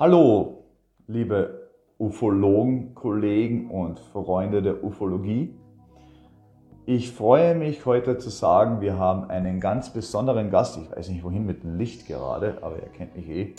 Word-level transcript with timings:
Hallo, 0.00 0.64
liebe 1.08 1.68
Ufologen, 1.98 2.94
Kollegen 2.94 3.70
und 3.70 4.00
Freunde 4.00 4.62
der 4.62 4.82
Ufologie. 4.82 5.54
Ich 6.86 7.12
freue 7.12 7.54
mich 7.54 7.84
heute 7.84 8.16
zu 8.16 8.30
sagen, 8.30 8.80
wir 8.80 8.96
haben 8.96 9.28
einen 9.28 9.60
ganz 9.60 9.92
besonderen 9.92 10.48
Gast. 10.48 10.78
Ich 10.78 10.90
weiß 10.90 11.10
nicht 11.10 11.22
wohin 11.22 11.44
mit 11.44 11.64
dem 11.64 11.76
Licht 11.76 12.06
gerade, 12.06 12.56
aber 12.62 12.78
er 12.78 12.88
kennt 12.88 13.14
mich 13.14 13.28
eh 13.28 13.54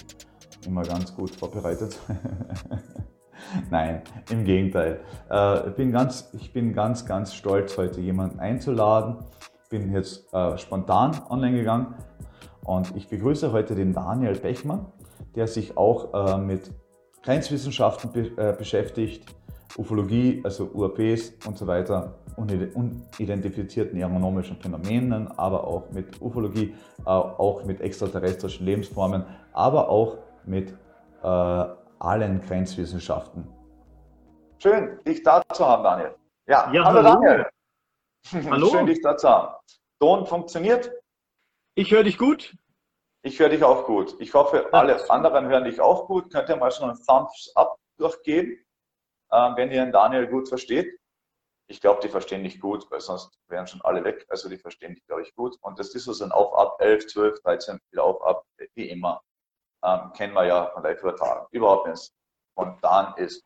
immer 0.65 0.81
ganz 0.81 1.15
gut 1.15 1.29
vorbereitet. 1.29 1.99
Nein, 3.69 4.01
im 4.31 4.43
Gegenteil. 4.43 4.99
Äh, 5.29 5.69
ich 5.69 5.75
bin, 5.75 5.91
ganz, 5.91 6.31
ich 6.33 6.51
bin 6.51 6.73
ganz, 6.73 7.05
ganz 7.05 7.35
stolz, 7.35 7.77
heute 7.77 8.01
jemanden 8.01 8.39
einzuladen. 8.39 9.17
Bin 9.69 9.93
jetzt 9.93 10.33
äh, 10.33 10.57
spontan 10.57 11.11
online 11.29 11.57
gegangen 11.57 11.93
und 12.63 12.95
ich 12.95 13.09
begrüße 13.09 13.51
heute 13.51 13.75
den 13.75 13.93
Daniel 13.93 14.39
Bechmann 14.39 14.87
der 15.35 15.47
sich 15.47 15.77
auch 15.77 16.13
äh, 16.13 16.37
mit 16.37 16.71
Grenzwissenschaften 17.23 18.11
be 18.11 18.31
äh, 18.37 18.53
beschäftigt, 18.57 19.25
Ufologie, 19.77 20.41
also 20.43 20.69
UAPs 20.73 21.33
und 21.45 21.57
so 21.57 21.65
weiter, 21.65 22.19
unidentifizierten 22.35 23.97
aeronomischen 24.01 24.57
Phänomenen, 24.57 25.27
aber 25.37 25.65
auch 25.65 25.89
mit 25.91 26.21
Ufologie, 26.21 26.75
äh, 27.05 27.09
auch 27.09 27.63
mit 27.63 27.79
extraterrestrischen 27.79 28.65
Lebensformen, 28.65 29.25
aber 29.53 29.89
auch 29.89 30.17
mit 30.45 30.73
äh, 31.23 31.65
allen 31.99 32.41
Grenzwissenschaften. 32.41 33.47
Schön, 34.57 34.99
dich 35.05 35.23
da 35.23 35.41
zu 35.53 35.65
haben, 35.65 35.83
Daniel. 35.83 36.15
Ja, 36.47 36.71
ja 36.71 36.83
hallo, 36.83 37.03
hallo 37.03 37.21
Daniel. 37.21 37.45
Hallo. 38.49 38.67
Schön, 38.71 38.85
dich 38.85 39.01
da 39.01 39.17
zu 39.17 39.29
haben. 39.29 39.55
Ton 39.99 40.25
funktioniert? 40.25 40.91
Ich 41.75 41.91
höre 41.91 42.03
dich 42.03 42.17
gut. 42.17 42.55
Ich 43.23 43.39
höre 43.39 43.49
dich 43.49 43.63
auch 43.63 43.85
gut. 43.85 44.15
Ich 44.19 44.33
hoffe, 44.33 44.73
alle 44.73 45.09
anderen 45.09 45.47
hören 45.47 45.65
dich 45.65 45.79
auch 45.79 46.07
gut. 46.07 46.31
Könnt 46.31 46.49
ihr 46.49 46.55
mal 46.55 46.71
schon 46.71 46.89
einen 46.89 47.05
Thumbs 47.05 47.51
up 47.55 47.77
durchgeben, 47.97 48.57
äh, 49.29 49.55
wenn 49.55 49.71
ihr 49.71 49.83
den 49.83 49.91
Daniel 49.91 50.27
gut 50.27 50.49
versteht? 50.49 50.99
Ich 51.67 51.79
glaube, 51.79 52.01
die 52.01 52.09
verstehen 52.09 52.43
dich 52.43 52.59
gut, 52.59 52.89
weil 52.89 52.99
sonst 52.99 53.31
wären 53.47 53.67
schon 53.67 53.81
alle 53.83 54.03
weg. 54.03 54.25
Also 54.27 54.49
die 54.49 54.57
verstehen 54.57 54.95
dich, 54.95 55.05
glaube 55.05 55.21
ich, 55.21 55.35
gut. 55.35 55.55
Und 55.61 55.77
das 55.77 55.93
ist 55.93 56.05
so 56.05 56.23
ein 56.23 56.31
Auf, 56.31 56.53
ab 56.57 56.77
11, 56.79 57.07
12, 57.07 57.41
13, 57.43 57.79
wieder 57.91 58.03
auf, 58.03 58.21
ab, 58.23 58.43
wie 58.73 58.89
immer. 58.89 59.21
Ähm, 59.83 60.11
kennen 60.13 60.33
wir 60.33 60.45
ja 60.45 60.65
von 60.73 60.83
live 60.83 61.01
übertragen. 61.01 61.45
Überhaupt 61.51 61.87
nicht. 61.87 62.11
Und 62.55 62.83
dann 62.83 63.15
ist, 63.17 63.43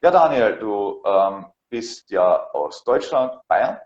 ja 0.00 0.12
Daniel, 0.12 0.58
du 0.58 1.02
ähm, 1.04 1.46
bist 1.68 2.08
ja 2.10 2.48
aus 2.52 2.84
Deutschland, 2.84 3.38
Bayern. 3.48 3.80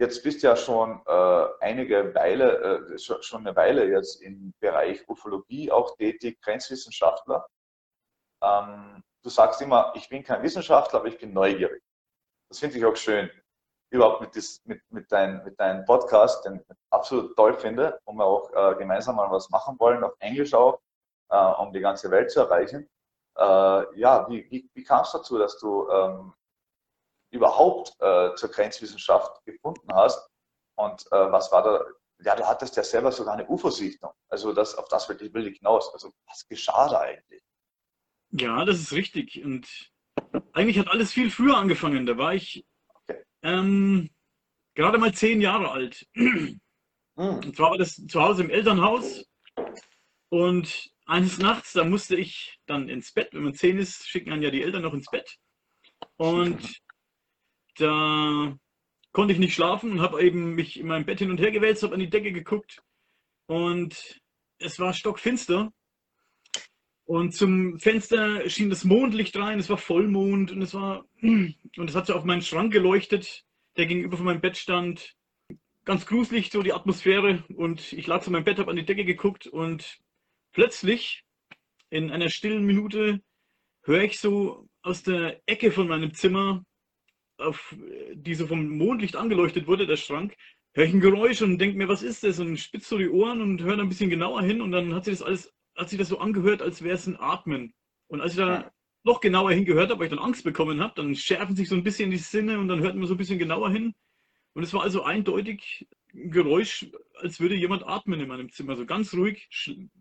Jetzt 0.00 0.22
bist 0.22 0.42
du 0.42 0.46
ja 0.46 0.54
schon 0.54 1.00
äh, 1.06 1.46
einige 1.60 2.14
Weile, 2.14 2.92
äh, 2.94 2.98
schon, 2.98 3.20
schon 3.22 3.46
eine 3.46 3.56
Weile 3.56 3.84
jetzt 3.90 4.22
im 4.22 4.54
Bereich 4.60 5.08
Ufologie 5.08 5.72
auch 5.72 5.96
tätig, 5.96 6.40
Grenzwissenschaftler. 6.40 7.48
Ähm, 8.40 9.02
du 9.22 9.28
sagst 9.28 9.60
immer, 9.60 9.92
ich 9.96 10.08
bin 10.08 10.22
kein 10.22 10.42
Wissenschaftler, 10.42 11.00
aber 11.00 11.08
ich 11.08 11.18
bin 11.18 11.32
neugierig. 11.32 11.82
Das 12.48 12.60
finde 12.60 12.78
ich 12.78 12.84
auch 12.84 12.94
schön. 12.94 13.28
Überhaupt 13.90 14.20
mit, 14.20 14.34
dis, 14.36 14.64
mit, 14.66 14.80
mit, 14.90 15.10
dein, 15.10 15.42
mit 15.44 15.58
deinem 15.58 15.84
Podcast, 15.84 16.44
den 16.44 16.56
ich 16.56 16.76
absolut 16.90 17.34
toll 17.36 17.54
finde, 17.54 17.98
wo 18.04 18.12
wir 18.12 18.24
auch 18.24 18.52
äh, 18.52 18.76
gemeinsam 18.76 19.16
mal 19.16 19.30
was 19.32 19.50
machen 19.50 19.80
wollen, 19.80 20.04
auf 20.04 20.14
Englisch 20.20 20.54
auch, 20.54 20.80
äh, 21.30 21.36
um 21.36 21.72
die 21.72 21.80
ganze 21.80 22.08
Welt 22.10 22.30
zu 22.30 22.40
erreichen. 22.40 22.88
Äh, 23.36 23.98
ja, 23.98 24.28
wie, 24.28 24.48
wie, 24.50 24.70
wie 24.74 24.84
kam 24.84 25.02
es 25.02 25.10
dazu, 25.10 25.38
dass 25.38 25.58
du 25.58 25.88
ähm, 25.90 26.34
überhaupt 27.30 27.94
äh, 28.00 28.34
zur 28.34 28.50
Grenzwissenschaft 28.50 29.44
gefunden 29.44 29.88
hast. 29.92 30.28
Und 30.76 31.06
äh, 31.12 31.32
was 31.32 31.50
war 31.52 31.62
da? 31.62 31.84
Ja, 32.24 32.34
du 32.34 32.46
hattest 32.46 32.76
ja 32.76 32.82
selber 32.82 33.12
sogar 33.12 33.34
eine 33.34 33.46
UFO-Sichtung. 33.46 34.10
Also 34.28 34.52
das, 34.52 34.74
auf 34.74 34.88
das 34.88 35.08
will 35.08 35.20
ich, 35.20 35.32
will 35.32 35.46
ich 35.46 35.58
hinaus. 35.58 35.92
Also 35.92 36.10
was 36.26 36.46
geschah 36.48 36.88
da 36.88 37.00
eigentlich? 37.00 37.42
Ja, 38.30 38.64
das 38.64 38.80
ist 38.80 38.92
richtig. 38.92 39.42
Und 39.44 39.68
eigentlich 40.52 40.78
hat 40.78 40.88
alles 40.88 41.12
viel 41.12 41.30
früher 41.30 41.56
angefangen. 41.56 42.06
Da 42.06 42.18
war 42.18 42.34
ich 42.34 42.64
okay. 42.88 43.22
ähm, 43.42 44.10
gerade 44.74 44.98
mal 44.98 45.14
zehn 45.14 45.40
Jahre 45.40 45.70
alt. 45.70 46.06
Mm. 46.14 46.56
Und 47.14 47.56
zwar 47.56 47.72
war 47.72 47.78
das 47.78 47.96
zu 48.06 48.22
Hause 48.22 48.44
im 48.44 48.50
Elternhaus. 48.50 49.24
Und 50.28 50.90
eines 51.06 51.38
Nachts, 51.38 51.72
da 51.72 51.84
musste 51.84 52.14
ich 52.14 52.60
dann 52.66 52.88
ins 52.88 53.12
Bett. 53.12 53.30
Wenn 53.32 53.42
man 53.42 53.54
zehn 53.54 53.78
ist, 53.78 54.06
schicken 54.06 54.30
dann 54.30 54.42
ja 54.42 54.50
die 54.50 54.62
Eltern 54.62 54.82
noch 54.82 54.92
ins 54.92 55.10
Bett. 55.10 55.36
Und 56.16 56.80
da 57.80 58.56
konnte 59.12 59.32
ich 59.32 59.38
nicht 59.38 59.54
schlafen 59.54 59.92
und 59.92 60.00
habe 60.00 60.22
eben 60.22 60.54
mich 60.54 60.78
in 60.78 60.86
meinem 60.86 61.04
Bett 61.04 61.18
hin 61.18 61.30
und 61.30 61.40
her 61.40 61.50
gewälzt, 61.50 61.82
habe 61.82 61.94
an 61.94 62.00
die 62.00 62.10
Decke 62.10 62.32
geguckt 62.32 62.82
und 63.46 64.20
es 64.58 64.78
war 64.78 64.92
stockfinster. 64.92 65.72
Und 67.04 67.34
zum 67.34 67.78
Fenster 67.78 68.48
schien 68.50 68.68
das 68.68 68.84
Mondlicht 68.84 69.36
rein, 69.38 69.58
es 69.58 69.70
war 69.70 69.78
Vollmond 69.78 70.52
und 70.52 70.60
es 70.60 70.74
war 70.74 71.06
und 71.22 71.56
es 71.88 71.94
hat 71.94 72.06
so 72.06 72.14
auf 72.14 72.24
meinen 72.24 72.42
Schrank 72.42 72.72
geleuchtet, 72.72 73.44
der 73.76 73.86
gegenüber 73.86 74.18
von 74.18 74.26
meinem 74.26 74.42
Bett 74.42 74.58
stand. 74.58 75.16
Ganz 75.84 76.04
gruselig 76.04 76.50
so 76.50 76.62
die 76.62 76.74
Atmosphäre 76.74 77.44
und 77.56 77.94
ich 77.94 78.06
lag 78.06 78.22
zu 78.22 78.30
meinem 78.30 78.44
Bett, 78.44 78.58
habe 78.58 78.70
an 78.70 78.76
die 78.76 78.84
Decke 78.84 79.06
geguckt 79.06 79.46
und 79.46 79.98
plötzlich 80.52 81.24
in 81.88 82.10
einer 82.10 82.28
stillen 82.28 82.66
Minute 82.66 83.22
höre 83.84 84.02
ich 84.02 84.20
so 84.20 84.68
aus 84.82 85.02
der 85.02 85.40
Ecke 85.46 85.72
von 85.72 85.88
meinem 85.88 86.12
Zimmer 86.12 86.62
auf, 87.38 87.74
die 88.14 88.34
so 88.34 88.46
vom 88.46 88.68
Mondlicht 88.68 89.16
angeleuchtet 89.16 89.66
wurde, 89.66 89.86
der 89.86 89.96
Schrank, 89.96 90.36
höre 90.74 90.84
ich 90.84 90.94
ein 90.94 91.00
Geräusch 91.00 91.42
und 91.42 91.58
denke 91.58 91.76
mir, 91.78 91.88
was 91.88 92.02
ist 92.02 92.24
das? 92.24 92.38
Und 92.38 92.56
spitze 92.58 92.90
so 92.90 92.98
die 92.98 93.08
Ohren 93.08 93.40
und 93.40 93.62
höre 93.62 93.78
ein 93.78 93.88
bisschen 93.88 94.10
genauer 94.10 94.42
hin 94.42 94.60
und 94.60 94.72
dann 94.72 94.94
hat 94.94 95.04
sich 95.04 95.18
das 95.18 95.26
alles, 95.26 95.54
hat 95.76 95.88
sich 95.88 95.98
das 95.98 96.08
so 96.08 96.18
angehört, 96.18 96.62
als 96.62 96.82
wäre 96.82 96.94
es 96.94 97.06
ein 97.06 97.18
Atmen. 97.18 97.72
Und 98.08 98.20
als 98.20 98.32
ich 98.32 98.38
da 98.38 98.70
noch 99.04 99.20
genauer 99.20 99.52
hingehört 99.52 99.90
habe, 99.90 100.00
weil 100.00 100.06
ich 100.06 100.14
dann 100.14 100.24
Angst 100.24 100.44
bekommen 100.44 100.80
habe, 100.80 100.94
dann 100.96 101.14
schärfen 101.14 101.56
sich 101.56 101.68
so 101.68 101.74
ein 101.74 101.84
bisschen 101.84 102.10
die 102.10 102.18
Sinne 102.18 102.58
und 102.58 102.68
dann 102.68 102.80
hört 102.80 102.96
man 102.96 103.06
so 103.06 103.14
ein 103.14 103.18
bisschen 103.18 103.38
genauer 103.38 103.70
hin. 103.70 103.94
Und 104.54 104.62
es 104.62 104.72
war 104.74 104.82
also 104.82 105.02
eindeutig 105.02 105.86
ein 106.14 106.30
Geräusch, 106.30 106.86
als 107.14 107.38
würde 107.40 107.54
jemand 107.54 107.86
atmen 107.86 108.20
in 108.20 108.28
meinem 108.28 108.50
Zimmer, 108.50 108.76
so 108.76 108.86
ganz 108.86 109.14
ruhig, 109.14 109.48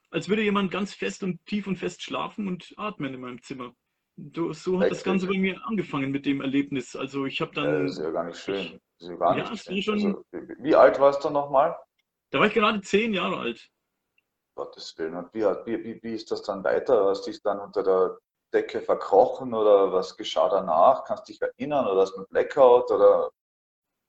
als 0.10 0.30
würde 0.30 0.44
jemand 0.44 0.72
ganz 0.72 0.94
fest 0.94 1.24
und 1.24 1.45
tief 1.45 1.68
und 1.68 1.78
fest 1.78 2.01
schlafen 2.01 2.48
und 2.48 2.74
atmen 2.78 3.13
in 3.13 3.22
meinem 3.22 3.42
Zimmer. 3.42 3.75
Du, 4.19 4.52
so 4.52 4.80
hat 4.80 4.90
das 4.90 5.04
Ganze 5.04 5.28
bei 5.28 5.38
mir 5.38 5.62
angefangen 5.66 6.10
mit 6.10 6.25
dem 6.25 6.42
Erlebnis. 6.42 6.96
Also 6.96 7.25
ich 7.25 7.40
habe 7.40 7.54
dann. 7.54 7.84
Das 7.86 7.92
ist 7.92 8.04
ja 8.04 8.10
gar 8.10 8.24
nicht 8.24 8.40
schön. 8.40 8.80
Das 8.98 9.08
ist 9.08 9.10
ja 9.10 9.16
gar 9.16 9.36
nicht 9.36 9.50
ja, 9.50 9.58
schön. 9.58 9.81
Schon, 9.84 9.94
also, 9.94 10.24
wie 10.60 10.75
alt 10.75 11.00
warst 11.00 11.24
du 11.24 11.30
nochmal? 11.30 11.78
Da 12.31 12.40
war 12.40 12.48
ich 12.48 12.54
gerade 12.54 12.81
zehn 12.81 13.14
Jahre 13.14 13.38
alt. 13.38 13.69
Gottes 14.56 14.98
Willen. 14.98 15.16
Und 15.16 15.31
wie, 15.36 15.44
wie, 15.44 16.00
wie 16.02 16.14
ist 16.14 16.31
das 16.31 16.42
dann 16.42 16.64
weiter? 16.64 17.06
Hast 17.06 17.28
du 17.28 17.31
dich 17.31 17.44
dann 17.44 17.60
unter 17.60 17.84
der 17.84 18.18
Decke 18.52 18.81
verkrochen 18.81 19.54
oder 19.54 19.94
was 19.94 20.18
geschah 20.18 20.50
danach? 20.50 21.04
Kannst 21.06 21.28
du 21.28 21.34
dich 21.34 21.42
erinnern 21.42 21.86
oder 21.86 22.02
hast 22.02 22.13
du 22.13 22.18
einen 22.18 22.28
Blackout 22.30 22.90
oder? 22.90 23.30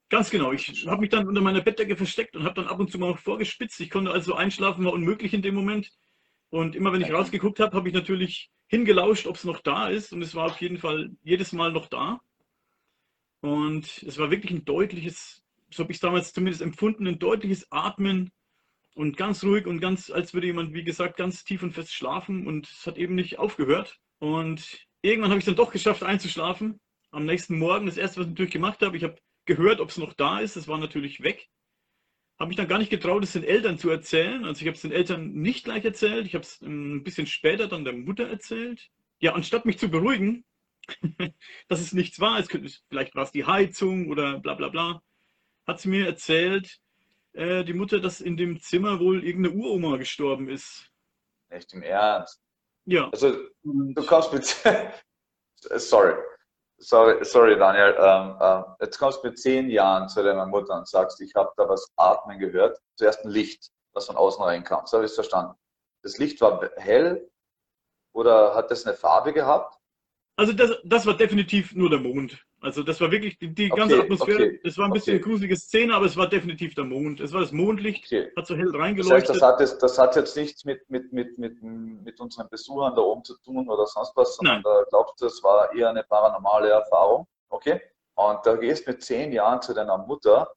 Ganz 0.08 0.30
genau. 0.30 0.52
Ich 0.52 0.86
habe 0.86 1.02
mich 1.02 1.10
dann 1.10 1.28
unter 1.28 1.42
meiner 1.42 1.60
Bettdecke 1.60 1.96
versteckt 1.96 2.34
und 2.34 2.44
habe 2.44 2.54
dann 2.54 2.68
ab 2.68 2.80
und 2.80 2.90
zu 2.90 2.98
mal 2.98 3.14
vorgespitzt. 3.14 3.78
Ich 3.80 3.90
konnte 3.90 4.10
also 4.10 4.32
einschlafen, 4.32 4.86
war 4.86 4.94
unmöglich 4.94 5.34
in 5.34 5.42
dem 5.42 5.54
Moment. 5.54 5.90
Und 6.48 6.74
immer 6.74 6.94
wenn 6.94 7.02
ich 7.02 7.12
rausgeguckt 7.12 7.60
habe, 7.60 7.76
habe 7.76 7.88
ich 7.88 7.94
natürlich 7.94 8.50
hingelauscht, 8.68 9.26
ob 9.26 9.36
es 9.36 9.44
noch 9.44 9.60
da 9.60 9.88
ist. 9.88 10.12
Und 10.12 10.22
es 10.22 10.34
war 10.34 10.46
auf 10.46 10.60
jeden 10.60 10.78
Fall 10.78 11.10
jedes 11.22 11.52
Mal 11.52 11.72
noch 11.72 11.86
da. 11.86 12.20
Und 13.40 14.02
es 14.02 14.18
war 14.18 14.30
wirklich 14.30 14.52
ein 14.52 14.64
deutliches, 14.64 15.42
so 15.70 15.82
habe 15.82 15.92
ich 15.92 15.98
es 15.98 16.02
damals 16.02 16.32
zumindest 16.32 16.62
empfunden, 16.62 17.06
ein 17.06 17.18
deutliches 17.18 17.70
Atmen 17.70 18.30
und 18.94 19.16
ganz 19.16 19.44
ruhig 19.44 19.66
und 19.66 19.80
ganz, 19.80 20.10
als 20.10 20.34
würde 20.34 20.48
jemand, 20.48 20.74
wie 20.74 20.84
gesagt, 20.84 21.16
ganz 21.16 21.44
tief 21.44 21.62
und 21.62 21.72
fest 21.72 21.92
schlafen 21.92 22.46
und 22.46 22.68
es 22.68 22.86
hat 22.86 22.98
eben 22.98 23.14
nicht 23.14 23.38
aufgehört. 23.38 23.98
Und 24.18 24.86
irgendwann 25.02 25.30
habe 25.30 25.38
ich 25.38 25.42
es 25.42 25.46
dann 25.46 25.56
doch 25.56 25.70
geschafft 25.70 26.02
einzuschlafen. 26.02 26.80
Am 27.10 27.24
nächsten 27.24 27.58
Morgen, 27.58 27.86
das 27.86 27.96
erste, 27.96 28.20
was 28.20 28.26
ich 28.26 28.32
natürlich 28.32 28.52
gemacht 28.52 28.82
habe, 28.82 28.96
ich 28.96 29.04
habe 29.04 29.16
gehört, 29.44 29.80
ob 29.80 29.90
es 29.90 29.98
noch 29.98 30.14
da 30.14 30.40
ist. 30.40 30.56
Es 30.56 30.68
war 30.68 30.78
natürlich 30.78 31.22
weg. 31.22 31.48
Habe 32.38 32.48
mich 32.48 32.56
dann 32.56 32.68
gar 32.68 32.78
nicht 32.78 32.90
getraut, 32.90 33.24
es 33.24 33.32
den 33.32 33.44
Eltern 33.44 33.78
zu 33.78 33.90
erzählen. 33.90 34.44
Also 34.44 34.60
ich 34.60 34.68
habe 34.68 34.76
es 34.76 34.82
den 34.82 34.92
Eltern 34.92 35.32
nicht 35.32 35.64
gleich 35.64 35.84
erzählt. 35.84 36.26
Ich 36.26 36.34
habe 36.34 36.44
es 36.44 36.60
ein 36.60 37.02
bisschen 37.02 37.26
später 37.26 37.66
dann 37.66 37.84
der 37.84 37.94
Mutter 37.94 38.28
erzählt. 38.28 38.90
Ja, 39.18 39.32
anstatt 39.34 39.64
mich 39.66 39.78
zu 39.78 39.88
beruhigen, 39.88 40.44
dass 41.68 41.80
es 41.80 41.92
nichts 41.92 42.20
war, 42.20 42.38
es 42.38 42.48
könnte, 42.48 42.72
vielleicht 42.88 43.16
war 43.16 43.24
es 43.24 43.32
die 43.32 43.44
Heizung 43.44 44.08
oder 44.08 44.38
bla 44.38 44.54
bla 44.54 44.68
bla, 44.68 45.02
hat 45.66 45.80
sie 45.80 45.88
mir 45.88 46.06
erzählt, 46.06 46.78
äh, 47.32 47.64
die 47.64 47.74
Mutter, 47.74 48.00
dass 48.00 48.20
in 48.20 48.36
dem 48.36 48.60
Zimmer 48.60 49.00
wohl 49.00 49.24
irgendeine 49.24 49.56
Uroma 49.56 49.96
gestorben 49.96 50.48
ist. 50.48 50.90
Echt 51.48 51.72
im 51.72 51.82
Ernst? 51.82 52.40
Ja. 52.84 53.10
Also 53.10 53.36
du 53.62 54.06
kommst 54.06 54.32
mit. 54.32 54.44
sorry. 55.80 56.14
Sorry, 56.80 57.24
sorry 57.24 57.58
Daniel. 57.58 57.94
Ähm, 57.98 58.38
ähm, 58.40 58.64
jetzt 58.80 58.98
kommst 58.98 59.22
du 59.22 59.28
mit 59.28 59.38
zehn 59.38 59.68
Jahren 59.68 60.08
zu 60.08 60.22
deiner 60.22 60.46
Mutter 60.46 60.78
und 60.78 60.88
sagst, 60.88 61.20
ich 61.20 61.34
habe 61.34 61.50
da 61.56 61.68
was 61.68 61.92
atmen 61.96 62.38
gehört. 62.38 62.78
Zuerst 62.96 63.24
ein 63.24 63.30
Licht, 63.30 63.70
das 63.94 64.06
von 64.06 64.16
außen 64.16 64.42
reinkam. 64.42 64.86
So 64.86 64.98
habe 64.98 65.04
ich 65.04 65.10
es 65.10 65.16
verstanden. 65.16 65.54
Das 66.02 66.18
Licht 66.18 66.40
war 66.40 66.70
hell 66.76 67.28
oder 68.12 68.54
hat 68.54 68.70
das 68.70 68.86
eine 68.86 68.94
Farbe 68.96 69.32
gehabt? 69.32 69.76
Also 70.36 70.52
das, 70.52 70.70
das 70.84 71.04
war 71.04 71.16
definitiv 71.16 71.74
nur 71.74 71.90
der 71.90 71.98
Mond. 71.98 72.44
Also 72.60 72.82
das 72.82 73.00
war 73.00 73.10
wirklich 73.10 73.38
die, 73.38 73.54
die 73.54 73.68
ganze 73.68 73.94
okay, 73.94 74.04
Atmosphäre. 74.04 74.44
Okay, 74.44 74.60
das 74.64 74.78
war 74.78 74.86
ein 74.86 74.92
bisschen 74.92 75.14
okay. 75.14 75.22
eine 75.22 75.32
gruselige 75.32 75.56
Szene, 75.56 75.94
aber 75.94 76.06
es 76.06 76.16
war 76.16 76.28
definitiv 76.28 76.74
der 76.74 76.84
Mond. 76.84 77.20
Es 77.20 77.32
war 77.32 77.40
das 77.40 77.52
Mondlicht, 77.52 78.10
hat 78.36 78.46
so 78.46 78.56
hell 78.56 78.74
reingeleuchtet. 78.74 79.36
Das, 79.36 79.42
heißt, 79.42 79.60
das, 79.60 79.72
hat, 79.72 79.82
das 79.82 79.98
hat 79.98 80.16
jetzt 80.16 80.36
nichts 80.36 80.64
mit, 80.64 80.88
mit, 80.90 81.12
mit, 81.12 81.38
mit, 81.38 81.62
mit 81.62 82.20
unseren 82.20 82.48
Besuchern 82.48 82.96
da 82.96 83.02
oben 83.02 83.22
zu 83.22 83.38
tun 83.38 83.68
oder 83.68 83.86
sonst 83.86 84.12
was, 84.16 84.36
sondern 84.36 84.56
Nein. 84.56 84.64
da 84.64 84.82
glaubst 84.88 85.20
du, 85.20 85.26
das 85.26 85.42
war 85.44 85.72
eher 85.72 85.90
eine 85.90 86.02
paranormale 86.02 86.70
Erfahrung. 86.70 87.28
Okay? 87.48 87.80
Und 88.16 88.44
da 88.44 88.56
gehst 88.56 88.88
mit 88.88 89.04
zehn 89.04 89.32
Jahren 89.32 89.62
zu 89.62 89.72
deiner 89.72 89.96
Mutter 89.96 90.52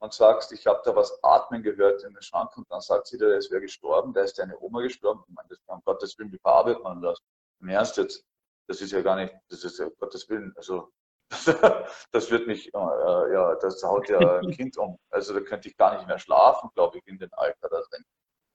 und 0.00 0.12
sagst, 0.12 0.52
ich 0.52 0.66
habe 0.66 0.82
da 0.84 0.94
was 0.94 1.18
atmen 1.22 1.62
gehört 1.62 2.04
in 2.04 2.12
den 2.12 2.22
Schrank 2.22 2.54
und 2.58 2.70
dann 2.70 2.82
sagt 2.82 3.06
sie 3.06 3.16
dir, 3.16 3.36
es 3.36 3.50
wäre 3.50 3.62
gestorben, 3.62 4.12
da 4.12 4.22
ist 4.22 4.38
deine 4.38 4.58
Oma 4.60 4.82
gestorben. 4.82 5.22
Ich 5.26 5.34
meine, 5.34 5.48
das, 5.48 5.58
um 5.66 5.80
Gottes 5.84 6.18
Willen, 6.18 6.32
wie 6.32 6.38
verarbeitet 6.38 6.82
man 6.82 7.00
das? 7.00 7.18
Im 7.60 7.68
Ernst 7.68 7.96
jetzt? 7.96 8.24
das 8.70 8.80
ist 8.80 8.92
ja 8.92 9.02
gar 9.02 9.16
nicht, 9.16 9.34
das 9.48 9.64
ist 9.64 9.80
ja 9.80 9.88
Gottes 9.98 10.28
Willen, 10.28 10.52
also 10.56 10.92
das 12.12 12.30
wird 12.30 12.46
mich, 12.46 12.74
äh, 12.74 13.32
ja, 13.32 13.54
das 13.56 13.82
haut 13.82 14.08
ja 14.08 14.40
ein 14.40 14.50
Kind 14.56 14.76
um. 14.76 14.98
Also 15.10 15.34
da 15.34 15.40
könnte 15.40 15.68
ich 15.68 15.76
gar 15.76 15.96
nicht 15.96 16.06
mehr 16.06 16.18
schlafen, 16.18 16.70
glaube 16.74 16.98
ich, 16.98 17.06
in 17.06 17.18
den 17.18 17.32
Alter 17.32 17.68
da 17.68 17.80
drin. 17.90 18.04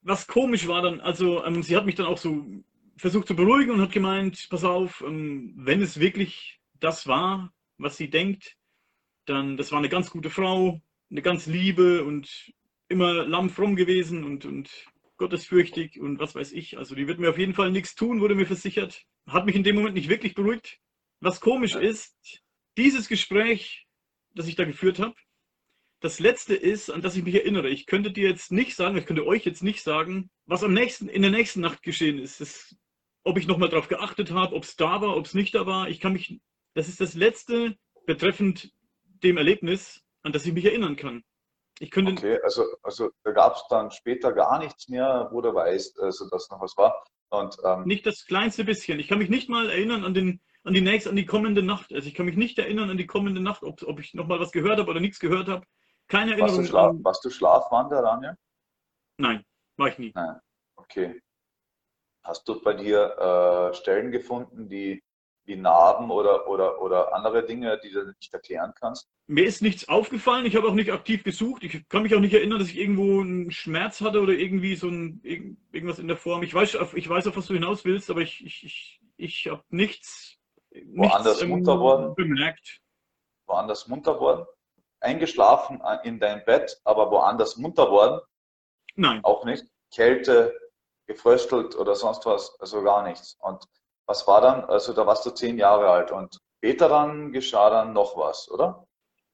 Was 0.01 0.27
komisch 0.27 0.67
war 0.67 0.81
dann, 0.81 0.99
also 0.99 1.43
ähm, 1.45 1.63
sie 1.63 1.75
hat 1.75 1.85
mich 1.85 1.95
dann 1.95 2.05
auch 2.05 2.17
so 2.17 2.45
versucht 2.97 3.27
zu 3.27 3.35
beruhigen 3.35 3.71
und 3.71 3.81
hat 3.81 3.91
gemeint, 3.91 4.47
pass 4.49 4.63
auf, 4.63 5.01
ähm, 5.01 5.53
wenn 5.57 5.81
es 5.81 5.99
wirklich 5.99 6.59
das 6.79 7.07
war, 7.07 7.51
was 7.77 7.97
sie 7.97 8.09
denkt, 8.09 8.55
dann, 9.25 9.57
das 9.57 9.71
war 9.71 9.79
eine 9.79 9.89
ganz 9.89 10.11
gute 10.11 10.29
Frau, 10.29 10.81
eine 11.09 11.21
ganz 11.21 11.45
liebe 11.47 12.03
und 12.03 12.53
immer 12.87 13.25
lammfromm 13.25 13.75
gewesen 13.75 14.23
und, 14.23 14.45
und 14.45 14.69
gottesfürchtig 15.17 15.99
und 15.99 16.19
was 16.19 16.35
weiß 16.35 16.51
ich. 16.51 16.77
Also 16.77 16.93
die 16.93 17.07
wird 17.07 17.19
mir 17.19 17.29
auf 17.29 17.37
jeden 17.37 17.53
Fall 17.53 17.71
nichts 17.71 17.95
tun, 17.95 18.21
wurde 18.21 18.35
mir 18.35 18.45
versichert. 18.45 19.05
Hat 19.27 19.45
mich 19.45 19.55
in 19.55 19.63
dem 19.63 19.75
Moment 19.75 19.95
nicht 19.95 20.09
wirklich 20.09 20.35
beruhigt. 20.35 20.79
Was 21.21 21.41
komisch 21.41 21.75
ist, 21.75 22.43
dieses 22.77 23.07
Gespräch, 23.07 23.87
das 24.33 24.47
ich 24.47 24.55
da 24.55 24.65
geführt 24.65 24.99
habe, 24.99 25.15
das 26.01 26.19
letzte 26.19 26.55
ist, 26.55 26.89
an 26.89 27.01
das 27.01 27.15
ich 27.15 27.23
mich 27.23 27.35
erinnere. 27.35 27.69
Ich 27.69 27.87
könnte 27.87 28.11
dir 28.11 28.29
jetzt 28.29 28.51
nicht 28.51 28.75
sagen, 28.75 28.97
ich 28.97 29.05
könnte 29.05 29.25
euch 29.25 29.45
jetzt 29.45 29.63
nicht 29.63 29.81
sagen, 29.81 30.29
was 30.45 30.63
am 30.63 30.73
nächsten, 30.73 31.07
in 31.09 31.21
der 31.21 31.31
nächsten 31.31 31.61
Nacht 31.61 31.81
geschehen 31.81 32.19
ist. 32.19 32.41
Das, 32.41 32.75
ob 33.23 33.37
ich 33.37 33.47
nochmal 33.47 33.69
darauf 33.69 33.87
geachtet 33.87 34.31
habe, 34.31 34.55
ob 34.55 34.63
es 34.63 34.75
da 34.75 35.01
war, 35.01 35.17
ob 35.17 35.25
es 35.25 35.33
nicht 35.33 35.55
da 35.55 35.65
war. 35.65 35.89
Ich 35.89 35.99
kann 35.99 36.13
mich, 36.13 36.39
das 36.73 36.89
ist 36.89 37.01
das 37.01 37.15
letzte 37.15 37.75
betreffend 38.05 38.71
dem 39.23 39.37
Erlebnis, 39.37 40.03
an 40.21 40.31
das 40.31 40.45
ich 40.45 40.53
mich 40.53 40.65
erinnern 40.65 40.95
kann. 40.95 41.23
Ich 41.79 41.91
könnte 41.91 42.11
okay, 42.11 42.39
also, 42.43 42.63
also 42.83 43.09
da 43.23 43.31
gab 43.31 43.55
es 43.55 43.63
dann 43.69 43.91
später 43.91 44.31
gar 44.31 44.59
nichts 44.59 44.87
mehr, 44.87 45.29
wo 45.31 45.41
du 45.41 45.53
weißt, 45.53 45.99
also, 45.99 46.29
dass 46.29 46.49
noch 46.49 46.61
was 46.61 46.77
war. 46.77 47.03
Und, 47.29 47.57
ähm, 47.65 47.83
nicht 47.85 48.05
das 48.05 48.25
kleinste 48.25 48.63
bisschen. 48.63 48.99
Ich 48.99 49.07
kann 49.07 49.17
mich 49.17 49.29
nicht 49.29 49.49
mal 49.49 49.69
erinnern 49.69 50.05
an, 50.05 50.13
den, 50.13 50.41
an 50.65 50.73
die 50.73 50.81
nächste, 50.81 51.09
an 51.09 51.15
die 51.15 51.25
kommende 51.25 51.63
Nacht. 51.63 51.93
Also 51.93 52.07
ich 52.07 52.13
kann 52.13 52.25
mich 52.25 52.35
nicht 52.35 52.59
erinnern 52.59 52.89
an 52.89 52.97
die 52.97 53.07
kommende 53.07 53.41
Nacht, 53.41 53.63
ob, 53.63 53.81
ob 53.83 53.99
ich 53.99 54.13
noch 54.13 54.27
mal 54.27 54.39
was 54.39 54.51
gehört 54.51 54.79
habe 54.79 54.89
oder 54.89 54.99
nichts 54.99 55.19
gehört 55.19 55.47
habe. 55.47 55.65
Keine 56.07 56.31
Erinnerung. 56.31 56.57
Warst 56.57 56.67
du, 56.67 56.71
Schlaf, 56.71 56.95
warst 56.99 57.25
du 57.25 57.29
Schlafwander, 57.29 58.01
Daniel? 58.01 58.35
Nein, 59.17 59.43
war 59.77 59.87
ich 59.87 59.97
nie. 59.97 60.11
Nein. 60.13 60.39
Okay. 60.75 61.21
Hast 62.23 62.47
du 62.47 62.61
bei 62.61 62.73
dir 62.73 63.71
äh, 63.71 63.73
Stellen 63.75 64.11
gefunden, 64.11 64.67
die 64.67 65.01
wie 65.45 65.55
Narben 65.55 66.09
oder, 66.09 66.47
oder, 66.47 66.81
oder 66.81 67.13
andere 67.13 67.45
Dinge, 67.45 67.79
die 67.83 67.91
du 67.91 68.05
nicht 68.19 68.33
erklären 68.33 68.73
kannst? 68.79 69.07
Mir 69.27 69.45
ist 69.45 69.61
nichts 69.61 69.87
aufgefallen. 69.87 70.45
Ich 70.45 70.55
habe 70.55 70.67
auch 70.67 70.73
nicht 70.73 70.91
aktiv 70.91 71.23
gesucht. 71.23 71.63
Ich 71.63 71.87
kann 71.87 72.03
mich 72.03 72.15
auch 72.15 72.19
nicht 72.19 72.33
erinnern, 72.33 72.59
dass 72.59 72.69
ich 72.69 72.77
irgendwo 72.77 73.21
einen 73.21 73.51
Schmerz 73.51 74.01
hatte 74.01 74.21
oder 74.21 74.33
irgendwie 74.33 74.75
so 74.75 74.87
ein, 74.87 75.21
irgendwas 75.23 75.99
in 75.99 76.07
der 76.07 76.17
Form. 76.17 76.43
Ich 76.43 76.53
weiß, 76.53 76.77
ich 76.95 77.09
weiß 77.09 77.27
auf 77.27 77.37
was 77.37 77.47
du 77.47 77.53
hinaus 77.53 77.85
willst, 77.85 78.09
aber 78.09 78.21
ich, 78.21 78.43
ich, 78.43 78.63
ich, 78.63 79.01
ich 79.17 79.47
habe 79.47 79.63
nichts, 79.69 80.34
woanders 80.93 81.35
nichts 81.35 81.47
munter 81.47 81.79
worden, 81.79 82.15
bemerkt. 82.15 82.81
Woanders 83.47 83.87
munter 83.87 84.19
worden? 84.19 84.45
Eingeschlafen 84.99 85.81
in 86.03 86.19
dein 86.19 86.43
Bett, 86.45 86.79
aber 86.83 87.11
woanders 87.11 87.57
munter 87.57 87.91
worden? 87.91 88.21
Nein. 88.95 89.23
Auch 89.23 89.45
nicht. 89.45 89.65
Kälte, 89.93 90.53
gefröstelt 91.05 91.75
oder 91.75 91.95
sonst 91.95 92.25
was, 92.25 92.59
also 92.59 92.81
gar 92.83 93.03
nichts. 93.03 93.37
Und 93.41 93.63
was 94.07 94.27
war 94.27 94.41
dann? 94.41 94.65
Also 94.65 94.93
da 94.93 95.05
warst 95.05 95.25
du 95.25 95.31
zehn 95.31 95.57
Jahre 95.57 95.89
alt 95.89 96.11
und 96.11 96.39
später 96.57 96.89
dann 96.89 97.31
geschah 97.31 97.69
dann 97.69 97.93
noch 97.93 98.17
was, 98.17 98.49
oder? 98.49 98.87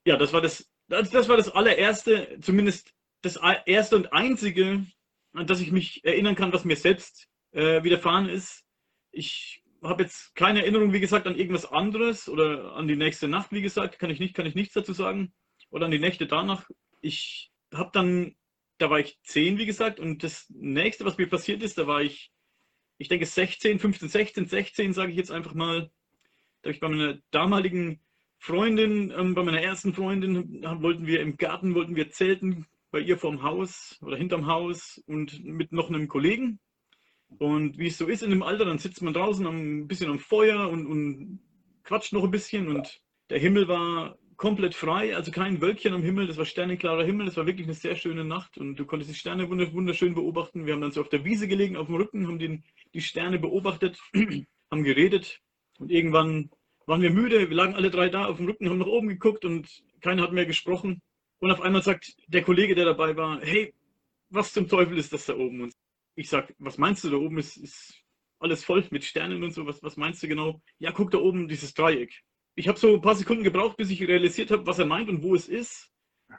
Ja, 0.05 0.17
das 0.17 0.33
war 0.33 0.41
das, 0.41 0.67
das 0.87 1.29
war 1.29 1.37
das 1.37 1.49
allererste, 1.49 2.39
zumindest 2.41 2.93
das 3.21 3.39
erste 3.65 3.95
und 3.95 4.11
einzige, 4.13 4.85
an 5.33 5.47
das 5.47 5.61
ich 5.61 5.71
mich 5.71 6.03
erinnern 6.03 6.35
kann, 6.35 6.51
was 6.53 6.65
mir 6.65 6.75
selbst 6.75 7.27
äh, 7.51 7.83
widerfahren 7.83 8.27
ist. 8.27 8.63
Ich 9.11 9.60
habe 9.81 10.03
jetzt 10.03 10.35
keine 10.35 10.61
Erinnerung, 10.61 10.93
wie 10.93 10.99
gesagt, 10.99 11.27
an 11.27 11.35
irgendwas 11.35 11.65
anderes 11.65 12.29
oder 12.29 12.73
an 12.75 12.87
die 12.87 12.95
nächste 12.95 13.27
Nacht, 13.27 13.51
wie 13.51 13.61
gesagt, 13.61 13.99
kann 13.99 14.09
ich 14.09 14.19
nicht, 14.19 14.35
kann 14.35 14.45
ich 14.45 14.55
nichts 14.55 14.73
dazu 14.73 14.93
sagen. 14.93 15.33
Oder 15.69 15.85
an 15.85 15.91
die 15.91 15.99
Nächte 15.99 16.27
danach. 16.27 16.69
Ich 17.01 17.51
habe 17.73 17.89
dann, 17.93 18.35
da 18.77 18.89
war 18.89 18.99
ich 18.99 19.19
zehn, 19.23 19.57
wie 19.57 19.65
gesagt, 19.65 19.99
und 19.99 20.23
das 20.23 20.49
nächste, 20.49 21.05
was 21.05 21.17
mir 21.17 21.27
passiert 21.27 21.63
ist, 21.63 21.77
da 21.77 21.87
war 21.87 22.01
ich 22.01 22.31
ich 23.01 23.07
denke 23.07 23.25
16, 23.25 23.79
15, 23.79 24.09
16, 24.09 24.45
16, 24.45 24.93
sage 24.93 25.11
ich 25.11 25.17
jetzt 25.17 25.31
einfach 25.31 25.55
mal. 25.55 25.89
Da 26.61 26.67
habe 26.67 26.73
ich 26.73 26.79
bei 26.79 26.87
meiner 26.87 27.17
damaligen 27.31 27.99
Freundin, 28.37 29.11
ähm, 29.17 29.33
bei 29.33 29.41
meiner 29.41 29.59
ersten 29.59 29.95
Freundin, 29.95 30.61
wollten 30.61 31.07
wir 31.07 31.19
im 31.21 31.35
Garten, 31.35 31.73
wollten 31.73 31.95
wir 31.95 32.11
zelten, 32.11 32.67
bei 32.91 32.99
ihr 32.99 33.17
vorm 33.17 33.41
Haus 33.41 33.97
oder 34.03 34.17
hinterm 34.17 34.45
Haus 34.45 35.01
und 35.07 35.43
mit 35.43 35.71
noch 35.71 35.89
einem 35.89 36.07
Kollegen. 36.07 36.59
Und 37.39 37.77
wie 37.77 37.87
es 37.87 37.97
so 37.97 38.07
ist 38.07 38.23
in 38.23 38.29
dem 38.29 38.43
Alter, 38.43 38.65
dann 38.65 38.77
sitzt 38.77 39.01
man 39.01 39.13
draußen 39.13 39.45
ein 39.45 39.87
bisschen 39.87 40.09
am 40.09 40.19
Feuer 40.19 40.69
und, 40.69 40.85
und 40.85 41.39
quatscht 41.83 42.13
noch 42.13 42.23
ein 42.23 42.31
bisschen 42.31 42.67
und 42.67 43.01
der 43.29 43.39
Himmel 43.39 43.67
war 43.67 44.17
komplett 44.37 44.73
frei, 44.73 45.15
also 45.15 45.31
kein 45.31 45.61
Wölkchen 45.61 45.93
am 45.93 46.01
Himmel, 46.01 46.27
das 46.27 46.37
war 46.37 46.45
sternenklarer 46.45 47.03
Himmel, 47.03 47.27
das 47.27 47.37
war 47.37 47.45
wirklich 47.45 47.67
eine 47.67 47.75
sehr 47.75 47.95
schöne 47.95 48.25
Nacht 48.25 48.57
und 48.57 48.75
du 48.75 48.85
konntest 48.85 49.11
die 49.11 49.15
Sterne 49.15 49.49
wunderschön 49.49 50.15
beobachten. 50.15 50.65
Wir 50.65 50.73
haben 50.73 50.81
dann 50.81 50.91
so 50.91 51.01
auf 51.01 51.09
der 51.09 51.23
Wiese 51.23 51.47
gelegen, 51.47 51.77
auf 51.77 51.87
dem 51.87 51.95
Rücken, 51.95 52.27
haben 52.27 52.39
den, 52.39 52.63
die 52.93 53.01
Sterne 53.01 53.39
beobachtet, 53.39 53.99
haben 54.71 54.83
geredet 54.83 55.41
und 55.77 55.91
irgendwann 55.91 56.49
waren 56.87 57.01
wir 57.01 57.11
müde, 57.11 57.49
wir 57.49 57.55
lagen 57.55 57.75
alle 57.75 57.91
drei 57.91 58.09
da 58.09 58.25
auf 58.25 58.37
dem 58.37 58.47
Rücken, 58.47 58.69
haben 58.69 58.79
nach 58.79 58.87
oben 58.87 59.07
geguckt 59.07 59.45
und 59.45 59.83
keiner 60.01 60.23
hat 60.23 60.33
mehr 60.33 60.45
gesprochen. 60.45 61.01
Und 61.39 61.51
auf 61.51 61.61
einmal 61.61 61.83
sagt 61.83 62.15
der 62.27 62.41
Kollege, 62.41 62.75
der 62.75 62.85
dabei 62.85 63.15
war, 63.15 63.39
hey, 63.41 63.73
was 64.29 64.53
zum 64.53 64.67
Teufel 64.67 64.97
ist 64.97 65.13
das 65.13 65.25
da 65.25 65.35
oben? 65.35 65.61
Und 65.61 65.73
ich 66.15 66.29
sag, 66.29 66.53
was 66.59 66.77
meinst 66.77 67.03
du, 67.03 67.09
da 67.09 67.17
oben 67.17 67.37
ist, 67.37 67.57
ist 67.57 68.01
alles 68.39 68.63
voll 68.63 68.85
mit 68.91 69.03
Sternen 69.03 69.43
und 69.43 69.51
so, 69.51 69.65
was, 69.65 69.81
was 69.83 69.97
meinst 69.97 70.21
du 70.23 70.27
genau? 70.27 70.61
Ja, 70.79 70.91
guck 70.91 71.11
da 71.11 71.19
oben, 71.19 71.47
dieses 71.47 71.73
Dreieck 71.73 72.13
ich 72.55 72.67
habe 72.67 72.79
so 72.79 72.93
ein 72.93 73.01
paar 73.01 73.15
Sekunden 73.15 73.43
gebraucht, 73.43 73.77
bis 73.77 73.89
ich 73.89 74.01
realisiert 74.01 74.51
habe, 74.51 74.65
was 74.65 74.79
er 74.79 74.85
meint 74.85 75.09
und 75.09 75.23
wo 75.23 75.35
es 75.35 75.47
ist. 75.47 75.89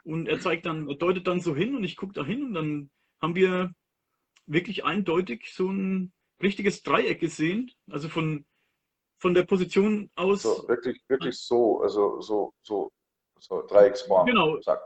Und 0.03 0.27
er 0.27 0.39
zeigt 0.39 0.65
dann, 0.65 0.87
er 0.87 0.95
deutet 0.95 1.27
dann 1.27 1.39
so 1.39 1.55
hin 1.55 1.75
und 1.75 1.83
ich 1.83 1.95
gucke 1.95 2.13
da 2.13 2.23
hin 2.23 2.43
und 2.43 2.53
dann 2.53 2.91
haben 3.21 3.35
wir 3.35 3.73
wirklich 4.45 4.85
eindeutig 4.85 5.53
so 5.53 5.69
ein 5.69 6.13
richtiges 6.41 6.81
Dreieck 6.83 7.19
gesehen. 7.19 7.71
Also 7.89 8.09
von, 8.09 8.45
von 9.19 9.33
der 9.33 9.43
Position 9.43 10.09
aus. 10.15 10.43
So, 10.43 10.67
wirklich, 10.67 11.01
wirklich 11.07 11.37
so, 11.37 11.81
also 11.81 12.21
so, 12.21 12.53
so, 12.63 12.91
so 13.39 13.65
Dreiecksform. 13.67 14.25
Genau. 14.25 14.57
Zack. 14.59 14.81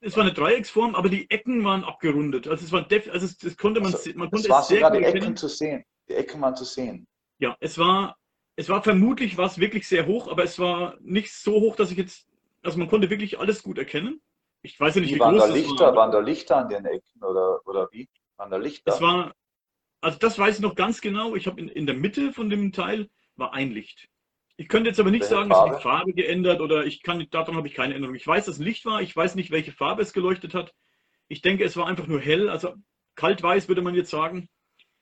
Es 0.00 0.16
war 0.16 0.22
eine 0.22 0.32
Dreiecksform, 0.32 0.94
aber 0.94 1.08
die 1.08 1.28
Ecken 1.30 1.64
waren 1.64 1.84
abgerundet. 1.84 2.46
Also 2.46 2.64
es 2.64 2.72
war 2.72 2.82
def 2.82 3.10
also 3.10 3.26
es, 3.26 3.56
konnte 3.56 3.80
man, 3.80 3.92
also, 3.92 4.10
man 4.14 4.30
konnte 4.30 4.46
es 4.46 4.50
war 4.50 4.62
sogar 4.62 4.90
die 4.92 5.02
Ecken 5.02 5.36
zu 5.36 5.48
sehen. 5.48 5.84
Die 6.08 6.14
Ecken 6.14 6.40
waren 6.40 6.54
zu 6.54 6.64
sehen. 6.64 7.06
Ja, 7.38 7.56
es 7.60 7.78
war 7.78 8.16
es 8.58 8.68
war 8.68 8.82
vermutlich 8.82 9.36
war 9.36 9.46
es 9.46 9.58
wirklich 9.58 9.86
sehr 9.86 10.06
hoch, 10.06 10.28
aber 10.28 10.42
es 10.42 10.58
war 10.58 10.96
nicht 11.00 11.32
so 11.32 11.52
hoch, 11.60 11.76
dass 11.76 11.92
ich 11.92 11.96
jetzt, 11.96 12.26
also 12.62 12.76
man 12.76 12.88
konnte 12.88 13.08
wirklich 13.08 13.38
alles 13.38 13.62
gut 13.62 13.78
erkennen. 13.78 14.20
Ich 14.62 14.78
weiß 14.80 14.96
ja 14.96 15.00
nicht, 15.00 15.10
wie, 15.10 15.14
wie 15.14 15.20
waren 15.20 15.38
da 15.38 15.46
Lichter, 15.46 15.86
war. 15.86 15.94
Waren 15.94 16.10
da 16.10 16.18
Lichter 16.18 16.56
an 16.56 16.68
den 16.68 16.84
Ecken 16.84 17.22
oder, 17.22 17.60
oder 17.66 17.88
wie? 17.92 18.08
Waren 18.36 18.50
da 18.50 18.56
Lichter? 18.56 18.92
Es 18.92 19.00
war, 19.00 19.32
also 20.00 20.18
das 20.18 20.36
weiß 20.40 20.56
ich 20.56 20.60
noch 20.60 20.74
ganz 20.74 21.00
genau. 21.00 21.36
Ich 21.36 21.46
habe 21.46 21.60
in, 21.60 21.68
in 21.68 21.86
der 21.86 21.94
Mitte 21.94 22.32
von 22.32 22.50
dem 22.50 22.72
Teil 22.72 23.08
war 23.36 23.54
ein 23.54 23.70
Licht. 23.70 24.08
Ich 24.60 24.68
könnte 24.68 24.90
jetzt 24.90 24.98
aber 24.98 25.12
nicht 25.12 25.20
welche 25.22 25.34
sagen, 25.36 25.50
Farbe? 25.50 25.70
dass 25.70 25.78
die 25.78 25.82
Farbe 25.84 26.12
geändert 26.12 26.60
oder 26.60 26.84
ich 26.84 27.02
kann, 27.04 27.24
daran 27.30 27.54
habe 27.54 27.68
ich 27.68 27.74
keine 27.74 27.94
Änderung. 27.94 28.16
Ich 28.16 28.26
weiß, 28.26 28.46
dass 28.46 28.58
Licht 28.58 28.84
war, 28.84 29.00
ich 29.00 29.14
weiß 29.14 29.36
nicht, 29.36 29.52
welche 29.52 29.70
Farbe 29.70 30.02
es 30.02 30.12
geleuchtet 30.12 30.52
hat. 30.52 30.74
Ich 31.28 31.42
denke, 31.42 31.62
es 31.62 31.76
war 31.76 31.86
einfach 31.86 32.08
nur 32.08 32.20
hell, 32.20 32.50
also 32.50 32.74
kaltweiß 33.14 33.68
würde 33.68 33.82
man 33.82 33.94
jetzt 33.94 34.10
sagen. 34.10 34.48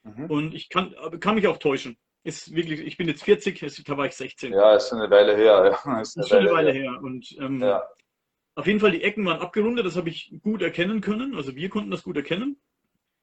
Mhm. 0.02 0.26
Und 0.26 0.54
ich 0.54 0.68
kann, 0.68 0.94
kann 1.20 1.36
mich 1.36 1.48
auch 1.48 1.56
täuschen. 1.56 1.96
Ist 2.22 2.54
wirklich, 2.54 2.80
ich 2.80 2.98
bin 2.98 3.08
jetzt 3.08 3.24
40, 3.24 3.84
da 3.86 3.96
war 3.96 4.04
ich 4.04 4.12
16. 4.12 4.52
Ja, 4.52 4.76
ist 4.76 4.92
eine 4.92 5.08
Weile 5.10 5.34
her. 5.34 5.78
Ja. 5.84 6.00
Ist, 6.00 6.16
eine 6.16 6.26
ist 6.26 6.32
Weile, 6.32 6.40
eine 6.40 6.52
Weile 6.52 6.72
her. 6.72 6.90
her. 6.92 7.02
Und 7.02 7.34
ähm, 7.40 7.62
ja. 7.62 7.82
auf 8.56 8.66
jeden 8.66 8.80
Fall, 8.80 8.90
die 8.90 9.02
Ecken 9.02 9.24
waren 9.24 9.40
abgerundet, 9.40 9.86
das 9.86 9.96
habe 9.96 10.10
ich 10.10 10.34
gut 10.42 10.60
erkennen 10.60 11.00
können. 11.00 11.34
Also 11.34 11.56
wir 11.56 11.70
konnten 11.70 11.90
das 11.90 12.02
gut 12.02 12.16
erkennen 12.16 12.60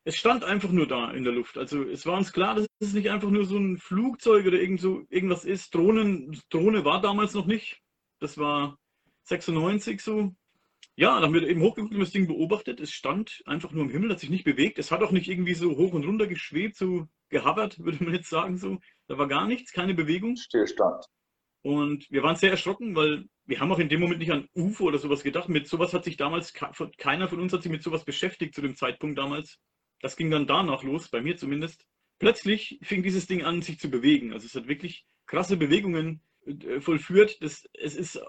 es 0.06 0.18
stand 0.18 0.44
einfach 0.44 0.72
nur 0.72 0.88
da 0.88 1.12
in 1.12 1.24
der 1.24 1.34
Luft. 1.34 1.58
Also 1.58 1.84
es 1.84 2.06
war 2.06 2.18
uns 2.18 2.34
klar, 2.34 2.56
dass 2.56 2.68
es 2.80 2.94
nicht 2.94 3.10
einfach 3.10 3.30
nur 3.30 3.46
so 3.46 3.58
ein 3.58 3.78
Flugzeug 3.78 4.46
oder 4.46 4.60
irgend 4.60 4.82
so, 4.82 5.04
irgendwas 5.10 5.46
ist. 5.46 5.74
Drohnen, 5.74 6.40
Drohne 6.50 6.84
war 6.84 7.02
damals 7.02 7.34
noch 7.34 7.46
nicht. 7.46 7.82
Das 8.20 8.38
war 8.38 8.78
96 9.24 10.02
so. 10.02 10.36
Ja, 10.96 11.16
dann 11.16 11.24
haben 11.24 11.34
wir 11.34 11.48
eben 11.48 11.62
hochgeguckt 11.62 11.94
und 11.94 12.02
das 12.02 12.12
Ding 12.12 12.28
beobachtet. 12.28 12.80
Es 12.80 12.92
stand 12.92 13.42
einfach 13.46 13.72
nur 13.72 13.84
im 13.84 13.90
Himmel, 13.90 14.12
hat 14.12 14.20
sich 14.20 14.30
nicht 14.30 14.44
bewegt. 14.44 14.78
Es 14.78 14.92
hat 14.92 15.02
auch 15.02 15.12
nicht 15.12 15.28
irgendwie 15.28 15.56
so 15.56 15.76
hoch 15.76 15.94
und 15.94 16.06
runter 16.06 16.28
geschwebt, 16.28 16.76
so 16.76 17.08
gehabert, 17.30 17.80
würde 17.84 18.04
man 18.04 18.14
jetzt 18.14 18.30
sagen 18.30 18.58
so. 18.58 18.80
Da 19.08 19.18
war 19.18 19.28
gar 19.28 19.48
nichts, 19.48 19.72
keine 19.72 19.94
Bewegung. 19.94 20.36
Stillstand. 20.36 21.06
Und 21.62 22.06
wir 22.12 22.24
waren 22.24 22.36
sehr 22.36 22.52
erschrocken, 22.52 22.94
weil 22.94 23.24
wir 23.46 23.62
haben 23.62 23.72
auch 23.72 23.80
in 23.80 23.88
dem 23.88 24.02
Moment 24.02 24.20
nicht 24.20 24.34
an 24.34 24.50
UFO 24.54 24.84
oder 24.86 24.98
sowas 24.98 25.24
gedacht. 25.24 25.48
Mit 25.48 25.68
sowas 25.68 25.94
hat 25.94 26.04
sich 26.04 26.18
damals, 26.18 26.54
keiner 26.98 27.30
von 27.30 27.40
uns 27.40 27.54
hat 27.54 27.64
sich 27.64 27.72
mit 27.72 27.82
sowas 27.82 28.04
beschäftigt 28.04 28.54
zu 28.54 28.62
dem 28.62 28.76
Zeitpunkt 28.76 29.18
damals. 29.18 29.60
Das 30.04 30.18
ging 30.18 30.30
dann 30.30 30.48
danach 30.48 30.84
los, 30.84 31.08
bei 31.08 31.22
mir 31.22 31.38
zumindest. 31.38 31.88
Plötzlich 32.20 32.78
fing 32.84 33.04
dieses 33.04 33.26
Ding 33.26 33.46
an, 33.46 33.62
sich 33.62 33.80
zu 33.80 33.90
bewegen. 33.90 34.34
Also 34.34 34.46
es 34.46 34.54
hat 34.54 34.68
wirklich 34.68 35.06
krasse 35.28 35.56
Bewegungen 35.56 36.22
äh, 36.46 36.82
vollführt. 36.82 37.42
Das, 37.42 37.70
es 37.72 37.96
ist 37.96 38.22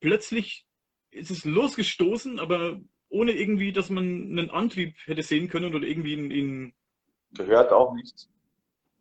plötzlich 0.00 0.66
ist 1.10 1.30
es 1.30 1.46
losgestoßen, 1.46 2.38
aber 2.38 2.78
ohne 3.08 3.32
irgendwie, 3.32 3.72
dass 3.72 3.88
man 3.88 4.04
einen 4.04 4.50
Antrieb 4.50 4.96
hätte 5.06 5.22
sehen 5.22 5.48
können 5.48 5.74
oder 5.74 5.88
irgendwie 5.88 6.12
in, 6.12 6.30
in 6.30 6.72
gehört 7.32 7.72
auch 7.72 7.94
nichts. 7.94 8.28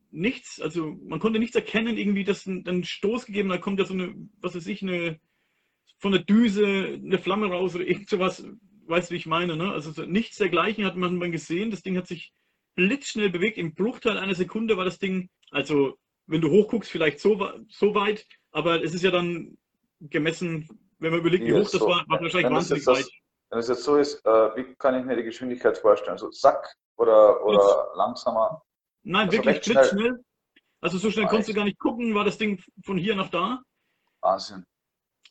Nichts, 0.09 0.61
also 0.61 0.97
man 1.03 1.19
konnte 1.19 1.39
nichts 1.39 1.57
erkennen, 1.57 1.97
irgendwie, 1.97 2.23
dass 2.23 2.45
ein, 2.45 2.65
einen 2.65 2.85
Stoß 2.85 3.25
gegeben, 3.25 3.49
da 3.49 3.57
kommt 3.57 3.79
ja 3.79 3.85
so 3.85 3.93
eine, 3.93 4.15
was 4.39 4.55
weiß 4.55 4.67
ich, 4.67 4.81
eine 4.81 5.19
von 5.97 6.13
der 6.13 6.23
Düse 6.23 6.65
eine 6.65 7.17
Flamme 7.17 7.47
raus 7.47 7.75
oder 7.75 7.85
irgend 7.85 8.07
sowas 8.07 8.47
weißt 8.87 9.09
du, 9.09 9.13
wie 9.13 9.17
ich 9.17 9.25
meine, 9.25 9.55
ne? 9.55 9.71
Also 9.71 10.03
nichts 10.03 10.37
dergleichen 10.37 10.85
hat 10.85 10.95
man 10.95 11.31
gesehen. 11.31 11.71
Das 11.71 11.81
Ding 11.81 11.97
hat 11.97 12.07
sich 12.07 12.33
blitzschnell 12.75 13.29
bewegt. 13.29 13.57
Im 13.57 13.73
Bruchteil 13.73 14.17
einer 14.17 14.35
Sekunde 14.35 14.77
war 14.77 14.85
das 14.85 14.99
Ding, 14.99 15.29
also 15.51 15.97
wenn 16.27 16.41
du 16.41 16.49
hochguckst, 16.49 16.91
vielleicht 16.91 17.19
so, 17.19 17.49
so 17.69 17.95
weit, 17.95 18.25
aber 18.51 18.83
es 18.83 18.93
ist 18.93 19.03
ja 19.03 19.11
dann 19.11 19.57
gemessen, 20.01 20.69
wenn 20.99 21.11
man 21.11 21.21
überlegt, 21.21 21.45
wie 21.45 21.53
hoch 21.53 21.69
das 21.69 21.81
war, 21.81 22.05
war 22.07 22.21
wahrscheinlich 22.21 22.51
wahnsinnig 22.51 22.85
weit. 22.85 23.07
wenn 23.49 23.59
es 23.59 23.67
jetzt 23.67 23.83
so 23.83 23.97
ist, 23.97 24.25
äh, 24.25 24.55
wie 24.55 24.75
kann 24.75 24.99
ich 24.99 25.05
mir 25.05 25.15
die 25.15 25.23
Geschwindigkeit 25.23 25.77
vorstellen? 25.77 26.17
So 26.17 26.29
zack 26.29 26.75
oder, 26.97 27.43
oder 27.45 27.91
langsamer? 27.95 28.61
Nein, 29.03 29.27
also 29.27 29.37
wirklich 29.37 29.61
blitzschnell. 29.61 30.19
Also 30.81 30.97
so 30.97 31.09
schnell 31.09 31.25
Nein. 31.25 31.29
konntest 31.29 31.49
du 31.49 31.53
gar 31.53 31.63
nicht 31.63 31.79
gucken, 31.79 32.13
war 32.13 32.25
das 32.25 32.37
Ding 32.37 32.61
von 32.83 32.97
hier 32.97 33.15
nach 33.15 33.29
da. 33.29 33.61
Wahnsinn. 34.21 34.65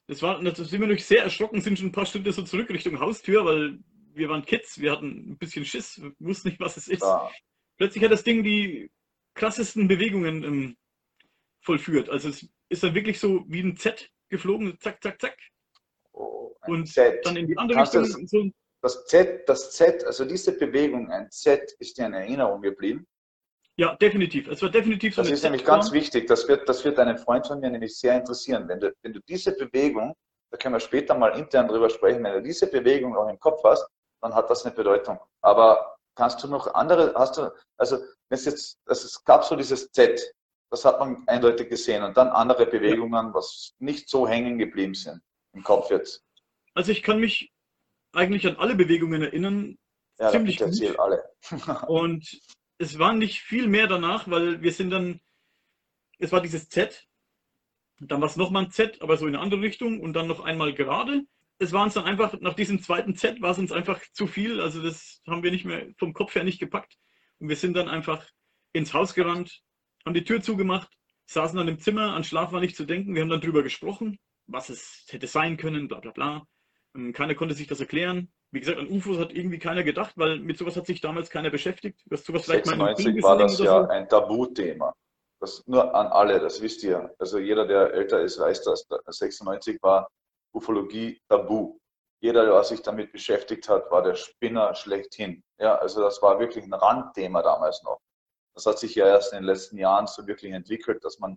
Das 0.09 0.23
war, 0.23 0.43
das 0.43 0.57
sind 0.57 0.73
wir 0.73 0.81
natürlich 0.81 1.05
sehr 1.05 1.23
erschrocken, 1.23 1.61
sind 1.61 1.79
schon 1.79 1.89
ein 1.89 1.93
paar 1.93 2.07
Stunden 2.07 2.33
so 2.33 2.43
zurück 2.43 2.71
Richtung 2.71 3.01
Haustür, 3.01 3.45
weil 3.45 3.79
wir 4.15 4.29
waren 4.29 4.45
Kids, 4.45 4.81
wir 4.81 4.93
hatten 4.93 5.33
ein 5.33 5.39
bisschen 5.39 5.65
Schiss, 5.65 6.01
wussten 6.19 6.49
nicht, 6.49 6.61
was 6.61 6.77
es 6.77 6.89
ist. 6.89 7.03
Ja. 7.03 7.31
Plötzlich 7.77 8.03
hat 8.05 8.13
das 8.13 8.25
Ding 8.25 8.43
die 8.43 8.91
krassesten 9.35 9.89
Bewegungen 9.89 10.45
ähm, 10.45 10.77
vollführt. 11.61 12.09
Also 12.09 12.29
es 12.29 12.49
ist 12.69 12.83
dann 12.83 12.95
wirklich 12.95 13.19
so 13.19 13.45
wie 13.49 13.61
ein 13.61 13.77
Z 13.77 14.09
geflogen, 14.29 14.79
zack, 14.81 15.03
zack, 15.03 15.21
zack. 15.21 15.37
Oh, 16.13 16.55
und 16.67 16.87
Z. 16.87 17.25
dann 17.25 17.37
in 17.37 17.49
die 17.49 17.59
andere 17.59 17.83
Richtung. 17.83 18.03
Das, 18.03 18.31
so 18.31 18.51
das 18.83 19.07
Z, 19.07 19.49
das 19.49 19.73
Z, 19.73 20.05
also 20.05 20.25
diese 20.25 20.57
Bewegung, 20.57 21.11
ein 21.11 21.31
Z, 21.31 21.73
ist 21.79 21.99
dir 21.99 22.07
in 22.07 22.15
Erinnerung 22.15 22.63
geblieben? 22.63 23.07
Ja, 23.79 23.95
definitiv. 23.97 24.49
Es 24.49 24.63
war 24.63 24.71
definitiv 24.71 25.15
so. 25.15 25.23
Das 25.23 25.31
ist 25.31 25.43
nämlich 25.43 25.65
ganz 25.65 25.93
wichtig. 25.93 26.27
Das 26.27 26.49
wird, 26.49 26.69
das 26.69 26.85
wird 26.85 26.99
einen 26.99 27.19
Freund 27.19 27.47
von 27.47 27.61
mir 27.61 27.71
nämlich 27.71 27.99
sehr 27.99 28.17
interessieren. 28.17 28.67
Wenn 28.69 28.81
du, 28.81 28.95
wenn 29.03 29.13
du 29.13 29.21
diese 29.29 29.53
Bewegung, 29.53 30.15
da 30.51 30.57
können 30.57 30.75
wir 30.75 30.81
später 30.81 31.15
mal 31.15 31.39
intern 31.39 31.69
drüber 31.69 31.91
sprechen, 31.91 32.25
wenn 32.25 32.35
du 32.35 32.43
diese 32.43 32.69
Bewegung 32.69 33.17
auch 33.17 33.29
im 33.29 33.39
Kopf 33.39 33.63
hast, 33.65 33.87
dann 34.23 34.35
hat 34.35 34.49
das 34.49 34.65
eine 34.65 34.75
Bedeutung. 34.75 35.19
Aber 35.43 35.97
kannst 36.15 36.43
du 36.43 36.49
noch 36.49 36.73
andere, 36.75 37.15
hast 37.15 37.37
du, 37.37 37.53
also 37.77 37.99
es 38.31 38.47
jetzt, 38.47 38.79
es 38.87 39.23
gab 39.25 39.45
so 39.45 39.55
dieses 39.57 39.93
Z, 39.93 40.35
das 40.71 40.85
hat 40.85 40.99
man 40.99 41.23
eindeutig 41.27 41.69
gesehen 41.69 42.03
und 42.03 42.17
dann 42.17 42.29
andere 42.29 42.67
Bewegungen, 42.67 43.35
was 43.35 43.75
nicht 43.79 44.09
so 44.09 44.27
hängen 44.27 44.59
geblieben 44.59 44.95
sind 44.95 45.21
im 45.53 45.63
Kopf 45.63 45.91
jetzt. 45.91 46.25
Also 46.75 46.93
ich 46.93 47.03
kann 47.03 47.21
mich 47.21 47.53
eigentlich 48.13 48.47
an 48.47 48.57
alle 48.57 48.75
Bewegungen 48.75 49.23
erinnern. 49.23 49.79
Ja, 50.19 50.31
ziemlich 50.31 50.59
gut. 50.59 50.99
alle. 50.99 51.23
und 51.89 52.27
es 52.79 52.99
war 52.99 53.13
nicht 53.13 53.41
viel 53.41 53.69
mehr 53.69 53.87
danach, 53.87 54.29
weil 54.29 54.63
wir 54.63 54.73
sind 54.73 54.91
dann, 54.91 55.21
es 56.19 56.33
war 56.33 56.41
dieses 56.41 56.69
Z, 56.69 57.07
dann 57.99 58.21
war 58.21 58.29
es 58.29 58.37
nochmal 58.37 58.65
ein 58.65 58.71
Z, 58.71 59.01
aber 59.03 59.17
so 59.17 59.27
in 59.27 59.35
eine 59.35 59.43
andere 59.43 59.63
Richtung 59.63 60.01
und 60.01 60.13
dann 60.13 60.27
noch 60.27 60.41
einmal 60.41 60.75
gerade. 60.75 61.23
Es 61.59 61.73
war 61.73 61.85
uns 61.85 61.95
dann 61.95 62.05
einfach, 62.05 62.39
nach 62.41 62.55
diesem 62.55 62.83
zweiten 62.83 63.17
Z 63.17 63.41
war 63.41 63.53
es 63.53 63.59
uns 63.59 63.73
einfach 63.73 64.01
zu 64.13 64.27
viel, 64.27 64.61
also 64.61 64.83
das 64.83 65.23
haben 65.27 65.43
wir 65.43 65.51
nicht 65.51 65.65
mehr 65.65 65.87
vom 65.97 66.13
Kopf 66.13 66.35
her 66.35 66.45
nicht 66.45 66.61
gepackt. 66.61 66.99
Und 67.39 67.49
wir 67.49 67.57
sind 67.57 67.75
dann 67.75 67.89
einfach 67.89 68.27
ins 68.73 68.93
Haus 68.93 69.15
gerannt, 69.15 69.63
haben 70.05 70.15
die 70.15 70.25
Tür 70.25 70.43
zugemacht, 70.43 70.91
saßen 71.27 71.57
dann 71.57 71.69
im 71.69 71.79
Zimmer, 71.79 72.15
an 72.15 72.25
Schlaf 72.25 72.53
war 72.53 72.61
nicht 72.61 72.77
zu 72.77 72.85
denken, 72.85 73.15
wir 73.15 73.23
haben 73.23 73.31
dann 73.31 73.41
drüber 73.41 73.63
gesprochen, 73.63 74.19
was 74.47 74.69
es 74.69 75.07
hätte 75.09 75.27
sein 75.27 75.57
können, 75.57 75.89
bla 75.89 76.01
bla 76.01 76.13
bla. 76.13 76.47
Ähm, 76.95 77.13
keiner 77.15 77.35
konnte 77.35 77.55
sich 77.55 77.67
das 77.67 77.81
erklären. 77.81 78.31
Wie 78.53 78.61
gesagt, 78.61 78.79
an 78.79 78.89
UFOs 78.89 79.19
hat 79.19 79.33
irgendwie 79.33 79.59
keiner 79.59 79.83
gedacht, 79.83 80.13
weil 80.17 80.39
mit 80.39 80.59
sowas 80.59 80.77
hat 80.77 80.87
sich 80.87 81.01
damals 81.01 81.31
keiner 81.31 81.51
beschäftigt. 81.51 82.01
Du 82.07 82.17
sowas 82.17 82.45
vielleicht 82.45 82.67
96 82.67 83.23
war 83.23 83.39
das 83.39 83.59
ja 83.59 83.83
so. 83.83 83.89
ein 83.89 84.09
Tabuthema. 84.09 84.95
Das 85.41 85.63
nur 85.67 85.95
an 85.95 86.07
alle, 86.07 86.41
das 86.41 86.63
wisst 86.63 86.83
ihr. 86.83 87.15
Also 87.19 87.39
jeder, 87.39 87.67
der 87.67 87.93
älter 87.93 88.21
ist, 88.23 88.39
weiß 88.39 88.63
das. 88.63 88.87
96 89.07 89.83
war 89.83 90.09
Ufologie 90.55 91.21
tabu. 91.29 91.79
Jeder, 92.23 92.47
der 92.47 92.65
sich 92.65 92.81
damit 92.81 93.13
beschäftigt 93.13 93.69
hat, 93.69 93.91
war 93.91 94.03
der 94.03 94.15
Spinner 94.15 94.75
schlechthin. 94.75 95.43
Ja, 95.59 95.77
also 95.77 96.01
das 96.01 96.23
war 96.23 96.41
wirklich 96.41 96.65
ein 96.65 96.73
Randthema 96.73 97.43
damals 97.43 97.83
noch. 97.83 98.01
Das 98.55 98.65
hat 98.65 98.79
sich 98.79 98.95
ja 98.95 99.07
erst 99.07 99.33
in 99.33 99.41
den 99.41 99.45
letzten 99.45 99.77
Jahren 99.77 100.07
so 100.07 100.27
wirklich 100.27 100.53
entwickelt, 100.53 101.05
dass 101.05 101.19
man 101.19 101.37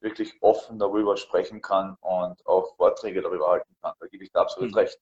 wirklich 0.00 0.40
offen 0.40 0.78
darüber 0.78 1.16
sprechen 1.16 1.60
kann 1.60 1.96
und 2.00 2.46
auch 2.46 2.76
Vorträge 2.76 3.20
darüber 3.20 3.48
halten 3.48 3.74
kann. 3.82 3.94
Da 3.98 4.06
gebe 4.06 4.22
ich 4.22 4.30
da 4.30 4.42
absolut 4.42 4.70
mhm. 4.70 4.78
recht 4.78 4.98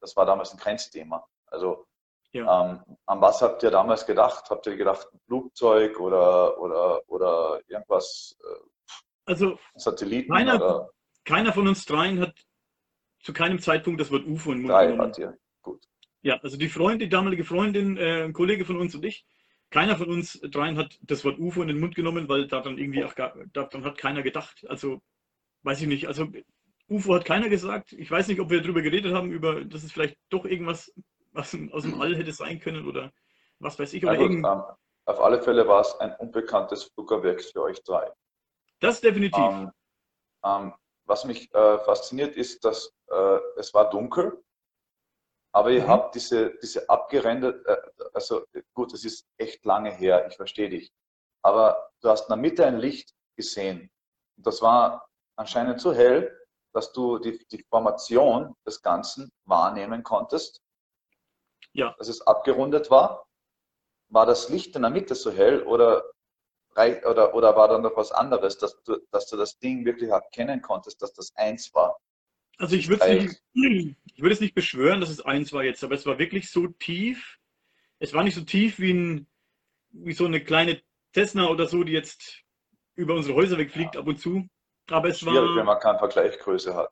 das 0.00 0.16
war 0.16 0.26
damals 0.26 0.52
ein 0.52 0.58
Grenzthema. 0.58 1.26
Also 1.46 1.86
ja. 2.32 2.70
ähm, 2.70 2.80
an 3.06 3.20
was 3.20 3.42
habt 3.42 3.62
ihr 3.62 3.70
damals 3.70 4.06
gedacht? 4.06 4.50
Habt 4.50 4.66
ihr 4.66 4.76
gedacht, 4.76 5.08
ein 5.12 5.20
Flugzeug 5.26 5.98
oder, 6.00 6.58
oder, 6.60 7.00
oder 7.08 7.60
irgendwas? 7.68 8.36
Äh, 8.40 8.68
also 9.26 9.58
Satelliten? 9.74 10.32
Keiner, 10.32 10.56
oder? 10.56 10.90
keiner 11.24 11.52
von 11.52 11.68
uns 11.68 11.84
dreien 11.84 12.20
hat 12.20 12.34
zu 13.22 13.32
keinem 13.32 13.58
Zeitpunkt 13.58 14.00
das 14.00 14.10
Wort 14.12 14.26
UFO 14.26 14.52
in 14.52 14.58
den 14.58 14.62
Mund 14.62 14.74
Drei 14.74 14.86
genommen. 14.86 15.08
Hat 15.08 15.18
ihr. 15.18 15.36
Gut. 15.62 15.84
Ja, 16.22 16.38
also 16.42 16.56
die 16.56 16.68
Freundin, 16.68 17.00
die 17.00 17.08
damalige 17.08 17.44
Freundin, 17.44 17.96
äh, 17.96 18.24
ein 18.24 18.32
Kollege 18.32 18.64
von 18.64 18.76
uns 18.76 18.94
und 18.94 19.04
ich, 19.04 19.26
keiner 19.70 19.96
von 19.96 20.08
uns 20.08 20.40
dreien 20.40 20.78
hat 20.78 20.98
das 21.02 21.24
Wort 21.24 21.38
UFO 21.38 21.62
in 21.62 21.68
den 21.68 21.80
Mund 21.80 21.94
genommen, 21.94 22.28
weil 22.28 22.46
daran 22.46 22.78
irgendwie 22.78 23.04
auch 23.04 23.14
gar, 23.14 23.34
daran 23.52 23.84
hat 23.84 23.98
keiner 23.98 24.22
gedacht. 24.22 24.64
Also 24.68 25.00
weiß 25.62 25.82
ich 25.82 25.88
nicht. 25.88 26.06
Also 26.06 26.28
UFO 26.88 27.14
hat 27.14 27.24
keiner 27.24 27.48
gesagt. 27.48 27.92
Ich 27.92 28.10
weiß 28.10 28.28
nicht, 28.28 28.40
ob 28.40 28.50
wir 28.50 28.62
darüber 28.62 28.82
geredet 28.82 29.14
haben, 29.14 29.30
über, 29.30 29.64
dass 29.64 29.82
es 29.82 29.92
vielleicht 29.92 30.18
doch 30.30 30.44
irgendwas 30.44 30.92
was 31.32 31.56
aus 31.72 31.82
dem 31.82 32.00
All 32.00 32.16
hätte 32.16 32.32
sein 32.32 32.60
können 32.60 32.86
oder 32.86 33.12
was 33.58 33.78
weiß 33.78 33.92
ich. 33.92 34.04
Oder 34.04 34.12
also, 34.12 34.24
ähm, 34.24 34.44
auf 34.44 35.20
alle 35.20 35.40
Fälle 35.42 35.68
war 35.68 35.82
es 35.82 35.94
ein 36.00 36.14
unbekanntes 36.16 36.84
Flugobjekt 36.84 37.44
für 37.52 37.62
euch 37.62 37.82
drei. 37.84 38.10
Das 38.80 39.00
definitiv. 39.00 39.38
Ähm, 39.38 39.70
ähm, 40.44 40.74
was 41.04 41.24
mich 41.24 41.52
äh, 41.54 41.78
fasziniert 41.78 42.36
ist, 42.36 42.64
dass 42.64 42.92
äh, 43.08 43.38
es 43.56 43.72
war 43.72 43.90
dunkel, 43.90 44.42
aber 45.52 45.70
ihr 45.70 45.84
mhm. 45.84 45.88
habt 45.88 46.14
diese, 46.14 46.56
diese 46.60 46.88
abgerendert, 46.88 47.64
äh, 47.66 47.76
also 48.12 48.44
gut, 48.74 48.92
es 48.92 49.04
ist 49.04 49.26
echt 49.38 49.64
lange 49.64 49.90
her, 49.90 50.26
ich 50.28 50.36
verstehe 50.36 50.68
dich, 50.68 50.92
aber 51.42 51.90
du 52.00 52.08
hast 52.08 52.22
in 52.22 52.30
der 52.30 52.36
Mitte 52.38 52.66
ein 52.66 52.78
Licht 52.78 53.14
gesehen. 53.36 53.90
Und 54.36 54.46
das 54.46 54.60
war 54.60 55.08
anscheinend 55.36 55.80
so 55.80 55.92
hell, 55.92 56.36
dass 56.76 56.92
du 56.92 57.18
die, 57.18 57.38
die 57.50 57.64
Formation 57.70 58.54
des 58.66 58.82
Ganzen 58.82 59.32
wahrnehmen 59.46 60.02
konntest. 60.02 60.60
Ja. 61.72 61.94
Dass 61.98 62.08
es 62.08 62.20
abgerundet 62.20 62.90
war. 62.90 63.26
War 64.08 64.26
das 64.26 64.50
Licht 64.50 64.76
in 64.76 64.82
der 64.82 64.90
Mitte 64.90 65.14
so 65.14 65.32
hell 65.32 65.62
oder, 65.62 66.04
oder, 66.76 67.34
oder 67.34 67.56
war 67.56 67.68
da 67.68 67.78
noch 67.78 67.96
was 67.96 68.12
anderes, 68.12 68.58
dass 68.58 68.82
du, 68.84 68.98
dass 69.10 69.26
du 69.26 69.38
das 69.38 69.58
Ding 69.58 69.86
wirklich 69.86 70.10
erkennen 70.10 70.60
konntest, 70.60 71.00
dass 71.00 71.14
das 71.14 71.34
eins 71.34 71.72
war? 71.72 71.98
Also 72.58 72.76
ich 72.76 72.88
würde 72.88 73.06
es 73.06 73.42
nicht, 73.54 73.96
ich 74.04 74.20
würde 74.20 74.34
es 74.34 74.40
nicht 74.40 74.54
beschwören, 74.54 75.00
dass 75.00 75.08
es 75.10 75.22
eins 75.22 75.54
war 75.54 75.64
jetzt, 75.64 75.82
aber 75.82 75.94
es 75.94 76.04
war 76.04 76.18
wirklich 76.18 76.50
so 76.50 76.66
tief. 76.68 77.38
Es 77.98 78.12
war 78.12 78.22
nicht 78.22 78.34
so 78.34 78.42
tief 78.42 78.78
wie, 78.78 78.92
ein, 78.92 79.26
wie 79.92 80.12
so 80.12 80.26
eine 80.26 80.44
kleine 80.44 80.82
Cessna 81.14 81.48
oder 81.48 81.66
so, 81.66 81.84
die 81.84 81.92
jetzt 81.92 82.42
über 82.96 83.14
unsere 83.14 83.34
Häuser 83.34 83.56
wegfliegt 83.56 83.94
ja. 83.94 84.02
ab 84.02 84.06
und 84.06 84.20
zu. 84.20 84.46
Aber 84.90 85.08
es 85.08 85.20
Schwierig, 85.20 85.50
war. 85.50 85.56
wenn 85.56 85.66
man 85.66 85.80
keine 85.80 85.98
Vergleichsgröße 85.98 86.74
hat. 86.74 86.90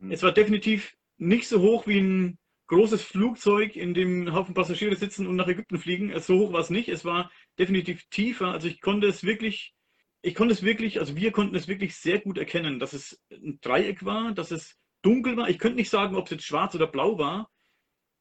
Hm. 0.00 0.10
Es 0.10 0.22
war 0.22 0.32
definitiv 0.32 0.96
nicht 1.18 1.48
so 1.48 1.60
hoch 1.60 1.86
wie 1.86 2.00
ein 2.00 2.38
großes 2.68 3.02
Flugzeug, 3.02 3.76
in 3.76 3.94
dem 3.94 4.24
ein 4.24 4.34
Haufen 4.34 4.54
Passagiere 4.54 4.96
sitzen 4.96 5.26
und 5.26 5.36
nach 5.36 5.48
Ägypten 5.48 5.78
fliegen. 5.78 6.18
So 6.20 6.38
hoch 6.38 6.52
war 6.52 6.60
es 6.60 6.70
nicht. 6.70 6.88
Es 6.88 7.04
war 7.04 7.30
definitiv 7.58 8.08
tiefer. 8.10 8.48
Also 8.48 8.68
ich 8.68 8.80
konnte 8.80 9.06
es 9.06 9.24
wirklich, 9.24 9.74
ich 10.22 10.34
konnte 10.34 10.54
es 10.54 10.62
wirklich, 10.62 10.98
also 10.98 11.16
wir 11.16 11.32
konnten 11.32 11.54
es 11.54 11.68
wirklich 11.68 11.96
sehr 11.96 12.20
gut 12.20 12.38
erkennen, 12.38 12.78
dass 12.78 12.92
es 12.92 13.20
ein 13.30 13.58
Dreieck 13.60 14.04
war, 14.04 14.32
dass 14.32 14.50
es 14.50 14.76
dunkel 15.02 15.36
war. 15.36 15.48
Ich 15.48 15.58
könnte 15.58 15.76
nicht 15.76 15.90
sagen, 15.90 16.16
ob 16.16 16.24
es 16.24 16.32
jetzt 16.32 16.44
schwarz 16.44 16.74
oder 16.74 16.86
blau 16.86 17.18
war. 17.18 17.50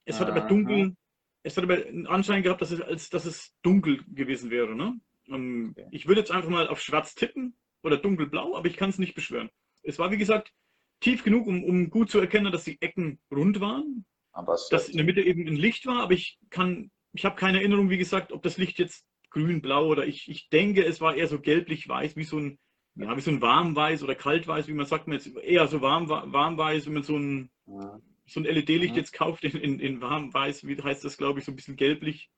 Es 0.08 0.20
hat 0.20 0.30
aber 0.30 0.42
dunkel, 0.42 0.96
es 1.42 1.58
hat 1.58 1.64
aber 1.64 1.84
einen 1.84 2.06
Anschein 2.06 2.44
gehabt, 2.44 2.62
dass 2.62 2.70
es, 2.70 2.80
als, 2.80 3.10
dass 3.10 3.26
es 3.26 3.56
dunkel 3.64 4.04
gewesen 4.08 4.52
wäre. 4.52 4.76
Ne? 4.76 5.00
Okay. 5.28 5.88
Ich 5.90 6.08
würde 6.08 6.22
jetzt 6.22 6.30
einfach 6.30 6.50
mal 6.50 6.68
auf 6.68 6.80
schwarz 6.80 7.16
tippen 7.16 7.58
oder 7.86 7.98
dunkelblau, 7.98 8.56
aber 8.56 8.68
ich 8.68 8.78
kann 8.78 8.90
es 8.90 9.00
nicht 9.00 9.16
beschwören. 9.16 9.50
Es 9.84 10.00
war, 10.00 10.12
wie 10.12 10.18
gesagt, 10.18 10.52
tief 11.00 11.24
genug, 11.24 11.48
um, 11.48 11.64
um 11.64 11.90
gut 11.90 12.10
zu 12.10 12.20
erkennen, 12.20 12.52
dass 12.52 12.64
die 12.64 12.82
Ecken 12.82 13.20
rund 13.32 13.60
waren. 13.60 14.06
Aber 14.32 14.58
dass 14.70 14.90
in 14.90 14.98
der 14.98 15.06
Mitte 15.06 15.22
eben 15.22 15.48
ein 15.48 15.56
Licht 15.56 15.86
war, 15.86 16.02
aber 16.02 16.14
ich 16.14 16.38
kann, 16.50 16.92
ich 17.14 17.24
habe 17.24 17.36
keine 17.36 17.60
Erinnerung, 17.60 17.90
wie 17.90 17.98
gesagt, 17.98 18.32
ob 18.32 18.44
das 18.44 18.58
Licht 18.58 18.80
jetzt 18.80 19.06
grün, 19.30 19.62
blau 19.62 19.88
oder 19.88 20.06
ich, 20.06 20.30
ich 20.30 20.50
denke, 20.50 20.84
es 20.86 21.00
war 21.00 21.16
eher 21.16 21.28
so 21.28 21.40
gelblich-weiß, 21.40 22.16
wie 22.16 22.24
so 22.24 22.40
ein, 22.40 22.58
ja, 22.96 23.16
wie 23.16 23.22
so 23.22 23.32
ein 23.32 23.42
warmweiß 23.42 24.04
oder 24.04 24.16
kaltweiß, 24.16 24.68
wie 24.68 24.74
man 24.74 24.86
sagt, 24.86 25.08
man 25.08 25.18
jetzt 25.18 25.36
eher 25.38 25.68
so 25.68 25.82
warm, 25.82 26.10
warmweiß, 26.10 26.86
wenn 26.86 26.94
man 26.94 27.04
so 27.04 27.18
ein, 27.18 27.50
ja. 27.68 28.00
so 28.26 28.40
ein 28.40 28.46
LED-Licht 28.46 28.96
ja. 28.96 28.98
jetzt 29.02 29.14
kauft 29.14 29.44
in, 29.44 29.58
in, 29.58 29.80
in 29.80 30.02
warmweiß, 30.02 30.66
wie 30.68 30.82
heißt 30.82 31.04
das, 31.04 31.18
glaube 31.18 31.40
ich, 31.40 31.46
so 31.46 31.52
ein 31.52 31.56
bisschen 31.56 31.76
gelblich. 31.76 32.30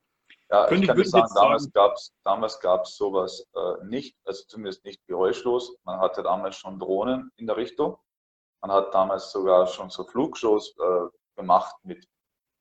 Ja, 0.49 0.65
Könnte 0.67 0.83
ich 0.83 0.87
kann 0.87 0.99
ich 0.99 1.09
sagen, 1.09 1.33
damals 1.35 1.71
gab 1.73 1.93
es 1.93 2.13
damals 2.23 2.59
gab's 2.61 2.95
sowas 2.95 3.45
äh, 3.53 3.85
nicht, 3.85 4.15
also 4.23 4.45
zumindest 4.47 4.85
nicht 4.85 5.05
geräuschlos. 5.05 5.75
Man 5.83 5.99
hatte 5.99 6.23
damals 6.23 6.55
schon 6.55 6.79
Drohnen 6.79 7.31
in 7.35 7.47
der 7.47 7.57
Richtung. 7.57 7.97
Man 8.61 8.71
hat 8.71 8.93
damals 8.93 9.31
sogar 9.31 9.67
schon 9.67 9.89
so 9.89 10.05
Flugshows 10.05 10.73
äh, 10.77 11.07
gemacht 11.35 11.75
mit 11.83 12.07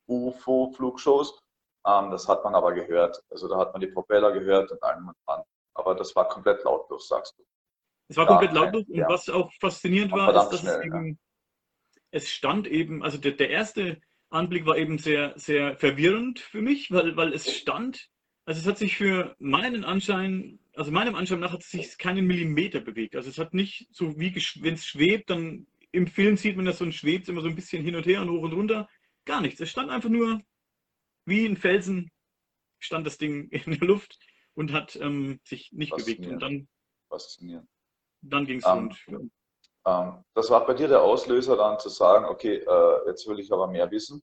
UFO-Flugshows. 0.09 1.41
Ähm, 1.87 2.11
das 2.11 2.29
hat 2.29 2.43
man 2.43 2.57
aber 2.57 2.73
gehört. 2.73 3.23
Also 3.31 3.47
da 3.47 3.57
hat 3.59 3.73
man 3.73 3.81
die 3.81 3.87
Propeller 3.87 4.33
gehört 4.33 4.71
und 4.73 4.83
allem 4.83 5.09
und 5.09 5.17
dran. 5.25 5.43
Aber 5.75 5.95
das 5.95 6.15
war 6.17 6.27
komplett 6.27 6.65
lautlos, 6.65 7.07
sagst 7.07 7.39
du. 7.39 7.45
Es 8.09 8.17
war 8.17 8.25
ja, 8.25 8.31
komplett 8.31 8.53
lautlos 8.53 8.85
und 8.89 8.97
ja. 8.97 9.09
was 9.09 9.29
auch 9.29 9.53
faszinierend 9.61 10.13
war, 10.13 10.35
ist, 10.35 10.51
dass 10.51 10.61
schnell, 10.61 10.79
es 10.81 10.85
eben, 10.87 11.09
ja. 11.09 11.15
es 12.11 12.29
stand 12.29 12.67
eben, 12.67 13.03
also 13.05 13.19
der, 13.19 13.33
der 13.33 13.51
erste 13.51 14.01
Anblick 14.37 14.67
war 14.67 14.77
eben 14.77 14.99
sehr, 14.99 15.35
sehr 15.37 15.77
verwirrend 15.77 16.39
für 16.39 16.63
mich, 16.63 16.91
weil, 16.91 17.17
weil 17.17 17.33
es 17.33 17.53
stand, 17.55 18.09
also 18.45 18.61
es 18.61 18.67
hat 18.67 18.79
sich 18.79 18.97
für 18.97 19.35
meinen 19.39 19.85
Anschein, 19.85 20.61
also 20.75 20.93
meinem 20.93 21.15
Anschein 21.15 21.41
nach 21.41 21.53
hat 21.53 21.63
es 21.63 21.71
sich 21.71 21.99
keinen 21.99 22.27
Millimeter 22.27 22.81
bewegt. 22.81 23.17
Also 23.17 23.29
es 23.29 23.39
hat 23.39 23.55
nicht 23.55 23.89
so 23.91 24.19
wie, 24.19 24.35
wenn 24.63 24.75
es 24.75 24.87
schwebt, 24.87 25.31
dann 25.31 25.67
im 25.91 26.07
Film 26.07 26.37
sieht 26.37 26.57
man 26.57 26.67
das 26.67 26.79
so 26.79 26.85
ein 26.85 26.93
schwebt 26.93 27.29
immer 27.29 27.41
so 27.41 27.49
ein 27.49 27.57
bisschen 27.57 27.83
hin 27.83 27.97
und 27.97 28.07
her 28.07 28.21
und 28.23 28.31
hoch 28.31 28.43
und 28.43 28.53
runter. 28.53 28.89
Gar 29.25 29.41
nichts. 29.41 29.61
Es 29.61 29.71
stand 29.71 29.91
einfach 29.91 30.11
nur 30.11 30.43
wie 31.25 31.45
ein 31.47 31.57
Felsen, 31.57 32.11
stand 32.79 33.07
das 33.07 33.19
Ding 33.19 33.49
in 33.51 33.79
der 33.79 33.89
Luft 33.89 34.19
und 34.55 34.73
hat 34.73 34.97
ähm, 34.97 35.41
sich 35.45 35.73
nicht 35.73 35.95
bewegt. 35.97 36.27
Und 36.27 36.41
dann. 36.41 36.69
Dann 38.23 38.47
ging 38.47 38.59
es 38.59 38.65
um, 38.65 38.91
rund. 39.09 39.33
Ähm, 39.87 40.25
das 40.35 40.51
war 40.51 40.67
bei 40.67 40.75
dir 40.75 40.89
der 40.89 41.03
Auslöser, 41.03 41.57
dann 41.57 41.79
zu 41.79 41.89
sagen, 41.89 42.27
okay, 42.27 42.57
äh, 42.57 43.07
jetzt 43.07 43.27
will 43.29 43.39
ich 43.39 43.53
aber 43.53 43.69
mehr 43.69 43.91
wissen, 43.91 44.21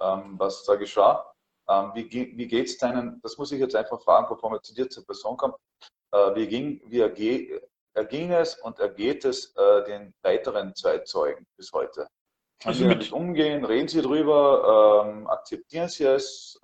ähm, 0.00 0.34
was 0.38 0.64
da 0.64 0.76
geschah. 0.76 1.30
Ähm, 1.68 1.92
wie 1.94 2.10
wie 2.10 2.46
geht 2.46 2.66
es 2.66 2.78
deinen, 2.78 3.20
das 3.22 3.36
muss 3.36 3.52
ich 3.52 3.60
jetzt 3.60 3.76
einfach 3.76 4.00
fragen, 4.00 4.26
bevor 4.28 4.50
wir 4.52 4.62
zu 4.62 4.74
dir 4.74 4.88
zur 4.88 5.04
Person 5.04 5.36
kommen, 5.36 5.54
äh, 6.12 6.34
wie, 6.34 6.46
ging, 6.46 6.80
wie 6.86 7.00
erge, 7.00 7.68
erging 7.94 8.32
es 8.32 8.54
und 8.56 8.78
ergeht 8.78 9.24
es 9.24 9.54
äh, 9.56 9.84
den 9.84 10.14
weiteren 10.22 10.74
zwei 10.74 10.98
Zeugen 10.98 11.46
bis 11.56 11.72
heute? 11.72 12.08
Können 12.62 12.74
also 12.74 12.82
Sie 12.84 12.88
damit 12.88 13.12
umgehen? 13.12 13.64
Reden 13.64 13.88
Sie 13.88 14.00
drüber? 14.00 15.26
Akzeptieren 15.28 15.88
Sie 15.90 16.04
es? 16.04 16.58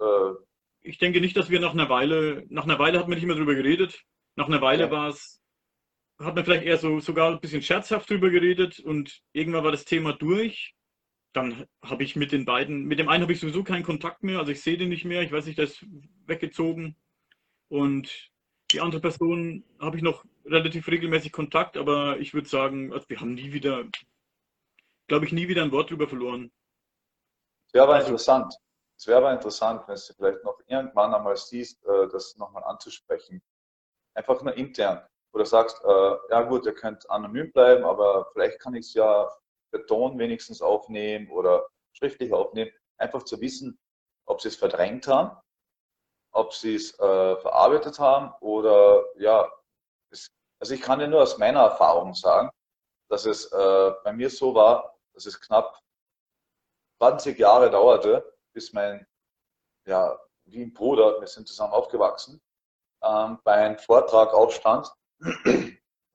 Ich 0.80 0.96
denke 0.96 1.20
nicht, 1.20 1.36
dass 1.36 1.50
wir 1.50 1.60
nach 1.60 1.74
einer 1.74 1.90
Weile, 1.90 2.46
nach 2.48 2.64
einer 2.64 2.78
Weile 2.78 2.98
hat 2.98 3.08
man 3.08 3.18
nicht 3.18 3.26
mehr 3.26 3.36
drüber 3.36 3.54
geredet. 3.54 4.00
Nach 4.34 4.46
einer 4.46 4.62
Weile 4.62 4.84
ja. 4.84 4.90
war 4.90 5.08
es 5.10 5.41
hat 6.24 6.34
man 6.34 6.44
vielleicht 6.44 6.64
eher 6.64 6.78
so 6.78 7.00
sogar 7.00 7.30
ein 7.30 7.40
bisschen 7.40 7.62
scherzhaft 7.62 8.10
drüber 8.10 8.30
geredet 8.30 8.80
und 8.80 9.20
irgendwann 9.32 9.64
war 9.64 9.72
das 9.72 9.84
Thema 9.84 10.12
durch. 10.12 10.74
Dann 11.32 11.66
habe 11.82 12.04
ich 12.04 12.16
mit 12.16 12.32
den 12.32 12.44
beiden, 12.44 12.84
mit 12.84 12.98
dem 12.98 13.08
einen 13.08 13.22
habe 13.22 13.32
ich 13.32 13.40
sowieso 13.40 13.64
keinen 13.64 13.84
Kontakt 13.84 14.22
mehr, 14.22 14.38
also 14.38 14.52
ich 14.52 14.62
sehe 14.62 14.76
den 14.76 14.90
nicht 14.90 15.04
mehr, 15.04 15.22
ich 15.22 15.32
weiß 15.32 15.46
nicht, 15.46 15.58
der 15.58 15.64
ist 15.64 15.84
weggezogen. 16.26 16.96
Und 17.68 18.30
die 18.72 18.80
andere 18.80 19.00
Person 19.00 19.64
habe 19.80 19.96
ich 19.96 20.02
noch 20.02 20.24
relativ 20.44 20.88
regelmäßig 20.88 21.32
Kontakt, 21.32 21.76
aber 21.76 22.18
ich 22.18 22.34
würde 22.34 22.48
sagen, 22.48 22.92
also 22.92 23.08
wir 23.08 23.20
haben 23.20 23.34
nie 23.34 23.52
wieder, 23.52 23.84
glaube 25.06 25.24
ich, 25.24 25.32
nie 25.32 25.48
wieder 25.48 25.62
ein 25.62 25.72
Wort 25.72 25.90
drüber 25.90 26.08
verloren. 26.08 26.52
Es 27.66 27.74
wäre 27.74 27.84
aber 27.84 28.00
interessant. 28.00 28.54
Es 28.98 29.06
wäre 29.06 29.18
aber 29.18 29.32
interessant, 29.32 29.88
wenn 29.88 29.96
du 29.96 30.14
vielleicht 30.14 30.44
noch 30.44 30.58
irgendwann 30.66 31.14
einmal 31.14 31.36
siehst, 31.36 31.82
äh, 31.86 32.08
das 32.08 32.36
nochmal 32.36 32.64
anzusprechen. 32.64 33.42
Einfach 34.14 34.42
nur 34.42 34.54
intern 34.54 35.02
oder 35.32 35.46
sagst, 35.46 35.82
äh, 35.84 36.16
ja 36.30 36.42
gut, 36.42 36.66
ihr 36.66 36.74
könnt 36.74 37.08
anonym 37.10 37.52
bleiben, 37.52 37.84
aber 37.84 38.28
vielleicht 38.32 38.60
kann 38.60 38.74
ich 38.74 38.86
es 38.86 38.94
ja 38.94 39.30
per 39.70 39.86
Ton 39.86 40.18
wenigstens 40.18 40.60
aufnehmen 40.60 41.30
oder 41.30 41.66
schriftlich 41.92 42.32
aufnehmen, 42.32 42.70
einfach 42.98 43.22
zu 43.24 43.40
wissen, 43.40 43.78
ob 44.26 44.40
sie 44.40 44.48
es 44.48 44.56
verdrängt 44.56 45.06
haben, 45.08 45.36
ob 46.32 46.52
sie 46.52 46.74
es 46.74 46.98
äh, 46.98 47.36
verarbeitet 47.36 47.98
haben 47.98 48.32
oder 48.40 49.04
ja, 49.16 49.50
es, 50.10 50.28
also 50.60 50.74
ich 50.74 50.82
kann 50.82 50.98
dir 50.98 51.08
nur 51.08 51.22
aus 51.22 51.38
meiner 51.38 51.60
Erfahrung 51.60 52.14
sagen, 52.14 52.50
dass 53.08 53.26
es 53.26 53.50
äh, 53.52 53.92
bei 54.04 54.12
mir 54.12 54.30
so 54.30 54.54
war, 54.54 54.98
dass 55.14 55.26
es 55.26 55.40
knapp 55.40 55.78
20 56.98 57.38
Jahre 57.38 57.70
dauerte, 57.70 58.36
bis 58.52 58.72
mein, 58.72 59.06
ja, 59.86 60.18
wie 60.44 60.62
ein 60.62 60.72
Bruder, 60.72 61.20
wir 61.20 61.26
sind 61.26 61.48
zusammen 61.48 61.72
aufgewachsen, 61.72 62.40
ähm, 63.02 63.38
bei 63.44 63.54
einem 63.54 63.78
Vortrag 63.78 64.32
aufstand 64.32 64.92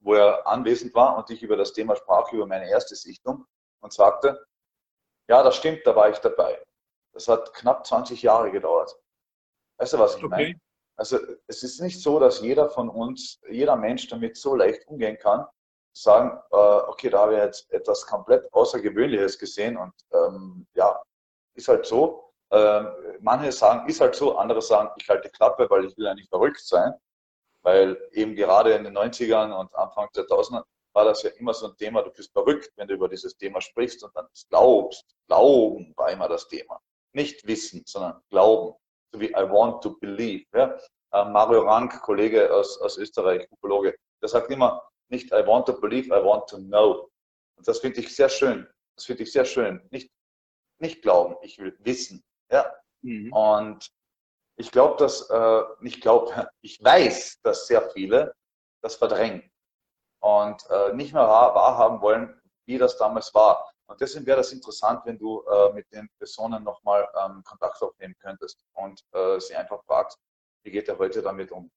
wo 0.00 0.14
er 0.14 0.46
anwesend 0.46 0.94
war 0.94 1.16
und 1.16 1.30
ich 1.30 1.42
über 1.42 1.56
das 1.56 1.72
Thema 1.72 1.96
sprach, 1.96 2.32
über 2.32 2.46
meine 2.46 2.68
erste 2.68 2.94
Sichtung 2.94 3.44
und 3.80 3.92
sagte, 3.92 4.46
ja, 5.28 5.42
das 5.42 5.56
stimmt, 5.56 5.80
da 5.84 5.94
war 5.94 6.08
ich 6.10 6.18
dabei. 6.18 6.62
Das 7.12 7.28
hat 7.28 7.52
knapp 7.54 7.86
20 7.86 8.22
Jahre 8.22 8.50
gedauert. 8.50 8.94
Weißt 9.78 9.92
du, 9.92 9.98
was 9.98 10.16
ich 10.16 10.24
okay. 10.24 10.28
meine? 10.28 10.60
Also 10.96 11.18
es 11.46 11.62
ist 11.62 11.80
nicht 11.80 12.02
so, 12.02 12.18
dass 12.18 12.40
jeder 12.40 12.70
von 12.70 12.88
uns, 12.88 13.40
jeder 13.48 13.76
Mensch 13.76 14.08
damit 14.08 14.36
so 14.36 14.56
leicht 14.56 14.86
umgehen 14.88 15.16
kann, 15.18 15.46
sagen, 15.92 16.38
äh, 16.50 16.56
okay, 16.56 17.10
da 17.10 17.20
habe 17.20 17.34
ich 17.34 17.40
jetzt 17.40 17.72
etwas 17.72 18.04
komplett 18.06 18.52
Außergewöhnliches 18.52 19.38
gesehen 19.38 19.76
und 19.76 19.92
ähm, 20.12 20.66
ja, 20.74 21.00
ist 21.54 21.68
halt 21.68 21.86
so. 21.86 22.32
Ähm, 22.50 22.88
manche 23.20 23.52
sagen, 23.52 23.88
ist 23.88 24.00
halt 24.00 24.14
so, 24.14 24.36
andere 24.38 24.62
sagen, 24.62 24.90
ich 24.96 25.08
halte 25.08 25.28
Klappe, 25.30 25.68
weil 25.70 25.84
ich 25.84 25.96
will 25.96 26.06
ja 26.06 26.14
nicht 26.14 26.30
verrückt 26.30 26.60
sein. 26.60 26.94
Weil 27.68 27.98
eben 28.12 28.34
gerade 28.34 28.72
in 28.72 28.84
den 28.84 28.96
90ern 28.96 29.52
und 29.52 29.74
Anfang 29.74 30.08
2000 30.14 30.64
war 30.94 31.04
das 31.04 31.22
ja 31.22 31.28
immer 31.32 31.52
so 31.52 31.66
ein 31.66 31.76
Thema, 31.76 32.00
du 32.00 32.10
bist 32.10 32.32
verrückt, 32.32 32.72
wenn 32.76 32.88
du 32.88 32.94
über 32.94 33.10
dieses 33.10 33.36
Thema 33.36 33.60
sprichst 33.60 34.02
und 34.02 34.16
dann 34.16 34.26
glaubst. 34.48 35.04
Glauben 35.26 35.92
war 35.98 36.10
immer 36.10 36.30
das 36.30 36.48
Thema. 36.48 36.80
Nicht 37.12 37.46
Wissen, 37.46 37.82
sondern 37.84 38.22
Glauben. 38.30 38.74
So 39.12 39.20
wie 39.20 39.28
I 39.32 39.44
want 39.50 39.82
to 39.82 39.98
believe. 39.98 40.46
Ja? 40.54 40.78
Äh, 41.12 41.26
Mario 41.26 41.60
Rank, 41.60 42.00
Kollege 42.00 42.50
aus, 42.50 42.80
aus 42.80 42.96
Österreich, 42.96 43.46
Ukologe, 43.50 43.94
der 44.22 44.30
sagt 44.30 44.50
immer, 44.50 44.82
nicht 45.10 45.30
I 45.30 45.46
want 45.46 45.66
to 45.66 45.78
believe, 45.78 46.06
I 46.06 46.24
want 46.24 46.48
to 46.48 46.56
know. 46.56 47.10
Und 47.58 47.68
das 47.68 47.80
finde 47.80 48.00
ich 48.00 48.16
sehr 48.16 48.30
schön. 48.30 48.66
Das 48.96 49.04
finde 49.04 49.24
ich 49.24 49.32
sehr 49.32 49.44
schön. 49.44 49.86
Nicht, 49.90 50.10
nicht 50.78 51.02
glauben, 51.02 51.36
ich 51.42 51.58
will 51.58 51.76
wissen. 51.80 52.24
Ja? 52.50 52.74
Mhm. 53.02 53.30
Und 53.30 53.90
ich 54.58 54.72
glaube, 54.72 54.96
dass, 54.96 55.30
äh, 55.30 55.62
ich 55.82 56.00
glaube, 56.00 56.32
ich 56.60 56.82
weiß, 56.82 57.40
dass 57.42 57.66
sehr 57.66 57.88
viele 57.90 58.34
das 58.82 58.96
verdrängen 58.96 59.50
und 60.20 60.62
äh, 60.70 60.92
nicht 60.94 61.14
mehr 61.14 61.26
wahrhaben 61.26 62.00
wollen, 62.00 62.40
wie 62.66 62.78
das 62.78 62.98
damals 62.98 63.32
war. 63.34 63.70
Und 63.86 64.00
deswegen 64.00 64.26
wäre 64.26 64.38
das 64.38 64.52
interessant, 64.52 65.00
wenn 65.06 65.16
du 65.16 65.42
äh, 65.44 65.72
mit 65.72 65.90
den 65.92 66.08
Personen 66.18 66.62
nochmal 66.62 67.08
ähm, 67.24 67.42
Kontakt 67.44 67.80
aufnehmen 67.80 68.14
könntest 68.20 68.62
und 68.74 69.00
äh, 69.12 69.40
sie 69.40 69.54
einfach 69.54 69.82
fragst, 69.84 70.18
wie 70.64 70.70
geht 70.70 70.88
er 70.88 70.98
heute 70.98 71.22
damit 71.22 71.50
um. 71.50 71.70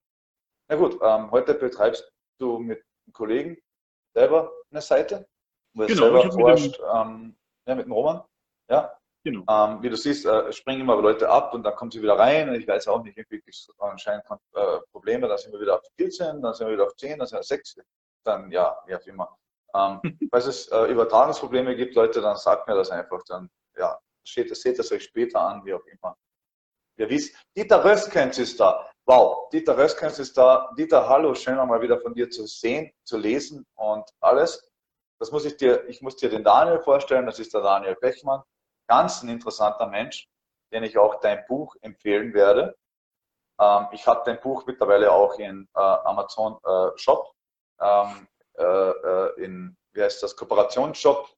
Na 0.68 0.76
gut, 0.76 0.98
ähm, 1.02 1.30
heute 1.30 1.54
betreibst 1.54 2.12
du 2.38 2.58
mit 2.58 2.84
einem 3.06 3.12
Kollegen 3.12 3.56
selber 4.14 4.52
eine 4.70 4.82
Seite, 4.82 5.26
wo 5.74 5.86
genau, 5.86 6.02
selber 6.02 6.32
forscht, 6.32 6.64
mit 6.66 6.78
dem, 6.78 6.84
ähm, 6.94 7.36
ja, 7.66 7.74
mit 7.74 7.86
dem 7.86 7.92
Roman. 7.92 8.24
Ja, 8.68 8.98
Genau. 9.24 9.44
Ähm, 9.48 9.82
wie 9.82 9.88
du 9.88 9.96
siehst, 9.96 10.26
äh, 10.26 10.52
springen 10.52 10.80
immer 10.80 10.96
Leute 10.96 11.28
ab 11.28 11.54
und 11.54 11.62
dann 11.62 11.76
kommen 11.76 11.92
sie 11.92 12.02
wieder 12.02 12.18
rein. 12.18 12.52
Ich 12.54 12.66
weiß 12.66 12.88
auch 12.88 13.02
nicht, 13.04 13.16
irgendwie 13.16 13.40
anscheinend 13.78 14.24
äh, 14.54 14.78
Probleme, 14.90 15.28
dann 15.28 15.38
sind 15.38 15.52
wir 15.52 15.60
wieder 15.60 15.76
auf 15.76 15.86
14, 15.96 16.42
dann 16.42 16.54
sind 16.54 16.66
wir 16.66 16.74
wieder 16.74 16.86
auf 16.86 16.96
10, 16.96 17.18
dann 17.18 17.28
sind 17.28 17.38
wir 17.38 17.42
6, 17.44 17.76
dann 18.24 18.50
ja, 18.50 18.76
wie 18.86 18.96
auch 18.96 19.06
immer. 19.06 19.38
Ähm, 19.74 20.00
falls 20.30 20.46
es 20.46 20.68
äh, 20.68 20.86
Übertragungsprobleme 20.86 21.76
gibt, 21.76 21.94
Leute, 21.94 22.20
dann 22.20 22.36
sagt 22.36 22.66
mir 22.66 22.74
das 22.74 22.90
einfach. 22.90 23.22
Dann 23.28 23.48
ja, 23.76 23.96
steht, 24.24 24.54
seht 24.56 24.78
es 24.78 24.90
euch 24.90 25.04
später 25.04 25.40
an, 25.40 25.64
wie 25.64 25.74
auch 25.74 25.86
immer. 25.86 26.16
Ihr 26.98 27.08
wisst, 27.08 27.34
Dieter 27.56 27.84
Röskens 27.84 28.38
ist 28.38 28.58
da. 28.58 28.90
Wow, 29.06 29.48
Dieter 29.50 29.78
Röskens 29.78 30.18
ist 30.18 30.36
da. 30.36 30.70
Dieter, 30.76 31.08
hallo, 31.08 31.34
schön 31.34 31.58
einmal 31.58 31.80
wieder 31.80 32.00
von 32.00 32.12
dir 32.14 32.28
zu 32.28 32.46
sehen, 32.46 32.92
zu 33.04 33.16
lesen 33.16 33.64
und 33.76 34.04
alles. 34.20 34.68
Das 35.18 35.30
muss 35.30 35.44
ich 35.44 35.56
dir, 35.56 35.88
ich 35.88 36.02
muss 36.02 36.16
dir 36.16 36.28
den 36.28 36.44
Daniel 36.44 36.80
vorstellen, 36.80 37.26
das 37.26 37.38
ist 37.38 37.54
der 37.54 37.62
Daniel 37.62 37.94
Bechmann. 37.94 38.42
Ganz 38.88 39.22
ein 39.22 39.28
interessanter 39.28 39.86
Mensch, 39.86 40.28
den 40.72 40.84
ich 40.84 40.98
auch 40.98 41.20
dein 41.20 41.44
Buch 41.46 41.76
empfehlen 41.80 42.34
werde. 42.34 42.76
Ähm, 43.60 43.88
ich 43.92 44.06
habe 44.06 44.22
dein 44.24 44.40
Buch 44.40 44.66
mittlerweile 44.66 45.12
auch 45.12 45.38
in 45.38 45.68
äh, 45.74 45.80
Amazon 45.80 46.58
äh, 46.64 46.96
Shop, 46.96 47.32
ähm, 47.80 48.28
äh, 48.58 48.62
äh 48.64 49.44
in, 49.44 49.76
wie 49.92 50.02
heißt 50.02 50.22
das, 50.22 50.36
Kooperationsshop, 50.36 51.28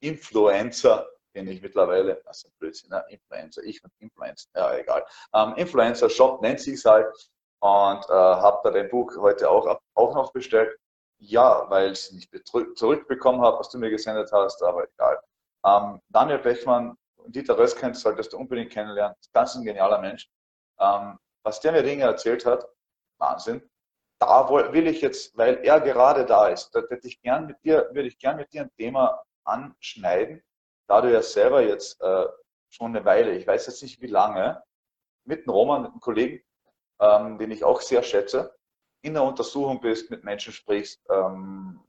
Influencer 0.00 1.08
kenne 1.36 1.50
ich 1.50 1.60
mittlerweile, 1.60 2.22
das 2.24 2.38
ist 2.38 2.46
ein 2.46 2.52
Blödsinn, 2.58 2.90
ne? 2.90 3.04
Influencer, 3.10 3.62
ich 3.62 3.84
und 3.84 3.92
Influencer, 3.98 4.48
ja 4.54 4.74
egal. 4.74 5.04
Ähm, 5.34 5.54
Influencer 5.56 6.08
Shop 6.08 6.40
nennt 6.40 6.60
sich 6.60 6.82
halt 6.84 7.14
und 7.60 8.04
äh, 8.08 8.12
habe 8.12 8.60
da 8.64 8.70
dein 8.70 8.88
Buch 8.88 9.14
heute 9.18 9.50
auch, 9.50 9.78
auch 9.94 10.14
noch 10.14 10.32
bestellt. 10.32 10.74
Ja, 11.18 11.68
weil 11.68 11.92
ich 11.92 11.98
es 11.98 12.12
nicht 12.12 12.30
zurückbekommen 12.48 13.40
habe, 13.42 13.58
was 13.58 13.70
du 13.70 13.78
mir 13.78 13.90
gesendet 13.90 14.30
hast, 14.32 14.62
aber 14.62 14.84
egal. 14.84 15.20
Ähm, 15.66 16.00
Daniel 16.08 16.38
Bechmann 16.38 16.96
und 17.16 17.34
Dieter 17.34 17.58
Röskens 17.58 18.00
solltest 18.00 18.32
du 18.32 18.38
unbedingt 18.38 18.70
kennenlernen. 18.70 19.16
Ganz 19.32 19.56
ein 19.56 19.64
genialer 19.64 19.98
Mensch. 20.00 20.30
Ähm, 20.78 21.18
was 21.42 21.60
der 21.60 21.72
mir 21.72 21.82
Dinge 21.82 22.04
erzählt 22.04 22.46
hat, 22.46 22.66
Wahnsinn. 23.18 23.68
Da 24.18 24.48
will 24.48 24.86
ich 24.86 25.00
jetzt, 25.02 25.36
weil 25.36 25.56
er 25.62 25.80
gerade 25.80 26.24
da 26.24 26.48
ist, 26.48 26.70
da 26.70 26.80
hätte 26.88 27.06
ich 27.06 27.20
gern 27.20 27.46
mit 27.46 27.62
dir, 27.64 27.88
würde 27.92 28.08
ich 28.08 28.18
gern 28.18 28.36
mit 28.36 28.52
dir 28.52 28.62
ein 28.62 28.72
Thema 28.78 29.22
anschneiden, 29.44 30.42
da 30.86 31.02
du 31.02 31.12
ja 31.12 31.20
selber 31.20 31.62
jetzt 31.62 32.00
äh, 32.00 32.26
schon 32.70 32.96
eine 32.96 33.04
Weile, 33.04 33.32
ich 33.32 33.46
weiß 33.46 33.66
jetzt 33.66 33.82
nicht 33.82 34.00
wie 34.00 34.06
lange, 34.06 34.62
mit 35.24 35.40
einem 35.40 35.50
Roman, 35.50 35.82
mit 35.82 35.90
einem 35.90 36.00
Kollegen, 36.00 36.42
ähm, 37.00 37.38
den 37.38 37.50
ich 37.50 37.64
auch 37.64 37.80
sehr 37.80 38.02
schätze, 38.02 38.56
in 39.02 39.14
der 39.14 39.22
Untersuchung 39.22 39.80
bist, 39.80 40.10
mit 40.10 40.24
Menschen 40.24 40.52
sprichst, 40.52 41.02
ähm, 41.10 41.80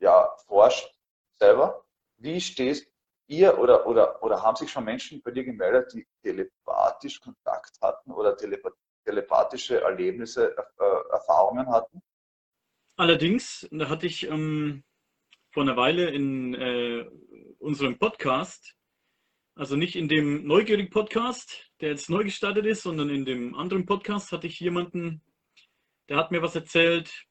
ja, 0.00 0.34
forscht 0.46 0.90
selber. 1.38 1.84
Wie 2.16 2.40
stehst 2.40 2.91
ihr 3.32 3.58
oder, 3.58 3.86
oder, 3.86 4.22
oder 4.22 4.42
haben 4.42 4.56
sich 4.56 4.70
schon 4.70 4.84
Menschen 4.84 5.22
bei 5.22 5.30
dir 5.30 5.44
gemeldet, 5.44 5.92
die 5.94 6.06
telepathisch 6.22 7.20
Kontakt 7.20 7.72
hatten 7.80 8.12
oder 8.12 8.36
telepathische 8.36 9.80
Erlebnisse, 9.80 10.54
äh, 10.56 11.12
Erfahrungen 11.12 11.68
hatten? 11.68 12.02
Allerdings, 12.96 13.66
da 13.70 13.88
hatte 13.88 14.06
ich 14.06 14.28
ähm, 14.28 14.84
vor 15.50 15.62
einer 15.62 15.76
Weile 15.76 16.10
in 16.10 16.54
äh, 16.54 17.08
unserem 17.58 17.98
Podcast, 17.98 18.74
also 19.54 19.76
nicht 19.76 19.96
in 19.96 20.08
dem 20.08 20.46
Neugierig-Podcast, 20.46 21.70
der 21.80 21.90
jetzt 21.90 22.10
neu 22.10 22.24
gestartet 22.24 22.66
ist, 22.66 22.82
sondern 22.82 23.08
in 23.08 23.24
dem 23.24 23.54
anderen 23.54 23.86
Podcast 23.86 24.30
hatte 24.32 24.46
ich 24.46 24.60
jemanden, 24.60 25.22
der 26.08 26.18
hat 26.18 26.32
mir 26.32 26.42
was 26.42 26.54
erzählt. 26.54 27.26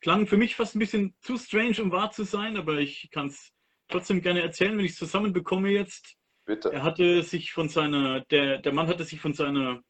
Klang 0.00 0.26
für 0.26 0.36
mich 0.36 0.56
fast 0.56 0.74
ein 0.74 0.78
bisschen 0.78 1.14
zu 1.20 1.36
strange, 1.36 1.82
um 1.82 1.92
wahr 1.92 2.10
zu 2.10 2.24
sein, 2.24 2.56
aber 2.56 2.78
ich 2.78 3.10
kann 3.10 3.26
es 3.26 3.52
trotzdem 3.90 4.22
gerne 4.22 4.42
erzählen, 4.42 4.76
wenn 4.76 4.84
ich 4.84 4.92
es 4.92 4.98
zusammenbekomme 4.98 5.70
jetzt. 5.70 6.16
Bitte. 6.46 6.72
Er 6.72 6.82
hatte 6.82 7.22
sich 7.22 7.52
von 7.52 7.68
seiner, 7.68 8.20
der, 8.26 8.58
der 8.58 8.72
Mann 8.72 8.88
hatte 8.88 9.04
sich 9.04 9.20
von 9.20 9.34
seiner 9.34 9.82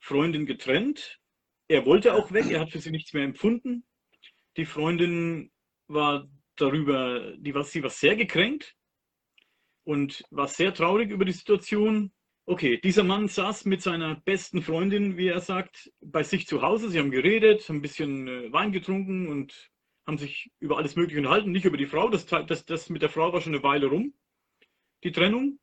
Freundin 0.00 0.46
getrennt. 0.46 1.18
Er 1.68 1.86
wollte 1.86 2.14
auch 2.14 2.32
weg, 2.32 2.50
er 2.50 2.60
hat 2.60 2.70
für 2.70 2.78
sie 2.78 2.90
nichts 2.90 3.12
mehr 3.12 3.24
empfunden. 3.24 3.84
Die 4.56 4.64
Freundin 4.64 5.50
war 5.86 6.28
darüber, 6.56 7.34
die 7.36 7.54
war, 7.54 7.64
sie 7.64 7.82
war 7.82 7.90
sehr 7.90 8.16
gekränkt 8.16 8.74
und 9.84 10.24
war 10.30 10.48
sehr 10.48 10.74
traurig 10.74 11.10
über 11.10 11.24
die 11.24 11.32
Situation. 11.32 12.12
Okay, 12.46 12.80
dieser 12.82 13.04
Mann 13.04 13.28
saß 13.28 13.66
mit 13.66 13.82
seiner 13.82 14.16
besten 14.16 14.62
Freundin, 14.62 15.16
wie 15.18 15.28
er 15.28 15.40
sagt, 15.40 15.92
bei 16.00 16.22
sich 16.22 16.46
zu 16.46 16.62
Hause. 16.62 16.88
Sie 16.88 16.98
haben 16.98 17.10
geredet, 17.10 17.68
haben 17.68 17.76
ein 17.76 17.82
bisschen 17.82 18.26
äh, 18.26 18.52
Wein 18.52 18.72
getrunken 18.72 19.28
und 19.28 19.70
haben 20.08 20.18
sich 20.18 20.50
über 20.58 20.78
alles 20.78 20.96
Mögliche 20.96 21.18
unterhalten, 21.18 21.52
nicht 21.52 21.66
über 21.66 21.76
die 21.76 21.86
Frau. 21.86 22.08
Das, 22.08 22.24
das, 22.24 22.64
das 22.64 22.88
mit 22.88 23.02
der 23.02 23.10
Frau 23.10 23.30
war 23.32 23.42
schon 23.42 23.54
eine 23.54 23.62
Weile 23.62 23.88
rum, 23.88 24.14
die 25.04 25.12
Trennung. 25.12 25.60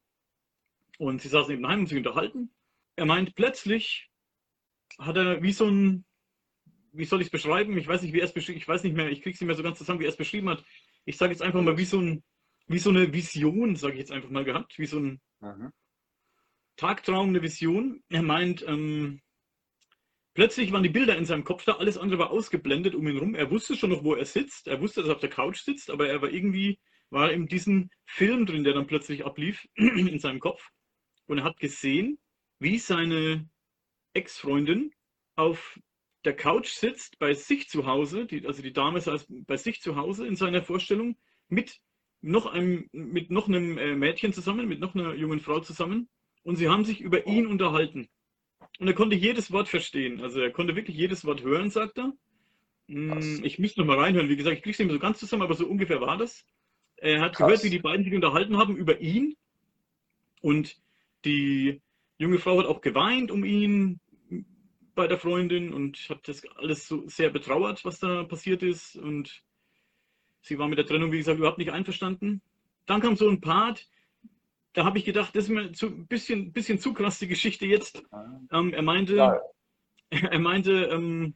Und 1.00 1.22
sie 1.22 1.30
saßen 1.30 1.52
eben 1.52 1.64
daheim 1.64 1.80
und 1.80 1.88
sich 1.88 1.98
unterhalten. 1.98 2.54
Er 2.96 3.08
meint, 3.08 3.34
plötzlich 3.36 4.10
hat 5.00 5.18
er 5.18 5.42
wie 5.42 5.52
so 5.52 5.66
ein, 5.66 6.06
wie 6.94 7.06
soll 7.06 7.22
ich 7.22 7.28
es 7.28 7.32
beschreiben? 7.32 7.76
Ich 7.76 7.88
weiß 7.88 8.04
nicht, 8.04 8.14
wie 8.14 8.20
er 8.20 8.26
es 8.26 8.34
beschrieben 8.34 8.60
ich 8.60 8.68
weiß 8.68 8.84
nicht 8.84 8.96
mehr, 8.96 9.10
ich 9.10 9.24
kriege 9.24 9.34
es 9.34 9.42
nicht 9.42 9.48
mehr 9.48 9.56
so 9.56 9.64
ganz 9.64 9.80
zusammen, 9.80 10.00
wie 10.00 10.06
er 10.06 10.10
es 10.10 10.16
beschrieben 10.16 10.50
hat. 10.50 10.64
Ich 11.06 11.18
sage 11.18 11.32
jetzt 11.32 11.42
einfach 11.42 11.62
mal, 11.62 11.80
wie 11.80 11.86
so, 11.86 12.00
ein, 12.00 12.24
wie 12.68 12.80
so 12.80 12.92
eine 12.92 13.12
Vision, 13.12 13.76
sage 13.76 13.94
ich 13.94 14.00
jetzt 14.00 14.12
einfach 14.12 14.30
mal 14.30 14.46
gehabt, 14.46 14.78
wie 14.78 14.86
so 14.86 15.00
ein 15.00 15.20
mhm. 15.42 15.72
Tagtraum, 16.78 17.30
eine 17.30 17.42
Vision. 17.42 18.04
Er 18.10 18.22
meint, 18.22 18.64
ähm, 18.68 19.22
plötzlich 20.36 20.72
waren 20.72 20.84
die 20.84 20.90
Bilder 20.90 21.18
in 21.18 21.26
seinem 21.26 21.44
Kopf 21.44 21.66
da, 21.66 21.74
alles 21.78 21.98
andere 21.98 22.20
war 22.20 22.30
ausgeblendet 22.30 22.94
um 22.94 23.08
ihn 23.08 23.18
rum. 23.18 23.34
Er 23.34 23.50
wusste 23.50 23.76
schon 23.76 23.90
noch, 23.90 24.04
wo 24.04 24.14
er 24.14 24.26
sitzt. 24.26 24.68
Er 24.68 24.80
wusste, 24.80 25.02
dass 25.02 25.10
er 25.10 25.16
auf 25.16 25.22
der 25.22 25.30
Couch 25.30 25.62
sitzt, 25.62 25.90
aber 25.90 26.08
er 26.08 26.22
war 26.22 26.30
irgendwie, 26.30 26.80
war 27.10 27.32
in 27.32 27.48
diesem 27.48 27.90
Film 28.06 28.46
drin, 28.46 28.64
der 28.64 28.74
dann 28.74 28.86
plötzlich 28.86 29.26
ablief 29.26 29.68
in 29.76 30.20
seinem 30.20 30.40
Kopf. 30.40 30.70
Und 31.26 31.40
er 31.40 31.44
hat 31.44 31.58
gesehen, 31.58 32.20
wie 32.60 32.78
seine 32.78 33.50
Ex-Freundin 34.14 34.94
auf 35.36 35.80
der 36.24 36.36
Couch 36.36 36.70
sitzt, 36.70 37.20
bei 37.20 37.34
sich 37.34 37.70
zu 37.70 37.86
Hause, 37.86 38.26
die, 38.26 38.46
also 38.46 38.62
die 38.62 38.74
Dame 38.74 39.02
saß 39.02 39.28
bei 39.30 39.58
sich 39.58 39.82
zu 39.82 39.96
Hause 39.96 40.28
in 40.28 40.36
seiner 40.36 40.64
Vorstellung, 40.64 41.18
mit 41.48 41.80
noch 42.22 42.48
einem, 42.48 42.90
mit 42.92 43.30
noch 43.30 43.48
einem 43.48 43.78
äh, 43.78 43.96
Mädchen 43.96 44.34
zusammen, 44.34 44.68
mit 44.68 44.80
noch 44.80 44.96
einer 44.96 45.14
jungen 45.14 45.40
Frau 45.40 45.60
zusammen. 45.60 46.10
Und 46.44 46.56
sie 46.58 46.70
haben 46.70 46.86
sich 46.86 47.02
über 47.02 47.28
ihn 47.28 47.48
unterhalten. 47.48 48.08
Und 48.80 48.88
er 48.88 48.94
konnte 48.94 49.16
jedes 49.16 49.52
Wort 49.52 49.70
verstehen. 49.70 50.22
Also 50.22 50.42
er 50.42 50.52
konnte 50.52 50.76
wirklich 50.76 50.98
jedes 50.98 51.26
Wort 51.26 51.44
hören, 51.44 51.70
sagt 51.70 51.98
er. 51.98 52.14
Hm, 52.88 53.44
ich 53.44 53.58
müsste 53.58 53.80
noch 53.80 53.88
mal 53.88 54.00
reinhören. 54.00 54.30
Wie 54.30 54.36
gesagt, 54.36 54.58
ich 54.58 54.64
kriege 54.64 54.74
es 54.74 54.80
nicht 54.80 54.88
mehr 54.88 54.96
so 54.96 55.00
ganz 55.00 55.20
zusammen, 55.20 55.44
aber 55.44 55.56
so 55.56 55.66
ungefähr 55.66 56.02
war 56.02 56.18
das. 56.18 56.46
Er 56.98 57.22
hat 57.22 57.36
Krass. 57.36 57.48
gehört, 57.48 57.64
wie 57.64 57.70
die 57.70 57.80
beiden 57.80 58.04
sich 58.04 58.14
unterhalten 58.14 58.58
haben 58.58 58.76
über 58.76 59.00
ihn. 59.00 59.36
Und 60.42 60.78
die 61.24 61.82
junge 62.18 62.40
Frau 62.40 62.60
hat 62.60 62.68
auch 62.68 62.82
geweint 62.82 63.32
um 63.32 63.44
ihn, 63.44 64.00
bei 64.96 65.08
der 65.08 65.20
Freundin 65.20 65.74
und 65.74 65.98
habe 66.10 66.22
das 66.26 66.44
alles 66.56 66.88
so 66.88 67.08
sehr 67.08 67.30
betrauert, 67.30 67.86
was 67.86 68.00
da 68.00 68.24
passiert 68.24 68.64
ist. 68.64 68.96
Und 68.96 69.44
sie 70.42 70.58
war 70.58 70.68
mit 70.68 70.78
der 70.78 70.86
Trennung, 70.86 71.12
wie 71.12 71.18
gesagt, 71.18 71.38
überhaupt 71.38 71.58
nicht 71.58 71.72
einverstanden. 71.72 72.42
Dann 72.86 73.02
kam 73.02 73.16
so 73.16 73.30
ein 73.30 73.42
Part, 73.42 73.88
da 74.76 74.86
habe 74.86 75.00
ich 75.00 75.06
gedacht, 75.06 75.36
das 75.36 75.46
ist 75.46 75.50
mir 75.50 75.72
zu, 75.72 75.88
ein 75.88 76.08
bisschen, 76.08 76.52
bisschen 76.52 76.80
zu 76.80 76.94
krass 76.94 77.18
die 77.18 77.28
Geschichte 77.28 77.66
jetzt. 77.66 78.04
Ähm, 78.52 78.74
er 78.74 78.82
meinte, 78.82 79.16
ja. 79.16 79.42
er 80.10 80.40
meinte 80.40 80.90
ähm, 80.92 81.34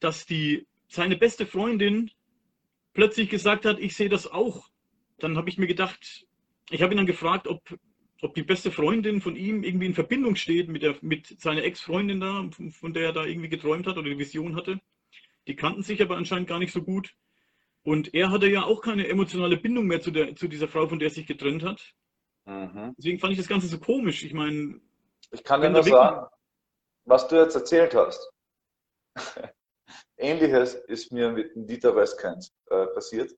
dass 0.00 0.26
die, 0.26 0.66
seine 0.88 1.16
beste 1.16 1.44
Freundin 1.44 2.10
plötzlich 2.94 3.28
gesagt 3.28 3.66
hat, 3.66 3.78
ich 3.78 3.96
sehe 3.96 4.08
das 4.08 4.30
auch. 4.30 4.68
Dann 5.18 5.36
habe 5.36 5.50
ich 5.50 5.58
mir 5.58 5.66
gedacht, 5.66 6.26
ich 6.70 6.82
habe 6.82 6.94
ihn 6.94 6.98
dann 6.98 7.06
gefragt, 7.06 7.48
ob 7.48 7.60
ob 8.20 8.34
die 8.34 8.42
beste 8.42 8.70
Freundin 8.70 9.20
von 9.20 9.36
ihm 9.36 9.62
irgendwie 9.62 9.86
in 9.86 9.94
Verbindung 9.94 10.34
steht 10.34 10.68
mit, 10.68 10.82
der, 10.82 10.96
mit 11.02 11.40
seiner 11.40 11.62
Ex-Freundin 11.62 12.20
da, 12.20 12.50
von 12.72 12.92
der 12.92 13.04
er 13.04 13.12
da 13.12 13.24
irgendwie 13.24 13.48
geträumt 13.48 13.86
hat 13.86 13.96
oder 13.96 14.10
die 14.10 14.18
Vision 14.18 14.56
hatte. 14.56 14.80
Die 15.46 15.54
kannten 15.54 15.82
sich 15.82 16.02
aber 16.02 16.16
anscheinend 16.16 16.48
gar 16.48 16.58
nicht 16.58 16.72
so 16.72 16.82
gut. 16.82 17.14
Und 17.82 18.12
er 18.14 18.30
hatte 18.30 18.50
ja 18.50 18.64
auch 18.64 18.82
keine 18.82 19.06
emotionale 19.06 19.56
Bindung 19.56 19.86
mehr 19.86 20.00
zu, 20.00 20.10
der, 20.10 20.34
zu 20.34 20.48
dieser 20.48 20.68
Frau, 20.68 20.88
von 20.88 20.98
der 20.98 21.08
er 21.08 21.14
sich 21.14 21.26
getrennt 21.26 21.62
hat. 21.62 21.94
Mhm. 22.48 22.94
Deswegen 22.96 23.18
fand 23.18 23.32
ich 23.32 23.38
das 23.38 23.48
Ganze 23.48 23.66
so 23.66 23.78
komisch. 23.78 24.24
Ich 24.24 24.32
meine. 24.32 24.80
Ich 25.30 25.44
kann 25.44 25.60
dir 25.60 25.68
nur 25.68 25.82
sagen, 25.82 26.26
was 27.04 27.28
du 27.28 27.36
jetzt 27.36 27.54
erzählt 27.54 27.94
hast. 27.94 28.30
Ähnliches 30.16 30.74
ist 30.74 31.12
mir 31.12 31.30
mit 31.30 31.54
dem 31.54 31.66
Dieter 31.66 31.94
Westkens 31.94 32.50
äh, 32.70 32.86
passiert. 32.86 33.32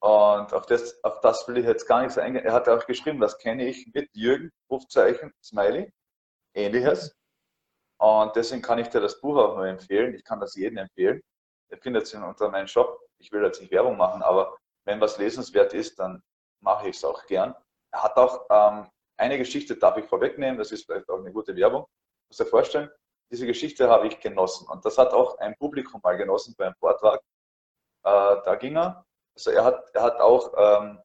Und 0.00 0.52
auf 0.52 0.64
das, 0.66 1.02
auf 1.04 1.20
das 1.20 1.46
will 1.46 1.58
ich 1.58 1.66
jetzt 1.66 1.86
gar 1.86 2.02
nicht 2.02 2.12
so 2.12 2.20
eingehen. 2.20 2.44
Er 2.44 2.52
hat 2.52 2.68
auch 2.68 2.86
geschrieben, 2.86 3.20
das 3.20 3.36
kenne 3.38 3.66
ich 3.66 3.90
mit 3.92 4.08
Jürgen, 4.14 4.50
Rufzeichen, 4.70 5.32
Smiley, 5.42 5.92
ähnliches. 6.54 7.14
Und 7.98 8.34
deswegen 8.34 8.62
kann 8.62 8.78
ich 8.78 8.88
dir 8.88 9.00
das 9.00 9.20
Buch 9.20 9.36
auch 9.36 9.56
nur 9.56 9.66
empfehlen. 9.66 10.14
Ich 10.14 10.24
kann 10.24 10.40
das 10.40 10.54
jedem 10.54 10.78
empfehlen. 10.78 11.22
Ihr 11.70 11.78
findet 11.78 12.04
es 12.04 12.14
unter 12.14 12.50
meinem 12.50 12.66
Shop. 12.66 12.98
Ich 13.18 13.30
will 13.32 13.44
jetzt 13.44 13.60
nicht 13.60 13.72
Werbung 13.72 13.96
machen, 13.96 14.22
aber 14.22 14.56
wenn 14.84 15.00
was 15.00 15.18
lesenswert 15.18 15.74
ist, 15.74 15.98
dann 15.98 16.22
mache 16.60 16.88
ich 16.88 16.96
es 16.96 17.04
auch 17.04 17.26
gern. 17.26 17.54
Er 17.92 18.02
hat 18.02 18.16
auch 18.16 18.46
ähm, 18.50 18.88
eine 19.16 19.38
Geschichte, 19.38 19.76
darf 19.76 19.96
ich 19.96 20.06
vorwegnehmen, 20.06 20.58
das 20.58 20.72
ist 20.72 20.84
vielleicht 20.86 21.08
auch 21.08 21.18
eine 21.18 21.32
gute 21.32 21.54
Werbung. 21.56 21.86
Muss 22.28 22.38
dir 22.38 22.46
vorstellen, 22.46 22.90
diese 23.30 23.46
Geschichte 23.46 23.88
habe 23.88 24.06
ich 24.06 24.20
genossen. 24.20 24.68
Und 24.68 24.84
das 24.84 24.98
hat 24.98 25.12
auch 25.12 25.38
ein 25.38 25.56
Publikum 25.56 26.00
mal 26.02 26.16
genossen 26.16 26.54
beim 26.56 26.74
Vortrag. 26.78 27.20
Äh, 28.04 28.36
da 28.44 28.56
ging 28.56 28.76
er 28.76 29.06
also 29.36 29.50
er 29.50 29.64
hat, 29.64 29.90
er 29.92 30.02
hat 30.02 30.20
auch, 30.20 30.52
ähm, 30.56 31.02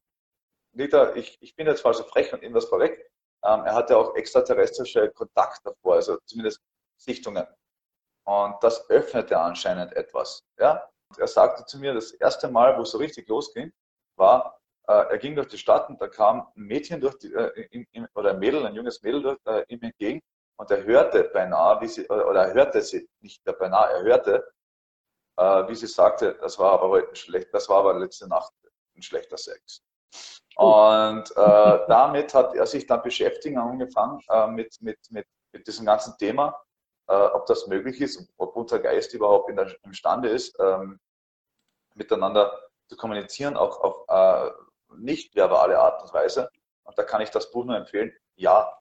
Dieter, 0.74 1.15
ich, 1.17 1.38
ich 1.41 1.56
bin 1.56 1.67
jetzt 1.67 1.84
mal 1.84 1.94
so 1.94 2.04
frech 2.04 2.32
und 2.32 2.41
das 2.54 2.65
vorweg, 2.65 3.12
ähm, 3.44 3.65
er 3.65 3.74
hatte 3.76 3.98
auch 3.98 4.15
extraterrestrische 4.15 5.12
Kontakt 5.12 5.60
davor, 5.65 5.96
also 5.96 6.17
zumindest 6.26 6.62
Sichtungen. 6.98 7.46
Und 8.24 8.56
das 8.62 8.89
öffnete 8.89 9.38
anscheinend 9.38 9.94
etwas. 9.94 10.44
Ja? 10.58 10.89
Er 11.17 11.28
sagte 11.28 11.65
zu 11.65 11.78
mir, 11.80 11.94
das 11.94 12.12
erste 12.12 12.48
Mal, 12.48 12.78
wo 12.78 12.84
es 12.84 12.91
so 12.91 13.00
richtig 13.00 13.28
losging, 13.28 13.74
war, 14.15 14.61
er 14.88 15.17
ging 15.17 15.36
durch 15.36 15.48
die 15.48 15.58
Stadt 15.58 15.89
und 15.89 16.02
da 16.02 16.08
kam 16.08 16.41
ein 16.56 16.63
Mädchen 16.63 17.00
durch 17.00 17.17
die, 17.20 17.34
äh, 17.34 17.67
in, 17.72 17.86
in, 17.91 18.08
oder 18.15 18.32
ein 18.32 18.39
Mädel, 18.39 18.65
ein 18.65 18.76
junges 18.76 19.02
Mädel 19.04 19.22
durch, 19.22 19.38
äh, 19.46 19.63
ihm 19.67 19.82
entgegen 19.82 20.22
und 20.58 20.70
er 20.72 20.84
hörte 20.84 21.24
beinahe, 21.26 21.82
wie 21.82 21.88
sie, 21.88 22.08
oder 22.08 22.48
er 22.48 22.54
hörte 22.54 22.82
sie, 22.82 23.08
nicht 23.22 23.44
beinahe, 23.44 23.94
er 23.94 24.04
hörte, 24.04 24.52
äh, 25.38 25.67
wie 25.67 25.76
sie 25.76 25.88
sagte, 25.88 26.38
das 26.41 26.60
war 26.60 26.74
aber 26.74 26.89
heute 26.89 27.15
schlecht, 27.15 27.54
das 27.54 27.70
war 27.70 27.80
aber 27.80 28.00
letzte 28.00 28.28
Nacht 28.28 28.54
ein 28.96 29.02
schlechter 29.02 29.38
Sex. 29.38 29.82
Und 30.56 31.32
äh, 31.32 31.36
damit 31.88 32.34
hat 32.34 32.56
er 32.56 32.65
sich 32.65 32.86
dann 32.86 33.02
beschäftigen 33.02 33.58
angefangen 33.58 34.20
äh, 34.30 34.48
mit, 34.48 34.82
mit, 34.82 35.00
mit, 35.10 35.26
mit 35.52 35.67
diesem 35.67 35.86
ganzen 35.86 36.17
Thema, 36.17 36.60
äh, 37.08 37.13
ob 37.13 37.46
das 37.46 37.67
möglich 37.67 38.02
ist, 38.02 38.32
ob 38.38 38.56
unser 38.56 38.80
Geist 38.80 39.13
überhaupt 39.13 39.50
in 39.50 39.56
der, 39.56 39.76
imstande 39.84 40.30
ist, 40.30 40.58
ähm, 40.60 41.00
miteinander 41.96 42.60
zu 42.88 42.98
kommunizieren, 42.98 43.58
auch 43.58 43.80
auf 43.82 44.06
äh, 44.08 44.52
nicht 44.97 45.36
verbale 45.36 45.80
Art 45.80 46.01
und 46.01 46.13
Weise. 46.13 46.49
Und 46.84 46.97
da 46.97 47.04
kann 47.04 47.21
ich 47.21 47.30
das 47.30 47.51
Buch 47.51 47.65
nur 47.65 47.77
empfehlen. 47.77 48.13
Ja, 48.36 48.77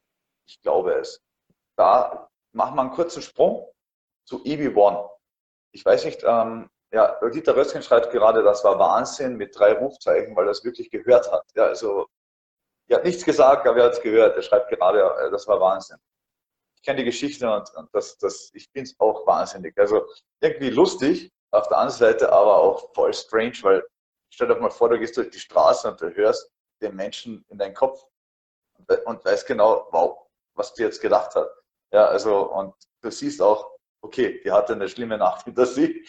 ich 0.46 0.61
glaube 0.62 0.94
es. 0.94 1.23
Da 1.77 2.29
machen 2.53 2.75
wir 2.77 2.83
einen 2.83 2.90
kurzen 2.90 3.23
Sprung 3.23 3.68
zu 4.25 4.42
EB1. 4.44 5.09
Ich 5.73 5.85
weiß 5.85 6.05
nicht, 6.05 6.23
ähm, 6.25 6.68
ja, 6.92 7.18
Dieter 7.29 7.55
Rösken 7.55 7.83
schreibt 7.83 8.11
gerade, 8.11 8.42
das 8.42 8.64
war 8.64 8.79
Wahnsinn 8.79 9.37
mit 9.37 9.57
drei 9.57 9.75
Rufzeichen, 9.75 10.35
weil 10.35 10.46
er 10.46 10.51
es 10.51 10.64
wirklich 10.64 10.90
gehört 10.90 11.31
hat. 11.31 11.44
Ja, 11.55 11.66
also, 11.66 12.07
er 12.88 12.96
hat 12.99 13.05
nichts 13.05 13.25
gesagt, 13.25 13.66
aber 13.66 13.79
er 13.79 13.85
hat 13.87 13.92
es 13.92 14.03
gehört. 14.03 14.37
Er 14.37 14.42
schreibt 14.42 14.70
gerade, 14.70 15.01
äh, 15.01 15.31
das 15.31 15.46
war 15.46 15.61
Wahnsinn. 15.61 15.99
Ich 16.77 16.83
kenne 16.83 16.99
die 16.99 17.05
Geschichte 17.05 17.49
und, 17.53 17.70
und 17.77 17.88
das, 17.92 18.18
das, 18.18 18.51
ich 18.55 18.73
bin 18.73 18.85
es 18.85 18.99
auch 18.99 19.27
wahnsinnig. 19.27 19.79
Also 19.79 20.07
irgendwie 20.40 20.70
lustig 20.70 21.31
auf 21.53 21.68
der 21.68 21.79
anderen 21.79 21.99
Seite, 21.99 22.33
aber 22.33 22.57
auch 22.57 22.92
voll 22.94 23.12
strange, 23.12 23.59
weil 23.62 23.85
stell 24.31 24.49
dir 24.49 24.57
mal 24.57 24.71
vor, 24.71 24.88
du 24.88 24.99
gehst 24.99 25.16
durch 25.16 25.31
die 25.31 25.38
Straße 25.38 25.90
und 25.90 26.01
du 26.01 26.14
hörst 26.14 26.51
den 26.81 26.97
Menschen 26.97 27.45
in 27.49 27.59
deinen 27.59 27.75
Kopf 27.75 28.05
und, 29.05 29.25
weißt 29.25 29.47
genau, 29.47 29.88
wow, 29.90 30.27
was 30.55 30.73
die 30.75 30.83
jetzt 30.83 31.01
gedacht 31.01 31.35
hat. 31.35 31.51
Ja, 31.93 32.07
also, 32.07 32.51
und 32.53 32.75
du 33.03 33.11
siehst 33.11 33.43
auch, 33.43 33.71
okay, 34.03 34.40
die 34.43 34.51
hatte 34.51 34.73
eine 34.73 34.88
schlimme 34.88 35.19
Nacht 35.19 35.45
hinter 35.45 35.66
sich 35.66 36.09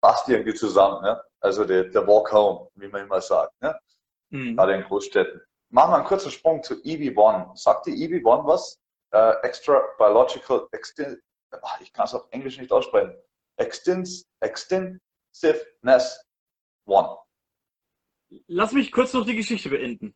passt 0.00 0.28
irgendwie 0.28 0.54
zusammen. 0.54 1.02
Ne? 1.02 1.22
Also 1.40 1.64
der, 1.64 1.84
der 1.84 2.06
Walk 2.06 2.32
Home, 2.32 2.68
wie 2.74 2.88
man 2.88 3.02
immer 3.02 3.20
sagt. 3.20 3.52
Ne? 3.60 3.78
Mhm. 4.30 4.56
Gerade 4.56 4.74
in 4.74 4.84
Großstädten. 4.84 5.40
Machen 5.70 5.92
wir 5.92 5.96
einen 5.96 6.06
kurzen 6.06 6.30
Sprung 6.30 6.62
zu 6.62 6.74
EB1. 6.74 7.56
Sagt 7.56 7.86
die 7.86 7.92
EB1 7.92 8.46
was? 8.46 8.78
Uh, 9.14 9.32
extra 9.42 9.82
Biological 9.96 10.68
Extin 10.72 11.18
ich 11.80 11.92
kann 11.94 12.04
es 12.04 12.14
auf 12.14 12.26
Englisch 12.30 12.58
nicht 12.58 12.70
aussprechen. 12.70 13.16
Extins 13.56 14.26
Extensiveness 14.40 16.22
One. 16.86 17.16
Lass 18.46 18.72
mich 18.72 18.92
kurz 18.92 19.12
noch 19.12 19.24
die 19.24 19.36
Geschichte 19.36 19.68
beenden. 19.68 20.14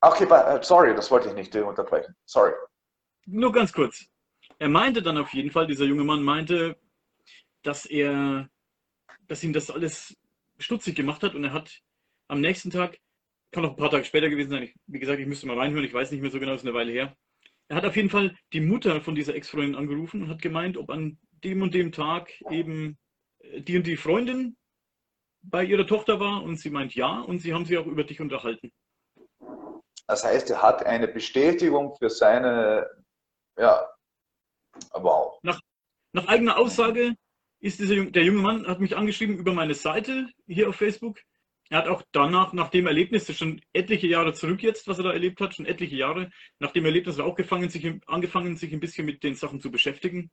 Okay, 0.00 0.26
but, 0.26 0.44
uh, 0.46 0.62
sorry, 0.62 0.94
das 0.94 1.10
wollte 1.10 1.28
ich 1.28 1.34
nicht 1.34 1.54
unterbrechen. 1.56 2.14
Sorry. 2.24 2.52
Nur 3.26 3.52
ganz 3.52 3.72
kurz. 3.72 4.06
Er 4.58 4.68
meinte 4.68 5.02
dann 5.02 5.16
auf 5.16 5.32
jeden 5.32 5.50
Fall, 5.50 5.66
dieser 5.66 5.86
junge 5.86 6.04
Mann 6.04 6.22
meinte, 6.22 6.76
dass 7.62 7.86
er 7.86 8.48
dass 9.28 9.42
ihm 9.42 9.52
das 9.52 9.70
alles 9.70 10.16
stutzig 10.58 10.94
gemacht 10.94 11.22
hat 11.22 11.34
und 11.34 11.44
er 11.44 11.52
hat 11.52 11.80
am 12.28 12.40
nächsten 12.40 12.70
Tag, 12.70 12.98
kann 13.50 13.64
auch 13.64 13.70
ein 13.70 13.76
paar 13.76 13.90
Tage 13.90 14.04
später 14.04 14.28
gewesen 14.28 14.50
sein, 14.50 14.62
ich, 14.64 14.74
wie 14.86 14.98
gesagt, 14.98 15.20
ich 15.20 15.26
müsste 15.26 15.46
mal 15.46 15.58
reinhören, 15.58 15.84
ich 15.84 15.94
weiß 15.94 16.10
nicht 16.10 16.20
mehr 16.20 16.30
so 16.30 16.40
genau, 16.40 16.54
ist 16.54 16.64
eine 16.64 16.74
Weile 16.74 16.92
her. 16.92 17.16
Er 17.68 17.76
hat 17.76 17.84
auf 17.84 17.96
jeden 17.96 18.10
Fall 18.10 18.36
die 18.52 18.60
Mutter 18.60 19.00
von 19.00 19.14
dieser 19.14 19.34
Ex-Freundin 19.34 19.76
angerufen 19.76 20.22
und 20.22 20.28
hat 20.28 20.42
gemeint, 20.42 20.76
ob 20.76 20.90
an 20.90 21.18
dem 21.42 21.62
und 21.62 21.74
dem 21.74 21.92
Tag 21.92 22.30
eben 22.50 22.98
äh, 23.38 23.60
die 23.62 23.76
und 23.76 23.86
die 23.86 23.96
Freundin 23.96 24.56
bei 25.50 25.64
ihrer 25.64 25.86
Tochter 25.86 26.20
war 26.20 26.42
und 26.42 26.56
sie 26.56 26.70
meint 26.70 26.94
ja 26.94 27.20
und 27.20 27.38
sie 27.40 27.52
haben 27.52 27.64
sich 27.64 27.78
auch 27.78 27.86
über 27.86 28.04
dich 28.04 28.20
unterhalten. 28.20 28.72
Das 30.06 30.24
heißt, 30.24 30.50
er 30.50 30.62
hat 30.62 30.84
eine 30.84 31.08
Bestätigung 31.08 31.96
für 31.96 32.10
seine, 32.10 32.86
ja, 33.58 33.88
wow. 34.92 35.38
Nach, 35.42 35.60
nach 36.12 36.26
eigener 36.26 36.58
Aussage 36.58 37.14
ist 37.60 37.80
dieser, 37.80 38.04
der 38.04 38.24
junge 38.24 38.42
Mann 38.42 38.66
hat 38.66 38.80
mich 38.80 38.96
angeschrieben 38.96 39.38
über 39.38 39.54
meine 39.54 39.74
Seite 39.74 40.28
hier 40.46 40.68
auf 40.68 40.76
Facebook. 40.76 41.20
Er 41.70 41.78
hat 41.78 41.88
auch 41.88 42.02
danach, 42.12 42.52
nach 42.52 42.68
dem 42.68 42.86
Erlebnis, 42.86 43.24
das 43.24 43.38
schon 43.38 43.62
etliche 43.72 44.06
Jahre 44.06 44.34
zurück 44.34 44.62
jetzt, 44.62 44.86
was 44.86 44.98
er 44.98 45.04
da 45.04 45.12
erlebt 45.12 45.40
hat, 45.40 45.54
schon 45.54 45.64
etliche 45.64 45.96
Jahre, 45.96 46.30
nach 46.58 46.72
dem 46.72 46.84
Erlebnis 46.84 47.14
hat 47.14 47.24
er 47.24 47.26
auch 47.26 47.36
gefangen, 47.36 47.70
sich, 47.70 47.90
angefangen, 48.06 48.56
sich 48.56 48.72
ein 48.72 48.80
bisschen 48.80 49.06
mit 49.06 49.22
den 49.22 49.34
Sachen 49.34 49.60
zu 49.60 49.70
beschäftigen. 49.70 50.30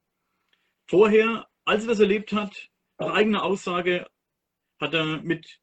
Vorher, 0.88 1.48
als 1.64 1.84
er 1.84 1.90
das 1.90 2.00
erlebt 2.02 2.34
hat, 2.34 2.68
nach 2.98 3.14
eigener 3.14 3.44
Aussage, 3.44 4.08
hat 4.82 4.94
er 4.94 5.22
mit 5.22 5.60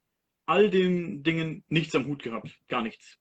all 0.46 0.70
den 0.70 1.22
Dingen 1.22 1.64
nichts 1.68 1.94
am 1.94 2.06
Hut 2.06 2.22
gehabt. 2.22 2.48
Gar 2.68 2.82
nichts. 2.82 3.18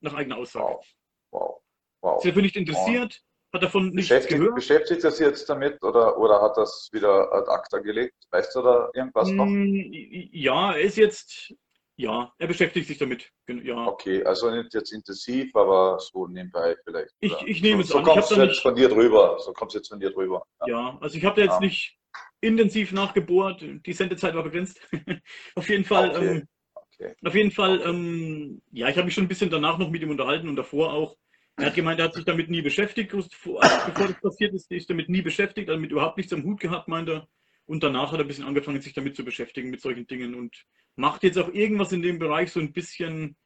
Nach 0.00 0.14
eigener 0.14 0.38
Aussage. 0.38 0.64
Wow. 0.64 0.84
Wow. 1.30 1.62
wow. 2.00 2.16
Ist 2.18 2.28
dafür 2.28 2.42
nicht 2.42 2.56
interessiert, 2.56 3.22
hat 3.52 3.62
davon 3.62 3.90
nichts 3.90 4.08
beschäftigt, 4.08 4.38
gehört? 4.38 4.54
Beschäftigt 4.54 5.04
er 5.04 5.10
sich 5.10 5.26
jetzt 5.26 5.48
damit 5.48 5.82
oder, 5.82 6.18
oder 6.18 6.40
hat 6.40 6.56
das 6.56 6.88
wieder 6.92 7.32
ad 7.32 7.48
acta 7.48 7.78
gelegt? 7.78 8.14
Weißt 8.30 8.54
du 8.54 8.62
da 8.62 8.90
irgendwas 8.94 9.30
noch? 9.30 9.46
Mm, 9.46 9.90
ja, 10.32 10.72
er 10.72 10.80
ist 10.80 10.96
jetzt, 10.96 11.54
ja, 11.96 12.32
er 12.38 12.46
beschäftigt 12.46 12.88
sich 12.88 12.98
damit. 12.98 13.30
Ja. 13.46 13.86
Okay, 13.86 14.24
also 14.24 14.50
nicht 14.50 14.72
jetzt 14.74 14.92
intensiv, 14.92 15.54
aber 15.54 15.98
so 16.00 16.26
nebenbei 16.26 16.76
vielleicht. 16.84 17.12
Ich, 17.20 17.34
ich 17.42 17.62
nehme 17.62 17.82
so, 17.82 17.98
es 17.98 18.04
so 18.04 18.12
an. 18.12 18.22
So 18.22 18.42
jetzt 18.42 18.60
von 18.60 18.74
dir 18.74 18.88
drüber. 18.88 19.38
So 19.40 19.52
kommt 19.52 19.72
es 19.72 19.74
jetzt 19.74 19.88
von 19.88 20.00
dir 20.00 20.10
drüber. 20.10 20.44
Ja, 20.60 20.66
ja 20.68 20.98
also 21.00 21.16
ich 21.16 21.24
habe 21.24 21.36
da 21.36 21.42
jetzt 21.42 21.60
ja. 21.60 21.60
nicht 21.60 21.99
intensiv 22.40 22.92
nachgebohrt. 22.92 23.64
Die 23.86 23.92
Sendezeit 23.92 24.34
war 24.34 24.42
begrenzt. 24.42 24.80
auf 25.54 25.68
jeden 25.68 25.84
Fall. 25.84 26.10
Okay. 26.10 26.26
Ähm, 26.26 26.48
okay. 26.74 27.14
Auf 27.24 27.34
jeden 27.34 27.50
Fall, 27.50 27.80
ähm, 27.82 28.62
ja, 28.72 28.88
ich 28.88 28.96
habe 28.96 29.06
mich 29.06 29.14
schon 29.14 29.24
ein 29.24 29.28
bisschen 29.28 29.50
danach 29.50 29.78
noch 29.78 29.90
mit 29.90 30.02
ihm 30.02 30.10
unterhalten 30.10 30.48
und 30.48 30.56
davor 30.56 30.92
auch. 30.92 31.16
Er 31.56 31.66
hat 31.66 31.74
gemeint, 31.74 32.00
er 32.00 32.06
hat 32.06 32.14
sich 32.14 32.24
damit 32.24 32.48
nie 32.48 32.62
beschäftigt, 32.62 33.10
bevor 33.12 33.60
das 33.60 34.20
passiert 34.22 34.54
ist, 34.54 34.70
ist 34.70 34.88
damit 34.88 35.10
nie 35.10 35.20
beschäftigt, 35.20 35.68
damit 35.68 35.90
überhaupt 35.90 36.16
nichts 36.16 36.32
am 36.32 36.42
Hut 36.42 36.58
gehabt, 36.58 36.88
meint 36.88 37.08
er. 37.08 37.28
Und 37.66 37.82
danach 37.82 38.12
hat 38.12 38.18
er 38.18 38.24
ein 38.24 38.28
bisschen 38.28 38.46
angefangen, 38.46 38.80
sich 38.80 38.94
damit 38.94 39.14
zu 39.14 39.24
beschäftigen, 39.24 39.68
mit 39.68 39.82
solchen 39.82 40.06
Dingen 40.06 40.34
und 40.34 40.64
macht 40.96 41.22
jetzt 41.22 41.38
auch 41.38 41.52
irgendwas 41.52 41.92
in 41.92 42.00
dem 42.00 42.18
Bereich 42.18 42.50
so 42.50 42.60
ein 42.60 42.72
bisschen. 42.72 43.36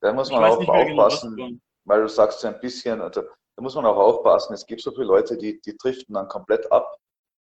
Da 0.00 0.12
muss 0.12 0.30
man 0.30 0.42
auch 0.44 0.58
genau, 0.58 0.72
aufpassen, 0.72 1.36
genau, 1.36 1.50
weil 1.84 2.02
du 2.02 2.08
sagst 2.08 2.40
so 2.40 2.48
ein 2.48 2.60
bisschen, 2.60 3.00
also, 3.00 3.22
da 3.22 3.62
muss 3.62 3.74
man 3.74 3.86
auch 3.86 3.96
aufpassen. 3.96 4.52
Es 4.52 4.66
gibt 4.66 4.80
so 4.80 4.90
viele 4.90 5.06
Leute, 5.06 5.38
die, 5.38 5.60
die 5.60 5.76
driften 5.76 6.14
dann 6.14 6.28
komplett 6.28 6.70
ab 6.72 6.92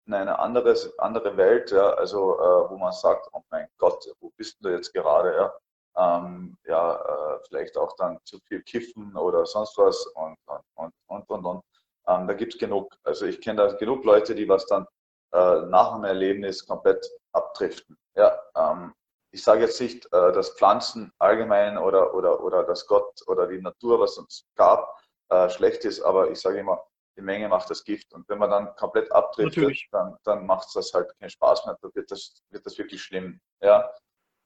in 0.09 0.15
eine 0.15 0.39
andere, 0.39 0.75
andere 0.97 1.37
Welt, 1.37 1.69
ja, 1.69 1.91
also 1.91 2.39
äh, 2.39 2.69
wo 2.71 2.77
man 2.77 2.91
sagt, 2.91 3.29
oh 3.31 3.41
mein 3.51 3.67
Gott, 3.77 4.03
wo 4.19 4.31
bist 4.35 4.57
du 4.59 4.69
jetzt 4.69 4.91
gerade, 4.91 5.35
ja? 5.35 5.53
ähm, 5.97 6.57
ja, 6.65 6.95
äh, 6.95 7.39
vielleicht 7.47 7.77
auch 7.77 7.95
dann 7.95 8.17
zu 8.23 8.39
viel 8.47 8.63
kiffen 8.63 9.15
oder 9.15 9.45
sonst 9.45 9.77
was 9.77 10.07
und, 10.07 10.35
und, 10.75 10.93
und, 11.05 11.29
und, 11.29 11.45
und. 11.45 11.63
Ähm, 12.07 12.27
da 12.27 12.33
gibt 12.33 12.55
es 12.55 12.59
genug. 12.59 12.95
Also 13.03 13.27
ich 13.27 13.39
kenne 13.39 13.67
da 13.67 13.73
genug 13.73 14.03
Leute, 14.03 14.33
die 14.33 14.49
was 14.49 14.65
dann 14.65 14.87
äh, 15.31 15.61
nach 15.67 15.93
einem 15.93 16.05
Erlebnis 16.05 16.65
komplett 16.65 17.07
abdriften. 17.33 17.95
Ja, 18.15 18.35
ähm, 18.57 18.95
ich 19.31 19.43
sage 19.43 19.61
jetzt 19.61 19.79
nicht, 19.79 20.05
äh, 20.07 20.31
dass 20.31 20.55
Pflanzen 20.57 21.13
allgemein 21.19 21.77
oder, 21.77 22.15
oder, 22.15 22.43
oder 22.43 22.63
dass 22.63 22.87
Gott 22.87 23.21
oder 23.27 23.45
die 23.45 23.61
Natur, 23.61 23.99
was 23.99 24.17
uns 24.17 24.43
gab, 24.55 24.99
äh, 25.29 25.49
schlecht 25.51 25.85
ist, 25.85 26.01
aber 26.01 26.31
ich 26.31 26.41
sage 26.41 26.57
immer, 26.57 26.83
die 27.17 27.21
Menge 27.21 27.49
macht 27.49 27.69
das 27.69 27.83
Gift. 27.83 28.13
Und 28.13 28.27
wenn 28.29 28.39
man 28.39 28.49
dann 28.49 28.73
komplett 28.75 29.11
abdriftet, 29.11 29.77
dann, 29.91 30.17
dann 30.23 30.45
macht 30.45 30.67
es 30.67 30.73
das 30.73 30.93
halt 30.93 31.11
keinen 31.19 31.29
Spaß 31.29 31.65
mehr. 31.65 31.77
Da 31.81 31.89
wird 31.93 32.09
das, 32.11 32.41
wird 32.49 32.65
das 32.65 32.77
wirklich 32.77 33.01
schlimm. 33.01 33.41
Ja? 33.61 33.91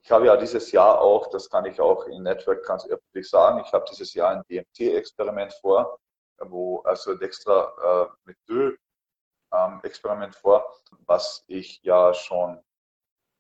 Ich 0.04 0.12
habe 0.12 0.26
ja 0.26 0.36
dieses 0.36 0.72
Jahr 0.72 1.00
auch, 1.00 1.28
das 1.28 1.48
kann 1.50 1.66
ich 1.66 1.80
auch 1.80 2.08
in 2.08 2.24
Network 2.24 2.66
ganz 2.66 2.88
öffentlich 2.88 3.30
sagen, 3.30 3.62
ich 3.66 3.72
habe 3.72 3.86
dieses 3.90 4.14
Jahr 4.14 4.32
ein 4.32 4.44
DMT-Experiment 4.50 5.54
vor, 5.62 5.98
wo 6.40 6.82
also 6.82 7.12
ein 7.12 7.22
extra 7.22 7.72
äh, 7.82 8.08
Methyl-Experiment 8.26 10.36
ähm, 10.36 10.42
vor, 10.42 10.66
was 11.06 11.46
ich 11.48 11.82
ja 11.84 12.14
schon 12.14 12.62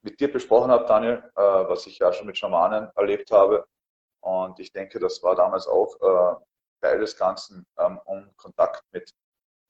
mit 0.04 0.20
dir 0.20 0.32
besprochen 0.32 0.72
habe, 0.72 0.86
Daniel, 0.86 1.24
äh, 1.36 1.42
was 1.42 1.88
ich 1.88 2.00
ja 2.00 2.14
schon 2.14 2.28
mit 2.28 2.38
Schamanen 2.38 2.90
erlebt 2.96 3.32
habe. 3.32 3.66
Und 4.22 4.60
ich 4.60 4.72
denke, 4.72 5.00
das 5.00 5.22
war 5.22 5.36
damals 5.36 5.68
auch 5.68 5.96
äh, 6.00 6.36
Teil 6.84 7.00
des 7.00 7.16
Ganzen, 7.16 7.66
ähm, 7.80 8.00
um 8.06 8.30
Kontakt 8.36 8.84
mit 8.92 9.10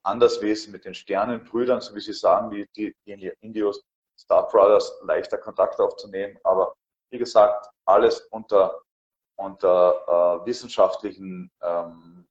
Anderswesen, 0.04 0.71
mit 0.71 0.84
den 0.84 0.95
Sternenbrüdern, 0.95 1.80
so 1.80 1.95
wie 1.95 2.02
sie 2.02 2.13
sagen, 2.13 2.49
die, 2.49 2.67
die, 2.76 2.95
die 3.06 3.32
Indios, 3.41 3.84
Star 4.19 4.47
Brothers, 4.49 4.99
leichter 5.04 5.38
Kontakt 5.38 5.80
aufzunehmen. 5.80 6.38
Aber 6.43 6.76
wie 7.12 7.19
gesagt, 7.19 7.69
alles 7.86 8.19
unter, 8.32 8.82
unter 9.36 10.41
äh, 10.41 10.45
wissenschaftlichen, 10.45 11.52
ähm, 11.62 12.28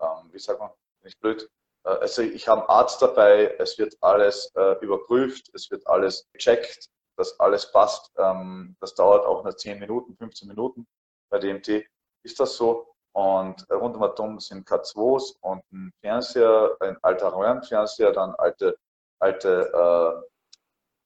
ähm, 0.00 0.30
wie 0.32 0.38
sagt 0.38 0.60
man, 0.60 0.70
nicht 1.02 1.18
blöd. 1.20 1.50
Äh, 1.84 1.90
also 1.90 2.22
ich 2.22 2.46
habe 2.46 2.62
einen 2.62 2.70
Arzt 2.70 3.02
dabei, 3.02 3.54
es 3.58 3.78
wird 3.78 3.94
alles 4.00 4.52
äh, 4.54 4.78
überprüft, 4.80 5.50
es 5.54 5.70
wird 5.70 5.86
alles 5.86 6.26
gecheckt, 6.32 6.88
dass 7.16 7.38
alles 7.40 7.70
passt. 7.70 8.10
Ähm, 8.16 8.76
das 8.80 8.94
dauert 8.94 9.26
auch 9.26 9.42
nur 9.42 9.56
10 9.56 9.78
Minuten, 9.78 10.16
15 10.16 10.48
Minuten. 10.48 10.86
Bei 11.30 11.38
DMT 11.38 11.84
ist 12.24 12.38
das 12.40 12.56
so. 12.56 12.89
Und 13.12 13.68
rund 13.70 13.96
um 13.96 14.02
Atom 14.02 14.38
sind 14.38 14.68
K2s 14.68 15.36
und 15.40 15.62
ein 15.72 15.92
Fernseher, 16.00 16.76
ein 16.80 16.96
alter 17.02 17.34
Röhrenfernseher, 17.34 18.12
dann 18.12 18.34
alte, 18.36 18.78
alte 19.18 20.24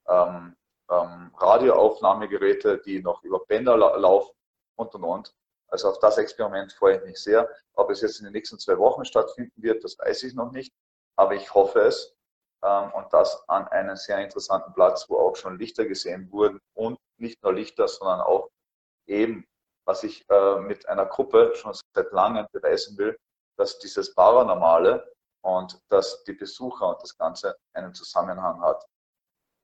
äh, 0.06 0.12
ähm, 0.12 0.56
ähm, 0.90 1.30
Radioaufnahmegeräte, 1.38 2.78
die 2.78 3.02
noch 3.02 3.22
über 3.22 3.40
Bänder 3.46 3.76
la 3.76 3.96
laufen 3.96 4.34
und 4.76 4.94
und 4.94 5.04
und. 5.04 5.34
Also 5.68 5.88
auf 5.88 5.98
das 5.98 6.18
Experiment 6.18 6.72
freue 6.72 6.98
ich 6.98 7.04
mich 7.04 7.18
sehr. 7.18 7.48
Ob 7.74 7.90
es 7.90 8.00
jetzt 8.00 8.18
in 8.18 8.24
den 8.24 8.32
nächsten 8.32 8.58
zwei 8.58 8.78
Wochen 8.78 9.04
stattfinden 9.04 9.62
wird, 9.62 9.82
das 9.82 9.98
weiß 9.98 10.22
ich 10.24 10.34
noch 10.34 10.52
nicht. 10.52 10.72
Aber 11.16 11.34
ich 11.34 11.52
hoffe 11.54 11.80
es. 11.80 12.14
Ähm, 12.62 12.92
und 12.92 13.12
das 13.12 13.42
an 13.48 13.66
einem 13.68 13.96
sehr 13.96 14.18
interessanten 14.18 14.72
Platz, 14.74 15.08
wo 15.08 15.16
auch 15.18 15.36
schon 15.36 15.58
Lichter 15.58 15.84
gesehen 15.86 16.30
wurden. 16.30 16.60
Und 16.74 16.98
nicht 17.18 17.42
nur 17.42 17.54
Lichter, 17.54 17.88
sondern 17.88 18.20
auch 18.20 18.50
eben, 19.06 19.46
was 19.86 20.02
ich 20.02 20.24
äh, 20.30 20.58
mit 20.60 20.88
einer 20.88 21.06
Gruppe 21.06 21.52
schon 21.54 21.74
seit 21.94 22.12
langem 22.12 22.46
beweisen 22.52 22.96
will, 22.98 23.16
dass 23.56 23.78
dieses 23.78 24.14
Paranormale 24.14 25.12
und 25.42 25.78
dass 25.88 26.24
die 26.24 26.32
Besucher 26.32 26.88
und 26.88 27.02
das 27.02 27.16
Ganze 27.16 27.56
einen 27.74 27.94
Zusammenhang 27.94 28.60
hat. 28.62 28.84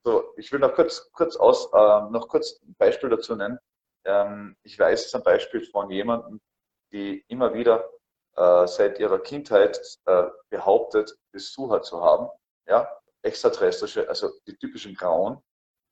So, 0.05 0.33
ich 0.37 0.51
will 0.53 0.61
noch 0.61 0.75
kurz, 0.75 1.11
kurz 1.13 1.37
aus, 1.37 1.67
äh, 1.73 2.01
noch 2.11 2.29
kurz 2.29 2.61
ein 2.63 2.75
Beispiel 2.79 3.11
dazu 3.11 3.37
nennen. 3.37 3.59
Ähm, 4.05 4.57
ich 4.63 4.79
weiß 4.79 5.11
zum 5.11 5.23
Beispiel 5.23 5.65
von 5.67 5.91
jemandem, 5.91 6.41
die 6.93 7.25
immer 7.29 7.53
wieder 7.53 7.91
äh, 8.37 8.67
seit 8.67 8.99
ihrer 8.99 9.19
Kindheit 9.19 9.81
äh, 10.07 10.25
behauptet, 10.51 11.15
Besucher 11.33 11.83
zu 11.83 12.03
haben, 12.03 12.29
ja, 12.67 12.89
extraterrestrische, 13.23 14.09
also 14.09 14.31
die 14.47 14.57
typischen 14.57 14.95
Grauen, 14.95 15.43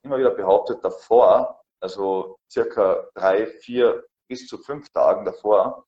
immer 0.03 0.19
wieder 0.19 0.31
behauptet 0.31 0.83
davor, 0.83 1.61
also 1.81 2.39
circa 2.51 3.09
drei, 3.15 3.47
vier 3.47 4.05
bis 4.29 4.47
zu 4.47 4.59
fünf 4.59 4.89
Tagen 4.91 5.25
davor, 5.25 5.87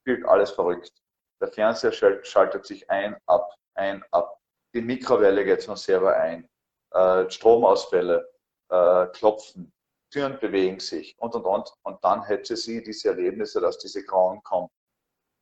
spielt 0.00 0.24
alles 0.26 0.50
verrückt. 0.50 0.92
Der 1.40 1.48
Fernseher 1.48 1.92
schaltet 2.24 2.66
sich 2.66 2.88
ein, 2.90 3.16
ab, 3.26 3.54
ein, 3.74 4.04
ab. 4.10 4.38
Die 4.74 4.80
Mikrowelle 4.80 5.44
geht 5.44 5.64
von 5.64 5.76
selber 5.76 6.16
ein. 6.16 6.48
Äh, 6.92 7.30
Stromausfälle, 7.30 8.28
äh, 8.70 9.06
Klopfen, 9.08 9.72
Türen 10.10 10.38
bewegen 10.38 10.80
sich 10.80 11.16
und 11.18 11.34
und 11.34 11.44
und. 11.44 11.72
Und 11.82 12.02
dann 12.02 12.22
hätte 12.24 12.56
sie 12.56 12.82
diese 12.82 13.08
Erlebnisse, 13.08 13.60
dass 13.60 13.78
diese 13.78 14.04
Grauen 14.04 14.42
kommen. 14.42 14.68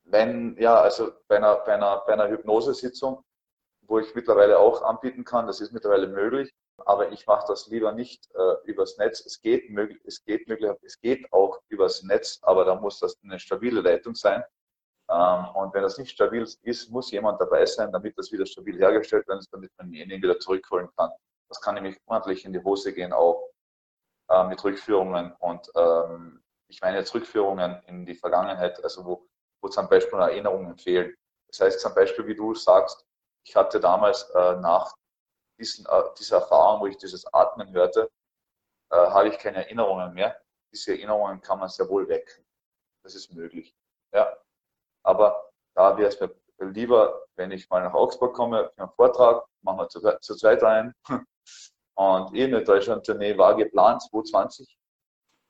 Wenn, 0.03 0.57
ja, 0.57 0.75
also 0.75 1.11
bei 1.27 1.37
einer, 1.37 1.57
bei 1.57 1.73
einer, 1.73 2.03
bei 2.05 2.13
einer 2.13 2.29
Hypnosesitzung, 2.29 3.23
wo 3.81 3.99
ich 3.99 4.13
mittlerweile 4.15 4.59
auch 4.59 4.81
anbieten 4.81 5.23
kann, 5.23 5.47
das 5.47 5.61
ist 5.61 5.71
mittlerweile 5.71 6.07
möglich, 6.07 6.53
aber 6.85 7.11
ich 7.11 7.25
mache 7.25 7.45
das 7.47 7.67
lieber 7.67 7.91
nicht 7.91 8.29
äh, 8.35 8.55
übers 8.65 8.97
Netz. 8.97 9.25
Es 9.25 9.41
geht, 9.41 9.65
es, 10.05 10.23
geht 10.23 10.47
möglich, 10.47 10.69
es 10.83 10.99
geht 10.99 11.31
auch 11.33 11.59
übers 11.69 12.03
Netz, 12.03 12.39
aber 12.41 12.65
da 12.65 12.75
muss 12.75 12.99
das 12.99 13.17
eine 13.23 13.39
stabile 13.39 13.81
Leitung 13.81 14.15
sein. 14.15 14.43
Ähm, 15.09 15.47
und 15.55 15.73
wenn 15.73 15.83
das 15.83 15.97
nicht 15.97 16.11
stabil 16.11 16.45
ist, 16.63 16.91
muss 16.91 17.11
jemand 17.11 17.39
dabei 17.41 17.65
sein, 17.65 17.91
damit 17.91 18.17
das 18.17 18.31
wieder 18.31 18.45
stabil 18.45 18.77
hergestellt 18.77 19.27
wird, 19.27 19.45
damit 19.51 19.71
man 19.77 19.91
denjenigen 19.91 20.21
wieder 20.21 20.39
zurückholen 20.39 20.89
kann. 20.97 21.11
Das 21.49 21.61
kann 21.61 21.75
nämlich 21.75 21.97
ordentlich 22.05 22.45
in 22.45 22.53
die 22.53 22.63
Hose 22.63 22.93
gehen, 22.93 23.13
auch 23.13 23.49
äh, 24.29 24.43
mit 24.45 24.63
Rückführungen. 24.63 25.33
Und 25.39 25.71
ähm, 25.75 26.43
ich 26.67 26.81
meine 26.81 26.97
jetzt 26.97 27.13
Rückführungen 27.13 27.81
in 27.87 28.05
die 28.05 28.15
Vergangenheit, 28.15 28.83
also 28.83 29.05
wo, 29.05 29.27
wo 29.61 29.69
zum 29.69 29.87
Beispiel 29.87 30.19
Erinnerungen 30.19 30.77
fehlen. 30.77 31.15
Das 31.47 31.61
heißt 31.61 31.79
zum 31.79 31.95
Beispiel, 31.95 32.27
wie 32.27 32.35
du 32.35 32.53
sagst, 32.53 33.05
ich 33.45 33.55
hatte 33.55 33.79
damals 33.79 34.29
äh, 34.31 34.57
nach 34.57 34.93
diesen, 35.57 35.85
äh, 35.85 36.03
dieser 36.17 36.37
Erfahrung, 36.37 36.81
wo 36.81 36.87
ich 36.87 36.97
dieses 36.97 37.25
Atmen 37.33 37.71
hörte, 37.73 38.09
äh, 38.91 38.95
habe 38.95 39.29
ich 39.29 39.37
keine 39.37 39.57
Erinnerungen 39.65 40.13
mehr. 40.13 40.39
Diese 40.71 40.91
Erinnerungen 40.91 41.41
kann 41.41 41.59
man 41.59 41.69
sehr 41.69 41.89
wohl 41.89 42.07
wecken. 42.07 42.45
Das 43.03 43.15
ist 43.15 43.33
möglich. 43.33 43.75
Ja. 44.13 44.37
Aber 45.03 45.51
da 45.75 45.97
wäre 45.97 46.09
es 46.09 46.19
mir 46.19 46.33
lieber, 46.59 47.25
wenn 47.35 47.51
ich 47.51 47.69
mal 47.69 47.81
nach 47.83 47.93
Augsburg 47.93 48.35
komme 48.35 48.71
für 48.75 48.81
einen 48.83 48.91
Vortrag, 48.91 49.45
machen 49.61 49.79
wir 49.79 49.89
zu, 49.89 50.01
zu 50.19 50.35
zweit 50.35 50.63
ein. 50.63 50.93
Und 51.95 52.35
eh 52.35 52.43
eine 52.43 52.63
Deutschland-Tournee 52.63 53.37
war 53.37 53.55
geplant, 53.55 54.03
2020. 54.03 54.77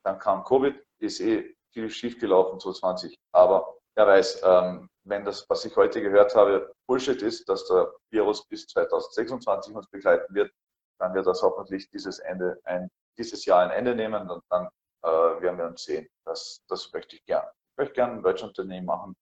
Dann 0.04 0.18
kam 0.18 0.44
Covid, 0.44 0.82
ist 0.98 1.20
eh 1.20 1.54
viel 1.72 1.90
schief 1.90 2.18
gelaufen, 2.18 2.58
2020. 2.58 3.18
Aber 3.32 3.76
wer 3.94 4.06
weiß, 4.06 4.42
ähm, 4.44 4.88
wenn 5.08 5.24
das, 5.24 5.48
was 5.48 5.64
ich 5.64 5.74
heute 5.76 6.02
gehört 6.02 6.34
habe, 6.34 6.72
Bullshit 6.86 7.20
ist, 7.22 7.48
dass 7.48 7.66
der 7.66 7.92
Virus 8.10 8.46
bis 8.46 8.66
2026 8.66 9.74
uns 9.74 9.88
begleiten 9.88 10.34
wird, 10.34 10.52
dann 11.00 11.14
wird 11.14 11.26
das 11.26 11.42
hoffentlich 11.42 11.88
dieses 11.90 12.18
Ende, 12.18 12.60
ein, 12.64 12.90
dieses 13.16 13.44
Jahr 13.44 13.60
ein 13.60 13.70
Ende 13.70 13.94
nehmen 13.94 14.28
und 14.30 14.42
dann 14.50 14.68
äh, 15.04 15.08
werden 15.08 15.58
wir 15.58 15.66
uns 15.66 15.84
sehen. 15.84 16.08
Das, 16.24 16.62
das 16.68 16.92
möchte 16.92 17.16
ich 17.16 17.24
gern. 17.24 17.46
Ich 17.72 17.78
möchte 17.78 17.94
gerne 17.94 18.14
ein 18.14 18.22
Deutschland-Unternehmen 18.22 18.86
machen 18.86 19.16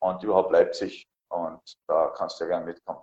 und 0.00 0.22
überhaupt 0.22 0.52
Leipzig 0.52 1.06
und 1.30 1.60
da 1.88 2.12
kannst 2.16 2.38
du 2.38 2.44
ja 2.44 2.50
gerne 2.50 2.66
mitkommen. 2.66 3.02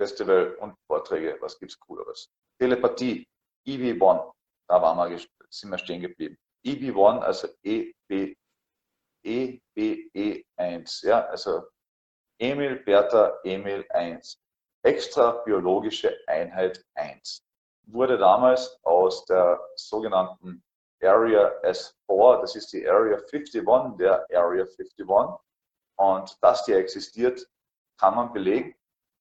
Festival 0.00 0.56
und 0.56 0.74
Vorträge, 0.86 1.36
was 1.40 1.58
gibt's 1.58 1.78
Cooleres? 1.78 2.28
Telepathie, 2.60 3.26
EV1, 3.66 4.32
da 4.68 4.82
waren 4.82 5.10
wir, 5.10 5.20
sind 5.50 5.70
wir 5.70 5.78
stehen 5.78 6.00
geblieben. 6.00 6.36
EV1, 6.64 7.20
also 7.20 7.48
EB, 7.62 8.34
EBE1, 9.24 11.06
ja, 11.06 11.26
also 11.26 11.62
Emil, 12.38 12.76
Bertha, 12.84 13.38
Emil 13.44 13.86
1. 13.90 14.38
Extra 14.82 15.42
biologische 15.44 16.14
Einheit 16.26 16.84
1. 16.94 17.42
Wurde 17.86 18.18
damals 18.18 18.78
aus 18.82 19.24
der 19.26 19.60
sogenannten 19.76 20.62
Area 21.02 21.52
S4, 21.62 22.40
das 22.40 22.56
ist 22.56 22.72
die 22.72 22.86
Area 22.86 23.16
51 23.16 23.64
der 23.98 24.26
Area 24.32 24.64
51. 24.64 24.94
Und 25.96 26.36
dass 26.42 26.64
die 26.64 26.72
existiert, 26.72 27.46
kann 27.98 28.16
man 28.16 28.32
belegen, 28.32 28.74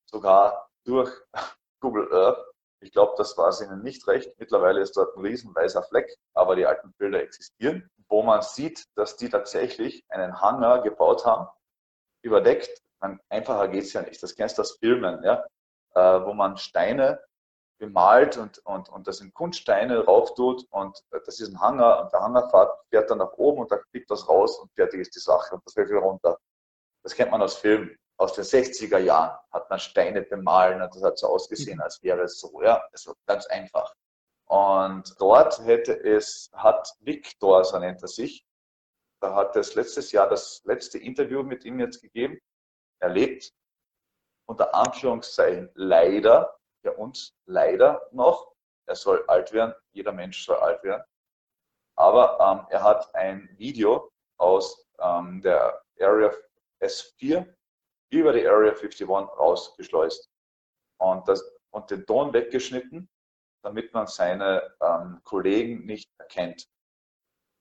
sogar 0.10 0.70
durch 0.86 1.12
Google 1.82 2.12
Earth. 2.14 2.44
Ich 2.82 2.92
glaube, 2.92 3.14
das 3.18 3.38
war 3.38 3.50
es 3.50 3.62
Ihnen 3.62 3.82
nicht 3.84 4.06
recht. 4.08 4.38
Mittlerweile 4.40 4.82
ist 4.82 4.98
dort 4.98 5.16
ein 5.16 5.22
riesen 5.22 5.56
weißer 5.56 5.84
Fleck, 5.84 6.14
aber 6.34 6.56
die 6.56 6.66
alten 6.66 6.92
Bilder 6.98 7.22
existieren, 7.22 7.90
wo 8.14 8.22
man 8.22 8.44
sieht, 8.44 8.86
dass 8.96 9.18
die 9.18 9.28
tatsächlich 9.28 10.06
einen 10.08 10.40
Hangar 10.40 10.84
gebaut 10.84 11.26
haben, 11.26 11.48
überdeckt. 12.22 12.70
Man, 13.02 13.20
einfacher 13.28 13.68
geht 13.70 13.86
es 13.86 13.94
ja 13.94 14.04
nicht. 14.04 14.22
Das 14.22 14.36
kennst 14.36 14.60
du 14.60 14.62
aus 14.62 14.78
Filmen, 14.78 15.24
ja? 15.24 15.44
Äh, 15.96 16.24
wo 16.24 16.34
man 16.34 16.58
Steine 16.58 17.20
bemalt 17.80 18.38
und, 18.38 18.60
und, 18.66 18.88
und 18.90 19.08
das 19.08 19.18
sind 19.18 19.34
Kunststeine 19.34 20.06
rauf 20.06 20.36
tut 20.36 20.64
und 20.70 20.96
das 21.10 21.40
ist 21.40 21.50
ein 21.50 21.60
Hangar 21.60 22.04
und 22.04 22.14
der 22.14 22.20
Hangar 22.20 22.52
fährt, 22.52 22.72
fährt 22.92 23.10
dann 23.10 23.18
nach 23.18 23.34
oben 23.34 23.62
und 23.62 23.72
da 23.72 23.80
fliegt 23.90 24.12
das 24.12 24.30
raus 24.30 24.60
und 24.60 24.72
fertig 24.76 25.02
ist 25.02 25.16
die 25.16 25.20
Sache 25.20 25.56
und 25.56 25.66
das 25.66 25.74
fällt 25.74 25.90
wieder 25.90 26.00
runter. 26.00 26.38
Das 27.02 27.16
kennt 27.16 27.32
man 27.32 27.42
aus 27.42 27.56
Filmen 27.56 27.98
aus 28.18 28.34
den 28.34 28.44
60er 28.44 29.00
Jahren 29.00 29.38
hat 29.52 29.70
man 29.70 29.80
Steine 29.80 30.22
bemalen 30.22 30.82
und 30.82 30.96
das 30.96 31.04
hat 31.04 31.18
so 31.18 31.28
ausgesehen, 31.28 31.82
als 31.82 32.02
wäre 32.04 32.22
es 32.22 32.40
so, 32.40 32.62
ja, 32.62 32.84
also 32.92 33.16
ganz 33.26 33.48
einfach. 33.48 33.94
Und 34.54 35.20
dort 35.20 35.58
hätte 35.66 35.94
es, 35.94 36.52
hat 36.54 36.88
Victor, 37.00 37.66
so 37.66 37.80
nennt 37.80 38.04
er 38.04 38.08
sich, 38.08 38.46
da 39.20 39.34
hat 39.34 39.56
es 39.56 39.74
letztes 39.74 40.12
Jahr 40.12 40.30
das 40.30 40.62
letzte 40.64 41.00
Interview 41.00 41.42
mit 41.42 41.66
ihm 41.66 41.80
jetzt 41.80 42.04
gegeben. 42.04 42.40
Er 43.00 43.10
lebt 43.10 43.52
unter 44.48 44.76
Anführungszeichen 44.76 45.72
leider, 45.74 46.56
für 46.84 46.94
uns 46.94 47.34
leider 47.48 48.08
noch. 48.12 48.54
Er 48.86 48.96
soll 48.96 49.26
alt 49.28 49.52
werden, 49.54 49.74
jeder 49.92 50.12
Mensch 50.12 50.46
soll 50.46 50.58
alt 50.58 50.84
werden. 50.84 51.04
Aber 51.96 52.38
ähm, 52.40 52.68
er 52.70 52.84
hat 52.84 53.16
ein 53.16 53.50
Video 53.58 54.12
aus 54.38 54.88
ähm, 55.00 55.42
der 55.42 55.84
Area 56.00 56.32
S4 56.80 57.52
über 58.12 58.32
die 58.32 58.48
Area 58.48 58.74
51 58.74 59.10
rausgeschleust 59.10 60.30
und, 61.00 61.28
das, 61.28 61.44
und 61.72 61.90
den 61.90 62.06
Ton 62.06 62.32
weggeschnitten, 62.34 63.10
damit 63.64 63.94
man 63.94 64.08
seine 64.08 64.76
ähm, 64.82 65.22
Kollegen 65.24 65.86
nicht 65.86 66.12
erkennt. 66.20 66.68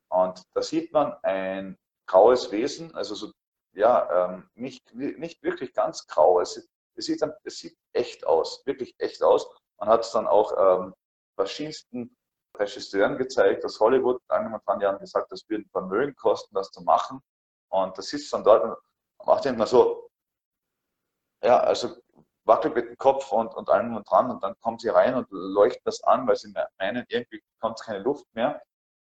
Und 0.08 0.42
da 0.54 0.62
sieht 0.62 0.92
man 0.92 1.14
ein 1.22 1.78
graues 2.06 2.50
Wesen, 2.52 2.94
also 2.94 3.14
so, 3.14 3.32
ja, 3.72 4.34
ähm, 4.34 4.50
nicht, 4.54 4.94
nicht 4.94 5.42
wirklich 5.42 5.72
ganz 5.72 6.06
grau. 6.06 6.40
Es, 6.40 6.68
es, 6.94 7.06
sieht, 7.06 7.22
es 7.44 7.58
sieht 7.58 7.76
echt 7.92 8.26
aus, 8.26 8.62
wirklich 8.66 8.94
echt 8.98 9.22
aus. 9.22 9.48
Man 9.78 9.88
hat 9.88 10.02
es 10.02 10.10
dann 10.10 10.26
auch 10.26 10.52
ähm, 10.58 10.94
verschiedensten 11.36 12.14
Regisseuren 12.56 13.16
gezeigt 13.16 13.64
aus 13.64 13.80
Hollywood. 13.80 14.20
Angefangen, 14.28 14.80
die 14.80 14.86
haben 14.86 14.98
gesagt, 14.98 15.32
das 15.32 15.48
würde 15.48 15.64
Vermögen 15.70 16.14
kosten, 16.14 16.54
das 16.54 16.70
zu 16.70 16.82
machen. 16.82 17.22
Und 17.70 17.96
das 17.96 18.08
sitzt 18.08 18.32
dann 18.32 18.44
dort 18.44 18.64
und 18.64 19.26
macht 19.26 19.46
immer 19.46 19.66
so, 19.66 20.10
ja, 21.42 21.58
also 21.60 21.96
wackelt 22.44 22.74
mit 22.74 22.88
dem 22.88 22.98
Kopf 22.98 23.30
und, 23.32 23.54
und 23.54 23.68
allem 23.68 23.96
und 23.96 24.10
dran 24.10 24.30
und 24.30 24.42
dann 24.42 24.58
kommen 24.60 24.78
sie 24.78 24.88
rein 24.88 25.14
und 25.14 25.28
leuchten 25.30 25.82
das 25.84 26.02
an, 26.02 26.26
weil 26.26 26.36
sie 26.36 26.52
meinen, 26.78 27.04
irgendwie 27.08 27.42
kommt 27.60 27.80
keine 27.80 28.00
Luft 28.00 28.26
mehr. 28.34 28.60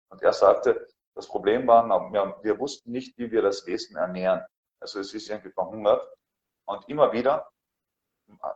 Und 0.08 0.22
er 0.22 0.32
sagte, 0.32 0.88
das 1.14 1.26
Problem 1.26 1.66
war, 1.66 1.86
wir, 2.12 2.38
wir 2.42 2.58
wussten 2.58 2.90
nicht, 2.92 3.16
wie 3.18 3.30
wir 3.30 3.42
das 3.42 3.66
Wesen 3.66 3.96
ernähren. 3.96 4.44
Also 4.80 5.00
es 5.00 5.14
ist 5.14 5.28
irgendwie 5.28 5.50
verhungert. 5.50 6.06
Und 6.66 6.88
immer 6.88 7.12
wieder 7.12 7.50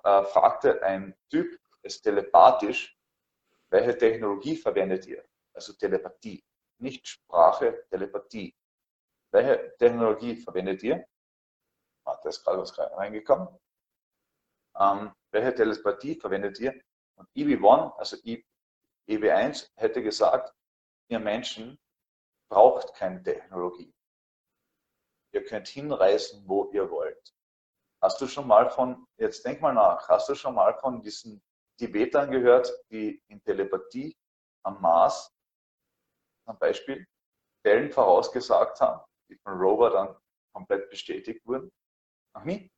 äh, 0.05 0.25
fragte 0.25 0.83
ein 0.83 1.17
Typ 1.31 1.59
es 1.85 2.01
telepathisch, 2.01 2.97
welche 3.71 3.97
Technologie 3.97 4.57
verwendet 4.57 5.07
ihr? 5.07 5.25
Also 5.53 5.73
Telepathie, 5.75 6.43
nicht 6.79 7.07
Sprache, 7.07 7.87
Telepathie. 7.91 8.55
Welche 9.31 9.77
Technologie 9.77 10.37
verwendet 10.37 10.83
ihr? 10.83 11.05
Ah, 12.05 12.19
da 12.23 12.29
ist 12.29 12.43
gerade 12.45 12.59
was 12.59 12.77
reingekommen. 12.79 13.49
Ähm, 14.79 15.13
welche 15.31 15.55
Telepathie 15.55 16.19
verwendet 16.19 16.59
ihr? 16.61 16.75
Und 17.17 17.29
EB1, 17.37 17.97
also 17.97 18.17
EB1 19.09 19.71
hätte 19.77 20.03
gesagt, 20.03 20.53
ihr 21.09 21.19
Menschen 21.19 21.79
braucht 22.49 22.95
keine 22.95 23.23
Technologie. 23.23 23.93
Ihr 25.33 25.45
könnt 25.45 25.69
hinreisen, 25.69 26.45
wo 26.47 26.71
ihr 26.73 26.91
wollt. 26.91 27.35
Hast 28.01 28.21
du 28.21 28.27
schon 28.27 28.47
mal 28.47 28.71
von, 28.71 29.07
jetzt 29.17 29.45
denk 29.45 29.61
mal 29.61 29.73
nach, 29.75 30.09
hast 30.09 30.29
du 30.29 30.35
schon 30.35 30.55
mal 30.55 30.75
von 30.79 31.01
diesen 31.01 31.43
Tibetern 31.79 32.31
gehört, 32.31 32.71
die 32.91 33.23
in 33.29 33.43
Telepathie 33.43 34.17
am 34.63 34.81
Mars 34.81 35.33
zum 36.47 36.59
Beispiel 36.59 37.07
Stellen 37.61 37.91
vorausgesagt 37.91 38.81
haben, 38.81 39.05
die 39.29 39.37
von 39.37 39.55
Rover 39.55 39.91
dann 39.91 40.17
komplett 40.53 40.89
bestätigt 40.91 41.45
wurden? 41.47 41.73
Noch 42.35 42.45
nie? 42.45 42.71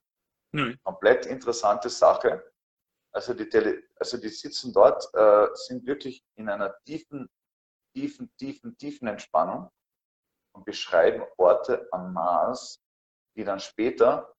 Nein. 0.52 0.78
Komplett 0.84 1.26
interessante 1.26 1.90
Sache. 1.90 2.52
Also 3.12 3.34
die, 3.34 3.48
Tele, 3.48 3.82
also 3.96 4.18
die 4.18 4.28
sitzen 4.28 4.72
dort, 4.72 5.08
äh, 5.14 5.48
sind 5.54 5.86
wirklich 5.86 6.22
in 6.34 6.48
einer 6.48 6.76
tiefen, 6.84 7.28
tiefen, 7.94 8.30
tiefen, 8.36 8.76
tiefen 8.76 9.08
Entspannung 9.08 9.70
und 10.54 10.64
beschreiben 10.64 11.24
Orte 11.38 11.88
am 11.92 12.12
Mars, 12.12 12.82
die 13.36 13.44
dann 13.44 13.60
später 13.60 14.34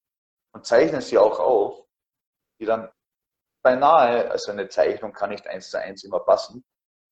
und 0.53 0.65
zeichnen 0.65 1.01
sie 1.01 1.17
auch 1.17 1.39
auf, 1.39 1.87
die 2.59 2.65
dann 2.65 2.91
beinahe, 3.63 4.29
also 4.29 4.51
eine 4.51 4.69
Zeichnung 4.69 5.11
kann 5.11 5.31
nicht 5.31 5.47
eins 5.47 5.69
zu 5.71 5.79
eins 5.79 6.03
immer 6.03 6.19
passen, 6.19 6.63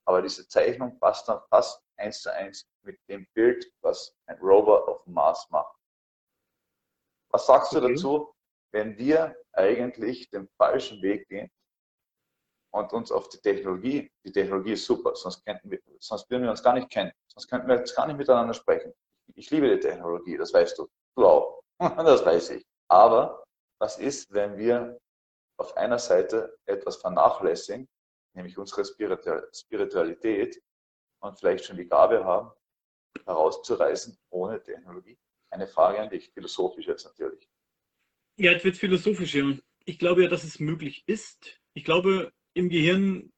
aber 0.08 0.22
diese 0.22 0.48
Zeichnung 0.48 1.00
passt 1.00 1.28
dann 1.28 1.42
fast 1.50 1.82
eins 1.98 2.22
zu 2.22 2.32
eins 2.32 2.68
mit 2.84 3.00
dem 3.10 3.28
Bild, 3.34 3.66
was 3.82 4.16
ein 4.28 4.38
Rover 4.40 4.88
auf 4.88 5.04
dem 5.04 5.14
Mars 5.14 5.50
macht. 5.50 5.76
Was 7.32 7.48
sagst 7.48 7.74
du 7.74 7.82
dazu, 7.82 8.35
wenn 8.76 8.98
wir 8.98 9.34
eigentlich 9.54 10.30
den 10.32 10.50
falschen 10.58 11.02
Weg 11.02 11.30
gehen 11.30 11.50
und 12.74 12.92
uns 12.92 13.10
auf 13.10 13.30
die 13.30 13.38
Technologie, 13.38 14.12
die 14.26 14.34
Technologie 14.34 14.74
ist 14.74 14.86
super, 14.86 15.16
sonst, 15.16 15.46
könnten 15.46 15.72
wir, 15.72 15.80
sonst 16.00 16.30
würden 16.30 16.44
wir 16.44 16.50
uns 16.50 16.62
gar 16.62 16.74
nicht 16.74 16.90
kennen, 16.90 17.14
sonst 17.26 17.48
könnten 17.48 17.70
wir 17.70 17.78
jetzt 17.78 17.96
gar 17.96 18.06
nicht 18.06 18.18
miteinander 18.18 18.54
sprechen. 18.54 18.94
Ich 19.34 19.50
liebe 19.50 19.70
die 19.70 19.80
Technologie, 19.80 20.36
das 20.36 20.54
weißt 20.54 20.78
du. 20.78 20.90
Du 21.16 21.26
auch. 21.26 21.62
Das 21.80 22.26
weiß 22.26 22.50
ich. 22.50 22.66
Aber 22.90 23.46
was 23.80 23.98
ist, 23.98 24.32
wenn 24.34 24.58
wir 24.58 25.00
auf 25.58 25.76
einer 25.78 25.98
Seite 25.98 26.58
etwas 26.66 26.98
vernachlässigen, 26.98 27.88
nämlich 28.34 28.58
unsere 28.58 28.84
Spiritualität 28.84 30.62
und 31.22 31.40
vielleicht 31.40 31.64
schon 31.64 31.78
die 31.78 31.88
Gabe 31.88 32.26
haben, 32.26 32.52
herauszureißen 33.26 34.18
ohne 34.32 34.62
Technologie? 34.62 35.18
Eine 35.50 35.68
Frage 35.68 36.02
an 36.02 36.10
dich, 36.10 36.30
philosophisch 36.34 36.88
jetzt 36.88 37.06
natürlich. 37.06 37.50
Ja, 38.38 38.52
jetzt 38.52 38.66
wird 38.66 38.78
philosophisch, 38.78 39.36
ja. 39.36 39.54
Ich 39.86 40.00
glaube 40.00 40.24
ja, 40.24 40.30
dass 40.30 40.44
es 40.44 40.60
möglich 40.60 41.04
ist. 41.08 41.60
Ich 41.74 41.84
glaube, 41.84 42.32
im 42.54 42.70
Gehirn, 42.70 43.32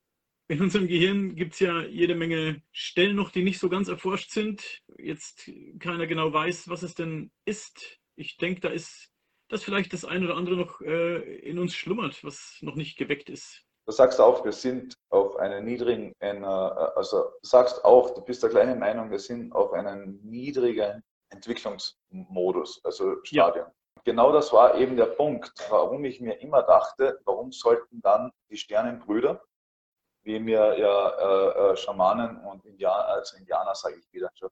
in 0.48 0.62
unserem 0.62 0.88
Gehirn 0.88 1.36
gibt 1.36 1.54
es 1.54 1.60
ja 1.60 1.82
jede 1.84 2.16
Menge 2.16 2.62
Stellen 2.72 3.16
noch, 3.16 3.32
die 3.32 3.43
nicht 3.43 3.60
so 3.60 3.70
ganz 3.70 3.89
erforscht 3.89 4.32
sind. 4.32 4.82
Jetzt 4.98 5.52
keiner 5.80 6.08
genau 6.08 6.32
weiß, 6.32 6.70
was 6.70 6.84
es 6.84 6.95
denn 6.95 7.32
ist. 7.45 8.00
Ich 8.16 8.38
denke, 8.38 8.62
da 8.62 8.70
ist 8.70 9.12
dass 9.50 9.64
vielleicht 9.64 9.93
das 9.93 10.06
eine 10.06 10.26
oder 10.26 10.36
andere 10.36 10.56
noch 10.56 10.82
äh, 10.82 11.20
in 11.39 11.60
uns 11.60 11.74
schlummert, 11.74 12.24
was 12.24 12.58
noch 12.62 12.76
nicht 12.76 12.98
geweckt 12.98 13.30
ist. 13.30 13.64
Du 13.86 13.93
sagst 13.93 14.20
auch, 14.20 14.43
wir 14.43 14.52
sind 14.52 14.95
auf 15.10 15.38
einer 15.38 15.62
niedrigen, 15.62 16.14
einer, 16.20 16.93
also 16.98 17.32
sagst 17.41 17.86
auch, 17.86 18.14
du 18.14 18.22
bist 18.22 18.43
der 18.43 18.50
gleichen 18.50 18.80
Meinung, 18.80 19.10
wir 19.10 19.20
sind 19.20 19.54
auf 19.54 19.72
einem 19.72 20.20
niedrigen 20.24 21.02
Entwicklungsmodus, 21.30 22.82
also 22.84 23.16
Stadion. 23.24 23.68
Ja. 23.68 23.74
Genau 24.08 24.32
das 24.32 24.53
war 24.53 24.76
eben 24.78 24.95
der 24.95 25.08
Punkt, 25.08 25.51
warum 25.70 26.05
ich 26.05 26.22
mir 26.22 26.39
immer 26.39 26.64
dachte, 26.64 27.20
warum 27.26 27.51
sollten 27.51 27.99
dann 27.99 28.32
die 28.49 28.55
Sternenbrüder, 28.55 29.43
wie 30.24 30.39
mir 30.39 30.80
ja 30.80 31.10
äh, 31.10 31.74
äh, 31.74 31.76
Schamanen 31.76 32.38
und 32.45 32.64
Indianer, 32.64 33.05
also 33.05 33.36
Indianer 33.36 33.76
sage 33.76 33.97
ich 33.97 34.14
wieder 34.14 34.32
schon, 34.34 34.49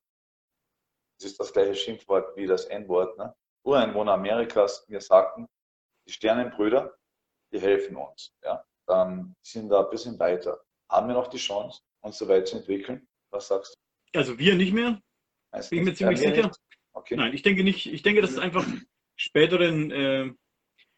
das 1.17 1.31
ist 1.31 1.39
das 1.39 1.53
gleiche 1.53 1.73
Schimpfwort 1.73 2.35
wie 2.35 2.47
das 2.47 2.65
N-Wort, 2.65 3.17
ne? 3.17 3.33
Ureinwohner 3.63 4.11
Amerikas 4.11 4.85
mir 4.89 4.99
sagten, 4.99 5.47
die 6.05 6.11
Sternenbrüder, 6.11 6.93
die 7.53 7.61
helfen 7.61 7.95
uns. 7.95 8.35
Ja? 8.43 8.61
Dann 8.87 9.37
sind 9.41 9.69
da 9.69 9.85
ein 9.85 9.89
bisschen 9.89 10.19
weiter. 10.19 10.59
Haben 10.89 11.07
wir 11.07 11.15
noch 11.15 11.27
die 11.27 11.37
Chance, 11.37 11.79
uns 12.01 12.17
so 12.17 12.27
weit 12.27 12.49
zu 12.49 12.57
entwickeln? 12.57 13.07
Was 13.29 13.47
sagst 13.47 13.73
du? 14.11 14.19
Also 14.19 14.37
wir 14.37 14.55
nicht 14.55 14.73
mehr. 14.73 14.99
Bin 15.51 15.79
ich 15.79 15.85
mir 15.85 15.93
ziemlich 15.93 16.19
sicher. 16.19 16.51
Okay. 16.91 17.15
Nein, 17.15 17.33
ich 17.33 17.41
denke 17.41 17.63
nicht. 17.63 17.85
Ich 17.85 18.03
denke, 18.03 18.19
dass 18.21 18.31
es 18.31 18.37
einfach 18.37 18.65
späteren 19.15 19.91
äh, 19.91 20.31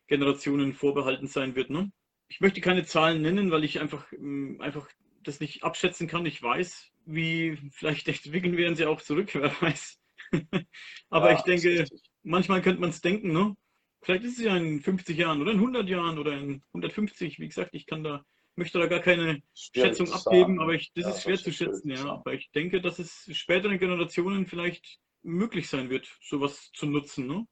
Generationen 0.07 0.73
vorbehalten 0.73 1.27
sein 1.27 1.55
wird. 1.55 1.69
Ne? 1.69 1.91
Ich 2.29 2.41
möchte 2.41 2.61
keine 2.61 2.85
Zahlen 2.85 3.21
nennen, 3.21 3.51
weil 3.51 3.63
ich 3.63 3.79
einfach, 3.79 4.11
äh, 4.13 4.59
einfach 4.59 4.89
das 5.23 5.39
nicht 5.39 5.63
abschätzen 5.63 6.07
kann. 6.07 6.25
Ich 6.25 6.41
weiß, 6.41 6.91
wie 7.05 7.57
vielleicht 7.71 8.07
entwickeln 8.25 8.57
wir 8.57 8.67
uns 8.67 8.79
ja 8.79 8.89
auch 8.89 9.01
zurück, 9.01 9.29
wer 9.33 9.51
weiß. 9.61 9.99
Aber 11.09 11.31
ja, 11.31 11.37
ich 11.37 11.43
denke, 11.43 11.85
manchmal 12.23 12.61
könnte 12.61 12.81
man 12.81 12.89
es 12.89 13.01
denken, 13.01 13.31
ne? 13.31 13.55
Vielleicht 14.01 14.23
ist 14.23 14.37
es 14.37 14.45
ja 14.45 14.55
in 14.55 14.81
50 14.81 15.17
Jahren 15.17 15.41
oder 15.41 15.51
in 15.51 15.57
100 15.57 15.89
Jahren 15.89 16.19
oder 16.19 16.33
in 16.33 16.63
150. 16.67 17.39
Wie 17.39 17.47
gesagt, 17.47 17.71
ich 17.73 17.85
kann 17.85 18.03
da, 18.03 18.23
möchte 18.55 18.79
da 18.79 18.87
gar 18.87 18.99
keine 18.99 19.41
schwierig 19.53 19.97
Schätzung 19.97 20.11
abgeben, 20.11 20.61
aber 20.61 20.73
ich, 20.73 20.91
das 20.93 21.03
ja, 21.03 21.09
ist 21.11 21.23
schwer 21.23 21.33
das 21.33 21.43
zu 21.43 21.51
schätzen, 21.51 21.89
ja. 21.89 22.05
Aber 22.05 22.33
ich 22.33 22.51
denke, 22.51 22.79
dass 22.79 22.99
es 22.99 23.29
späteren 23.31 23.79
Generationen 23.79 24.45
vielleicht 24.45 24.99
möglich 25.23 25.67
sein 25.67 25.89
wird, 25.89 26.07
sowas 26.21 26.71
zu 26.73 26.85
nutzen, 26.85 27.27
ne? 27.27 27.47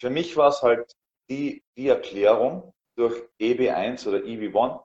Für 0.00 0.08
mich 0.10 0.36
war 0.36 0.48
es 0.48 0.62
halt 0.62 0.96
die, 1.28 1.62
die 1.76 1.88
Erklärung 1.88 2.72
durch 2.96 3.22
EB1 3.38 4.08
oder 4.08 4.18
EB1, 4.18 4.82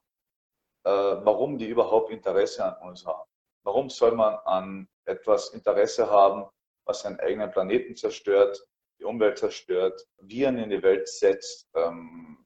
äh, 0.83 0.89
warum 1.25 1.57
die 1.57 1.69
überhaupt 1.69 2.11
Interesse 2.11 2.65
an 2.65 2.89
uns 2.89 3.05
haben. 3.05 3.27
Warum 3.63 3.89
soll 3.89 4.11
man 4.11 4.35
an 4.45 4.87
etwas 5.05 5.49
Interesse 5.53 6.09
haben, 6.09 6.47
was 6.85 7.01
seinen 7.01 7.19
eigenen 7.21 7.49
Planeten 7.49 7.95
zerstört, 7.95 8.61
die 8.99 9.05
Umwelt 9.05 9.37
zerstört, 9.37 10.05
Viren 10.17 10.57
in 10.57 10.69
die 10.69 10.83
Welt 10.83 11.07
setzt, 11.07 11.67
ähm, 11.75 12.45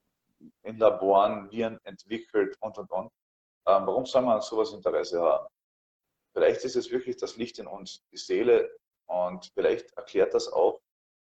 in 0.62 0.78
Laboren 0.78 1.50
Viren 1.52 1.80
entwickelt 1.84 2.56
und 2.62 2.78
und 2.78 2.92
und. 2.92 3.12
Ähm, 3.68 3.86
warum 3.88 4.06
soll 4.06 4.22
man 4.22 4.36
an 4.36 4.42
sowas 4.42 4.74
Interesse 4.74 5.20
haben? 5.20 5.48
Vielleicht 6.34 6.64
ist 6.64 6.76
es 6.76 6.92
wirklich 6.92 7.18
das 7.18 7.36
Licht 7.36 7.58
in 7.58 7.68
uns, 7.68 8.04
die 8.12 8.18
Seele 8.18 8.72
und 9.08 9.52
vielleicht 9.56 9.92
erklärt 9.98 10.34
das 10.36 10.48
auch 10.48 10.80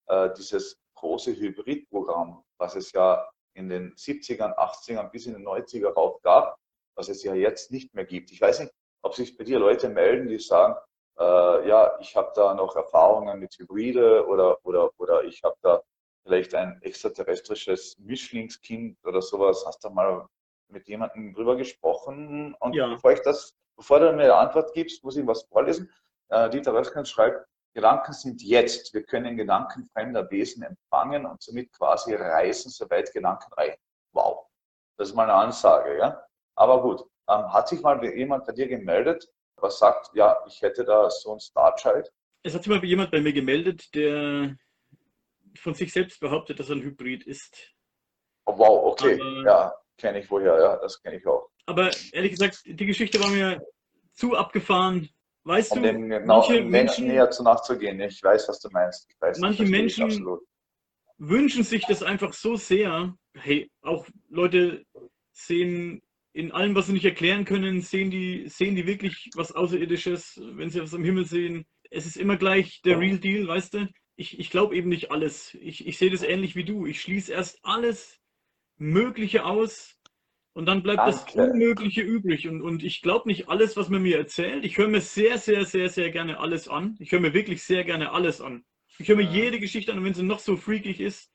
äh, 0.09 0.31
dieses 0.37 0.77
große 0.97 1.35
Hybridprogramm, 1.37 2.43
was 2.59 2.77
es 2.77 2.93
ja 2.93 3.29
in 3.55 3.69
den 3.69 3.95
70ern, 3.95 4.55
80ern 4.55 5.11
bis 5.11 5.27
in 5.27 5.35
den 5.35 5.47
90er 5.47 5.93
rauf 5.93 6.21
gab, 6.23 6.57
was 6.95 7.09
es 7.09 7.23
ja 7.23 7.35
jetzt 7.35 7.71
nicht 7.71 7.95
mehr 7.95 8.05
gibt. 8.05 8.31
Ich 8.33 8.41
weiß 8.41 8.61
nicht, 8.61 8.73
ob 9.03 9.15
sich 9.15 9.37
bei 9.37 9.45
dir 9.45 9.59
Leute 9.59 9.89
melden, 9.89 10.29
die 10.29 10.39
sagen, 10.39 10.75
äh, 11.19 11.69
ja, 11.69 11.99
ich 12.01 12.15
habe 12.17 12.33
da 12.35 12.55
noch 12.55 12.77
Erfahrungen 12.77 13.39
mit 13.39 13.57
Hybride 13.59 14.27
oder, 14.27 14.59
oder, 14.65 14.91
oder 14.99 15.25
ich 15.25 15.43
habe 15.43 15.57
da 15.63 15.83
vielleicht 16.25 16.55
ein 16.55 16.81
extraterrestrisches 16.83 17.97
Mischlingskind 17.99 18.99
oder 19.05 19.23
sowas. 19.23 19.65
Hast 19.67 19.85
du 19.85 19.91
mal 19.91 20.27
mit 20.69 20.89
jemandem 20.89 21.33
drüber 21.33 21.57
gesprochen? 21.57 22.55
Und 22.61 22.75
ja. 22.75 22.89
bevor 22.89 23.13
ich 23.13 23.21
das, 23.21 23.55
bevor 23.77 24.01
du 24.01 24.13
mir 24.13 24.25
eine 24.25 24.35
Antwort 24.35 24.75
gibst, 24.75 25.03
muss 25.05 25.17
ich 25.17 25.27
was 25.27 25.45
vorlesen. 25.45 25.91
Äh, 26.29 26.51
Dieter 26.51 26.75
Röskens 26.75 27.09
schreibt, 27.09 27.47
Gedanken 27.77 28.15
sind 28.15 28.43
jetzt. 28.43 28.95
Wir 28.95 29.03
können 29.03 29.37
Gedanken 29.37 29.85
fremder 29.93 30.31
Wesen 30.31 30.63
empfangen 30.63 31.27
und 31.27 31.43
somit 31.43 31.71
quasi 31.73 32.15
reisen, 32.15 32.71
soweit 32.71 33.13
Gedanken 33.13 33.53
reichen. 33.53 33.79
Wow. 34.13 34.47
Das 34.97 35.11
ist 35.11 35.15
mal 35.15 35.25
eine 35.25 35.35
Ansage, 35.35 35.99
ja. 35.99 36.27
Aber 36.55 36.81
gut. 36.81 37.05
Ähm, 37.29 37.53
hat 37.53 37.69
sich 37.69 37.83
mal 37.83 38.03
jemand 38.17 38.47
bei 38.47 38.53
dir 38.53 38.67
gemeldet, 38.67 39.29
was 39.57 39.79
sagt, 39.79 40.11
ja, 40.15 40.43
ich 40.47 40.63
hätte 40.63 40.85
da 40.85 41.11
so 41.11 41.35
ein 41.35 41.41
Starchild. 41.41 42.11
Es 42.45 42.55
hat 42.55 42.63
sich 42.63 42.73
mal 42.73 42.83
jemand 42.83 43.11
bei 43.11 43.21
mir 43.21 43.35
gemeldet, 43.35 43.95
der 43.95 44.57
von 45.59 45.75
sich 45.75 45.93
selbst 45.93 46.19
behauptet, 46.21 46.59
dass 46.59 46.71
er 46.71 46.77
ein 46.77 46.83
Hybrid 46.83 47.27
ist. 47.27 47.75
Oh, 48.47 48.57
wow, 48.57 48.93
okay. 48.93 49.21
Aber, 49.21 49.43
ja, 49.45 49.75
kenne 49.99 50.21
ich 50.21 50.31
woher, 50.31 50.59
ja, 50.59 50.77
das 50.77 51.03
kenne 51.03 51.17
ich 51.17 51.27
auch. 51.27 51.51
Aber 51.67 51.91
ehrlich 52.13 52.31
gesagt, 52.31 52.63
die 52.65 52.87
Geschichte 52.87 53.21
war 53.21 53.29
mir 53.29 53.61
zu 54.13 54.35
abgefahren. 54.35 55.11
Weißt 55.47 55.73
um 55.73 55.83
du, 55.83 55.93
dem 55.93 56.09
genau, 56.09 56.27
manche 56.27 56.61
Menschen, 56.65 57.07
näher 57.07 57.31
zu 57.31 57.45
nachzugehen. 57.45 58.01
Ich 58.01 58.21
weiß, 58.21 58.49
was 58.49 58.59
du 58.59 58.69
meinst. 58.71 59.09
Weiß, 59.21 59.39
manche 59.39 59.65
Menschen 59.65 60.27
wünschen 61.19 61.63
sich 61.63 61.87
das 61.87 62.03
einfach 62.03 62.33
so 62.33 62.57
sehr. 62.57 63.15
Hey, 63.33 63.71
auch 63.81 64.09
Leute 64.29 64.85
sehen 65.31 66.03
in 66.33 66.51
allem, 66.51 66.75
was 66.75 66.89
sie 66.89 66.95
nicht 66.95 67.05
erklären 67.05 67.45
können, 67.45 67.81
sehen 67.81 68.11
die, 68.11 68.49
sehen 68.49 68.75
die 68.75 68.89
wirklich 68.89 69.31
was 69.37 69.53
Außerirdisches, 69.53 70.41
wenn 70.43 70.69
sie 70.69 70.83
was 70.83 70.93
am 70.93 71.05
Himmel 71.05 71.27
sehen. 71.27 71.65
Es 71.91 72.07
ist 72.07 72.17
immer 72.17 72.37
gleich 72.37 72.83
der 72.83 72.99
Real 72.99 73.19
Deal, 73.19 73.47
weißt 73.47 73.75
du? 73.75 73.89
Ich, 74.17 74.41
ich 74.41 74.51
glaube 74.51 74.75
eben 74.75 74.89
nicht 74.89 75.13
alles. 75.13 75.55
Ich, 75.61 75.87
ich 75.87 75.97
sehe 75.97 76.11
das 76.11 76.25
ähnlich 76.25 76.57
wie 76.57 76.65
du. 76.65 76.87
Ich 76.87 77.01
schließe 77.01 77.33
erst 77.33 77.61
alles 77.63 78.19
Mögliche 78.79 79.45
aus 79.45 79.96
und 80.57 80.67
dann 80.67 80.83
bleibt 80.83 80.99
Danke. 80.99 81.33
das 81.35 81.51
Unmögliche 81.51 82.03
übrig. 82.03 82.49
Und, 82.49 82.63
und 82.63 82.83
ich 82.83 83.03
glaube 83.03 83.29
nicht 83.29 83.49
alles, 83.49 83.77
was 83.77 83.89
man 83.89 84.03
mir 84.03 84.19
erzählt. 84.19 84.65
Ich 84.65 84.79
höre 84.79 84.89
mir 84.89 85.01
sehr, 85.01 85.39
sehr, 85.39 85.65
sehr, 85.65 85.89
sehr 85.89 86.11
gerne 86.11 86.41
alles 86.41 86.69
an. 86.69 86.97
Ich 86.99 87.13
höre 87.13 87.21
mir 87.21 87.35
wirklich 87.35 87.63
sehr 87.63 87.85
gerne 87.85 88.13
alles 88.13 88.41
an. 88.41 88.65
Ich 88.99 89.09
höre 89.09 89.17
mir 89.17 89.31
jede 89.31 89.61
Geschichte 89.61 89.93
an, 89.93 89.99
und 89.99 90.05
wenn 90.05 90.15
sie 90.15 90.23
noch 90.23 90.41
so 90.41 90.57
freakig 90.57 91.01
ist. 91.01 91.31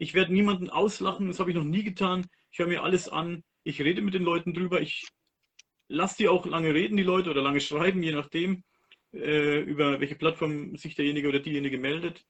Ich 0.00 0.14
werde 0.14 0.32
niemanden 0.32 0.70
auslachen, 0.70 1.26
das 1.26 1.40
habe 1.40 1.50
ich 1.50 1.56
noch 1.56 1.64
nie 1.64 1.82
getan. 1.82 2.26
Ich 2.50 2.58
höre 2.58 2.68
mir 2.68 2.82
alles 2.82 3.08
an 3.08 3.42
ich 3.68 3.82
rede 3.82 4.00
mit 4.00 4.14
den 4.14 4.22
Leuten 4.22 4.54
drüber, 4.54 4.80
ich 4.80 5.06
lass 5.88 6.16
die 6.16 6.28
auch 6.28 6.46
lange 6.46 6.74
reden, 6.74 6.96
die 6.96 7.02
Leute, 7.02 7.30
oder 7.30 7.42
lange 7.42 7.60
schreiben, 7.60 8.02
je 8.02 8.12
nachdem, 8.12 8.64
äh, 9.12 9.60
über 9.60 10.00
welche 10.00 10.16
Plattform 10.16 10.76
sich 10.76 10.94
derjenige 10.94 11.28
oder 11.28 11.40
diejenige 11.40 11.78
meldet. 11.78 12.24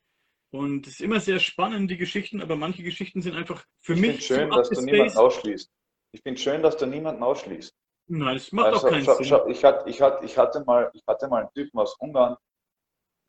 Und 0.51 0.87
es 0.87 0.95
ist 0.95 1.01
immer 1.01 1.21
sehr 1.21 1.39
spannend, 1.39 1.91
die 1.91 1.97
Geschichten, 1.97 2.41
aber 2.41 2.57
manche 2.57 2.83
Geschichten 2.83 3.23
sind 3.23 3.37
einfach 3.37 3.65
für 3.81 3.95
ich 3.95 4.01
mich. 4.01 4.27
Schön, 4.27 4.51
dass 4.51 4.71
du 4.71 4.81
niemanden 4.81 5.17
ausschließt. 5.17 5.71
Ich 6.13 6.23
finde 6.23 6.41
schön, 6.41 6.63
dass 6.63 6.77
du 6.77 6.87
niemanden 6.87 7.23
ausschließt. 7.23 7.75
Nein, 8.11 8.35
das 8.35 8.53
macht 8.53 8.67
also, 8.69 8.87
auch 8.87 8.91
keinen 8.91 9.05
schau, 9.05 9.15
Sinn. 9.15 9.27
Schau, 9.27 9.47
ich, 9.47 9.65
hatte, 9.65 9.89
ich, 9.89 10.01
hatte, 10.01 10.25
ich, 10.25 10.39
hatte 10.39 10.65
mal, 10.65 10.91
ich 10.95 11.03
hatte 11.07 11.29
mal 11.29 11.43
einen 11.43 11.53
Typen 11.53 11.79
aus 11.79 11.95
Ungarn, 11.99 12.37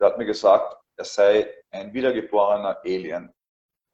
der 0.00 0.08
hat 0.08 0.18
mir 0.18 0.24
gesagt, 0.24 0.76
er 0.96 1.04
sei 1.04 1.54
ein 1.70 1.92
wiedergeborener 1.92 2.80
Alien 2.84 3.32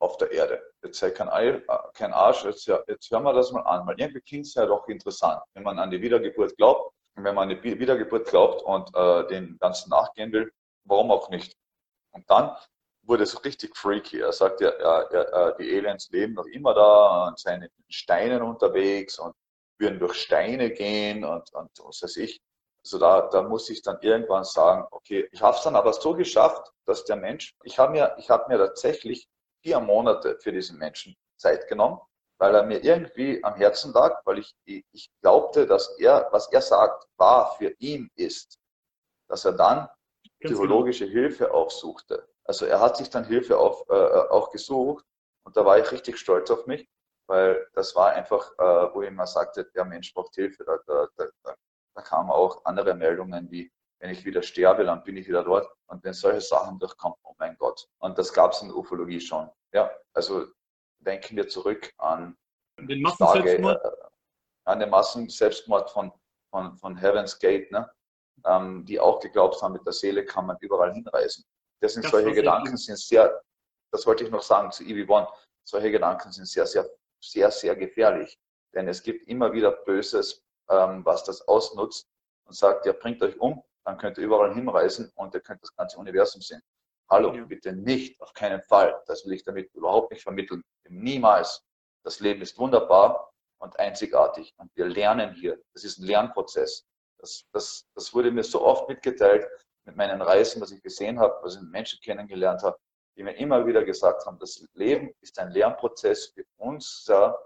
auf 0.01 0.17
der 0.19 0.31
Erde. 0.31 0.63
Jetzt 0.85 0.99
sei 0.99 1.11
kein, 1.11 1.29
Ei, 1.29 1.61
kein 1.95 2.13
Arsch, 2.13 2.45
jetzt, 2.45 2.67
jetzt 2.67 3.11
hören 3.11 3.25
wir 3.25 3.33
das 3.33 3.51
mal 3.51 3.63
an, 3.63 3.87
weil 3.87 3.99
irgendwie 3.99 4.21
klingt 4.21 4.47
es 4.47 4.55
ja 4.55 4.67
doch 4.67 4.87
interessant, 4.89 5.43
wenn 5.55 5.65
man 5.65 5.79
an 5.79 5.91
die 5.91 6.01
Wiedergeburt 6.01 6.57
glaubt, 6.57 6.93
wenn 7.17 7.35
man 7.35 7.51
an 7.51 7.61
die 7.61 7.79
Wiedergeburt 7.79 8.29
glaubt 8.29 8.63
und 8.63 8.95
äh, 8.95 9.27
den 9.29 9.59
Ganzen 9.59 9.91
nachgehen 9.91 10.33
will, 10.33 10.53
warum 10.85 11.11
auch 11.11 11.31
nicht? 11.31 11.57
Und 12.13 12.29
dann 12.31 12.57
wurde 13.07 13.23
es 13.25 13.45
richtig 13.45 13.77
freaky. 13.77 14.21
Er 14.21 14.33
sagt 14.33 14.61
ja, 14.61 14.73
ja, 14.79 15.09
ja, 15.13 15.53
die 15.53 15.77
Aliens 15.77 16.09
leben 16.11 16.35
noch 16.35 16.47
immer 16.47 16.75
da 16.75 17.29
und 17.29 17.39
seien 17.39 17.63
in 17.63 17.71
Steinen 17.89 18.43
unterwegs 18.43 19.19
und 19.19 19.35
würden 19.79 19.99
durch 19.99 20.15
Steine 20.15 20.71
gehen 20.71 21.25
und, 21.25 21.53
und 21.53 21.71
was 21.85 22.03
weiß 22.03 22.17
ich. 22.19 22.41
Also 22.85 22.99
da, 22.99 23.29
da 23.29 23.43
muss 23.43 23.69
ich 23.69 23.83
dann 23.83 23.99
irgendwann 24.01 24.45
sagen, 24.45 24.87
okay, 24.91 25.29
ich 25.33 25.43
habe 25.43 25.57
es 25.57 25.63
dann 25.63 25.77
aber 25.77 25.93
so 25.93 26.15
geschafft, 26.15 26.71
dass 26.87 27.05
der 27.05 27.17
Mensch, 27.17 27.55
ich 27.65 27.79
habe 27.79 27.93
mir, 27.93 28.15
ich 28.19 28.31
habe 28.31 28.45
mir 28.49 28.59
tatsächlich 28.59 29.29
vier 29.63 29.81
Monate 29.81 30.39
für 30.41 30.53
diesen 30.53 30.79
Menschen 30.79 31.17
Zeit 31.37 31.67
genommen, 31.69 31.99
weil 32.39 32.55
er 32.55 32.63
mir 32.63 32.83
irgendwie 32.83 33.43
am 33.43 33.55
Herzen 33.57 33.93
lag, 33.93 34.21
weil 34.25 34.39
ich, 34.39 34.55
ich 34.65 35.11
glaubte, 35.21 35.67
dass 35.67 35.99
er, 35.99 36.29
was 36.31 36.51
er 36.53 36.63
sagt, 36.63 37.07
wahr 37.17 37.57
für 37.59 37.75
ihn 37.79 38.09
ist, 38.15 38.59
dass 39.29 39.45
er 39.45 39.53
dann 39.53 39.79
Ganz 39.79 40.53
psychologische 40.53 41.07
genau. 41.07 41.21
Hilfe 41.21 41.53
aufsuchte. 41.53 42.29
Also 42.47 42.67
er 42.67 42.81
hat 42.81 42.97
sich 42.97 43.11
dann 43.11 43.25
Hilfe 43.25 43.59
auf, 43.59 43.85
äh, 43.89 43.93
auch 43.93 44.51
gesucht 44.51 45.05
und 45.45 45.57
da 45.57 45.65
war 45.65 45.79
ich 45.79 45.91
richtig 45.93 46.19
stolz 46.19 46.51
auf 46.51 46.67
mich, 46.67 46.89
weil 47.29 47.67
das 47.75 47.95
war 47.97 48.11
einfach, 48.11 48.53
äh, 48.59 48.95
wo 48.95 49.03
ich 49.03 49.09
immer 49.09 49.27
sagte, 49.27 49.65
der 49.75 49.85
Mensch 49.85 50.15
braucht 50.15 50.35
Hilfe. 50.35 50.65
Da, 50.65 50.79
da, 50.87 51.09
da, 51.17 51.55
da 51.95 52.03
kamen 52.03 52.31
auch 52.31 52.65
andere 52.65 52.95
Meldungen 52.95 53.51
wie, 53.51 53.73
wenn 54.01 54.11
ich 54.11 54.25
wieder 54.25 54.43
sterbe, 54.43 54.85
dann 54.85 55.03
bin 55.03 55.17
ich 55.17 55.27
wieder 55.27 55.43
dort. 55.43 55.69
Und 55.87 56.05
wenn 56.05 56.13
solche 56.13 56.41
Sachen 56.41 56.79
durchkommen, 56.79 57.17
oh 57.23 57.35
mein 57.39 57.57
Gott. 57.57 57.89
Und 57.99 58.19
das 58.19 58.33
gab 58.33 58.53
es 58.53 58.63
in 58.63 58.69
der 58.69 58.77
Ufologie 58.77 59.21
schon. 59.21 59.51
Ja, 59.73 59.91
also 60.13 60.47
denken 60.99 61.37
wir 61.37 61.49
zurück 61.49 61.93
an 61.99 62.37
den 62.79 63.03
Massenselbstmord, 63.03 63.85
äh, 63.85 63.91
an 64.65 64.81
den 64.81 64.91
Massenselbstmord 64.91 65.91
von, 65.91 66.13
von, 66.51 66.77
von 66.77 66.97
Heaven's 66.97 67.39
Gate, 67.39 67.71
ne? 67.73 67.91
Ähm, 68.45 68.85
die 68.85 69.01
auch 69.01 69.21
geglaubt 69.21 69.61
haben, 69.63 69.73
mit 69.73 69.87
der 69.87 69.95
Seele 69.95 70.25
kann 70.25 70.47
man 70.47 70.59
überall 70.61 70.93
hinreisen. 70.93 71.45
Das 71.81 71.95
sind 71.95 72.05
das 72.05 72.13
solche 72.13 72.33
Gedanken, 72.33 72.77
sind 72.77 72.99
sehr, 72.99 73.43
das 73.93 74.07
wollte 74.07 74.25
ich 74.25 74.31
noch 74.31 74.43
sagen 74.43 74.71
zu 74.71 74.83
EV1, 74.83 75.29
solche 75.65 75.91
Gedanken 75.91 76.33
sind 76.33 76.47
sehr, 76.47 76.67
sehr, 76.67 76.89
sehr, 77.21 77.51
sehr 77.51 77.77
gefährlich. 77.77 78.39
Denn 78.75 78.89
es 78.89 79.03
gibt 79.03 79.27
immer 79.29 79.53
wieder 79.53 79.73
Böses, 79.73 80.43
ähm, 80.69 81.05
was 81.05 81.25
das 81.25 81.47
ausnutzt 81.49 82.09
und 82.45 82.55
sagt, 82.55 82.87
ja, 82.87 82.93
bringt 82.93 83.23
euch 83.23 83.39
um, 83.41 83.63
dann 83.85 83.99
könnt 83.99 84.19
ihr 84.19 84.25
überall 84.25 84.55
hinreisen 84.55 85.11
und 85.15 85.35
ihr 85.35 85.41
könnt 85.41 85.63
das 85.63 85.75
ganze 85.75 85.99
Universum 85.99 86.41
sehen. 86.41 86.63
Hallo, 87.09 87.33
ja. 87.33 87.45
bitte 87.45 87.73
nicht, 87.73 88.21
auf 88.21 88.33
keinen 88.33 88.61
Fall. 88.63 89.01
Das 89.07 89.25
will 89.25 89.33
ich 89.33 89.45
damit 89.45 89.73
überhaupt 89.75 90.11
nicht 90.11 90.23
vermitteln. 90.23 90.63
Niemals. 90.89 91.63
Das 92.05 92.21
Leben 92.21 92.43
ist 92.43 92.59
wunderbar 92.59 93.33
und 93.59 93.79
einzigartig 93.79 94.55
und 94.59 94.71
wir 94.77 94.87
lernen 94.87 95.35
hier. 95.35 95.61
Das 95.73 95.85
ist 95.85 95.99
ein 95.99 96.07
Lernprozess. 96.07 96.85
Das, 97.19 97.45
das, 97.53 97.87
das 97.95 98.13
wurde 98.13 98.31
mir 98.31 98.45
so 98.45 98.63
oft 98.63 98.89
mitgeteilt 98.89 99.47
mit 99.87 99.97
meinen 99.97 100.21
Reisen, 100.21 100.61
was 100.61 100.73
ich 100.73 100.83
gesehen 100.83 101.19
habe, 101.19 101.35
was 101.43 101.57
ich 101.57 101.63
mit 101.63 101.71
Menschen 101.71 102.01
kennengelernt 102.01 102.63
habe, 102.63 102.79
die 103.17 103.23
mir 103.23 103.37
immer 103.37 103.67
wieder 103.67 103.85
gesagt 103.85 104.27
haben, 104.27 104.39
das 104.39 104.67
Leben 104.75 105.13
ist 105.21 105.39
ein 105.39 105.51
Lernprozess 105.51 106.33
für 106.35 106.45
unser 106.57 107.39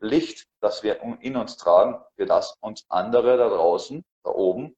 Licht, 0.00 0.46
das 0.60 0.82
wir 0.82 1.00
in 1.20 1.36
uns 1.36 1.56
tragen, 1.56 2.02
für 2.16 2.26
das 2.26 2.56
uns 2.60 2.86
andere 2.88 3.36
da 3.36 3.48
draußen, 3.48 4.04
da 4.22 4.30
oben, 4.30 4.76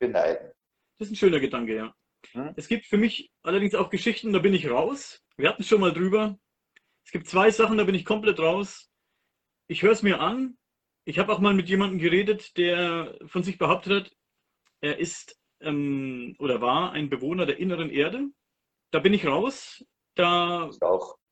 beneiden. 0.00 0.52
Das 0.98 1.08
ist 1.08 1.12
ein 1.12 1.16
schöner 1.16 1.40
Gedanke, 1.40 1.76
ja. 1.76 1.94
Hm? 2.32 2.54
Es 2.56 2.68
gibt 2.68 2.86
für 2.86 2.96
mich 2.96 3.30
allerdings 3.42 3.74
auch 3.74 3.90
Geschichten, 3.90 4.32
da 4.32 4.38
bin 4.38 4.54
ich 4.54 4.70
raus. 4.70 5.20
Wir 5.36 5.48
hatten 5.48 5.62
es 5.62 5.68
schon 5.68 5.80
mal 5.80 5.92
drüber. 5.92 6.38
Es 7.04 7.12
gibt 7.12 7.28
zwei 7.28 7.50
Sachen, 7.50 7.76
da 7.76 7.84
bin 7.84 7.94
ich 7.94 8.04
komplett 8.04 8.40
raus. 8.40 8.90
Ich 9.68 9.82
höre 9.82 9.92
es 9.92 10.02
mir 10.02 10.20
an. 10.20 10.56
Ich 11.04 11.18
habe 11.18 11.32
auch 11.32 11.38
mal 11.38 11.54
mit 11.54 11.68
jemandem 11.68 11.98
geredet, 11.98 12.56
der 12.56 13.18
von 13.26 13.42
sich 13.42 13.58
behauptet 13.58 14.06
hat, 14.06 14.16
er 14.80 14.98
ist 14.98 15.38
ähm, 15.64 16.36
oder 16.38 16.60
war 16.60 16.92
ein 16.92 17.10
Bewohner 17.10 17.46
der 17.46 17.58
inneren 17.58 17.90
Erde. 17.90 18.28
Da 18.90 18.98
bin 19.00 19.14
ich 19.14 19.26
raus. 19.26 19.84
Da, 20.14 20.70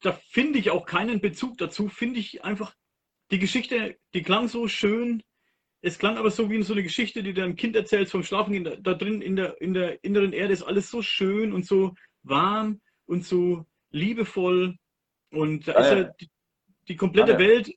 da 0.01 0.13
finde 0.13 0.59
ich 0.59 0.71
auch 0.71 0.87
keinen 0.87 1.21
Bezug 1.21 1.59
dazu. 1.59 1.89
Finde 1.89 2.19
ich 2.19 2.45
einfach 2.45 2.75
die 3.31 3.39
Geschichte, 3.39 3.97
die 4.15 4.23
klang 4.23 4.49
so 4.49 4.67
schön. 4.69 5.23
Es 5.81 5.99
klang 5.99 6.17
aber 6.17 6.31
so 6.31 6.51
wie 6.51 6.63
so 6.63 6.75
eine 6.75 6.83
Geschichte, 6.83 7.23
die 7.23 7.35
dein 7.35 7.57
Kind 7.57 7.77
erzählt 7.77 8.09
vom 8.09 8.23
Schlafen. 8.23 8.65
Da, 8.65 8.77
da 8.77 8.95
drin 8.95 9.23
in 9.23 9.37
der, 9.37 9.61
in 9.61 9.75
der 9.75 10.03
inneren 10.05 10.33
Erde 10.33 10.53
ist 10.53 10.63
alles 10.63 10.91
so 10.91 11.03
schön 11.03 11.53
und 11.53 11.67
so 11.67 11.95
warm 12.23 12.81
und 13.07 13.25
so 13.25 13.65
liebevoll. 13.91 14.77
Und 15.31 15.67
da 15.67 15.73
Daniel, 15.73 15.93
ist 15.93 16.07
ja 16.07 16.15
die, 16.21 16.31
die 16.89 16.97
komplette 16.97 17.33
Daniel, 17.33 17.49
Welt 17.51 17.75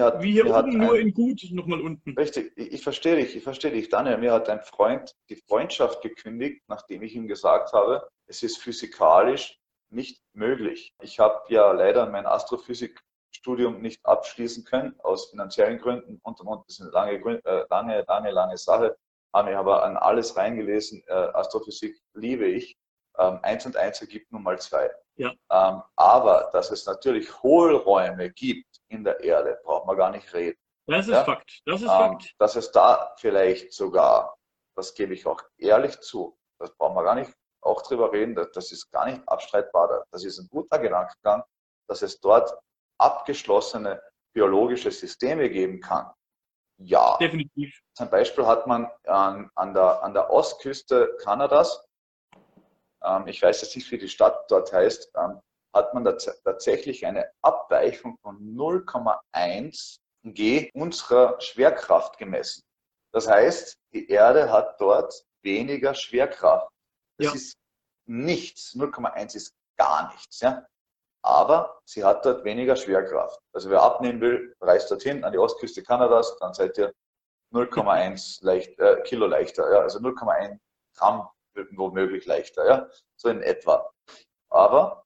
hat, 0.00 0.22
wie 0.22 0.32
hier 0.32 0.46
oben, 0.46 0.78
nur 0.78 0.94
ein, 0.94 1.08
in 1.08 1.14
gut 1.14 1.42
nochmal 1.50 1.80
unten. 1.80 2.14
Richtig, 2.18 2.52
ich, 2.56 2.72
ich 2.72 2.82
verstehe 2.82 3.16
dich, 3.16 3.36
ich 3.36 3.42
verstehe 3.42 3.72
dich. 3.72 3.88
Daniel, 3.88 4.18
mir 4.18 4.32
hat 4.32 4.48
ein 4.48 4.60
Freund 4.60 5.14
die 5.28 5.36
Freundschaft 5.36 6.02
gekündigt, 6.02 6.62
nachdem 6.68 7.02
ich 7.02 7.14
ihm 7.14 7.28
gesagt 7.28 7.72
habe, 7.72 8.08
es 8.26 8.42
ist 8.42 8.58
physikalisch 8.58 9.58
nicht 9.90 10.20
möglich. 10.32 10.94
Ich 11.02 11.18
habe 11.18 11.42
ja 11.48 11.70
leider 11.72 12.06
mein 12.06 12.26
Astrophysik 12.26 13.00
Studium 13.34 13.80
nicht 13.80 14.04
abschließen 14.04 14.64
können, 14.64 14.94
aus 15.00 15.30
finanziellen 15.30 15.78
Gründen 15.78 16.18
und 16.22 16.40
und 16.40 16.46
und. 16.46 16.64
Das 16.68 16.78
ist 16.78 16.82
eine 16.82 16.90
lange, 16.90 17.44
äh, 17.44 17.64
lange, 17.70 18.04
lange, 18.06 18.30
lange 18.30 18.56
Sache. 18.56 18.96
Habe 19.34 19.50
ich 19.50 19.56
aber 19.56 19.82
an 19.82 19.96
alles 19.96 20.36
reingelesen. 20.36 21.02
Äh, 21.06 21.12
Astrophysik 21.12 21.98
liebe 22.14 22.46
ich. 22.46 22.76
Ähm, 23.18 23.40
eins 23.42 23.66
und 23.66 23.76
eins 23.76 24.00
ergibt 24.00 24.32
nun 24.32 24.42
mal 24.42 24.58
zwei. 24.58 24.90
Ja. 25.16 25.30
Ähm, 25.50 25.82
aber 25.96 26.50
dass 26.52 26.70
es 26.70 26.86
natürlich 26.86 27.42
Hohlräume 27.42 28.30
gibt 28.30 28.71
in 28.92 29.04
der 29.04 29.20
Erde, 29.20 29.60
braucht 29.64 29.86
man 29.86 29.96
gar 29.96 30.10
nicht 30.10 30.32
reden. 30.32 30.58
Das 30.86 31.06
ist 31.06 31.12
ja? 31.12 31.24
Fakt. 31.24 31.60
Das 31.64 31.80
ist 31.80 31.88
ähm, 31.88 31.88
Fakt. 31.88 32.34
Dass 32.38 32.56
es 32.56 32.70
da 32.72 33.14
vielleicht 33.18 33.72
sogar, 33.72 34.36
das 34.76 34.94
gebe 34.94 35.14
ich 35.14 35.26
auch 35.26 35.42
ehrlich 35.58 36.00
zu, 36.00 36.36
das 36.58 36.74
brauchen 36.76 36.96
wir 36.96 37.04
gar 37.04 37.14
nicht 37.14 37.32
auch 37.60 37.82
drüber 37.82 38.12
reden, 38.12 38.34
das, 38.34 38.50
das 38.52 38.72
ist 38.72 38.90
gar 38.90 39.06
nicht 39.06 39.26
abstreitbar. 39.28 40.04
Das 40.10 40.24
ist 40.24 40.38
ein 40.38 40.48
guter 40.48 40.78
Gedankengang, 40.78 41.44
dass 41.88 42.02
es 42.02 42.20
dort 42.20 42.52
abgeschlossene 42.98 44.00
biologische 44.32 44.90
Systeme 44.90 45.48
geben 45.50 45.80
kann? 45.80 46.10
Ja. 46.78 47.16
Definitiv. 47.18 47.78
Zum 47.94 48.10
Beispiel 48.10 48.46
hat 48.46 48.66
man 48.66 48.90
an, 49.06 49.50
an, 49.54 49.74
der, 49.74 50.02
an 50.02 50.14
der 50.14 50.30
Ostküste 50.30 51.16
Kanadas, 51.22 51.84
ähm, 53.04 53.26
ich 53.26 53.42
weiß 53.42 53.62
jetzt 53.62 53.76
nicht, 53.76 53.90
wie 53.90 53.98
die 53.98 54.08
Stadt 54.08 54.50
dort 54.50 54.72
heißt, 54.72 55.12
ähm, 55.16 55.40
hat 55.74 55.94
man 55.94 56.04
tatsächlich 56.04 57.06
eine 57.06 57.30
Abweichung 57.42 58.18
von 58.22 58.38
0,1 58.54 59.98
G 60.24 60.70
unserer 60.74 61.40
Schwerkraft 61.40 62.18
gemessen. 62.18 62.62
Das 63.12 63.28
heißt, 63.28 63.76
die 63.92 64.08
Erde 64.08 64.50
hat 64.50 64.80
dort 64.80 65.24
weniger 65.42 65.94
Schwerkraft. 65.94 66.68
Das 67.18 67.26
ja. 67.26 67.34
ist 67.34 67.56
nichts. 68.06 68.74
0,1 68.74 69.36
ist 69.36 69.54
gar 69.76 70.12
nichts. 70.12 70.40
Ja? 70.40 70.64
aber 71.22 71.80
sie 71.84 72.04
hat 72.04 72.24
dort 72.26 72.44
weniger 72.44 72.76
Schwerkraft. 72.76 73.40
Also 73.52 73.70
wer 73.70 73.80
abnehmen 73.80 74.20
will, 74.20 74.54
reist 74.60 74.90
dorthin 74.90 75.24
an 75.24 75.32
die 75.32 75.38
Ostküste 75.38 75.82
Kanadas, 75.82 76.36
dann 76.38 76.52
seid 76.52 76.76
ihr 76.78 76.92
0,1 77.52 78.44
leicht, 78.44 78.78
äh, 78.80 79.00
Kilo 79.02 79.26
leichter, 79.26 79.70
ja, 79.72 79.80
also 79.80 79.98
0,1 80.00 80.58
Gramm 80.96 81.28
womöglich 81.72 82.26
leichter, 82.26 82.66
ja, 82.66 82.88
so 83.16 83.28
in 83.28 83.42
etwa. 83.42 83.90
Aber 84.50 85.04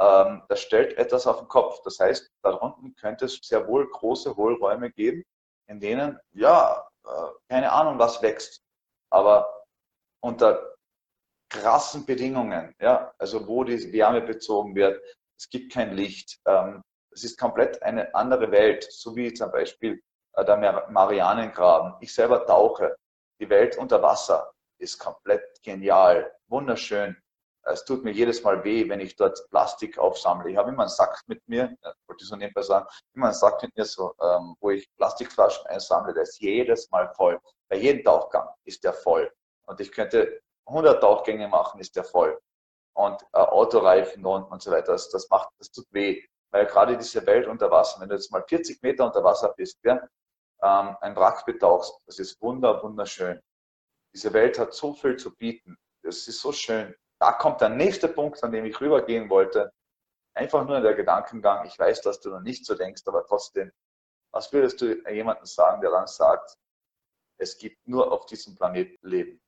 ähm, 0.00 0.42
das 0.48 0.60
stellt 0.60 0.96
etwas 0.98 1.26
auf 1.26 1.38
den 1.38 1.48
Kopf. 1.48 1.80
Das 1.84 1.98
heißt, 1.98 2.30
da 2.42 2.50
unten 2.50 2.94
könnte 2.96 3.26
es 3.26 3.38
sehr 3.42 3.66
wohl 3.66 3.88
große 3.88 4.36
Hohlräume 4.36 4.90
geben, 4.90 5.24
in 5.66 5.80
denen, 5.80 6.18
ja, 6.32 6.86
äh, 7.04 7.08
keine 7.48 7.72
Ahnung, 7.72 7.98
was 7.98 8.22
wächst, 8.22 8.62
aber 9.10 9.64
unter 10.20 10.74
krassen 11.48 12.04
Bedingungen, 12.04 12.74
ja, 12.80 13.12
also 13.18 13.46
wo 13.46 13.64
die 13.64 13.92
Wärme 13.92 14.20
bezogen 14.20 14.74
wird, 14.74 15.00
es 15.38 15.48
gibt 15.48 15.72
kein 15.72 15.92
Licht. 15.94 16.38
Ähm, 16.46 16.82
es 17.10 17.24
ist 17.24 17.38
komplett 17.38 17.82
eine 17.82 18.14
andere 18.14 18.50
Welt, 18.50 18.86
so 18.90 19.14
wie 19.16 19.32
zum 19.32 19.50
Beispiel 19.50 20.02
äh, 20.34 20.44
der 20.44 20.88
Marianengraben. 20.90 21.94
Ich 22.00 22.12
selber 22.12 22.44
tauche. 22.46 22.96
Die 23.40 23.48
Welt 23.48 23.76
unter 23.78 24.02
Wasser 24.02 24.52
ist 24.78 24.98
komplett 24.98 25.62
genial, 25.62 26.34
wunderschön. 26.48 27.16
Es 27.66 27.84
tut 27.84 28.04
mir 28.04 28.12
jedes 28.12 28.42
Mal 28.42 28.62
weh, 28.64 28.88
wenn 28.88 29.00
ich 29.00 29.16
dort 29.16 29.44
Plastik 29.50 29.98
aufsammle. 29.98 30.50
Ich 30.50 30.56
habe 30.56 30.70
immer 30.70 30.84
einen 30.84 30.88
Sack 30.88 31.20
mit 31.26 31.46
mir, 31.48 31.76
wollte 32.06 32.22
ich 32.22 32.28
so 32.28 32.36
nebenbei 32.36 32.62
sagen, 32.62 32.86
immer 33.14 33.26
einen 33.26 33.34
Sack 33.34 33.60
mit 33.62 33.76
mir, 33.76 33.84
so, 33.84 34.14
ähm, 34.22 34.56
wo 34.60 34.70
ich 34.70 34.88
Plastikflaschen 34.96 35.66
einsammle, 35.66 36.14
der 36.14 36.22
ist 36.22 36.40
jedes 36.40 36.90
Mal 36.90 37.12
voll. 37.14 37.40
Bei 37.68 37.76
jedem 37.76 38.04
Tauchgang 38.04 38.48
ist 38.64 38.84
der 38.84 38.92
voll. 38.92 39.32
Und 39.66 39.80
ich 39.80 39.90
könnte 39.90 40.40
100 40.66 41.00
Tauchgänge 41.00 41.48
machen, 41.48 41.80
ist 41.80 41.96
der 41.96 42.04
voll. 42.04 42.38
Und 42.94 43.20
äh, 43.32 43.38
Autoreifen 43.38 44.24
und, 44.24 44.44
und 44.44 44.62
so 44.62 44.70
weiter, 44.70 44.92
das, 44.92 45.10
das 45.10 45.28
macht, 45.28 45.48
das 45.58 45.70
tut 45.70 45.86
weh. 45.90 46.22
Weil 46.52 46.66
gerade 46.66 46.96
diese 46.96 47.26
Welt 47.26 47.48
unter 47.48 47.70
Wasser, 47.70 48.00
wenn 48.00 48.08
du 48.08 48.14
jetzt 48.14 48.30
mal 48.30 48.44
40 48.46 48.80
Meter 48.82 49.04
unter 49.04 49.24
Wasser 49.24 49.52
bist, 49.56 49.78
ja, 49.82 50.00
ähm, 50.62 50.96
ein 51.00 51.16
Wrack 51.16 51.44
betauchst, 51.44 51.98
das 52.06 52.20
ist 52.20 52.40
wunder, 52.40 52.80
wunderschön. 52.82 53.40
Diese 54.14 54.32
Welt 54.32 54.58
hat 54.58 54.72
so 54.72 54.94
viel 54.94 55.16
zu 55.16 55.34
bieten. 55.34 55.76
Das 56.02 56.28
ist 56.28 56.40
so 56.40 56.52
schön 56.52 56.94
da 57.18 57.32
kommt 57.32 57.60
der 57.60 57.68
nächste 57.68 58.08
Punkt, 58.08 58.42
an 58.42 58.52
dem 58.52 58.64
ich 58.64 58.80
rübergehen 58.80 59.30
wollte. 59.30 59.72
Einfach 60.34 60.66
nur 60.66 60.80
der 60.80 60.94
Gedankengang, 60.94 61.66
ich 61.66 61.78
weiß, 61.78 62.02
dass 62.02 62.20
du 62.20 62.30
noch 62.30 62.40
nicht 62.40 62.66
so 62.66 62.74
denkst, 62.74 63.02
aber 63.06 63.24
trotzdem, 63.24 63.72
was 64.32 64.52
würdest 64.52 64.80
du 64.80 65.02
jemandem 65.10 65.46
sagen, 65.46 65.80
der 65.80 65.90
dann 65.90 66.06
sagt, 66.06 66.56
es 67.38 67.56
gibt 67.56 67.86
nur 67.86 68.12
auf 68.12 68.26
diesem 68.26 68.54
Planeten 68.54 68.98
Leben, 69.06 69.40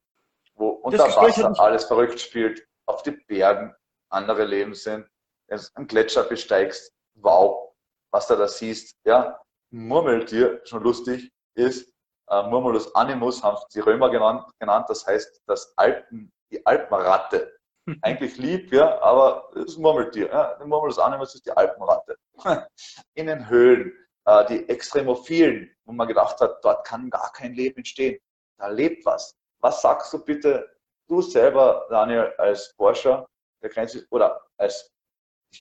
wo 0.54 0.68
unter 0.68 1.04
Wasser 1.14 1.52
alles 1.58 1.84
verrückt 1.84 2.20
spielt, 2.20 2.66
auf 2.86 3.02
den 3.02 3.22
Bergen 3.26 3.74
andere 4.10 4.44
Leben 4.44 4.74
sind, 4.74 5.06
wenn 5.48 5.58
du 5.58 5.64
einen 5.74 5.86
Gletscher 5.86 6.24
besteigst, 6.24 6.92
wow, 7.16 7.74
was 8.10 8.26
du 8.26 8.36
da 8.36 8.48
siehst, 8.48 8.96
ja, 9.04 9.38
Murmeltier, 9.70 10.62
schon 10.64 10.82
lustig, 10.82 11.30
ist, 11.54 11.92
äh, 12.28 12.42
Murmulus 12.44 12.94
animus 12.94 13.42
haben 13.42 13.58
die 13.74 13.80
Römer 13.80 14.10
genannt, 14.10 14.44
genannt, 14.58 14.86
das 14.88 15.06
heißt 15.06 15.42
das 15.46 15.76
Alpen, 15.76 16.32
die 16.50 16.64
Alpenratte 16.64 17.57
eigentlich 18.02 18.36
lieb, 18.36 18.72
ja, 18.72 19.00
aber 19.00 19.50
es 19.54 19.66
ist 19.66 19.78
ein 19.78 19.82
Murmeltier. 19.82 20.28
Ja. 20.28 20.56
Ein 20.56 20.68
Murmel 20.68 20.90
des 20.90 20.98
Animals 20.98 21.34
ist 21.34 21.46
die 21.46 21.52
Alpenratte. 21.52 22.16
In 23.14 23.26
den 23.26 23.48
Höhlen, 23.48 23.92
äh, 24.24 24.44
die 24.46 24.68
Extremophilen, 24.68 25.74
wo 25.84 25.92
man 25.92 26.08
gedacht 26.08 26.40
hat, 26.40 26.64
dort 26.64 26.86
kann 26.86 27.10
gar 27.10 27.32
kein 27.32 27.54
Leben 27.54 27.78
entstehen. 27.78 28.18
Da 28.58 28.68
lebt 28.68 29.04
was. 29.06 29.36
Was 29.60 29.82
sagst 29.82 30.12
du 30.12 30.24
bitte, 30.24 30.68
du 31.08 31.22
selber, 31.22 31.86
Daniel, 31.90 32.32
als 32.38 32.68
Forscher 32.76 33.26
der 33.62 33.70
Grenze, 33.70 34.06
oder 34.10 34.40
als, 34.56 34.90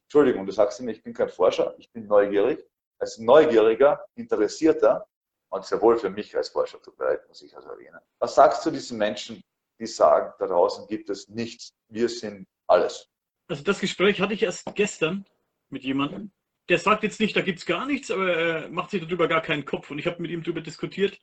Entschuldigung, 0.03 0.45
du 0.45 0.51
sagst 0.51 0.79
immer, 0.79 0.91
ich 0.91 1.01
bin 1.01 1.13
kein 1.13 1.29
Forscher, 1.29 1.73
ich 1.77 1.91
bin 1.91 2.07
neugierig. 2.07 2.63
Als 2.99 3.17
neugieriger, 3.19 4.05
interessierter, 4.15 5.07
und 5.49 5.65
sehr 5.65 5.81
wohl 5.81 5.97
für 5.97 6.09
mich 6.09 6.35
als 6.35 6.49
Forscher 6.49 6.81
zu 6.81 6.93
bereit, 6.95 7.27
muss 7.27 7.41
ich 7.41 7.55
also 7.55 7.69
erwähnen. 7.69 7.99
Was 8.19 8.35
sagst 8.35 8.65
du 8.65 8.71
diesen 8.71 8.97
Menschen, 8.97 9.41
die 9.79 9.85
sagen, 9.85 10.33
da 10.39 10.47
draußen 10.47 10.87
gibt 10.87 11.09
es 11.09 11.27
nichts, 11.29 11.73
wir 11.89 12.09
sind 12.09 12.47
alles. 12.67 13.09
Also 13.47 13.63
das 13.63 13.79
Gespräch 13.79 14.19
hatte 14.19 14.33
ich 14.33 14.43
erst 14.43 14.75
gestern 14.75 15.25
mit 15.69 15.83
jemandem. 15.83 16.31
Der 16.69 16.79
sagt 16.79 17.03
jetzt 17.03 17.19
nicht, 17.19 17.35
da 17.35 17.41
gibt 17.41 17.59
es 17.59 17.65
gar 17.65 17.85
nichts, 17.85 18.11
aber 18.11 18.33
er 18.33 18.69
macht 18.69 18.91
sich 18.91 19.01
darüber 19.01 19.27
gar 19.27 19.41
keinen 19.41 19.63
Kopf. 19.63 19.89
Und 19.89 19.99
ich 19.99 20.05
habe 20.05 20.21
mit 20.21 20.31
ihm 20.31 20.43
darüber 20.43 20.61
diskutiert, 20.61 21.17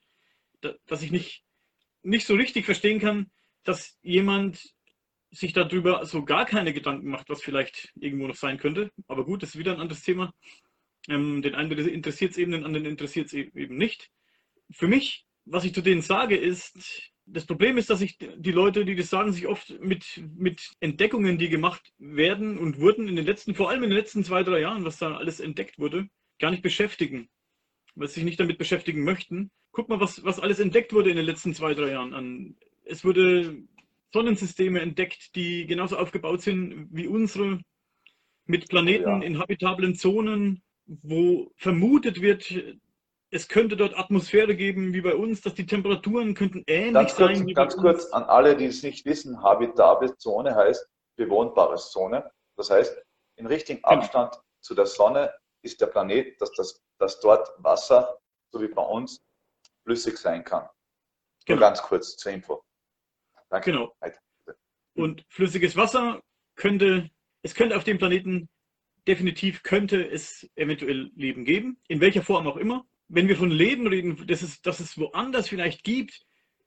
dass 0.87 1.03
ich 1.03 1.11
nicht, 1.11 1.45
nicht 2.03 2.27
so 2.27 2.35
richtig 2.35 2.65
verstehen 2.65 2.99
kann, 2.99 3.31
dass 3.63 3.99
jemand 4.03 4.75
sich 5.31 5.53
darüber 5.53 6.07
so 6.07 6.25
gar 6.25 6.47
keine 6.47 6.73
Gedanken 6.73 7.09
macht, 7.09 7.29
was 7.29 7.43
vielleicht 7.43 7.93
irgendwo 7.97 8.27
noch 8.27 8.37
sein 8.37 8.59
könnte. 8.59 8.91
Aber 9.09 9.25
gut, 9.25 9.43
das 9.43 9.51
ist 9.51 9.59
wieder 9.59 9.73
ein 9.73 9.81
anderes 9.81 10.03
Thema. 10.03 10.33
Ähm, 11.09 11.43
den 11.43 11.55
einen 11.55 11.71
interessiert 11.71 12.33
es 12.33 12.39
eben, 12.39 12.53
den 12.53 12.65
anderen 12.65 12.87
interessiert 12.87 13.27
es 13.27 13.33
eben 13.33 13.77
nicht. 13.77 14.11
Für 14.71 14.89
mich, 14.89 15.27
was 15.45 15.65
ich 15.65 15.75
zu 15.75 15.83
denen 15.83 16.03
sage, 16.03 16.37
ist, 16.37 17.13
das 17.27 17.47
Problem 17.47 17.79
ist, 17.79 17.91
dass 17.91 18.01
sich 18.01 18.19
die 18.19 18.53
Leute, 18.53 18.85
die 18.85 18.97
das 18.97 19.11
sagen, 19.11 19.33
sich 19.33 19.47
oft 19.47 19.81
mit, 19.81 20.23
mit 20.37 20.73
Entdeckungen, 20.81 21.39
die 21.39 21.49
gemacht 21.49 21.93
werden 21.99 22.59
und 22.59 22.81
wurden 22.81 23.09
in 23.09 23.17
den 23.17 23.25
letzten, 23.25 23.55
vor 23.55 23.71
allem 23.71 23.83
in 23.83 23.91
den 23.91 23.99
letzten 23.99 24.25
zwei, 24.25 24.43
drei 24.43 24.61
Jahren, 24.61 24.85
was 24.85 24.99
da 24.99 25.17
alles 25.17 25.41
entdeckt 25.41 25.79
wurde, 25.79 26.09
gar 26.39 26.51
nicht 26.51 26.63
beschäftigen. 26.63 27.29
Weil 27.95 28.09
sie 28.09 28.15
sich 28.15 28.25
nicht 28.25 28.41
damit 28.41 28.59
beschäftigen 28.59 29.05
möchten. 29.05 29.51
Guck 29.73 29.89
mal, 29.89 30.01
was, 30.01 30.25
was 30.25 30.41
alles 30.41 30.61
entdeckt 30.61 30.93
wurde 30.93 31.11
in 31.11 31.17
den 31.17 31.27
letzten 31.27 31.55
zwei, 31.55 31.75
drei 31.75 31.93
Jahren 31.93 32.13
an. 32.13 32.57
Es 32.85 33.05
wurde 33.05 33.63
Sonnensysteme 34.13 34.81
entdeckt, 34.81 35.35
die 35.35 35.67
genauso 35.67 35.97
aufgebaut 35.97 36.43
sind 36.43 36.89
wie 36.93 37.09
unsere, 37.09 37.61
mit 38.47 38.69
Planeten 38.69 39.09
ja. 39.09 39.23
in 39.23 39.39
habitablen 39.39 39.95
Zonen, 39.95 40.63
wo 40.87 41.53
vermutet 41.57 42.21
wird, 42.21 42.53
es 43.35 43.49
könnte 43.49 43.77
dort 43.77 43.99
Atmosphäre 43.99 44.55
geben 44.55 44.95
wie 44.95 45.01
bei 45.01 45.17
uns, 45.17 45.41
dass 45.41 45.55
die 45.55 45.67
Temperaturen 45.67 46.35
könnten 46.35 46.63
ähnlich 46.69 46.95
ganz 46.95 47.17
kurz, 47.17 47.39
sein. 47.39 47.47
ganz 47.49 47.77
kurz 47.77 48.07
an 48.13 48.23
alle, 48.23 48.57
die 48.57 48.67
es 48.67 48.85
nicht 48.85 49.05
wissen, 49.07 49.43
habitable 49.43 50.17
Zone 50.19 50.55
heißt 50.55 50.89
bewohnbare 51.17 51.75
Zone. 51.75 52.31
Das 52.57 52.71
heißt, 52.71 52.97
in 53.37 53.47
richtigem 53.47 53.83
genau. 53.83 53.97
Abstand 53.97 54.41
zu 54.61 54.77
der 54.77 54.87
Sonne 54.87 55.35
ist 55.63 55.81
der 55.81 55.89
Planet, 55.89 56.41
dass, 56.41 56.53
das, 56.53 56.81
dass 56.99 57.19
dort 57.19 57.51
Wasser, 57.59 58.17
so 58.53 58.63
wie 58.63 58.69
bei 58.69 58.83
uns, 58.83 59.21
flüssig 59.83 60.17
sein 60.17 60.45
kann. 60.45 60.69
Genau. 61.45 61.59
Nur 61.59 61.69
ganz 61.69 61.83
kurz 61.83 62.17
zur 62.17 62.31
Info. 62.31 62.63
Danke. 63.51 63.73
Genau. 63.73 63.97
Und 64.95 65.25
flüssiges 65.29 65.77
Wasser 65.77 66.23
könnte, 66.55 67.11
es 67.43 67.57
könnte 67.57 67.77
auf 67.77 67.83
dem 67.83 67.99
Planeten 67.99 68.49
definitiv 69.09 69.65
könnte 69.65 70.09
es 70.09 70.49
eventuell 70.55 71.11
Leben 71.17 71.45
geben, 71.45 71.83
in 71.89 72.01
welcher 72.01 72.23
Form 72.23 72.47
auch 72.47 72.57
immer 72.57 72.87
wenn 73.09 73.29
wir 73.29 73.37
von 73.37 73.51
Leben 73.51 73.87
reden, 73.87 74.27
dass 74.27 74.43
es, 74.43 74.63
dass 74.63 74.81
es 74.81 74.99
woanders 74.99 75.49
vielleicht 75.49 75.85
gibt, 75.85 76.25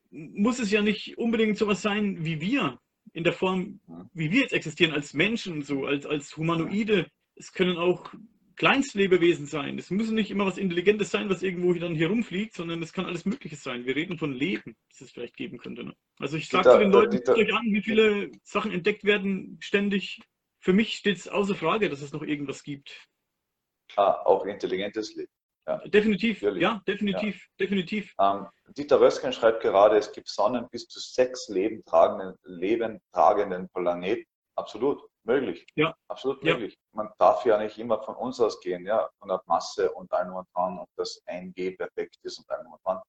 muss 0.09 0.59
es 0.59 0.71
ja 0.71 0.81
nicht 0.81 1.17
unbedingt 1.17 1.57
sowas 1.57 1.81
sein 1.81 2.23
wie 2.23 2.39
wir, 2.41 2.79
in 3.13 3.23
der 3.23 3.33
Form, 3.33 3.79
wie 4.13 4.31
wir 4.31 4.41
jetzt 4.41 4.53
existieren, 4.53 4.93
als 4.93 5.13
Menschen, 5.13 5.63
so, 5.63 5.85
als, 5.85 6.05
als 6.05 6.35
Humanoide. 6.37 7.09
Es 7.35 7.51
können 7.51 7.77
auch 7.77 8.13
Kleinstlebewesen 8.55 9.45
sein. 9.45 9.77
Es 9.77 9.91
muss 9.91 10.09
nicht 10.09 10.31
immer 10.31 10.45
was 10.45 10.57
Intelligentes 10.57 11.11
sein, 11.11 11.29
was 11.29 11.43
irgendwo 11.43 11.73
dann 11.73 11.95
hier 11.95 12.09
rumfliegt, 12.09 12.55
sondern 12.55 12.81
es 12.81 12.91
kann 12.91 13.05
alles 13.05 13.25
Mögliche 13.25 13.55
sein. 13.55 13.85
Wir 13.85 13.95
reden 13.95 14.17
von 14.17 14.33
Leben, 14.33 14.75
das 14.89 15.01
es 15.01 15.11
vielleicht 15.11 15.37
geben 15.37 15.59
könnte. 15.59 15.83
Ne? 15.83 15.95
Also 16.19 16.37
ich 16.37 16.49
sage 16.49 16.69
zu 16.69 16.79
den 16.79 16.91
Leuten, 16.91 17.17
guckt 17.17 17.29
euch 17.29 17.53
an, 17.53 17.65
wie 17.65 17.81
viele 17.81 18.31
Sachen 18.43 18.71
entdeckt 18.71 19.03
werden 19.03 19.57
ständig. 19.61 20.19
Für 20.59 20.73
mich 20.73 20.95
steht 20.95 21.17
es 21.17 21.27
außer 21.27 21.55
Frage, 21.55 21.89
dass 21.89 22.01
es 22.01 22.11
noch 22.11 22.23
irgendwas 22.23 22.63
gibt. 22.63 23.07
Ah, 23.95 24.13
auch 24.25 24.45
intelligentes 24.45 25.15
Leben. 25.15 25.31
Ja. 25.67 25.77
Definitiv, 25.85 26.41
Natürlich. 26.41 26.63
ja, 26.63 26.81
definitiv, 26.87 27.35
ja. 27.35 27.65
definitiv. 27.65 28.15
Ähm, 28.21 28.47
Dieter 28.69 29.01
Rösken 29.01 29.33
schreibt 29.33 29.61
gerade, 29.61 29.97
es 29.97 30.11
gibt 30.13 30.29
Sonnen 30.29 30.67
bis 30.69 30.87
zu 30.87 30.99
sechs 30.99 31.49
Leben 31.49 31.83
tragenden, 31.83 32.35
Leben 32.43 33.01
tragenden 33.11 33.67
Planeten. 33.69 34.25
Absolut 34.55 35.01
möglich. 35.23 35.67
Ja. 35.75 35.93
Absolut 36.07 36.41
möglich. 36.41 36.73
Ja. 36.73 36.79
Man 37.03 37.09
darf 37.19 37.45
ja 37.45 37.57
nicht 37.57 37.77
immer 37.77 38.01
von 38.01 38.15
uns 38.15 38.39
ausgehen, 38.39 38.85
ja, 38.85 39.09
von 39.19 39.27
der 39.27 39.41
Masse 39.45 39.91
und 39.91 40.11
allem 40.13 40.35
und 40.35 40.47
dran 40.55 40.79
und 40.79 40.87
das 40.95 41.21
1G 41.27 41.75
perfekt 41.75 42.17
ist 42.23 42.39
und 42.39 42.49
allem 42.49 42.71
und 42.71 42.79
dran. 42.85 43.01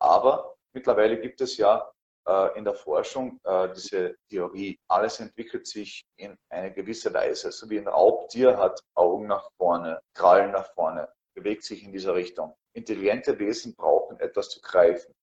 Aber 0.00 0.54
mittlerweile 0.72 1.20
gibt 1.20 1.42
es 1.42 1.58
ja 1.58 1.90
äh, 2.26 2.58
in 2.58 2.64
der 2.64 2.74
Forschung 2.74 3.38
äh, 3.44 3.68
diese 3.74 4.16
Theorie, 4.30 4.78
alles 4.88 5.20
entwickelt 5.20 5.66
sich 5.66 6.06
in 6.16 6.36
eine 6.48 6.72
gewisse 6.72 7.12
Weise. 7.12 7.52
So 7.52 7.68
wie 7.68 7.78
ein 7.78 7.88
Raubtier 7.88 8.56
hat 8.56 8.80
Augen 8.94 9.26
nach 9.26 9.48
vorne, 9.58 10.00
Krallen 10.14 10.52
nach 10.52 10.72
vorne, 10.74 11.08
bewegt 11.38 11.64
sich 11.64 11.82
in 11.84 11.92
dieser 11.92 12.14
Richtung. 12.14 12.54
Intelligente 12.74 13.38
Wesen 13.38 13.74
brauchen 13.74 14.18
etwas 14.20 14.50
zu 14.50 14.60
greifen. 14.60 15.14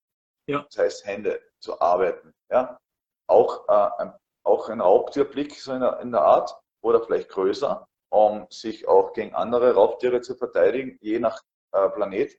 Ja. 0.47 0.63
Das 0.69 0.77
heißt 0.77 1.05
Hände 1.05 1.41
zu 1.59 1.79
arbeiten. 1.81 2.33
Ja? 2.49 2.79
Auch, 3.27 3.67
äh, 3.67 4.01
ein, 4.01 4.13
auch 4.43 4.69
ein 4.69 4.81
Raubtierblick 4.81 5.55
so 5.55 5.73
in 5.73 5.81
der, 5.81 5.99
in 5.99 6.11
der 6.11 6.21
Art 6.21 6.55
oder 6.83 7.03
vielleicht 7.03 7.29
größer, 7.29 7.87
um 8.11 8.47
sich 8.49 8.87
auch 8.87 9.13
gegen 9.13 9.33
andere 9.33 9.73
Raubtiere 9.73 10.21
zu 10.21 10.35
verteidigen, 10.35 10.97
je 11.01 11.19
nach 11.19 11.41
äh, 11.73 11.89
Planet. 11.89 12.31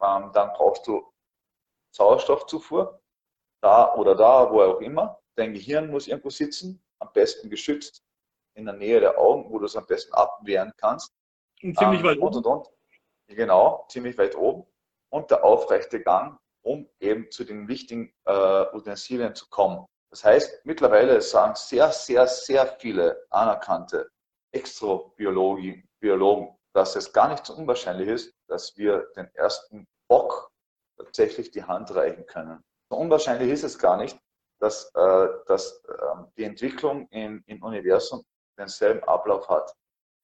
Ähm, 0.00 0.30
dann 0.32 0.52
brauchst 0.52 0.86
du 0.86 1.12
Sauerstoffzufuhr, 1.94 3.00
da 3.60 3.94
oder 3.94 4.14
da, 4.14 4.50
wo 4.50 4.62
auch 4.62 4.80
immer. 4.80 5.18
Dein 5.36 5.52
Gehirn 5.54 5.90
muss 5.90 6.06
irgendwo 6.06 6.30
sitzen, 6.30 6.80
am 7.00 7.12
besten 7.12 7.50
geschützt 7.50 8.02
in 8.54 8.66
der 8.66 8.74
Nähe 8.74 9.00
der 9.00 9.18
Augen, 9.18 9.50
wo 9.50 9.58
du 9.58 9.66
es 9.66 9.76
am 9.76 9.86
besten 9.86 10.12
abwehren 10.14 10.72
kannst. 10.76 11.12
Und 11.62 11.76
ziemlich 11.76 12.00
ähm, 12.00 12.06
weit 12.06 12.18
und, 12.18 12.36
und, 12.36 12.46
und. 12.46 12.68
Genau, 13.28 13.86
ziemlich 13.88 14.16
weit 14.16 14.36
oben. 14.36 14.66
Und 15.10 15.30
der 15.30 15.44
aufrechte 15.44 16.02
Gang, 16.02 16.38
um 16.62 16.88
eben 17.00 17.30
zu 17.30 17.44
den 17.44 17.68
wichtigen 17.68 18.12
äh, 18.24 18.66
Utensilien 18.74 19.34
zu 19.34 19.48
kommen. 19.48 19.86
Das 20.10 20.24
heißt, 20.24 20.64
mittlerweile 20.64 21.20
sagen 21.20 21.54
sehr, 21.54 21.92
sehr, 21.92 22.26
sehr 22.26 22.66
viele 22.78 23.26
anerkannte 23.30 24.10
Extrobiologen, 24.52 25.86
Biologen, 26.00 26.56
dass 26.74 26.96
es 26.96 27.12
gar 27.12 27.28
nicht 27.28 27.44
so 27.44 27.54
unwahrscheinlich 27.54 28.08
ist, 28.08 28.34
dass 28.48 28.76
wir 28.76 29.06
den 29.16 29.28
ersten 29.34 29.86
Bock 30.08 30.50
tatsächlich 30.96 31.50
die 31.50 31.62
Hand 31.62 31.94
reichen 31.94 32.24
können. 32.26 32.62
So 32.90 32.96
unwahrscheinlich 32.98 33.50
ist 33.50 33.64
es 33.64 33.78
gar 33.78 33.98
nicht, 33.98 34.18
dass, 34.60 34.90
äh, 34.94 35.28
dass 35.46 35.84
äh, 35.84 35.94
die 36.36 36.44
Entwicklung 36.44 37.06
im, 37.10 37.42
im 37.46 37.62
Universum 37.62 38.24
denselben 38.58 39.04
Ablauf 39.04 39.48
hat 39.48 39.74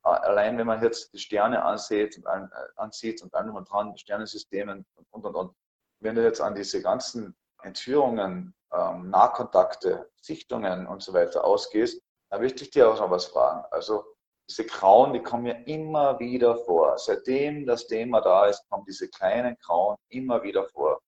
allein 0.05 0.59
wenn 0.59 0.66
man 0.66 0.82
jetzt 0.82 1.12
die 1.12 1.18
Sterne 1.18 1.64
ansieht 1.64 2.16
und, 2.18 2.26
an, 2.26 2.50
äh, 2.52 2.80
ansieht 2.80 3.22
und 3.22 3.34
allem 3.34 3.55
und 3.55 3.70
dran, 3.70 3.96
Sternensystemen 3.96 4.84
und, 5.11 5.24
und, 5.24 5.34
und, 5.34 5.55
wenn 6.00 6.14
du 6.14 6.22
jetzt 6.22 6.40
an 6.40 6.55
diese 6.55 6.82
ganzen 6.82 7.34
Entführungen, 7.62 8.55
ähm, 8.72 9.09
Nahkontakte, 9.11 10.11
Sichtungen 10.20 10.86
und 10.86 11.02
so 11.02 11.12
weiter 11.12 11.44
ausgehst, 11.44 12.02
Da 12.30 12.38
möchte 12.38 12.64
ich 12.64 12.70
dir 12.70 12.90
auch 12.90 12.98
noch 12.98 13.11
was 13.11 13.26
fragen. 13.26 13.64
Also 13.70 14.05
diese 14.48 14.66
Grauen, 14.66 15.12
die 15.12 15.22
kommen 15.22 15.46
ja 15.46 15.55
immer 15.66 16.18
wieder 16.18 16.57
vor. 16.57 16.98
Seitdem 16.98 17.64
das 17.64 17.86
Thema 17.86 18.20
da 18.20 18.46
ist, 18.46 18.68
kommen 18.68 18.84
diese 18.86 19.09
kleinen 19.09 19.57
Grauen 19.61 19.96
immer 20.09 20.42
wieder 20.42 20.66
vor. 20.68 21.00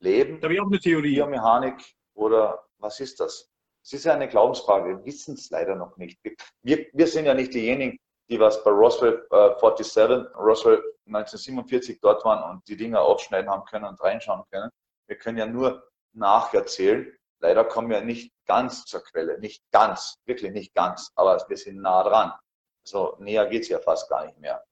Leben, 0.00 0.40
da 0.40 0.46
habe 0.46 0.54
ich 0.54 0.60
auch 0.60 0.66
eine 0.66 0.78
Theorie. 0.78 1.14
Biomechanik 1.16 1.82
oder 2.14 2.64
was 2.78 3.00
ist 3.00 3.20
das? 3.20 3.51
Es 3.84 3.92
ist 3.92 4.04
ja 4.04 4.14
eine 4.14 4.28
Glaubensfrage. 4.28 4.88
Wir 4.88 5.04
wissen 5.04 5.34
es 5.34 5.50
leider 5.50 5.74
noch 5.74 5.96
nicht. 5.96 6.18
Wir, 6.62 6.86
wir 6.92 7.06
sind 7.06 7.26
ja 7.26 7.34
nicht 7.34 7.52
diejenigen, 7.52 7.98
die 8.30 8.38
was 8.38 8.62
bei 8.62 8.70
Roswell 8.70 9.26
äh, 9.30 9.50
47, 9.58 10.34
Roswell 10.36 10.82
1947 11.06 12.00
dort 12.00 12.24
waren 12.24 12.50
und 12.50 12.66
die 12.68 12.76
Dinge 12.76 13.00
aufschneiden 13.00 13.50
haben 13.50 13.64
können 13.64 13.84
und 13.84 14.00
reinschauen 14.00 14.44
können. 14.50 14.70
Wir 15.08 15.16
können 15.16 15.38
ja 15.38 15.46
nur 15.46 15.88
nacherzählen. 16.14 17.12
Leider 17.40 17.64
kommen 17.64 17.90
wir 17.90 18.00
nicht 18.02 18.32
ganz 18.46 18.84
zur 18.84 19.02
Quelle, 19.02 19.38
nicht 19.40 19.62
ganz, 19.72 20.16
wirklich 20.26 20.52
nicht 20.52 20.74
ganz, 20.74 21.10
aber 21.16 21.44
wir 21.48 21.56
sind 21.56 21.80
nah 21.80 22.04
dran. 22.04 22.32
So 22.86 23.16
näher 23.18 23.46
geht 23.46 23.62
es 23.62 23.68
ja 23.68 23.80
fast 23.80 24.08
gar 24.08 24.26
nicht 24.26 24.38
mehr. 24.38 24.62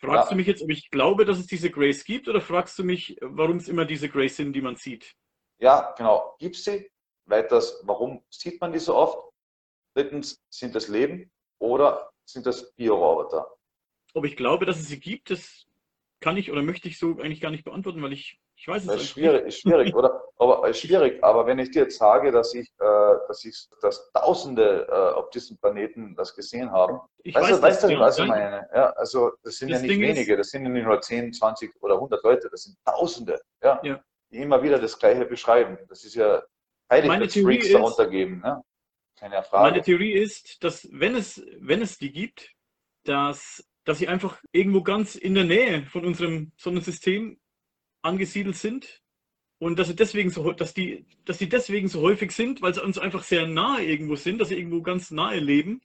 Fragst 0.00 0.26
ja. 0.26 0.30
du 0.30 0.36
mich 0.36 0.46
jetzt, 0.46 0.62
ob 0.62 0.70
ich 0.70 0.90
glaube, 0.90 1.24
dass 1.24 1.38
es 1.38 1.46
diese 1.46 1.70
Grace 1.70 2.04
gibt, 2.04 2.28
oder 2.28 2.40
fragst 2.40 2.78
du 2.78 2.84
mich, 2.84 3.16
warum 3.20 3.56
es 3.56 3.68
immer 3.68 3.84
diese 3.84 4.08
Grace 4.08 4.36
sind, 4.36 4.52
die 4.52 4.62
man 4.62 4.76
sieht? 4.76 5.14
Ja, 5.58 5.94
genau. 5.96 6.36
Gibt 6.38 6.56
es 6.56 6.64
sie? 6.64 6.90
Weiters, 7.26 7.80
warum 7.84 8.22
sieht 8.30 8.60
man 8.60 8.72
die 8.72 8.78
so 8.78 8.94
oft? 8.94 9.18
Drittens, 9.94 10.42
sind 10.50 10.74
das 10.74 10.88
Leben 10.88 11.30
oder 11.58 12.10
sind 12.24 12.46
das 12.46 12.72
Bioroboter? 12.74 13.48
Ob 14.14 14.24
ich 14.24 14.36
glaube, 14.36 14.66
dass 14.66 14.78
es 14.78 14.88
sie 14.88 15.00
gibt, 15.00 15.30
das 15.30 15.66
kann 16.20 16.36
ich 16.36 16.50
oder 16.50 16.62
möchte 16.62 16.88
ich 16.88 16.98
so 16.98 17.10
eigentlich 17.18 17.40
gar 17.40 17.50
nicht 17.50 17.64
beantworten, 17.64 18.02
weil 18.02 18.12
ich 18.12 18.40
ich 18.56 18.68
weiß 18.68 18.82
es 18.82 18.88
das 18.88 19.02
ist 19.02 19.10
schwierig, 19.10 19.46
ist 19.46 19.60
schwierig, 19.62 19.94
oder? 19.94 20.22
Aber 20.38 20.68
ist 20.68 20.80
schwierig. 20.80 21.22
Aber 21.22 21.46
wenn 21.46 21.58
ich 21.58 21.70
dir 21.70 21.82
jetzt 21.82 21.98
sage, 21.98 22.30
dass 22.30 22.54
ich, 22.54 22.68
äh, 22.80 23.14
dass 23.28 23.44
ich, 23.44 23.68
dass 23.80 24.10
Tausende 24.12 24.86
äh, 24.88 25.14
auf 25.14 25.30
diesem 25.30 25.58
Planeten 25.58 26.14
das 26.16 26.34
gesehen 26.34 26.70
haben, 26.70 27.00
ich 27.22 27.34
weißt, 27.34 27.50
weiß, 27.50 27.56
du, 27.56 27.62
weißt 27.62 27.84
du, 27.84 27.98
was 27.98 28.18
ich 28.18 28.26
meine? 28.26 28.68
Ja, 28.74 28.90
also 28.90 29.32
das 29.42 29.56
sind 29.56 29.70
das 29.70 29.80
ja 29.80 29.86
nicht 29.86 29.94
Ding 29.94 30.02
wenige, 30.02 30.36
das 30.36 30.50
sind 30.50 30.64
ja 30.64 30.70
nicht 30.70 30.86
nur 30.86 31.00
10, 31.00 31.32
20 31.32 31.82
oder 31.82 31.94
100 31.94 32.22
Leute, 32.22 32.48
das 32.50 32.64
sind 32.64 32.76
Tausende, 32.84 33.40
ja, 33.62 33.80
ja. 33.82 34.00
die 34.30 34.38
immer 34.38 34.62
wieder 34.62 34.78
das 34.78 34.98
Gleiche 34.98 35.24
beschreiben. 35.24 35.78
Das 35.88 36.04
ist 36.04 36.14
ja 36.14 36.42
Heiligkeitsfreaks 37.02 37.72
darunter 37.72 38.08
geben, 38.08 38.40
ne? 38.40 38.62
Meine 39.52 39.82
Theorie 39.82 40.12
ist, 40.12 40.62
dass 40.62 40.88
wenn 40.92 41.14
es, 41.14 41.42
wenn 41.58 41.80
es 41.80 41.98
die 41.98 42.12
gibt, 42.12 42.50
dass, 43.04 43.64
dass 43.84 43.98
sie 43.98 44.08
einfach 44.08 44.42
irgendwo 44.52 44.82
ganz 44.82 45.14
in 45.14 45.34
der 45.34 45.44
Nähe 45.44 45.86
von 45.86 46.04
unserem 46.04 46.52
Sonnensystem 46.56 47.38
angesiedelt 48.02 48.56
sind 48.56 49.02
und 49.58 49.78
dass 49.78 49.88
sie 49.88 49.96
deswegen 49.96 50.30
so, 50.30 50.52
dass 50.52 50.74
die, 50.74 51.06
dass 51.24 51.38
die 51.38 51.48
deswegen 51.48 51.88
so 51.88 52.02
häufig 52.02 52.32
sind, 52.32 52.60
weil 52.60 52.74
sie 52.74 52.82
uns 52.82 52.98
einfach 52.98 53.22
sehr 53.22 53.46
nahe 53.46 53.84
irgendwo 53.84 54.16
sind, 54.16 54.40
dass 54.40 54.48
sie 54.48 54.56
irgendwo 54.58 54.82
ganz 54.82 55.10
nahe 55.10 55.38
leben, 55.38 55.80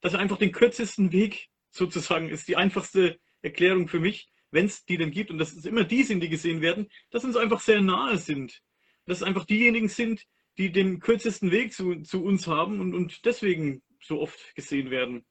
dass 0.00 0.12
sie 0.12 0.18
einfach 0.18 0.38
den 0.38 0.52
kürzesten 0.52 1.12
Weg 1.12 1.48
sozusagen 1.70 2.28
ist, 2.28 2.48
die 2.48 2.56
einfachste 2.56 3.18
Erklärung 3.42 3.88
für 3.88 4.00
mich, 4.00 4.30
wenn 4.50 4.66
es 4.66 4.84
die 4.84 4.96
denn 4.96 5.10
gibt 5.10 5.30
und 5.30 5.38
dass 5.38 5.52
es 5.52 5.64
immer 5.64 5.84
die 5.84 6.02
sind, 6.02 6.20
die 6.20 6.28
gesehen 6.28 6.60
werden, 6.60 6.90
dass 7.10 7.24
uns 7.24 7.36
einfach 7.36 7.60
sehr 7.60 7.80
nahe 7.80 8.18
sind. 8.18 8.62
Dass 9.06 9.18
es 9.18 9.22
einfach 9.22 9.44
diejenigen 9.44 9.88
sind, 9.88 10.22
die 10.58 10.70
den 10.70 11.00
kürzesten 11.00 11.50
Weg 11.50 11.72
zu, 11.72 12.02
zu 12.02 12.24
uns 12.24 12.46
haben 12.46 12.80
und, 12.80 12.94
und 12.94 13.24
deswegen 13.24 13.82
so 14.00 14.20
oft 14.20 14.54
gesehen 14.54 14.90
werden. 14.90 15.24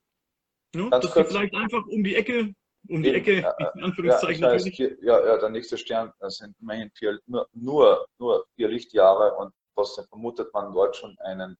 Ja, 0.73 0.89
dass 0.89 1.13
sie 1.13 1.25
vielleicht 1.25 1.53
einfach 1.53 1.85
um 1.87 2.03
die 2.03 2.15
Ecke 2.15 2.53
um 2.89 3.03
die 3.03 3.13
Ecke, 3.13 3.37
in 3.75 3.83
Anführungszeichen 3.83 4.43
ja, 4.43 4.53
natürlich. 4.53 4.79
ja, 4.79 5.25
ja, 5.25 5.37
der 5.37 5.49
nächste 5.49 5.77
Stern 5.77 6.11
das 6.19 6.37
sind 6.37 6.55
immerhin 6.59 6.89
vier, 6.91 7.19
nur, 7.25 7.47
nur, 7.53 8.07
nur 8.17 8.45
vier 8.55 8.69
Lichtjahre 8.69 9.35
und 9.35 9.53
trotzdem 9.75 10.05
vermutet 10.05 10.53
man 10.53 10.73
dort 10.73 10.95
schon 10.95 11.17
einen, 11.19 11.57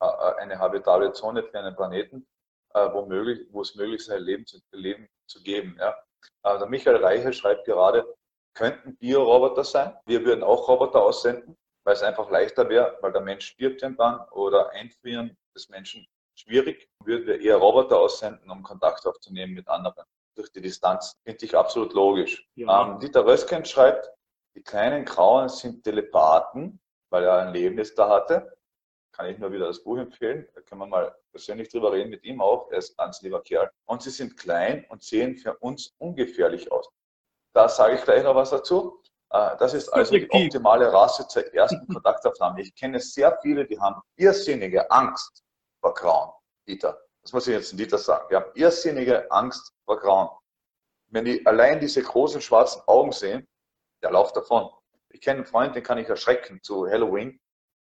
äh, 0.00 0.06
äh, 0.06 0.34
eine 0.40 0.58
habitable 0.58 1.12
Zone 1.12 1.42
für 1.42 1.58
einen 1.58 1.74
Planeten, 1.74 2.26
äh, 2.74 2.88
wo, 2.92 3.04
möglich, 3.06 3.46
wo 3.50 3.62
es 3.62 3.74
möglich 3.74 4.04
sei, 4.04 4.18
Leben 4.18 4.46
zu, 4.46 4.58
Leben 4.72 5.08
zu 5.26 5.42
geben. 5.42 5.76
Ja. 5.78 5.96
Der 6.44 6.66
Michael 6.66 6.96
Reiche 6.96 7.32
schreibt 7.32 7.66
gerade, 7.66 8.06
könnten 8.54 8.96
Bioroboter 8.96 9.64
sein. 9.64 9.96
Wir 10.06 10.24
würden 10.24 10.42
auch 10.42 10.68
Roboter 10.68 11.02
aussenden, 11.02 11.56
weil 11.84 11.94
es 11.94 12.02
einfach 12.02 12.30
leichter 12.30 12.68
wäre, 12.68 12.96
weil 13.00 13.12
der 13.12 13.20
Mensch 13.20 13.46
stirbt 13.46 13.82
dann 13.82 14.20
oder 14.30 14.70
Einfrieren 14.70 15.36
des 15.54 15.68
Menschen 15.68 16.06
schwierig. 16.34 16.88
Würden 17.04 17.26
wir 17.26 17.40
eher 17.40 17.56
Roboter 17.56 17.98
aussenden, 17.98 18.50
um 18.50 18.62
Kontakt 18.62 19.06
aufzunehmen 19.06 19.54
mit 19.54 19.68
anderen 19.68 20.04
durch 20.34 20.50
die 20.50 20.60
Distanz. 20.60 21.16
Finde 21.24 21.44
ich 21.44 21.56
absolut 21.56 21.92
logisch. 21.92 22.48
Ja. 22.54 22.82
Ähm, 22.82 22.98
Dieter 22.98 23.24
Röskens 23.24 23.70
schreibt, 23.70 24.10
die 24.56 24.62
kleinen 24.62 25.04
Grauen 25.04 25.48
sind 25.48 25.84
Telepathen, 25.84 26.80
weil 27.10 27.24
er 27.24 27.38
ein 27.38 27.52
Leben 27.52 27.78
jetzt 27.78 27.98
da 27.98 28.08
hatte. 28.08 28.56
Kann 29.12 29.26
ich 29.26 29.38
nur 29.38 29.52
wieder 29.52 29.66
das 29.66 29.82
Buch 29.82 29.96
empfehlen. 29.96 30.48
Da 30.54 30.60
können 30.60 30.80
wir 30.80 30.86
mal 30.86 31.14
persönlich 31.30 31.68
drüber 31.68 31.92
reden 31.92 32.10
mit 32.10 32.24
ihm 32.24 32.40
auch. 32.40 32.70
Er 32.70 32.78
ist 32.78 32.98
ein 32.98 33.04
ganz 33.04 33.22
lieber 33.22 33.42
Kerl. 33.42 33.70
Und 33.84 34.02
sie 34.02 34.10
sind 34.10 34.36
klein 34.36 34.84
und 34.88 35.02
sehen 35.04 35.36
für 35.36 35.56
uns 35.58 35.94
ungefährlich 35.98 36.70
aus. 36.72 36.88
Da 37.54 37.68
sage 37.68 37.94
ich 37.94 38.02
gleich 38.02 38.22
noch 38.24 38.34
was 38.34 38.50
dazu. 38.50 39.00
Äh, 39.30 39.56
das 39.58 39.74
ist 39.74 39.88
also 39.88 40.12
die 40.12 40.28
optimale 40.30 40.92
Rasse 40.92 41.26
zur 41.28 41.52
ersten 41.54 41.86
Kontaktaufnahme. 41.92 42.60
Ich 42.60 42.74
kenne 42.74 42.98
sehr 43.00 43.38
viele, 43.40 43.64
die 43.64 43.78
haben 43.78 44.02
irrsinnige 44.16 44.90
Angst 44.90 45.42
vor 45.80 45.94
Grauen. 45.94 46.32
Dieter, 46.66 46.98
das 47.22 47.32
muss 47.32 47.46
ich 47.46 47.54
jetzt 47.54 47.72
in 47.72 47.78
Dieter 47.78 47.98
sagen. 47.98 48.26
Die 48.30 48.36
haben 48.36 48.50
irrsinnige 48.54 49.30
Angst 49.30 49.72
vor 49.84 49.98
Grauen. 50.00 50.30
Wenn 51.08 51.24
die 51.26 51.46
allein 51.46 51.78
diese 51.78 52.02
großen 52.02 52.40
schwarzen 52.40 52.82
Augen 52.86 53.12
sehen, 53.12 53.46
der 54.02 54.10
lauft 54.10 54.36
davon. 54.36 54.70
Ich 55.10 55.20
kenne 55.20 55.38
einen 55.38 55.46
Freund, 55.46 55.76
den 55.76 55.82
kann 55.84 55.98
ich 55.98 56.08
erschrecken 56.08 56.60
zu 56.62 56.88
Halloween. 56.88 57.40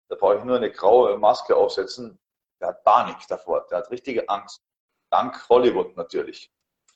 Da 0.08 0.16
brauche 0.16 0.38
ich 0.38 0.44
nur 0.44 0.56
eine 0.56 0.72
graue 0.72 1.16
Maske 1.16 1.54
aufsetzen. 1.54 2.18
Der 2.60 2.68
hat 2.68 2.82
Panik 2.82 3.18
davor. 3.28 3.64
Der 3.70 3.78
hat 3.78 3.90
richtige 3.90 4.28
Angst. 4.28 4.62
Dank 5.10 5.48
Hollywood 5.48 5.96
natürlich. 5.96 6.50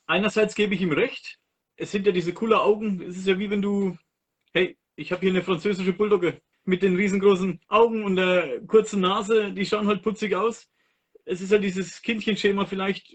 Einerseits 0.07 0.55
gebe 0.55 0.75
ich 0.75 0.81
ihm 0.81 0.91
recht. 0.91 1.39
Es 1.77 1.91
sind 1.91 2.05
ja 2.05 2.11
diese 2.11 2.33
coole 2.33 2.61
Augen. 2.61 3.01
Es 3.01 3.17
ist 3.17 3.27
ja 3.27 3.37
wie 3.37 3.49
wenn 3.49 3.61
du, 3.61 3.97
hey, 4.53 4.77
ich 4.95 5.11
habe 5.11 5.21
hier 5.21 5.31
eine 5.31 5.43
französische 5.43 5.93
Bulldogge 5.93 6.41
mit 6.63 6.81
den 6.81 6.95
riesengroßen 6.95 7.59
Augen 7.67 8.03
und 8.03 8.15
der 8.15 8.61
kurzen 8.65 9.01
Nase. 9.01 9.51
Die 9.51 9.65
schauen 9.65 9.87
halt 9.87 10.01
putzig 10.01 10.35
aus 10.35 10.69
es 11.25 11.41
ist 11.41 11.51
ja 11.51 11.57
dieses 11.57 12.01
Kindchenschema 12.01 12.65
vielleicht, 12.65 13.13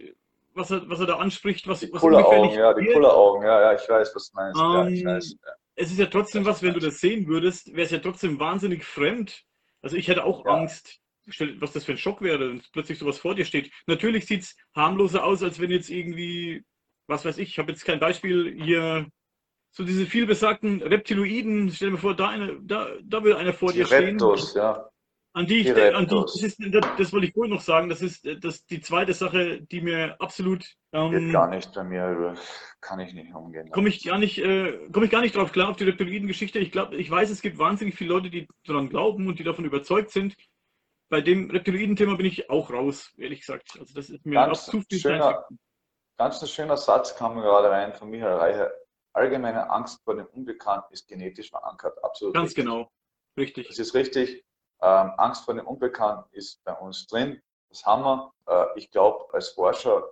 was 0.52 0.70
er, 0.70 0.88
was 0.88 1.00
er 1.00 1.06
da 1.06 1.16
anspricht, 1.16 1.66
was, 1.68 1.80
die 1.80 1.92
was 1.92 2.02
Augen, 2.02 2.50
ja, 2.50 2.74
die 2.74 2.94
Augen, 2.94 3.44
ja, 3.44 3.60
ja, 3.60 3.74
ich 3.74 3.88
weiß, 3.88 4.14
was 4.14 4.30
du 4.30 4.36
meinst. 4.36 4.60
Um, 4.60 4.74
ja, 4.74 4.88
ich 4.88 5.00
ähm, 5.00 5.06
weiß, 5.06 5.36
ja. 5.44 5.52
Es 5.76 5.90
ist 5.90 5.98
ja 5.98 6.06
trotzdem 6.06 6.44
was, 6.44 6.62
wenn 6.62 6.74
du 6.74 6.80
das 6.80 7.00
sehen 7.00 7.26
würdest, 7.26 7.72
wäre 7.72 7.82
es 7.82 7.90
ja 7.90 7.98
trotzdem 7.98 8.38
wahnsinnig 8.38 8.84
fremd. 8.84 9.44
Also 9.80 9.96
ich 9.96 10.08
hätte 10.08 10.24
auch 10.24 10.44
ja. 10.44 10.52
Angst, 10.52 11.00
was 11.58 11.72
das 11.72 11.84
für 11.84 11.92
ein 11.92 11.98
Schock 11.98 12.20
wäre, 12.20 12.50
wenn 12.50 12.62
plötzlich 12.72 12.98
sowas 12.98 13.18
vor 13.18 13.34
dir 13.34 13.44
steht. 13.44 13.70
Natürlich 13.86 14.26
sieht 14.26 14.42
es 14.42 14.56
harmloser 14.74 15.24
aus, 15.24 15.42
als 15.42 15.58
wenn 15.58 15.70
jetzt 15.70 15.88
irgendwie, 15.88 16.64
was 17.10 17.24
weiß 17.24 17.38
ich, 17.38 17.50
ich 17.50 17.58
habe 17.58 17.72
jetzt 17.72 17.84
kein 17.84 18.00
Beispiel 18.00 18.56
hier, 18.62 19.06
so 19.72 19.84
diese 19.84 20.06
vielbesagten 20.06 20.82
Reptiloiden, 20.82 21.70
stell 21.70 21.90
dir 21.90 21.98
vor, 21.98 22.16
da, 22.16 22.28
eine, 22.28 22.58
da, 22.62 22.88
da 23.02 23.22
würde 23.22 23.38
einer 23.38 23.52
vor 23.52 23.72
die 23.72 23.78
dir 23.78 23.90
Reptos, 23.90 24.50
stehen. 24.50 24.62
Ja. 24.62 24.90
An 25.32 25.46
die, 25.46 25.58
ich, 25.58 25.70
an 25.70 26.08
die 26.08 26.14
das, 26.14 26.42
ist, 26.42 26.58
das, 26.98 27.12
wollte 27.12 27.26
ich 27.26 27.36
wohl 27.36 27.48
noch 27.48 27.60
sagen, 27.60 27.88
das 27.88 28.02
ist 28.02 28.26
das 28.40 28.66
die 28.66 28.80
zweite 28.80 29.14
Sache, 29.14 29.62
die 29.62 29.80
mir 29.80 30.16
absolut. 30.20 30.66
Ähm, 30.92 31.12
Geht 31.12 31.32
gar 31.32 31.48
nicht 31.48 31.72
bei 31.72 31.84
mir, 31.84 32.34
kann 32.80 32.98
ich 32.98 33.14
nicht 33.14 33.32
umgehen. 33.32 33.70
Komme 33.70 33.90
ich 33.90 34.02
gar 34.02 34.18
nicht, 34.18 34.38
äh, 34.38 34.88
komme 34.90 35.04
ich 35.04 35.12
gar 35.12 35.20
nicht 35.20 35.36
drauf 35.36 35.52
klar 35.52 35.68
auf 35.68 35.76
die 35.76 35.84
Reptiloiden-Geschichte. 35.84 36.58
Ich 36.58 36.72
glaube, 36.72 36.96
ich 36.96 37.08
weiß, 37.08 37.30
es 37.30 37.42
gibt 37.42 37.58
wahnsinnig 37.58 37.94
viele 37.94 38.10
Leute, 38.10 38.28
die 38.28 38.48
daran 38.64 38.88
glauben 38.88 39.28
und 39.28 39.38
die 39.38 39.44
davon 39.44 39.64
überzeugt 39.64 40.10
sind. 40.10 40.34
Bei 41.10 41.20
dem 41.20 41.48
Reptiloiden-Thema 41.48 42.16
bin 42.16 42.26
ich 42.26 42.50
auch 42.50 42.72
raus, 42.72 43.12
ehrlich 43.16 43.40
gesagt. 43.40 43.78
Also 43.78 43.94
das 43.94 44.10
ist 44.10 44.26
mir 44.26 44.34
ganz 44.34 44.66
zu 44.66 44.82
viel 44.82 44.98
schöner, 44.98 45.44
Ganz 46.20 46.42
ein 46.42 46.48
schöner 46.48 46.76
Satz 46.76 47.16
kam 47.16 47.40
gerade 47.40 47.70
rein 47.70 47.94
von 47.94 48.10
Michael 48.10 48.34
Reiche. 48.34 48.78
Allgemeine 49.14 49.70
Angst 49.70 50.04
vor 50.04 50.14
dem 50.14 50.26
Unbekannten 50.26 50.92
ist 50.92 51.08
genetisch 51.08 51.48
verankert. 51.48 51.96
Absolut. 52.04 52.34
Ganz 52.34 52.50
richtig. 52.50 52.64
genau. 52.66 52.90
Richtig. 53.38 53.68
Das 53.68 53.78
ist 53.78 53.94
richtig. 53.94 54.44
Ähm, 54.82 55.12
Angst 55.16 55.46
vor 55.46 55.54
dem 55.54 55.66
Unbekannten 55.66 56.28
ist 56.32 56.62
bei 56.62 56.74
uns 56.74 57.06
drin. 57.06 57.40
Das 57.70 57.86
haben 57.86 58.02
wir. 58.02 58.32
Äh, 58.48 58.66
ich 58.78 58.90
glaube, 58.90 59.32
als 59.32 59.48
Forscher, 59.48 60.10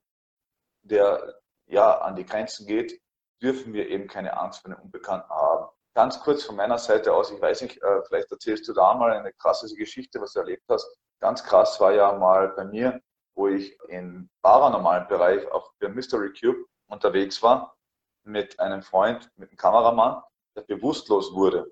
der 0.81 1.43
ja 1.67 1.99
an 1.99 2.17
die 2.17 2.25
Grenzen 2.25 2.67
geht, 2.67 3.03
dürfen 3.43 3.75
wir 3.75 3.91
eben 3.91 4.09
keine 4.09 4.35
Angst 4.35 4.63
vor 4.63 4.73
dem 4.73 4.81
Unbekannten 4.81 5.29
haben. 5.29 5.69
Ganz 5.93 6.21
kurz 6.21 6.43
von 6.43 6.57
meiner 6.57 6.79
Seite 6.79 7.13
aus, 7.13 7.31
ich 7.31 7.39
weiß 7.43 7.61
nicht, 7.61 7.83
äh, 7.83 8.03
vielleicht 8.05 8.33
erzählst 8.33 8.67
du 8.67 8.73
da 8.73 8.95
mal 8.95 9.13
eine 9.13 9.35
krasse 9.35 9.69
Geschichte, 9.75 10.23
was 10.23 10.33
du 10.33 10.39
erlebt 10.39 10.65
hast. 10.71 10.89
Ganz 11.21 11.45
krass 11.45 11.79
war 11.81 11.93
ja 11.93 12.11
mal 12.15 12.49
bei 12.49 12.65
mir, 12.65 12.99
wo 13.39 13.47
ich 13.47 13.79
im 13.89 14.29
paranormalen 14.43 15.07
Bereich 15.07 15.47
auf 15.53 15.71
der 15.81 15.91
Mystery 15.91 16.33
Cube 16.33 16.67
unterwegs 16.89 17.41
war 17.41 17.77
mit 18.25 18.59
einem 18.59 18.83
Freund, 18.83 19.31
mit 19.37 19.51
einem 19.51 19.57
Kameramann, 19.57 20.23
der 20.57 20.63
bewusstlos 20.63 21.33
wurde. 21.33 21.71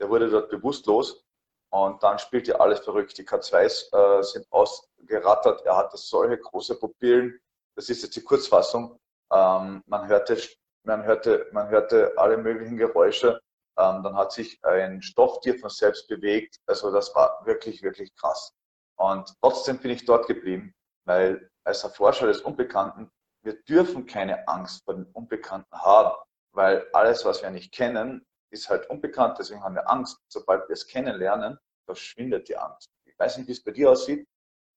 Der 0.00 0.08
wurde 0.08 0.30
dort 0.30 0.48
bewusstlos 0.48 1.22
und 1.70 2.02
dann 2.02 2.18
spielt 2.18 2.48
ja 2.48 2.56
alles 2.56 2.80
verrückt. 2.80 3.16
Die 3.18 3.28
K2s 3.28 3.92
äh, 3.92 4.22
sind 4.22 4.46
ausgerattert. 4.50 5.66
Er 5.66 5.76
hatte 5.76 5.98
solche 5.98 6.38
große 6.38 6.78
Pupillen. 6.78 7.38
Das 7.76 7.90
ist 7.90 8.02
jetzt 8.02 8.16
die 8.16 8.22
Kurzfassung. 8.22 8.98
Ähm, 9.30 9.82
man, 9.86 10.08
hörte, 10.08 10.38
man, 10.84 11.04
hörte, 11.04 11.46
man 11.52 11.68
hörte 11.68 12.14
alle 12.16 12.38
möglichen 12.38 12.78
Geräusche. 12.78 13.38
Ähm, 13.78 14.02
dann 14.02 14.16
hat 14.16 14.32
sich 14.32 14.58
ein 14.64 15.02
Stofftier 15.02 15.58
von 15.58 15.68
selbst 15.68 16.08
bewegt. 16.08 16.56
Also 16.66 16.90
das 16.90 17.14
war 17.14 17.42
wirklich, 17.44 17.82
wirklich 17.82 18.14
krass. 18.16 18.54
Und 18.98 19.34
trotzdem 19.42 19.78
bin 19.78 19.90
ich 19.90 20.06
dort 20.06 20.26
geblieben, 20.26 20.74
weil 21.06 21.50
als 21.64 21.82
Erforscher 21.82 22.26
des 22.26 22.42
Unbekannten, 22.42 23.10
wir 23.42 23.62
dürfen 23.62 24.06
keine 24.06 24.46
Angst 24.48 24.84
vor 24.84 24.94
dem 24.94 25.06
Unbekannten 25.12 25.74
haben, 25.76 26.14
weil 26.52 26.86
alles, 26.92 27.24
was 27.24 27.42
wir 27.42 27.50
nicht 27.50 27.72
kennen, 27.72 28.26
ist 28.50 28.68
halt 28.68 28.88
unbekannt, 28.90 29.38
deswegen 29.38 29.62
haben 29.62 29.74
wir 29.74 29.88
Angst. 29.88 30.18
Sobald 30.28 30.68
wir 30.68 30.74
es 30.74 30.86
kennenlernen, 30.86 31.58
verschwindet 31.84 32.48
die 32.48 32.56
Angst. 32.56 32.90
Ich 33.04 33.18
weiß 33.18 33.38
nicht, 33.38 33.48
wie 33.48 33.52
es 33.52 33.62
bei 33.62 33.70
dir 33.70 33.90
aussieht. 33.90 34.26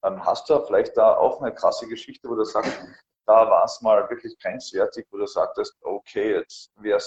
Ähm, 0.03 0.23
hast 0.25 0.49
du 0.49 0.59
vielleicht 0.65 0.95
da 0.97 1.15
auch 1.15 1.41
eine 1.41 1.53
krasse 1.53 1.87
Geschichte, 1.87 2.29
wo 2.29 2.35
du 2.35 2.43
sagst, 2.45 2.71
da 3.25 3.49
war 3.49 3.65
es 3.65 3.81
mal 3.81 4.09
wirklich 4.09 4.37
grenzwertig, 4.39 5.07
wo 5.11 5.17
du 5.17 5.27
sagtest, 5.27 5.75
okay, 5.81 6.35
jetzt 6.35 6.71
wäre 6.75 7.01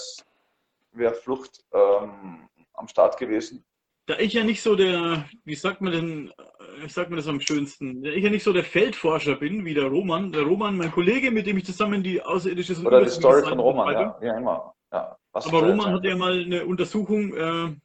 wär 0.91 1.13
Flucht 1.13 1.63
ähm, 1.71 2.49
am 2.73 2.87
Start 2.87 3.17
gewesen? 3.17 3.65
Da 4.05 4.19
ich 4.19 4.33
ja 4.33 4.43
nicht 4.43 4.61
so 4.61 4.75
der, 4.75 5.25
wie 5.45 5.55
sagt 5.55 5.79
man 5.79 5.93
denn, 5.93 6.33
wie 6.81 6.89
sagt 6.89 7.09
man 7.09 7.17
das 7.17 7.27
am 7.27 7.39
schönsten, 7.39 8.03
da 8.03 8.09
ich 8.09 8.23
ja 8.23 8.29
nicht 8.29 8.43
so 8.43 8.51
der 8.51 8.65
Feldforscher 8.65 9.35
bin 9.35 9.63
wie 9.63 9.73
der 9.73 9.85
Roman. 9.85 10.31
Der 10.31 10.43
Roman, 10.43 10.75
mein 10.75 10.91
Kollege, 10.91 11.31
mit 11.31 11.47
dem 11.47 11.57
ich 11.57 11.65
zusammen 11.65 12.03
die 12.03 12.21
außerirdische 12.21 12.81
Oder 12.81 13.03
die 13.03 13.09
Story 13.09 13.43
von 13.43 13.59
Roman, 13.59 13.93
ja, 13.93 14.17
ja, 14.21 14.37
immer. 14.37 14.73
Ja. 14.91 15.17
Aber 15.31 15.63
Roman 15.63 15.93
hat 15.93 16.03
ja 16.03 16.17
mal 16.17 16.41
eine 16.41 16.65
Untersuchung, 16.65 17.33
äh, 17.33 17.75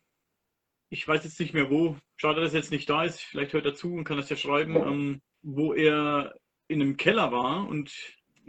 ich 0.91 1.07
weiß 1.07 1.23
jetzt 1.25 1.39
nicht 1.39 1.55
mehr 1.55 1.71
wo, 1.71 1.97
schade, 2.17 2.41
dass 2.41 2.53
er 2.53 2.61
jetzt 2.61 2.73
nicht 2.73 2.91
da 2.91 3.05
ist, 3.05 3.21
vielleicht 3.21 3.53
hört 3.53 3.67
er 3.67 3.75
zu 3.75 3.95
und 3.95 4.05
kann 4.05 4.17
das 4.17 4.29
ja 4.29 4.37
schreiben, 4.37 4.77
ähm, 4.77 5.23
wo 5.43 5.73
er 5.73 6.35
in 6.67 6.83
einem 6.83 6.97
Keller 6.97 7.31
war 7.31 7.69
und 7.69 7.93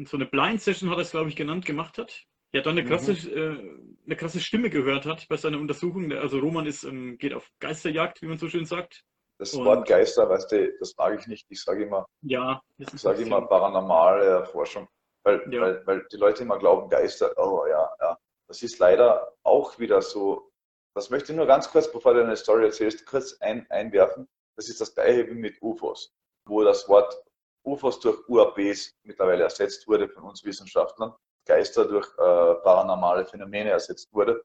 so 0.05 0.17
eine 0.17 0.25
Blind 0.25 0.61
Session 0.61 0.89
hat 0.89 0.97
er 0.97 1.01
es, 1.01 1.11
glaube 1.11 1.29
ich, 1.29 1.35
genannt, 1.35 1.65
gemacht 1.65 1.97
hat. 1.97 2.25
Er 2.51 2.61
dann 2.61 2.77
eine 2.77 2.87
krasse, 2.87 3.13
mhm. 3.13 3.37
äh, 3.37 4.05
eine 4.05 4.15
krasse 4.15 4.39
Stimme 4.39 4.69
gehört 4.69 5.05
hat 5.05 5.27
bei 5.27 5.37
seiner 5.37 5.59
Untersuchung. 5.59 6.11
Also 6.13 6.39
Roman 6.39 6.65
ist, 6.65 6.83
ähm, 6.83 7.17
geht 7.17 7.33
auf 7.33 7.49
Geisterjagd, 7.59 8.21
wie 8.21 8.27
man 8.27 8.37
so 8.37 8.49
schön 8.49 8.65
sagt. 8.65 9.03
Das 9.37 9.53
und, 9.53 9.65
Wort 9.65 9.87
Geister, 9.87 10.27
weißt 10.29 10.51
du, 10.51 10.73
das 10.79 10.95
mag 10.97 11.17
ich 11.17 11.27
nicht. 11.27 11.45
Ich 11.49 11.63
sage 11.63 11.83
immer, 11.83 12.07
ja, 12.21 12.61
ich 12.77 12.89
sage 12.99 13.21
immer 13.21 13.41
paranormale 13.47 14.45
Forschung, 14.45 14.87
weil, 15.23 15.41
ja. 15.51 15.61
weil, 15.61 15.87
weil 15.87 16.07
die 16.11 16.17
Leute 16.17 16.43
immer 16.43 16.59
glauben, 16.59 16.89
Geister, 16.89 17.33
oh 17.37 17.65
ja, 17.67 17.89
ja. 18.01 18.17
Das 18.47 18.63
ist 18.63 18.79
leider 18.79 19.31
auch 19.43 19.77
wieder 19.77 20.01
so. 20.01 20.51
Das 20.95 21.11
möchte 21.11 21.31
ich 21.31 21.37
nur 21.37 21.45
ganz 21.45 21.69
kurz, 21.69 21.89
bevor 21.89 22.15
du 22.15 22.23
eine 22.23 22.35
Story 22.35 22.65
erzählst, 22.65 23.05
kurz 23.05 23.37
ein, 23.39 23.69
einwerfen. 23.69 24.27
Das 24.57 24.67
ist 24.67 24.81
das 24.81 24.93
gleiche 24.93 25.27
wie 25.29 25.35
mit 25.35 25.61
UFOs, 25.61 26.11
wo 26.45 26.63
das 26.63 26.89
Wort 26.89 27.15
UFOs 27.63 27.99
durch 27.99 28.27
UAPs 28.27 28.97
mittlerweile 29.03 29.43
ersetzt 29.43 29.87
wurde 29.87 30.09
von 30.09 30.23
uns 30.23 30.43
Wissenschaftlern. 30.43 31.13
Geister 31.49 31.85
durch 31.85 32.07
äh, 32.17 32.55
paranormale 32.63 33.25
Phänomene 33.25 33.71
ersetzt 33.71 34.13
wurde, 34.13 34.43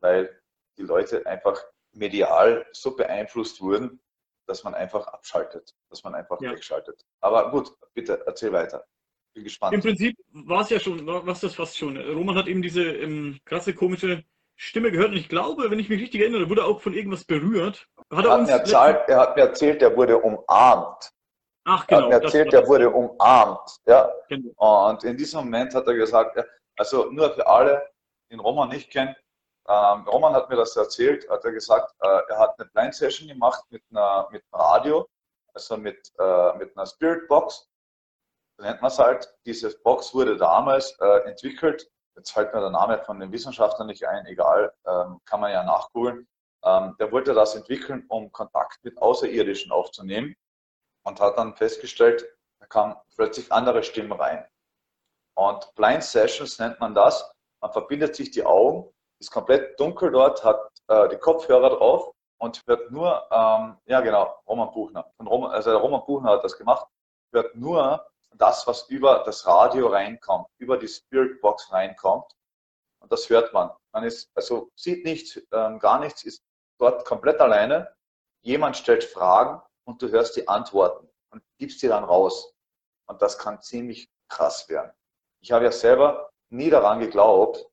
weil 0.00 0.40
die 0.78 0.82
Leute 0.82 1.24
einfach 1.26 1.62
medial 1.92 2.66
so 2.72 2.96
beeinflusst 2.96 3.60
wurden, 3.60 4.00
dass 4.46 4.64
man 4.64 4.74
einfach 4.74 5.06
abschaltet, 5.08 5.74
dass 5.90 6.02
man 6.02 6.14
einfach 6.14 6.40
ja. 6.40 6.52
wegschaltet. 6.52 7.04
Aber 7.20 7.50
gut, 7.50 7.72
bitte 7.92 8.22
erzähl 8.26 8.52
weiter. 8.52 8.86
Bin 9.34 9.44
gespannt. 9.44 9.74
Im 9.74 9.82
Prinzip 9.82 10.16
war 10.32 10.62
es 10.62 10.70
ja 10.70 10.80
schon, 10.80 11.06
war 11.06 11.28
es 11.28 11.40
das 11.40 11.54
fast 11.54 11.76
schon. 11.76 11.98
Roman 11.98 12.36
hat 12.36 12.46
eben 12.46 12.62
diese 12.62 12.82
ähm, 12.82 13.38
krasse, 13.44 13.74
komische 13.74 14.24
Stimme 14.54 14.90
gehört 14.90 15.10
und 15.10 15.18
ich 15.18 15.28
glaube, 15.28 15.70
wenn 15.70 15.78
ich 15.78 15.90
mich 15.90 16.00
richtig 16.00 16.22
erinnere, 16.22 16.48
wurde 16.48 16.64
auch 16.64 16.80
von 16.80 16.94
irgendwas 16.94 17.24
berührt. 17.24 17.86
Hat 18.10 18.24
er, 18.24 18.30
er, 18.30 18.38
hat 18.38 18.46
mir 18.46 18.52
erzählt, 18.52 19.08
er 19.08 19.18
hat 19.18 19.36
mir 19.36 19.42
erzählt, 19.42 19.82
er 19.82 19.94
wurde 19.94 20.16
umarmt. 20.18 21.12
Ach, 21.68 21.84
genau. 21.86 22.08
Er 22.08 22.14
hat 22.16 22.22
mir 22.22 22.26
erzählt, 22.26 22.54
er 22.54 22.66
wurde 22.66 22.88
umarmt. 22.88 23.80
Ja. 23.86 24.08
Genau. 24.28 24.88
Und 24.88 25.02
in 25.02 25.16
diesem 25.16 25.40
Moment 25.40 25.74
hat 25.74 25.86
er 25.86 25.94
gesagt, 25.94 26.40
also 26.76 27.10
nur 27.10 27.30
für 27.34 27.46
alle, 27.46 27.82
die 28.30 28.36
den 28.36 28.40
Roman 28.40 28.68
nicht 28.68 28.90
kennen, 28.90 29.14
ähm, 29.68 30.06
Roman 30.06 30.32
hat 30.32 30.48
mir 30.48 30.54
das 30.54 30.76
erzählt, 30.76 31.28
hat 31.28 31.44
er 31.44 31.50
gesagt, 31.50 31.92
äh, 32.00 32.20
er 32.28 32.38
hat 32.38 32.58
eine 32.58 32.68
Blind 32.70 32.94
Session 32.94 33.26
gemacht 33.26 33.64
mit 33.70 33.82
einer 33.90 34.28
mit 34.30 34.44
einem 34.52 34.62
Radio, 34.62 35.08
also 35.54 35.76
mit, 35.76 36.12
äh, 36.20 36.56
mit 36.56 36.76
einer 36.76 36.86
Spirit 36.86 37.26
Box. 37.26 37.68
So 38.56 38.64
nennt 38.64 38.80
man 38.80 38.90
es 38.90 38.98
halt. 39.00 39.28
Diese 39.44 39.76
Box 39.80 40.14
wurde 40.14 40.36
damals 40.36 40.96
äh, 41.00 41.28
entwickelt. 41.28 41.90
Jetzt 42.14 42.30
fällt 42.30 42.54
mir 42.54 42.60
der 42.60 42.70
Name 42.70 43.02
von 43.04 43.18
den 43.18 43.32
Wissenschaftlern 43.32 43.88
nicht 43.88 44.06
ein, 44.06 44.24
egal, 44.26 44.72
ähm, 44.86 45.20
kann 45.24 45.40
man 45.40 45.50
ja 45.50 45.64
nachgoogeln. 45.64 46.28
Ähm, 46.64 46.94
der 47.00 47.10
wollte 47.10 47.34
das 47.34 47.56
entwickeln, 47.56 48.04
um 48.08 48.30
Kontakt 48.30 48.78
mit 48.84 48.96
Außerirdischen 48.98 49.72
aufzunehmen 49.72 50.36
und 51.06 51.20
hat 51.20 51.38
dann 51.38 51.54
festgestellt, 51.54 52.26
da 52.58 52.66
kamen 52.66 52.96
plötzlich 53.14 53.52
andere 53.52 53.82
Stimmen 53.82 54.12
rein. 54.12 54.44
Und 55.34 55.72
Blind 55.76 56.02
Sessions 56.02 56.58
nennt 56.58 56.80
man 56.80 56.94
das. 56.94 57.32
Man 57.60 57.72
verbindet 57.72 58.16
sich 58.16 58.30
die 58.32 58.44
Augen, 58.44 58.92
ist 59.20 59.30
komplett 59.30 59.78
dunkel 59.78 60.10
dort, 60.10 60.42
hat 60.44 60.70
äh, 60.88 61.08
die 61.08 61.16
Kopfhörer 61.16 61.70
drauf 61.70 62.12
und 62.38 62.62
hört 62.66 62.90
nur, 62.90 63.26
ähm, 63.30 63.76
ja 63.86 64.00
genau, 64.00 64.36
Roman 64.48 64.72
Buchner. 64.72 65.10
Roman, 65.24 65.52
also 65.52 65.76
Roman 65.78 66.04
Buchner 66.04 66.32
hat 66.32 66.44
das 66.44 66.58
gemacht, 66.58 66.86
hört 67.32 67.54
nur 67.54 68.04
das, 68.34 68.66
was 68.66 68.88
über 68.88 69.22
das 69.24 69.46
Radio 69.46 69.86
reinkommt, 69.86 70.48
über 70.58 70.76
die 70.76 70.88
Spirit 70.88 71.40
Box 71.40 71.72
reinkommt. 71.72 72.32
Und 73.00 73.12
das 73.12 73.30
hört 73.30 73.52
man. 73.52 73.70
Man 73.92 74.04
ist, 74.04 74.28
also 74.34 74.70
sieht 74.74 75.04
nichts, 75.04 75.40
ähm, 75.52 75.78
gar 75.78 76.00
nichts, 76.00 76.24
ist 76.24 76.42
dort 76.78 77.04
komplett 77.04 77.40
alleine. 77.40 77.94
Jemand 78.42 78.76
stellt 78.76 79.04
Fragen 79.04 79.62
und 79.86 80.02
du 80.02 80.10
hörst 80.10 80.36
die 80.36 80.48
Antworten 80.48 81.08
und 81.30 81.42
gibst 81.58 81.82
die 81.82 81.88
dann 81.88 82.04
raus. 82.04 82.54
Und 83.06 83.22
das 83.22 83.38
kann 83.38 83.62
ziemlich 83.62 84.10
krass 84.28 84.68
werden. 84.68 84.92
Ich 85.40 85.52
habe 85.52 85.64
ja 85.64 85.72
selber 85.72 86.30
nie 86.50 86.70
daran 86.70 87.00
geglaubt. 87.00 87.66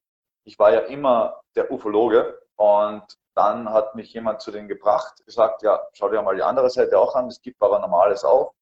Ich 0.45 0.59
war 0.59 0.71
ja 0.71 0.81
immer 0.81 1.41
der 1.55 1.71
Ufologe 1.71 2.39
und 2.55 3.03
dann 3.35 3.69
hat 3.69 3.95
mich 3.95 4.13
jemand 4.13 4.41
zu 4.41 4.51
denen 4.51 4.67
gebracht, 4.67 5.25
gesagt, 5.25 5.63
ja, 5.63 5.81
schau 5.93 6.09
dir 6.09 6.21
mal 6.21 6.35
die 6.35 6.43
andere 6.43 6.69
Seite 6.69 6.99
auch 6.99 7.15
an, 7.15 7.27
es 7.27 7.41
gibt 7.41 7.57
Paranormales 7.57 8.23
auch. 8.23 8.53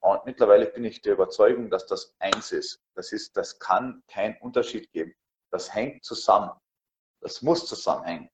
Und 0.00 0.24
mittlerweile 0.24 0.66
bin 0.66 0.84
ich 0.84 1.02
der 1.02 1.12
Überzeugung, 1.12 1.70
dass 1.70 1.86
das 1.86 2.14
eins 2.18 2.52
ist. 2.52 2.80
Das 2.94 3.12
ist, 3.12 3.36
das 3.36 3.58
kann 3.58 4.02
keinen 4.08 4.36
Unterschied 4.38 4.90
geben. 4.92 5.14
Das 5.50 5.72
hängt 5.74 6.04
zusammen. 6.04 6.50
Das 7.20 7.42
muss 7.42 7.66
zusammenhängen. 7.66 8.28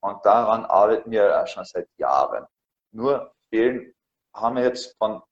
Und 0.00 0.24
daran 0.26 0.66
arbeiten 0.66 1.10
wir 1.10 1.46
schon 1.46 1.64
seit 1.64 1.88
Jahren. 1.96 2.46
Nur 2.90 3.33
fehlen, 3.54 3.94
haben 4.34 4.56
wir 4.56 4.64
jetzt 4.64 4.96
von 4.98 5.22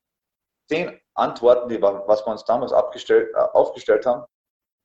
zehn 0.69 1.01
Antworten, 1.15 1.69
die 1.69 1.81
wir, 1.83 2.05
was 2.07 2.25
wir 2.25 2.33
uns 2.33 2.45
damals 2.45 2.73
abgestellt, 2.73 3.31
äh, 3.35 3.39
aufgestellt 3.39 4.07
haben, 4.07 4.25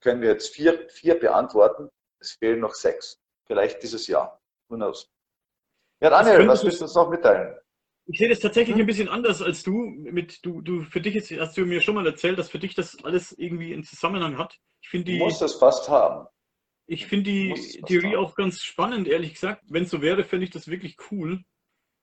können 0.02 0.22
wir 0.22 0.30
jetzt 0.30 0.54
vier, 0.56 0.90
vier 0.90 1.20
beantworten. 1.20 1.90
Es 2.20 2.32
fehlen 2.32 2.60
noch 2.60 2.74
sechs. 2.74 3.20
Vielleicht 3.46 3.84
dieses 3.84 4.08
Jahr. 4.08 4.40
Who 4.70 4.76
knows? 4.76 5.08
Ja, 6.02 6.10
Daniel, 6.10 6.48
was 6.48 6.64
willst 6.64 6.82
du 6.82 6.86
uns 6.86 6.96
noch 6.96 7.10
mitteilen? 7.10 7.56
Ich 8.08 8.20
sehe 8.20 8.30
das 8.30 8.40
tatsächlich 8.40 8.76
hm? 8.76 8.82
ein 8.82 8.88
bisschen 8.88 9.10
anders 9.10 9.42
als 9.42 9.64
du. 9.64 9.72
Mit, 9.74 10.44
du, 10.46 10.62
du. 10.62 10.84
Für 10.84 11.02
dich 11.02 11.16
ist, 11.16 11.32
hast 11.40 11.58
du 11.58 11.66
mir 11.66 11.82
schon 11.82 11.96
mal 11.96 12.06
erzählt, 12.06 12.40
dass 12.40 12.50
für 12.50 12.60
dich 12.60 12.74
das 12.74 12.98
alles 13.04 13.32
irgendwie 13.34 13.74
einen 13.74 13.84
Zusammenhang 13.84 14.38
hat. 14.38 14.58
Ich 14.82 14.90
die, 14.90 15.04
du 15.04 15.26
musst 15.26 15.42
es 15.42 15.56
fast 15.56 15.90
haben. 15.90 16.28
Ich 16.88 17.06
finde 17.06 17.32
die 17.32 17.82
Theorie 17.86 18.16
haben. 18.16 18.26
auch 18.26 18.36
ganz 18.36 18.62
spannend, 18.62 19.08
ehrlich 19.08 19.34
gesagt. 19.34 19.64
Wenn 19.68 19.84
es 19.84 19.90
so 19.90 20.02
wäre, 20.02 20.24
fände 20.24 20.46
ich 20.46 20.52
das 20.52 20.68
wirklich 20.68 20.96
cool. 21.12 21.44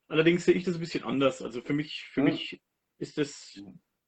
Allerdings 0.08 0.44
sehe 0.44 0.54
ich 0.54 0.64
das 0.64 0.74
ein 0.74 0.80
bisschen 0.80 1.04
anders. 1.04 1.42
Also 1.42 1.60
für 1.60 1.72
mich, 1.72 2.04
für 2.12 2.20
hm. 2.20 2.24
mich 2.26 2.60
ist 2.98 3.18
das 3.18 3.58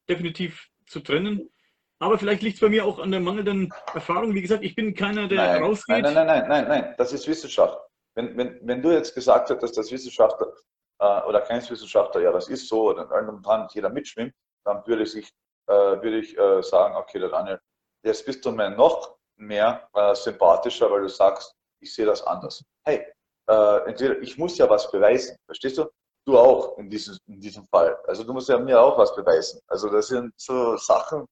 definitiv 0.08 0.68
zu 0.86 1.00
trennen. 1.00 1.50
Aber 1.98 2.18
vielleicht 2.18 2.42
liegt 2.42 2.56
es 2.56 2.60
bei 2.60 2.68
mir 2.68 2.84
auch 2.84 2.98
an 2.98 3.10
der 3.10 3.20
mangelnden 3.20 3.72
Erfahrung. 3.94 4.34
Wie 4.34 4.42
gesagt, 4.42 4.62
ich 4.62 4.74
bin 4.74 4.94
keiner, 4.94 5.28
der 5.28 5.38
nein, 5.38 5.62
rausgeht. 5.62 6.02
Nein, 6.02 6.14
nein, 6.14 6.26
nein, 6.26 6.48
nein, 6.48 6.68
nein, 6.68 6.94
das 6.98 7.12
ist 7.12 7.26
Wissenschaft. 7.26 7.78
Wenn, 8.14 8.36
wenn, 8.36 8.60
wenn 8.62 8.82
du 8.82 8.92
jetzt 8.92 9.14
gesagt 9.14 9.48
hättest, 9.48 9.76
dass 9.78 9.90
Wissenschaftler 9.90 10.52
äh, 11.00 11.22
oder 11.22 11.40
kein 11.40 11.66
Wissenschaftler, 11.68 12.20
ja, 12.20 12.32
das 12.32 12.48
ist 12.48 12.68
so, 12.68 12.90
oder 12.90 13.08
irgendwann 13.10 13.42
dran 13.42 13.68
jeder 13.72 13.88
mitschwimmt, 13.88 14.34
dann 14.64 14.86
würde 14.86 15.04
ich, 15.04 15.30
äh, 15.68 15.72
würde 15.72 16.18
ich 16.18 16.36
äh, 16.36 16.62
sagen, 16.62 16.96
okay, 16.96 17.18
der 17.18 17.30
Daniel, 17.30 17.60
jetzt 18.02 18.26
bist 18.26 18.44
du 18.44 18.52
mir 18.52 18.70
noch 18.70 19.16
mehr 19.36 19.88
äh, 19.94 20.14
sympathischer, 20.14 20.90
weil 20.90 21.02
du 21.02 21.08
sagst, 21.08 21.54
ich 21.80 21.94
sehe 21.94 22.06
das 22.06 22.22
anders. 22.22 22.62
Hey, 22.84 23.06
äh, 23.48 23.88
entweder 23.88 24.20
ich 24.20 24.36
muss 24.38 24.58
ja 24.58 24.68
was 24.68 24.90
beweisen, 24.90 25.36
verstehst 25.46 25.78
du? 25.78 25.86
Du 26.26 26.36
auch 26.36 26.76
in 26.78 26.90
diesem, 26.90 27.16
in 27.26 27.40
diesem 27.40 27.64
Fall. 27.66 27.96
Also 28.08 28.24
du 28.24 28.32
musst 28.32 28.48
ja 28.48 28.58
mir 28.58 28.80
auch 28.80 28.98
was 28.98 29.14
beweisen. 29.14 29.60
Also 29.68 29.88
das 29.88 30.08
sind 30.08 30.32
so 30.36 30.76
Sachen, 30.76 31.24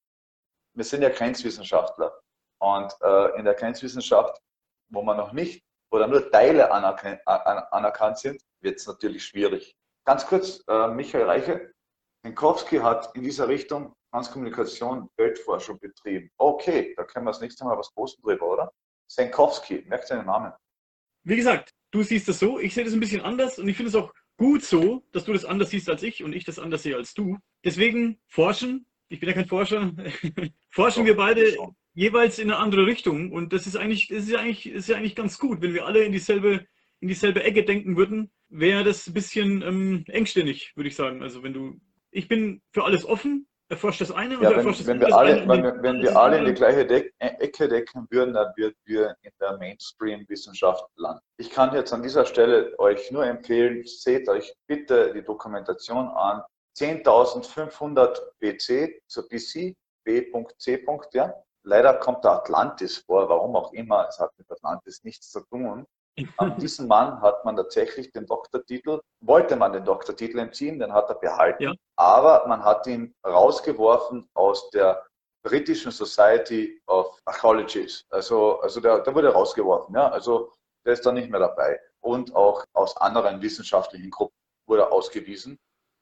wir 0.75 0.85
sind 0.85 1.03
ja 1.03 1.09
Grenzwissenschaftler. 1.09 2.13
Und 2.61 2.95
äh, 3.03 3.39
in 3.39 3.45
der 3.45 3.55
Grenzwissenschaft, 3.55 4.41
wo 4.91 5.03
man 5.03 5.17
noch 5.17 5.33
nicht 5.33 5.63
oder 5.91 6.07
nur 6.07 6.31
Teile 6.31 6.71
anerkannt, 6.71 7.21
anerkannt 7.27 8.19
sind, 8.19 8.41
wird 8.61 8.79
es 8.79 8.87
natürlich 8.87 9.25
schwierig. 9.25 9.77
Ganz 10.07 10.27
kurz, 10.27 10.63
äh, 10.69 10.89
Michael 10.89 11.25
Reiche, 11.25 11.73
Minkowski 12.25 12.79
hat 12.79 13.15
in 13.15 13.23
dieser 13.23 13.49
Richtung 13.49 13.95
Transkommunikation 14.11 15.11
Weltforschung 15.17 15.79
betrieben. 15.79 16.31
Okay, 16.39 16.95
da 16.97 17.05
können 17.05 17.27
wir 17.27 17.33
das 17.33 17.41
nächste 17.41 17.65
Mal 17.65 17.77
was 17.77 17.93
posten 17.93 18.23
drüber, 18.23 18.47
oder? 18.47 18.73
Senkowski, 19.11 19.85
merkt 19.89 20.07
seinen 20.07 20.27
Namen. 20.27 20.53
Wie 21.25 21.37
gesagt, 21.37 21.71
du 21.95 22.03
siehst 22.03 22.29
das 22.29 22.39
so, 22.39 22.59
ich 22.59 22.75
sehe 22.75 22.85
das 22.85 22.93
ein 22.93 23.01
bisschen 23.01 23.21
anders 23.21 23.59
und 23.59 23.69
ich 23.69 23.77
finde 23.77 23.89
es 23.89 23.95
auch 23.95 24.13
gut 24.37 24.63
so, 24.63 25.05
dass 25.13 25.25
du 25.25 25.33
das 25.33 25.45
anders 25.45 25.71
siehst 25.71 25.89
als 25.89 26.03
ich 26.03 26.25
und 26.25 26.33
ich 26.33 26.45
das 26.45 26.59
anders 26.59 26.83
sehe 26.83 26.97
als 26.97 27.15
du. 27.15 27.39
Deswegen 27.65 28.19
forschen, 28.27 28.87
ich 29.09 29.21
bin 29.21 29.29
ja 29.29 29.35
kein 29.35 29.47
Forscher, 29.47 29.93
forschen 30.71 31.07
wir 31.07 31.17
beide 31.17 31.57
jeweils 31.95 32.39
in 32.39 32.51
eine 32.51 32.61
andere 32.61 32.87
Richtung 32.87 33.31
und 33.31 33.53
das 33.53 33.67
ist 33.67 33.77
eigentlich, 33.77 34.09
das 34.09 34.25
ist 34.25 34.35
eigentlich, 34.35 34.67
ist 34.67 34.89
ja 34.89 34.97
eigentlich 34.97 35.15
ganz 35.15 35.39
gut, 35.39 35.63
wenn 35.63 35.73
wir 35.73 35.87
alle 35.87 36.03
in 36.03 36.13
dieselbe, 36.13 36.67
in 36.99 37.09
dieselbe 37.09 37.45
Ecke 37.45 37.65
denken 37.65 37.97
würden, 37.97 38.33
wäre 38.49 38.83
das 38.83 39.07
ein 39.07 39.15
bisschen 39.15 39.63
ähm, 39.63 40.05
engständig, 40.09 40.73
würde 40.75 40.89
ich 40.89 40.97
sagen. 40.97 41.23
Also 41.23 41.43
wenn 41.43 41.53
du 41.53 41.81
ich 42.15 42.29
bin 42.29 42.63
für 42.71 42.85
alles 42.85 43.05
offen, 43.05 43.47
erforscht 43.69 44.01
das 44.01 44.11
eine 44.11 44.37
und 44.37 44.45
ja, 44.45 44.53
erforscht 44.53 44.81
das 44.81 44.87
wenn 44.87 45.01
wir 45.01 45.17
alle, 45.17 45.49
wenn, 45.49 45.83
wenn 45.83 46.03
wir 46.03 46.17
alle 46.17 46.39
in 46.39 46.45
die 46.45 46.55
gleiche 46.55 46.87
Deck, 46.87 47.15
äh, 47.19 47.29
Ecke 47.39 47.69
decken 47.69 48.07
würden, 48.11 48.35
dann 48.35 48.53
würden 48.57 48.77
wir 48.85 49.17
in 49.23 49.33
der 49.41 49.57
Mainstream-Wissenschaft 49.59 50.85
landen. 50.97 51.21
Ich 51.39 51.51
kann 51.51 51.75
jetzt 51.75 51.93
an 51.93 52.03
dieser 52.03 52.25
Stelle 52.27 52.75
euch 52.79 53.11
nur 53.11 53.25
empfehlen, 53.25 53.83
seht 53.85 54.29
euch 54.29 54.55
bitte 54.67 55.13
die 55.13 55.23
Dokumentation 55.23 56.09
an. 56.09 56.43
10.500 56.77 58.19
BC, 58.41 59.01
so 59.07 59.23
BC, 59.29 59.77
B.C. 60.05 60.87
Ja. 61.13 61.33
Leider 61.63 61.95
kommt 61.95 62.25
da 62.25 62.39
Atlantis 62.39 62.99
vor, 62.99 63.29
warum 63.29 63.57
auch 63.57 63.73
immer. 63.73 64.07
Es 64.09 64.19
hat 64.19 64.33
mit 64.37 64.51
Atlantis 64.51 65.03
nichts 65.03 65.31
zu 65.31 65.41
tun. 65.47 65.87
An 66.37 66.57
diesem 66.59 66.87
Mann 66.87 67.21
hat 67.21 67.45
man 67.45 67.57
tatsächlich 67.57 68.13
den 68.13 68.27
Doktortitel, 68.27 69.01
wollte 69.21 69.57
man 69.57 69.73
den 69.73 69.85
Doktortitel 69.85 70.39
entziehen, 70.39 70.79
den 70.79 70.93
hat 70.93 71.09
er 71.09 71.17
behalten, 71.17 71.63
ja. 71.63 71.75
aber 71.97 72.47
man 72.47 72.65
hat 72.65 72.87
ihn 72.87 73.15
rausgeworfen 73.27 74.29
aus 74.35 74.71
der 74.71 75.05
britischen 75.45 75.91
Society 75.91 76.81
of 76.87 77.21
Archaeologists. 77.25 78.07
Also, 78.11 78.61
also 78.61 78.81
der, 78.81 79.01
der 79.01 79.15
wurde 79.15 79.33
rausgeworfen, 79.33 79.95
ja. 79.95 80.09
Also 80.09 80.53
der 80.85 80.95
ist 80.95 81.05
da 81.05 81.13
nicht 81.13 81.31
mehr 81.31 81.41
dabei. 81.41 81.81
Und 82.01 82.35
auch 82.35 82.65
aus 82.75 82.97
anderen 82.97 83.41
wissenschaftlichen 83.43 84.11
Gruppen 84.11 84.37
wurde 84.67 84.83
er 84.83 84.93
ausgewiesen, 84.93 85.59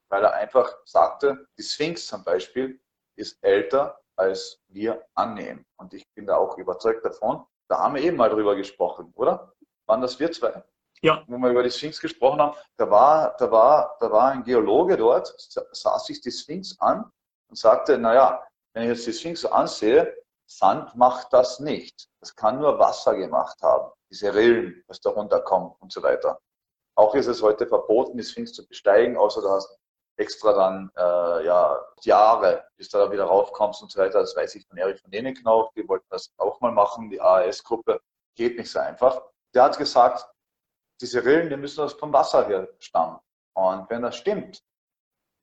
weil 0.09 0.23
er 0.23 0.33
einfach 0.33 0.77
sagte, 0.85 1.47
die 1.57 1.63
Sphinx 1.63 2.07
zum 2.07 2.23
Beispiel 2.23 2.79
ist 3.17 3.37
älter, 3.41 3.99
als 4.15 4.61
wir 4.67 5.03
annehmen. 5.15 5.65
Und 5.77 5.93
ich 5.93 6.05
bin 6.13 6.25
da 6.25 6.37
auch 6.37 6.57
überzeugt 6.57 7.03
davon. 7.03 7.45
Da 7.69 7.79
haben 7.79 7.95
wir 7.95 8.01
eben 8.03 8.17
mal 8.17 8.29
drüber 8.29 8.55
gesprochen, 8.55 9.11
oder? 9.15 9.52
Waren 9.85 10.01
das 10.01 10.19
wir 10.19 10.31
zwei? 10.31 10.63
Ja. 11.01 11.23
Wo 11.27 11.37
wir 11.37 11.49
über 11.49 11.63
die 11.63 11.71
Sphinx 11.71 11.99
gesprochen 11.99 12.41
haben, 12.41 12.55
da 12.77 12.89
war, 12.89 13.35
da 13.37 13.51
war, 13.51 13.97
da 13.99 14.09
war 14.09 14.31
ein 14.31 14.43
Geologe 14.43 14.95
dort, 14.95 15.33
sah 15.71 15.99
sich 15.99 16.21
die 16.21 16.31
Sphinx 16.31 16.79
an 16.79 17.11
und 17.49 17.57
sagte, 17.57 17.97
naja, 17.97 18.41
wenn 18.73 18.83
ich 18.83 18.89
jetzt 18.89 19.05
die 19.05 19.13
Sphinx 19.13 19.41
so 19.41 19.49
ansehe, 19.49 20.15
Sand 20.45 20.95
macht 20.95 21.33
das 21.33 21.59
nicht. 21.59 22.07
Das 22.21 22.35
kann 22.35 22.59
nur 22.59 22.79
Wasser 22.79 23.15
gemacht 23.15 23.61
haben. 23.61 23.91
Diese 24.09 24.33
Rillen, 24.33 24.83
was 24.87 25.01
da 25.01 25.09
runterkommt 25.09 25.75
und 25.81 25.91
so 25.91 26.01
weiter. 26.03 26.39
Auch 26.95 27.15
ist 27.15 27.27
es 27.27 27.41
heute 27.41 27.67
verboten, 27.67 28.17
die 28.17 28.23
Sphinx 28.23 28.53
zu 28.53 28.65
besteigen, 28.65 29.17
außer 29.17 29.41
du 29.41 29.49
hast 29.49 29.77
extra 30.17 30.53
dann 30.53 30.91
äh, 30.95 31.45
ja, 31.45 31.85
Jahre, 32.01 32.65
bis 32.77 32.89
du 32.89 32.97
da 32.99 33.11
wieder 33.11 33.25
raufkommst 33.25 33.81
und 33.81 33.91
so 33.91 33.99
weiter. 33.99 34.19
Das 34.19 34.35
weiß 34.35 34.55
ich 34.55 34.67
von 34.67 34.77
Erich 34.77 35.01
von 35.01 35.11
Dänenknauch, 35.11 35.73
die 35.73 35.87
wollten 35.87 36.05
das 36.09 36.31
auch 36.37 36.61
mal 36.61 36.71
machen, 36.71 37.09
die 37.09 37.19
AAS-Gruppe. 37.19 37.99
Geht 38.35 38.57
nicht 38.57 38.71
so 38.71 38.79
einfach 38.79 39.21
der 39.53 39.63
hat 39.63 39.77
gesagt, 39.77 40.27
diese 41.01 41.23
Rillen, 41.23 41.49
die 41.49 41.57
müssen 41.57 41.81
aus 41.81 41.93
vom 41.93 42.13
Wasser 42.13 42.47
her 42.47 42.67
stammen. 42.79 43.19
Und 43.55 43.89
wenn 43.89 44.01
das 44.01 44.15
stimmt, 44.15 44.63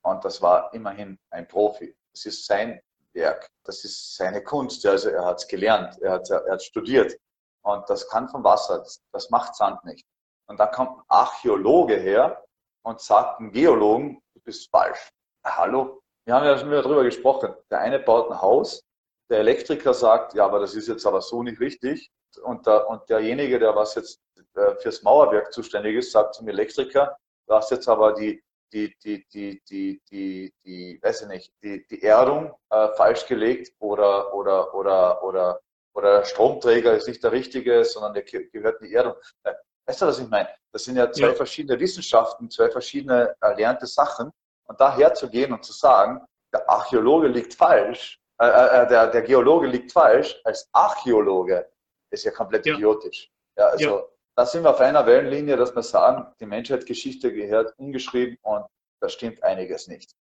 und 0.02 0.24
das 0.24 0.40
war 0.40 0.72
immerhin 0.72 1.18
ein 1.30 1.46
Profi, 1.46 1.94
das 2.12 2.26
ist 2.26 2.46
sein 2.46 2.80
Werk, 3.12 3.48
das 3.64 3.84
ist 3.84 4.16
seine 4.16 4.42
Kunst, 4.42 4.84
also 4.86 5.10
er 5.10 5.24
hat 5.24 5.38
es 5.38 5.48
gelernt, 5.48 5.98
er 6.00 6.12
hat 6.12 6.30
er 6.30 6.50
hat 6.50 6.62
studiert. 6.62 7.16
Und 7.62 7.88
das 7.90 8.08
kann 8.08 8.28
vom 8.28 8.42
Wasser, 8.42 8.78
das, 8.78 9.02
das 9.12 9.30
macht 9.30 9.54
Sand 9.54 9.84
nicht. 9.84 10.06
Und 10.46 10.58
dann 10.58 10.70
kommt 10.70 10.98
ein 10.98 11.04
Archäologe 11.08 11.96
her 11.96 12.42
und 12.82 13.00
sagt 13.00 13.38
einem 13.38 13.52
Geologen, 13.52 14.22
du 14.34 14.40
bist 14.40 14.70
falsch. 14.70 15.10
Hallo? 15.44 16.02
Wir 16.24 16.34
haben 16.34 16.46
ja 16.46 16.56
schon 16.56 16.70
wieder 16.70 16.82
darüber 16.82 17.04
gesprochen. 17.04 17.54
Der 17.70 17.80
eine 17.80 17.98
baut 17.98 18.30
ein 18.30 18.40
Haus, 18.40 18.82
der 19.28 19.40
Elektriker 19.40 19.94
sagt, 19.94 20.34
ja, 20.34 20.46
aber 20.46 20.58
das 20.60 20.74
ist 20.74 20.88
jetzt 20.88 21.06
aber 21.06 21.20
so 21.20 21.42
nicht 21.42 21.60
richtig 21.60 22.10
und, 22.38 22.66
der, 22.66 22.88
und 22.88 23.08
derjenige, 23.08 23.58
der 23.58 23.74
was 23.74 23.94
jetzt 23.94 24.20
äh, 24.54 24.74
fürs 24.76 25.02
Mauerwerk 25.02 25.52
zuständig 25.52 25.96
ist, 25.96 26.12
sagt 26.12 26.34
zum 26.34 26.48
Elektriker, 26.48 27.16
du 27.46 27.54
hast 27.54 27.70
jetzt 27.70 27.88
aber 27.88 28.12
die, 28.14 28.42
die, 28.72 28.94
die, 29.02 29.26
die, 29.32 29.62
die, 29.68 30.00
die, 30.10 30.54
die, 30.64 30.98
weiß 31.02 31.22
ich 31.22 31.28
nicht, 31.28 31.52
die, 31.62 31.86
die 31.86 32.02
Erdung 32.02 32.52
äh, 32.70 32.88
falsch 32.96 33.26
gelegt 33.26 33.74
oder, 33.78 34.32
oder, 34.34 34.74
oder, 34.74 35.22
oder, 35.22 35.60
oder 35.94 36.18
der 36.18 36.24
Stromträger 36.24 36.94
ist 36.94 37.08
nicht 37.08 37.22
der 37.22 37.32
richtige, 37.32 37.84
sondern 37.84 38.14
der 38.14 38.22
gehört 38.22 38.80
in 38.80 38.88
die 38.88 38.94
Erdung. 38.94 39.14
Äh, 39.42 39.54
weißt 39.86 40.02
du, 40.02 40.06
was 40.06 40.18
ich 40.18 40.28
meine? 40.28 40.48
Das 40.72 40.84
sind 40.84 40.96
ja 40.96 41.10
zwei 41.10 41.28
ja. 41.28 41.34
verschiedene 41.34 41.80
Wissenschaften, 41.80 42.50
zwei 42.50 42.70
verschiedene 42.70 43.34
erlernte 43.40 43.86
Sachen. 43.86 44.30
Und 44.68 44.80
daher 44.80 45.14
zu 45.14 45.28
gehen 45.28 45.52
und 45.52 45.64
zu 45.64 45.72
sagen, 45.72 46.24
der 46.52 46.68
Archäologe 46.68 47.26
liegt 47.26 47.54
falsch, 47.54 48.20
äh, 48.40 48.46
äh, 48.46 48.88
der, 48.88 49.08
der 49.08 49.22
Geologe 49.22 49.66
liegt 49.66 49.92
falsch, 49.92 50.40
als 50.44 50.68
Archäologe 50.72 51.68
ist 52.10 52.24
ja 52.24 52.30
komplett 52.30 52.66
ja. 52.66 52.74
idiotisch. 52.74 53.30
Ja, 53.56 53.66
also 53.66 53.84
ja. 53.84 54.02
da 54.36 54.46
sind 54.46 54.64
wir 54.64 54.70
auf 54.70 54.80
einer 54.80 55.06
Wellenlinie, 55.06 55.56
dass 55.56 55.74
wir 55.74 55.82
sagen, 55.82 56.32
die 56.40 56.46
Menschheitsgeschichte 56.46 57.32
gehört 57.32 57.74
umgeschrieben 57.78 58.38
und 58.42 58.64
da 59.00 59.08
stimmt 59.08 59.42
einiges 59.42 59.88
nicht. 59.88 60.14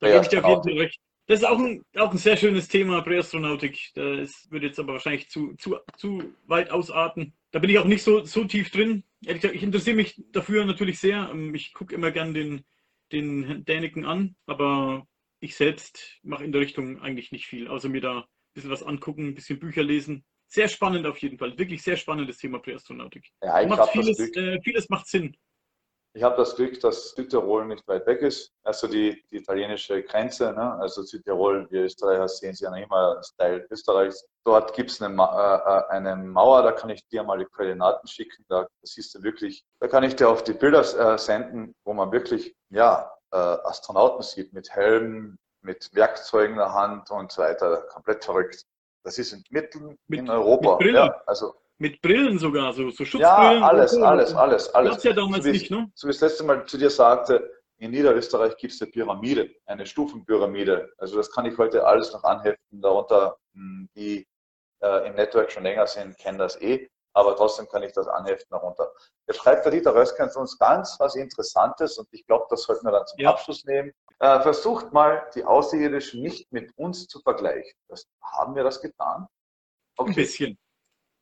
Da 0.00 0.08
gebe 0.08 0.22
ich 0.22 0.28
dir 0.28 0.44
auf 0.44 0.50
jeden 0.50 0.62
Fall 0.62 0.82
recht. 0.84 1.00
Das 1.26 1.40
ist 1.40 1.46
auch 1.46 1.58
ein, 1.58 1.84
auch 1.96 2.10
ein 2.10 2.18
sehr 2.18 2.36
schönes 2.36 2.66
Thema, 2.66 3.02
Präastronautik. 3.02 3.92
Das 3.94 4.50
würde 4.50 4.66
jetzt 4.66 4.80
aber 4.80 4.94
wahrscheinlich 4.94 5.28
zu, 5.30 5.54
zu, 5.56 5.76
zu 5.96 6.34
weit 6.46 6.70
ausarten. 6.70 7.34
Da 7.52 7.60
bin 7.60 7.70
ich 7.70 7.78
auch 7.78 7.84
nicht 7.84 8.02
so, 8.02 8.24
so 8.24 8.44
tief 8.44 8.70
drin. 8.70 9.04
Ehrlich 9.24 9.42
gesagt, 9.42 9.54
ich 9.54 9.62
interessiere 9.62 9.96
mich 9.96 10.20
dafür 10.32 10.64
natürlich 10.64 10.98
sehr. 10.98 11.28
Ähm, 11.30 11.54
ich 11.54 11.72
gucke 11.72 11.94
immer 11.94 12.10
gern 12.10 12.34
den, 12.34 12.64
den 13.12 13.64
Däniken 13.64 14.04
an, 14.04 14.34
aber 14.46 15.06
ich 15.38 15.54
selbst 15.54 16.18
mache 16.22 16.44
in 16.44 16.52
der 16.52 16.62
Richtung 16.62 17.00
eigentlich 17.00 17.30
nicht 17.30 17.46
viel, 17.46 17.68
außer 17.68 17.88
mir 17.88 18.00
da 18.00 18.20
ein 18.20 18.24
bisschen 18.54 18.70
was 18.70 18.82
angucken, 18.82 19.28
ein 19.28 19.34
bisschen 19.34 19.60
Bücher 19.60 19.84
lesen 19.84 20.24
sehr 20.50 20.68
spannend 20.68 21.06
auf 21.06 21.18
jeden 21.18 21.38
Fall. 21.38 21.56
Wirklich 21.56 21.82
sehr 21.82 21.96
spannendes 21.96 22.38
Thema 22.38 22.58
Präastronautik. 22.58 23.30
Ja, 23.42 23.64
macht 23.66 23.90
vieles, 23.90 24.18
äh, 24.18 24.60
vieles 24.62 24.88
macht 24.88 25.06
Sinn. 25.06 25.36
Ich 26.12 26.24
habe 26.24 26.36
das 26.36 26.56
Glück, 26.56 26.80
dass 26.80 27.10
Südtirol 27.10 27.66
nicht 27.66 27.86
weit 27.86 28.04
weg 28.04 28.20
ist. 28.22 28.52
Also 28.64 28.88
die, 28.88 29.22
die 29.30 29.36
italienische 29.36 30.02
Grenze, 30.02 30.52
ne? 30.52 30.74
also 30.80 31.04
Südtirol, 31.04 31.70
wir 31.70 31.84
Österreicher 31.84 32.26
sehen 32.26 32.52
sie 32.52 32.64
ja 32.64 32.70
noch 32.70 32.78
immer 32.78 33.16
als 33.16 33.32
Teil 33.36 33.64
Österreichs. 33.70 34.26
Dort 34.44 34.74
gibt 34.74 34.90
es 34.90 35.00
eine, 35.00 35.14
äh, 35.14 35.94
eine, 35.94 36.16
Mauer, 36.16 36.64
da 36.64 36.72
kann 36.72 36.90
ich 36.90 37.06
dir 37.06 37.22
mal 37.22 37.38
die 37.38 37.44
Koordinaten 37.44 38.08
schicken. 38.08 38.44
Da 38.48 38.66
siehst 38.82 39.14
du 39.14 39.22
wirklich, 39.22 39.64
da 39.78 39.86
kann 39.86 40.02
ich 40.02 40.16
dir 40.16 40.28
auf 40.28 40.42
die 40.42 40.52
Bilder 40.52 40.80
äh, 40.80 41.16
senden, 41.16 41.76
wo 41.84 41.92
man 41.92 42.10
wirklich 42.10 42.56
ja, 42.70 43.12
äh, 43.30 43.36
Astronauten 43.36 44.22
sieht 44.22 44.52
mit 44.52 44.68
Helmen, 44.70 45.38
mit 45.62 45.94
Werkzeugen 45.94 46.54
in 46.54 46.58
der 46.58 46.74
Hand 46.74 47.08
und 47.12 47.30
so 47.30 47.42
weiter. 47.42 47.82
Komplett 47.82 48.24
verrückt. 48.24 48.64
Das 49.02 49.18
ist 49.18 49.36
mitten 49.50 49.98
mit, 50.08 50.20
in 50.20 50.30
Europa. 50.30 50.72
Mit 50.72 50.78
Brillen, 50.78 51.06
ja, 51.06 51.22
also, 51.26 51.54
mit 51.78 52.02
Brillen 52.02 52.38
sogar, 52.38 52.72
so, 52.72 52.90
so 52.90 53.04
Schutzbrillen. 53.04 53.60
Ja, 53.60 53.66
alles, 53.66 53.94
alles, 53.96 54.34
alles, 54.34 54.74
alles. 54.74 54.90
Gab's 54.92 55.04
ja 55.04 55.12
damals 55.12 55.44
so 55.44 55.50
nicht, 55.50 55.70
ne? 55.70 55.90
So 55.94 56.06
wie 56.06 56.12
ich 56.12 56.18
das 56.18 56.30
letzte 56.30 56.44
Mal 56.44 56.66
zu 56.66 56.76
dir 56.76 56.90
sagte, 56.90 57.50
in 57.78 57.92
Niederösterreich 57.92 58.56
gibt 58.58 58.74
es 58.74 58.82
eine 58.82 58.90
Pyramide, 58.90 59.50
eine 59.64 59.86
Stufenpyramide. 59.86 60.92
Also 60.98 61.16
das 61.16 61.30
kann 61.32 61.46
ich 61.46 61.56
heute 61.56 61.86
alles 61.86 62.12
noch 62.12 62.22
anheften. 62.24 62.82
Darunter, 62.82 63.38
hm, 63.54 63.88
die 63.96 64.28
äh, 64.82 65.08
im 65.08 65.14
Network 65.14 65.50
schon 65.50 65.62
länger 65.62 65.86
sind, 65.86 66.18
kennen 66.18 66.38
das 66.38 66.60
eh. 66.60 66.90
Aber 67.14 67.34
trotzdem 67.36 67.66
kann 67.68 67.82
ich 67.82 67.92
das 67.92 68.06
anheften 68.06 68.48
darunter. 68.50 68.92
Jetzt 69.26 69.38
schreibt 69.38 69.64
der 69.64 69.72
Dieter 69.72 69.94
Röskens 69.94 70.36
uns 70.36 70.58
ganz 70.58 70.96
was 71.00 71.16
Interessantes 71.16 71.98
und 71.98 72.06
ich 72.12 72.24
glaube, 72.26 72.46
das 72.50 72.62
sollten 72.62 72.86
wir 72.86 72.92
dann 72.92 73.06
zum 73.06 73.18
ja. 73.18 73.30
Abschluss 73.30 73.64
nehmen. 73.64 73.92
Äh, 74.20 74.40
versucht 74.42 74.92
mal, 74.92 75.30
die 75.34 75.44
Außerirdischen 75.44 76.20
nicht 76.20 76.52
mit 76.52 76.76
uns 76.76 77.06
zu 77.08 77.20
vergleichen. 77.20 77.72
Das, 77.88 78.06
haben 78.22 78.54
wir 78.54 78.62
das 78.62 78.80
getan? 78.80 79.26
Okay. 79.96 80.10
Ein 80.10 80.14
bisschen. 80.14 80.58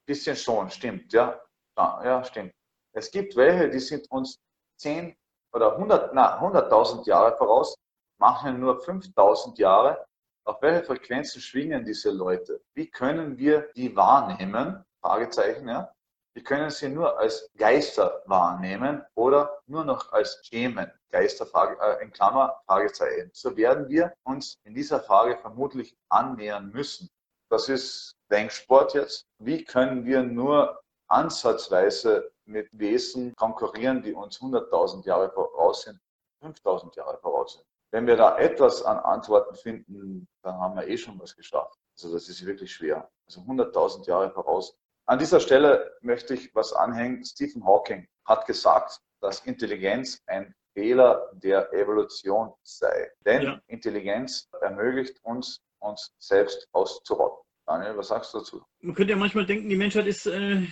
Bisschen 0.04 0.36
schon, 0.36 0.68
stimmt, 0.70 1.12
ja. 1.12 1.40
Ja, 1.76 2.04
ja 2.04 2.24
stimmt. 2.24 2.52
Es 2.92 3.10
gibt 3.10 3.36
welche, 3.36 3.70
die 3.70 3.78
sind 3.78 4.10
uns 4.10 4.40
10 4.78 5.16
oder 5.52 5.74
100, 5.74 6.12
na, 6.12 6.40
100.000 6.40 7.06
Jahre 7.06 7.36
voraus, 7.36 7.76
machen 8.18 8.58
nur 8.58 8.82
5.000 8.82 9.56
Jahre. 9.58 10.04
Auf 10.44 10.60
welche 10.62 10.84
Frequenzen 10.84 11.40
schwingen 11.40 11.84
diese 11.84 12.10
Leute? 12.10 12.62
Wie 12.74 12.90
können 12.90 13.38
wir 13.38 13.70
die 13.76 13.94
wahrnehmen? 13.94 14.84
Fragezeichen, 15.00 15.68
ja. 15.68 15.92
Wir 16.38 16.44
können 16.44 16.70
sie 16.70 16.88
nur 16.88 17.18
als 17.18 17.50
Geister 17.56 18.22
wahrnehmen 18.26 19.04
oder 19.16 19.58
nur 19.66 19.84
noch 19.84 20.12
als 20.12 20.38
Schemen, 20.46 20.88
Geister 21.10 21.48
äh, 21.80 22.00
in 22.00 22.12
Klammer, 22.12 22.62
Fragezeichen. 22.64 23.28
So 23.32 23.56
werden 23.56 23.88
wir 23.88 24.14
uns 24.22 24.56
in 24.62 24.72
dieser 24.72 25.00
Frage 25.00 25.36
vermutlich 25.38 25.96
annähern 26.10 26.70
müssen. 26.70 27.10
Das 27.50 27.68
ist 27.68 28.14
Denksport 28.30 28.94
jetzt. 28.94 29.26
Wie 29.40 29.64
können 29.64 30.04
wir 30.04 30.22
nur 30.22 30.80
ansatzweise 31.08 32.30
mit 32.44 32.68
Wesen 32.70 33.34
konkurrieren, 33.34 34.00
die 34.00 34.12
uns 34.12 34.38
100.000 34.38 35.04
Jahre 35.06 35.32
voraus 35.32 35.82
sind, 35.82 35.98
5.000 36.44 36.94
Jahre 36.94 37.18
voraus 37.18 37.54
sind? 37.54 37.64
Wenn 37.90 38.06
wir 38.06 38.16
da 38.16 38.38
etwas 38.38 38.84
an 38.84 38.98
Antworten 38.98 39.56
finden, 39.56 40.28
dann 40.44 40.56
haben 40.56 40.76
wir 40.76 40.86
eh 40.86 40.96
schon 40.96 41.18
was 41.18 41.34
geschafft. 41.34 41.76
Also 41.96 42.12
das 42.14 42.28
ist 42.28 42.46
wirklich 42.46 42.72
schwer. 42.72 43.10
Also 43.26 43.40
100.000 43.40 44.06
Jahre 44.06 44.30
voraus 44.30 44.78
an 45.08 45.18
dieser 45.18 45.40
Stelle 45.40 45.96
möchte 46.02 46.34
ich 46.34 46.54
was 46.54 46.74
anhängen. 46.74 47.24
Stephen 47.24 47.64
Hawking 47.64 48.06
hat 48.26 48.46
gesagt, 48.46 49.00
dass 49.20 49.40
Intelligenz 49.46 50.22
ein 50.26 50.54
Fehler 50.74 51.30
der 51.32 51.72
Evolution 51.72 52.52
sei. 52.62 53.10
Denn 53.24 53.42
ja. 53.42 53.60
Intelligenz 53.68 54.48
ermöglicht 54.60 55.18
uns, 55.22 55.62
uns 55.78 56.14
selbst 56.18 56.68
auszurotten. 56.72 57.42
Daniel, 57.66 57.96
was 57.96 58.08
sagst 58.08 58.34
du 58.34 58.38
dazu? 58.38 58.62
Man 58.80 58.94
könnte 58.94 59.12
ja 59.12 59.18
manchmal 59.18 59.46
denken, 59.46 59.70
die 59.70 59.76
Menschheit 59.76 60.06
ist 60.06 60.26
äh, 60.26 60.66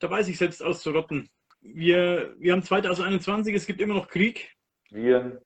dabei, 0.00 0.22
sich 0.24 0.36
selbst 0.36 0.62
auszurotten. 0.64 1.28
Wir, 1.60 2.34
wir 2.38 2.52
haben 2.52 2.64
2021, 2.64 3.54
es 3.54 3.66
gibt 3.66 3.80
immer 3.80 3.94
noch 3.94 4.08
Krieg. 4.08 4.52
Viren. 4.90 5.40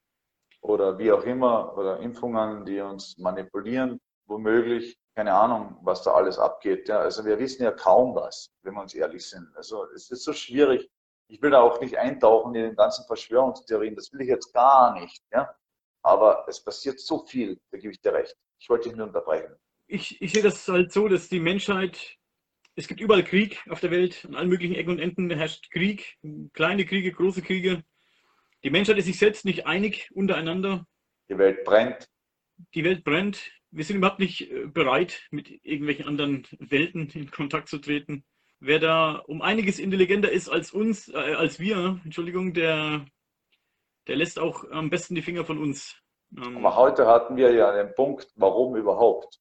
oder 0.63 0.99
wie 0.99 1.13
auch 1.13 1.25
immer, 1.25 1.77
oder 1.77 2.01
Impfungen, 2.01 2.65
die 2.65 2.81
uns 2.81 3.19
manipulieren, 3.19 4.01
womöglich. 4.27 4.97
Keine 5.15 5.35
Ahnung, 5.35 5.77
was 5.83 6.03
da 6.03 6.13
alles 6.13 6.39
abgeht. 6.39 6.89
Ja, 6.89 7.01
also 7.01 7.25
wir 7.25 7.39
wissen 7.39 7.63
ja 7.63 7.73
kaum 7.73 8.15
was, 8.15 8.51
wenn 8.63 8.75
wir 8.75 8.83
uns 8.83 8.95
ehrlich 8.95 9.29
sind. 9.29 9.49
Also 9.57 9.87
es 9.95 10.11
ist 10.11 10.25
so 10.25 10.33
schwierig. 10.33 10.89
Ich 11.29 11.43
will 11.43 11.51
da 11.51 11.61
auch 11.61 11.81
nicht 11.81 11.97
eintauchen 11.99 12.55
in 12.55 12.63
den 12.63 12.77
ganzen 12.77 13.07
Verschwörungstheorien. 13.07 13.95
Das 13.97 14.13
will 14.13 14.23
ich 14.23 14.29
jetzt 14.29 14.53
gar 14.53 14.99
nicht. 15.01 15.23
Ja? 15.33 15.55
Aber 16.03 16.45
es 16.49 16.63
passiert 16.63 17.01
so 17.01 17.25
viel, 17.25 17.61
da 17.71 17.79
gebe 17.79 17.93
ich 17.93 18.01
dir 18.01 18.13
recht. 18.13 18.37
Ich 18.59 18.69
wollte 18.69 18.89
dich 18.89 18.97
nur 18.97 19.07
unterbrechen. 19.07 19.55
Ich, 19.87 20.21
ich 20.23 20.33
sehe 20.33 20.43
das 20.43 20.67
halt 20.69 20.93
so, 20.93 21.09
dass 21.09 21.29
die 21.29 21.41
Menschheit, 21.41 22.17
es 22.77 22.87
gibt 22.87 23.01
überall 23.01 23.25
Krieg 23.25 23.61
auf 23.69 23.81
der 23.81 23.91
Welt, 23.91 24.25
an 24.25 24.37
allen 24.37 24.49
möglichen 24.49 24.77
Ecken 24.77 24.93
und 24.93 24.99
Enden 25.01 25.31
herrscht 25.31 25.71
Krieg, 25.71 26.17
kleine 26.53 26.87
Kriege, 26.87 27.13
große 27.13 27.43
Kriege. 27.43 27.83
Die 28.63 28.71
Menschheit 28.71 28.99
ist 28.99 29.07
sich 29.07 29.19
selbst 29.19 29.45
nicht 29.45 29.67
einig 29.67 30.11
untereinander. 30.15 30.87
Die 31.29 31.39
Welt 31.39 31.65
brennt. 31.65 32.09
Die 32.75 32.85
Welt 32.85 33.05
brennt. 33.05 33.51
Wir 33.73 33.85
sind 33.85 33.97
überhaupt 33.97 34.19
nicht 34.19 34.51
äh, 34.51 34.67
bereit, 34.67 35.27
mit 35.31 35.51
irgendwelchen 35.65 36.07
anderen 36.07 36.47
Welten 36.59 37.09
in 37.11 37.31
Kontakt 37.31 37.69
zu 37.69 37.79
treten. 37.79 38.25
Wer 38.59 38.79
da 38.79 39.23
um 39.27 39.43
einiges 39.43 39.79
intelligenter 39.79 40.31
ist 40.31 40.49
als 40.49 40.73
uns, 40.73 41.09
äh, 41.09 41.17
als 41.17 41.61
wir, 41.61 42.01
Entschuldigung, 42.05 42.53
der, 42.53 43.07
der 44.07 44.17
lässt 44.17 44.39
auch 44.39 44.71
am 44.71 44.91
besten 44.91 45.15
die 45.15 45.23
Finger 45.23 45.45
von 45.45 45.59
uns. 45.59 45.97
Ähm, 46.37 46.59
Aber 46.59 46.77
heute 46.77 47.07
hatten 47.07 47.37
wir 47.37 47.53
ja 47.53 47.73
den 47.73 47.95
Punkt, 47.95 48.31
warum 48.37 48.77
überhaupt? 48.77 49.41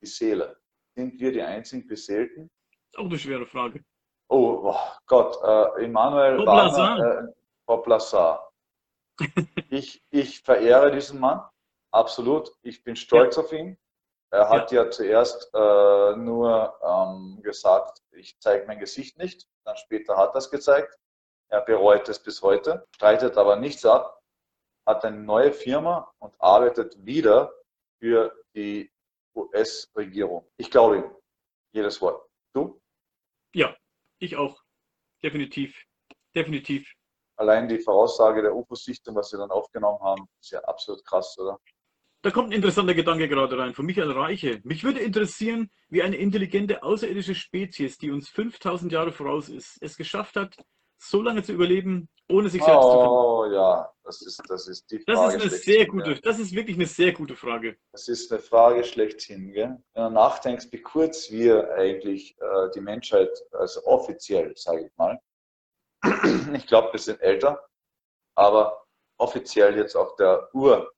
Die 0.00 0.06
Seele. 0.06 0.56
Sind 0.94 1.20
wir 1.20 1.32
die 1.32 1.42
einzigen 1.42 1.86
Beseelten? 1.86 2.50
Das 2.70 2.78
ist 2.92 2.98
auch 2.98 3.10
eine 3.10 3.18
schwere 3.18 3.46
Frage. 3.46 3.84
Oh, 4.28 4.72
oh 4.72 4.78
Gott, 5.06 5.36
äh, 5.44 5.84
Immanuel 5.84 6.44
Warner, 6.46 7.28
äh, 7.28 7.32
ich, 9.70 10.02
ich 10.10 10.40
verehre 10.40 10.90
diesen 10.90 11.20
Mann, 11.20 11.42
absolut. 11.90 12.50
Ich 12.62 12.82
bin 12.84 12.96
stolz 12.96 13.36
ja. 13.36 13.42
auf 13.42 13.52
ihn. 13.52 13.78
Er 14.30 14.48
hat 14.48 14.72
ja, 14.72 14.84
ja 14.84 14.90
zuerst 14.90 15.50
äh, 15.54 16.16
nur 16.16 16.78
ähm, 16.82 17.40
gesagt, 17.42 18.02
ich 18.10 18.38
zeige 18.40 18.66
mein 18.66 18.78
Gesicht 18.78 19.16
nicht. 19.18 19.46
Dann 19.64 19.76
später 19.76 20.16
hat 20.16 20.34
er 20.34 20.38
es 20.38 20.50
gezeigt. 20.50 20.98
Er 21.48 21.60
bereut 21.60 22.08
es 22.08 22.20
bis 22.20 22.42
heute, 22.42 22.86
streitet 22.94 23.36
aber 23.36 23.56
nichts 23.56 23.84
ab, 23.84 24.20
hat 24.84 25.04
eine 25.04 25.18
neue 25.18 25.52
Firma 25.52 26.12
und 26.18 26.34
arbeitet 26.40 27.04
wieder 27.04 27.52
für 28.00 28.36
die 28.54 28.90
US-Regierung. 29.34 30.50
Ich 30.56 30.70
glaube 30.70 30.96
ihm. 30.98 31.16
Jedes 31.72 32.00
Wort. 32.00 32.28
Du? 32.52 32.80
Ja, 33.54 33.76
ich 34.18 34.36
auch. 34.36 34.60
Definitiv. 35.22 35.84
Definitiv. 36.34 36.92
Allein 37.36 37.68
die 37.68 37.78
Voraussage 37.78 38.42
der 38.42 38.54
UFO-Sichtung, 38.54 39.14
was 39.14 39.28
sie 39.30 39.36
dann 39.36 39.50
aufgenommen 39.50 40.00
haben, 40.00 40.26
ist 40.40 40.50
ja 40.50 40.60
absolut 40.64 41.04
krass, 41.04 41.36
oder? 41.38 41.58
Da 42.22 42.30
kommt 42.30 42.48
ein 42.48 42.52
interessanter 42.52 42.94
Gedanke 42.94 43.28
gerade 43.28 43.58
rein 43.58 43.74
von 43.74 43.86
Michael 43.86 44.10
Reiche. 44.10 44.60
Mich 44.64 44.82
würde 44.82 45.00
interessieren, 45.00 45.70
wie 45.88 46.02
eine 46.02 46.16
intelligente 46.16 46.82
außerirdische 46.82 47.34
Spezies, 47.34 47.98
die 47.98 48.10
uns 48.10 48.28
5000 48.28 48.90
Jahre 48.90 49.12
voraus 49.12 49.48
ist, 49.48 49.78
es 49.80 49.96
geschafft 49.96 50.36
hat, 50.36 50.56
so 50.98 51.22
lange 51.22 51.42
zu 51.42 51.52
überleben, 51.52 52.08
ohne 52.28 52.48
sich 52.48 52.62
selbst 52.62 52.78
oh, 52.78 52.90
zu 52.90 52.98
finden. 52.98 53.08
Oh 53.08 53.46
ja, 53.52 53.92
das 54.02 54.22
ist, 54.22 54.42
das 54.48 54.66
ist 54.66 54.90
die 54.90 54.98
Frage. 55.00 55.36
Das 55.36 55.44
ist 55.44 55.52
eine 55.52 55.62
sehr 55.62 55.86
gute, 55.86 56.12
ja. 56.12 56.18
das 56.22 56.38
ist 56.38 56.54
wirklich 56.54 56.76
eine 56.76 56.86
sehr 56.86 57.12
gute 57.12 57.36
Frage. 57.36 57.76
Das 57.92 58.08
ist 58.08 58.32
eine 58.32 58.40
Frage 58.40 58.82
schlechthin. 58.84 59.52
Gell? 59.52 59.76
Wenn 59.94 60.04
du 60.04 60.10
nachdenkst, 60.10 60.68
wie 60.72 60.82
kurz 60.82 61.30
wir 61.30 61.72
eigentlich 61.74 62.36
äh, 62.40 62.70
die 62.74 62.80
Menschheit, 62.80 63.30
also 63.52 63.84
offiziell, 63.84 64.52
sage 64.56 64.86
ich 64.86 64.96
mal, 64.96 65.20
ich 66.54 66.66
glaube, 66.66 66.92
wir 66.92 67.00
sind 67.00 67.20
älter, 67.20 67.60
aber 68.34 68.84
offiziell 69.18 69.76
jetzt 69.76 69.96
auf 69.96 70.16
der 70.16 70.48
Uhr 70.54 70.92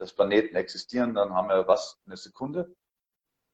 des 0.00 0.14
Planeten 0.14 0.56
existieren, 0.56 1.14
dann 1.14 1.34
haben 1.34 1.48
wir 1.48 1.68
was, 1.68 2.00
eine 2.06 2.16
Sekunde, 2.16 2.74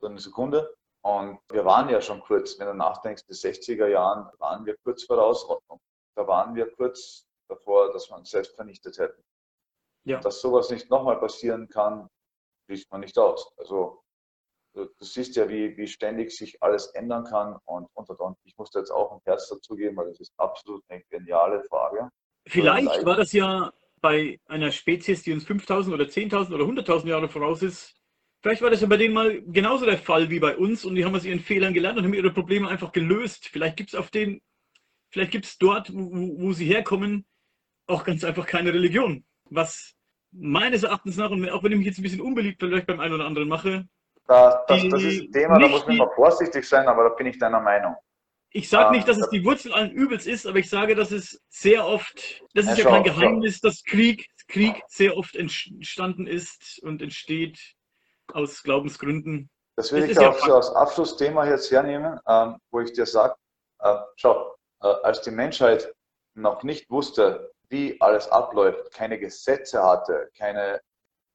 so 0.00 0.06
eine 0.06 0.20
Sekunde. 0.20 0.74
Und 1.02 1.40
wir 1.50 1.64
waren 1.64 1.88
ja 1.88 2.00
schon 2.00 2.20
kurz, 2.20 2.58
wenn 2.58 2.66
du 2.66 2.74
nachdenkst, 2.74 3.24
die 3.26 3.34
60er 3.34 3.86
Jahren 3.86 4.28
waren 4.38 4.64
wir 4.66 4.76
kurz 4.78 5.04
vor 5.04 5.16
der 5.16 5.24
Ausrottung. 5.24 5.80
Da 6.16 6.26
waren 6.26 6.54
wir 6.54 6.72
kurz 6.74 7.26
davor, 7.48 7.92
dass 7.92 8.08
wir 8.10 8.16
uns 8.16 8.30
selbst 8.30 8.54
vernichtet 8.56 8.98
hätten. 8.98 9.22
Ja. 10.04 10.20
Dass 10.20 10.40
sowas 10.40 10.70
nicht 10.70 10.90
nochmal 10.90 11.18
passieren 11.18 11.68
kann, 11.68 12.08
schließt 12.64 12.90
man 12.90 13.00
nicht 13.00 13.18
aus. 13.18 13.52
Also 13.56 14.02
du, 14.74 14.86
du, 14.86 15.04
siehst 15.04 15.36
ja, 15.36 15.48
wie, 15.48 15.76
wie 15.76 15.86
ständig 15.86 16.36
sich 16.36 16.62
alles 16.62 16.86
ändern 16.88 17.24
kann 17.24 17.58
und, 17.64 17.88
und, 17.94 18.08
und. 18.08 18.38
Ich 18.44 18.56
musste 18.56 18.78
jetzt 18.78 18.90
auch 18.90 19.12
ein 19.12 19.20
Herz 19.24 19.48
dazugeben, 19.48 19.96
weil 19.96 20.08
das 20.08 20.20
ist 20.20 20.32
absolut 20.38 20.84
eine 20.88 21.02
geniale 21.04 21.62
Frage. 21.64 22.10
Vielleicht 22.48 23.04
war 23.04 23.16
das 23.16 23.32
ja 23.32 23.72
bei 24.00 24.38
einer 24.46 24.70
Spezies, 24.72 25.22
die 25.22 25.32
uns 25.32 25.44
5000 25.44 25.94
oder 25.94 26.04
10.000 26.04 26.54
oder 26.54 26.64
100.000 26.64 27.08
Jahre 27.08 27.28
voraus 27.28 27.62
ist, 27.62 27.94
vielleicht 28.42 28.62
war 28.62 28.70
das 28.70 28.80
ja 28.80 28.86
bei 28.86 28.96
denen 28.96 29.14
mal 29.14 29.42
genauso 29.42 29.86
der 29.86 29.98
Fall 29.98 30.30
wie 30.30 30.40
bei 30.40 30.56
uns 30.56 30.84
und 30.84 30.94
die 30.94 31.04
haben 31.04 31.14
aus 31.14 31.24
ihren 31.24 31.40
Fehlern 31.40 31.74
gelernt 31.74 31.98
und 31.98 32.04
haben 32.04 32.14
ihre 32.14 32.32
Probleme 32.32 32.68
einfach 32.68 32.92
gelöst. 32.92 33.48
Vielleicht 33.48 33.76
gibt 33.76 33.90
es 33.90 33.94
auf 33.94 34.10
den, 34.10 34.40
vielleicht 35.10 35.32
gibt 35.32 35.46
es 35.46 35.58
dort, 35.58 35.92
wo, 35.92 36.38
wo 36.38 36.52
sie 36.52 36.66
herkommen, 36.66 37.26
auch 37.86 38.04
ganz 38.04 38.24
einfach 38.24 38.46
keine 38.46 38.72
Religion. 38.72 39.24
Was 39.50 39.94
meines 40.32 40.82
Erachtens 40.82 41.16
nach, 41.16 41.30
und 41.30 41.48
auch 41.50 41.62
wenn 41.62 41.72
ich 41.72 41.78
mich 41.78 41.86
jetzt 41.86 41.98
ein 41.98 42.02
bisschen 42.02 42.20
unbeliebt 42.20 42.60
vielleicht 42.60 42.86
beim 42.86 43.00
einen 43.00 43.14
oder 43.14 43.24
anderen 43.24 43.48
mache, 43.48 43.88
da, 44.26 44.64
das, 44.66 44.82
das, 44.88 45.02
ist 45.04 45.22
ein 45.22 45.32
Thema, 45.32 45.58
da 45.58 45.68
muss 45.68 45.86
man 45.86 45.98
mal 45.98 46.10
vorsichtig 46.14 46.64
sein, 46.68 46.88
aber 46.88 47.04
da 47.04 47.08
bin 47.10 47.26
ich 47.28 47.38
deiner 47.38 47.60
Meinung. 47.60 47.94
Ich 48.56 48.70
sage 48.70 48.92
nicht, 48.92 49.06
dass 49.06 49.18
es 49.18 49.28
die 49.28 49.44
Wurzel 49.44 49.74
allen 49.74 49.90
Übels 49.90 50.26
ist, 50.26 50.46
aber 50.46 50.58
ich 50.58 50.70
sage, 50.70 50.94
dass 50.94 51.12
es 51.12 51.38
sehr 51.50 51.86
oft, 51.86 52.42
das 52.54 52.66
ist 52.66 52.78
ja, 52.78 52.84
ja 52.84 52.90
kein 52.90 53.04
Geheimnis, 53.04 53.60
dass 53.60 53.84
Krieg, 53.84 54.30
Krieg 54.48 54.82
sehr 54.88 55.14
oft 55.18 55.36
entstanden 55.36 56.26
ist 56.26 56.80
und 56.82 57.02
entsteht 57.02 57.58
aus 58.32 58.62
Glaubensgründen. 58.62 59.50
Das 59.76 59.92
will 59.92 60.08
das 60.08 60.12
ich 60.12 60.18
auch 60.18 60.38
ja 60.40 60.46
so 60.46 60.54
als 60.54 60.70
Abschlussthema 60.70 61.46
jetzt 61.46 61.70
hernehmen, 61.70 62.18
ähm, 62.26 62.56
wo 62.70 62.80
ich 62.80 62.94
dir 62.94 63.04
sage, 63.04 63.34
äh, 63.80 63.98
schau, 64.16 64.56
äh, 64.82 64.86
als 65.02 65.20
die 65.20 65.32
Menschheit 65.32 65.92
noch 66.34 66.62
nicht 66.62 66.88
wusste, 66.88 67.52
wie 67.68 68.00
alles 68.00 68.26
abläuft, 68.28 68.90
keine 68.90 69.18
Gesetze 69.18 69.82
hatte, 69.82 70.30
keine 70.34 70.80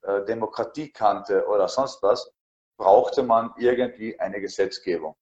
äh, 0.02 0.26
Demokratie 0.26 0.92
kannte 0.92 1.46
oder 1.46 1.68
sonst 1.68 2.02
was, 2.02 2.32
brauchte 2.78 3.22
man 3.22 3.54
irgendwie 3.58 4.20
eine 4.20 4.42
Gesetzgebung. 4.42 5.16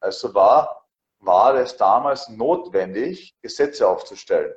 Also 0.00 0.32
war 0.32 0.81
war 1.22 1.54
es 1.54 1.76
damals 1.76 2.28
notwendig, 2.28 3.34
Gesetze 3.42 3.88
aufzustellen. 3.88 4.54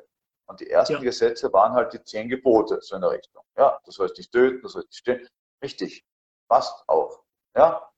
Und 0.48 0.60
die 0.60 0.70
ersten 0.70 0.96
ja. 0.96 1.00
Gesetze 1.00 1.52
waren 1.54 1.74
halt 1.74 1.94
die 1.94 2.04
zehn 2.04 2.28
Gebote, 2.28 2.80
so 2.82 2.96
in 2.96 3.02
der 3.02 3.12
Richtung. 3.12 3.44
Ja, 3.58 3.80
du 3.84 3.92
sollst 3.92 4.18
nicht 4.18 4.32
töten, 4.32 4.62
du 4.62 4.68
sollst 4.68 4.90
nicht 4.90 5.00
stehen. 5.00 5.28
Richtig, 5.64 6.06
passt 6.48 6.84
auch. 6.88 7.24
Ja. 7.56 7.90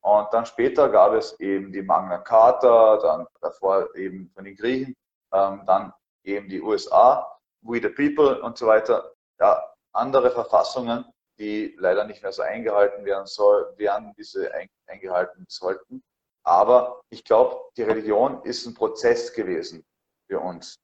Und 0.00 0.32
dann 0.32 0.46
später 0.46 0.88
gab 0.88 1.14
es 1.14 1.38
eben 1.40 1.72
die 1.72 1.82
Magna 1.82 2.18
Carta, 2.18 2.96
dann 2.98 3.26
davor 3.40 3.94
eben 3.96 4.30
von 4.34 4.44
den 4.44 4.56
Griechen, 4.56 4.94
ähm, 5.32 5.62
dann 5.66 5.92
eben 6.22 6.48
die 6.48 6.62
USA, 6.62 7.38
We 7.62 7.80
the 7.80 7.88
People 7.88 8.40
und 8.42 8.56
so 8.56 8.68
weiter. 8.68 9.12
Ja, 9.40 9.74
andere 9.92 10.30
Verfassungen, 10.30 11.04
die 11.38 11.74
leider 11.78 12.04
nicht 12.04 12.22
mehr 12.22 12.32
so 12.32 12.42
eingehalten 12.42 13.04
werden 13.04 13.26
soll, 13.26 13.72
werden 13.78 14.12
diese 14.16 14.50
eingehalten 14.86 15.44
sollten. 15.48 16.04
Aber 16.46 17.02
ich 17.10 17.24
glaube, 17.24 17.60
die 17.76 17.82
Religion 17.82 18.40
ist 18.44 18.66
ein 18.66 18.74
Prozess 18.74 19.32
gewesen 19.32 19.84
für 20.28 20.38
uns. 20.38 20.78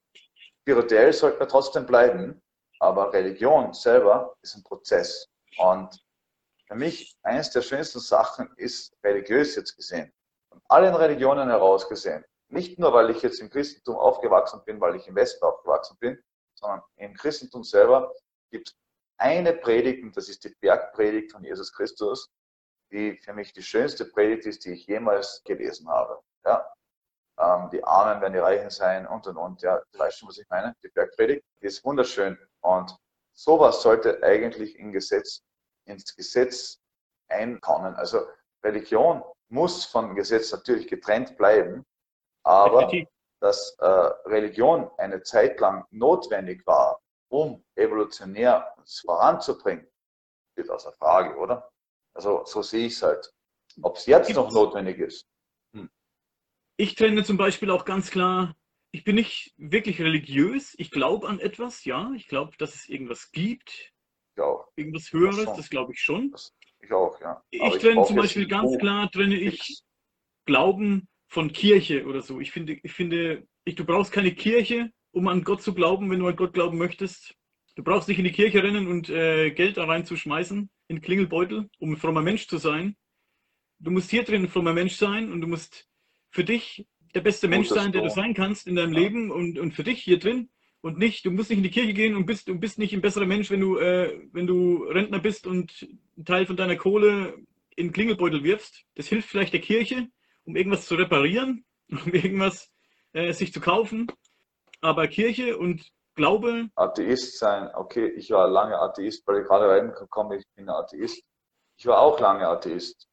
Spirituell 0.60 1.12
sollten 1.12 1.38
wir 1.38 1.48
trotzdem 1.48 1.86
bleiben, 1.86 2.42
aber 2.80 3.12
Religion 3.12 3.72
selber 3.72 4.34
ist 4.42 4.56
ein 4.56 4.64
Prozess. 4.64 5.28
Und 5.58 6.04
für 6.66 6.74
mich 6.74 7.16
eines 7.22 7.50
der 7.50 7.62
schönsten 7.62 8.00
Sachen 8.00 8.52
ist 8.56 8.92
religiös 9.04 9.54
jetzt 9.54 9.76
gesehen, 9.76 10.12
von 10.48 10.60
allen 10.68 10.94
Religionen 10.94 11.48
heraus 11.48 11.88
gesehen. 11.88 12.24
Nicht 12.48 12.78
nur, 12.80 12.92
weil 12.92 13.10
ich 13.10 13.22
jetzt 13.22 13.40
im 13.40 13.48
Christentum 13.48 13.96
aufgewachsen 13.96 14.62
bin, 14.64 14.80
weil 14.80 14.96
ich 14.96 15.06
im 15.06 15.14
Westen 15.14 15.44
aufgewachsen 15.44 15.96
bin, 16.00 16.20
sondern 16.54 16.82
im 16.96 17.14
Christentum 17.14 17.62
selber 17.62 18.12
gibt 18.50 18.68
es 18.68 18.76
eine 19.16 19.52
Predigt, 19.52 20.02
und 20.02 20.16
das 20.16 20.28
ist 20.28 20.42
die 20.42 20.54
Bergpredigt 20.60 21.30
von 21.30 21.44
Jesus 21.44 21.72
Christus, 21.72 22.32
die 22.92 23.16
für 23.16 23.32
mich 23.32 23.52
die 23.52 23.62
schönste 23.62 24.04
Predigt 24.04 24.46
ist, 24.46 24.64
die 24.64 24.72
ich 24.72 24.86
jemals 24.86 25.42
gelesen 25.44 25.88
habe. 25.88 26.20
Ja. 26.44 26.72
Ähm, 27.38 27.70
die 27.72 27.82
Armen 27.82 28.20
werden 28.20 28.34
die 28.34 28.38
Reichen 28.38 28.70
sein 28.70 29.06
und 29.06 29.26
und 29.26 29.36
und. 29.36 29.62
Ja, 29.62 29.80
du 29.92 29.98
weißt 29.98 30.18
schon, 30.18 30.28
was 30.28 30.38
ich 30.38 30.48
meine. 30.50 30.74
Die 30.82 30.88
Bergpredigt, 30.88 31.44
die 31.60 31.66
ist 31.66 31.84
wunderschön. 31.84 32.38
Und 32.60 32.94
sowas 33.32 33.82
sollte 33.82 34.22
eigentlich 34.22 34.78
in 34.78 34.92
Gesetz, 34.92 35.42
ins 35.86 36.14
Gesetz 36.14 36.78
einkommen. 37.28 37.94
Also 37.96 38.26
Religion 38.62 39.22
muss 39.48 39.84
vom 39.84 40.14
Gesetz 40.14 40.52
natürlich 40.52 40.86
getrennt 40.86 41.36
bleiben, 41.36 41.84
aber 42.44 42.90
dass 43.40 43.74
äh, 43.80 43.86
Religion 43.86 44.90
eine 44.98 45.22
Zeit 45.22 45.58
lang 45.58 45.84
notwendig 45.90 46.64
war, 46.66 47.00
um 47.28 47.64
evolutionär 47.74 48.72
uns 48.76 49.00
voranzubringen, 49.00 49.90
steht 50.52 50.70
außer 50.70 50.92
Frage, 50.92 51.36
oder? 51.36 51.71
Also 52.14 52.44
so 52.44 52.62
sehe 52.62 52.86
ich 52.86 52.94
es 52.94 53.02
halt. 53.02 53.32
Ob 53.80 53.96
es 53.96 54.06
jetzt 54.06 54.34
noch 54.34 54.52
notwendig 54.52 54.98
ist. 54.98 55.26
Hm. 55.74 55.90
Ich 56.76 56.94
trenne 56.94 57.24
zum 57.24 57.36
Beispiel 57.36 57.70
auch 57.70 57.84
ganz 57.84 58.10
klar, 58.10 58.54
ich 58.92 59.04
bin 59.04 59.16
nicht 59.16 59.54
wirklich 59.56 60.00
religiös. 60.00 60.74
Ich 60.76 60.90
glaube 60.90 61.26
an 61.28 61.40
etwas, 61.40 61.84
ja. 61.84 62.12
Ich 62.14 62.28
glaube, 62.28 62.56
dass 62.58 62.74
es 62.74 62.88
irgendwas 62.88 63.30
gibt. 63.32 63.92
irgendwas 64.76 65.12
Höheres, 65.12 65.46
das, 65.46 65.56
das 65.56 65.70
glaube 65.70 65.92
ich 65.92 66.00
schon. 66.00 66.30
Das, 66.30 66.54
ich 66.80 66.92
auch, 66.92 67.18
ja. 67.20 67.42
ich, 67.50 67.62
ich 67.62 67.78
trenne 67.78 68.04
zum 68.04 68.16
Beispiel 68.16 68.46
ganz 68.46 68.76
klar, 68.78 69.10
trenne 69.10 69.36
ich 69.36 69.82
Glauben 70.44 71.08
von 71.28 71.52
Kirche 71.52 72.04
oder 72.04 72.20
so. 72.20 72.40
Ich 72.40 72.50
finde, 72.50 72.74
ich 72.82 72.92
finde, 72.92 73.46
ich, 73.64 73.76
du 73.76 73.84
brauchst 73.84 74.12
keine 74.12 74.34
Kirche, 74.34 74.90
um 75.12 75.28
an 75.28 75.44
Gott 75.44 75.62
zu 75.62 75.72
glauben, 75.72 76.10
wenn 76.10 76.18
du 76.18 76.26
an 76.26 76.36
Gott 76.36 76.52
glauben 76.52 76.76
möchtest. 76.76 77.34
Du 77.76 77.82
brauchst 77.82 78.08
nicht 78.08 78.18
in 78.18 78.24
die 78.24 78.32
Kirche 78.32 78.62
rennen 78.62 78.88
und 78.88 79.08
äh, 79.08 79.50
Geld 79.50 79.78
da 79.78 79.84
reinzuschmeißen, 79.84 80.68
in 80.92 81.00
Klingelbeutel, 81.00 81.70
um 81.78 81.92
ein 81.92 81.96
frommer 81.96 82.22
Mensch 82.22 82.46
zu 82.46 82.58
sein. 82.58 82.96
Du 83.78 83.90
musst 83.90 84.10
hier 84.10 84.24
drin 84.24 84.42
ein 84.42 84.48
frommer 84.48 84.74
Mensch 84.74 84.94
sein 84.94 85.32
und 85.32 85.40
du 85.40 85.48
musst 85.48 85.88
für 86.30 86.44
dich 86.44 86.86
der 87.14 87.22
beste 87.22 87.48
Mensch 87.48 87.68
sein, 87.68 87.92
der 87.92 88.02
du 88.02 88.10
sein 88.10 88.34
kannst 88.34 88.66
in 88.66 88.76
deinem 88.76 88.92
ja. 88.92 89.00
Leben 89.00 89.30
und, 89.30 89.58
und 89.58 89.72
für 89.72 89.84
dich 89.84 90.02
hier 90.02 90.18
drin 90.18 90.50
und 90.82 90.98
nicht, 90.98 91.24
du 91.24 91.30
musst 91.30 91.50
nicht 91.50 91.58
in 91.58 91.64
die 91.64 91.70
Kirche 91.70 91.94
gehen 91.94 92.14
und 92.14 92.26
bist, 92.26 92.48
du 92.48 92.58
bist 92.58 92.78
nicht 92.78 92.92
ein 92.92 93.00
besserer 93.00 93.26
Mensch, 93.26 93.50
wenn 93.50 93.60
du, 93.60 93.78
äh, 93.78 94.20
wenn 94.32 94.46
du 94.46 94.84
Rentner 94.84 95.18
bist 95.18 95.46
und 95.46 95.88
einen 96.16 96.24
Teil 96.24 96.46
von 96.46 96.56
deiner 96.56 96.76
Kohle 96.76 97.34
in 97.74 97.88
den 97.88 97.92
Klingelbeutel 97.92 98.44
wirfst. 98.44 98.84
Das 98.94 99.08
hilft 99.08 99.28
vielleicht 99.28 99.52
der 99.52 99.60
Kirche, 99.60 100.08
um 100.44 100.56
irgendwas 100.56 100.86
zu 100.86 100.94
reparieren, 100.94 101.64
um 101.88 102.12
irgendwas 102.12 102.70
äh, 103.12 103.32
sich 103.32 103.52
zu 103.52 103.60
kaufen. 103.60 104.08
Aber 104.80 105.08
Kirche 105.08 105.56
und 105.56 105.90
Glaube. 106.14 106.68
Atheist 106.76 107.38
sein, 107.38 107.74
okay, 107.74 108.06
ich 108.08 108.30
war 108.30 108.48
lange 108.48 108.78
Atheist, 108.78 109.26
weil 109.26 109.40
ich 109.40 109.46
gerade 109.46 109.68
reingekommen 109.68 110.38
ich 110.38 110.44
bin 110.54 110.68
Atheist. 110.68 111.22
Ich 111.78 111.86
war 111.86 112.00
auch 112.00 112.20
lange 112.20 112.46
Atheist. 112.46 113.08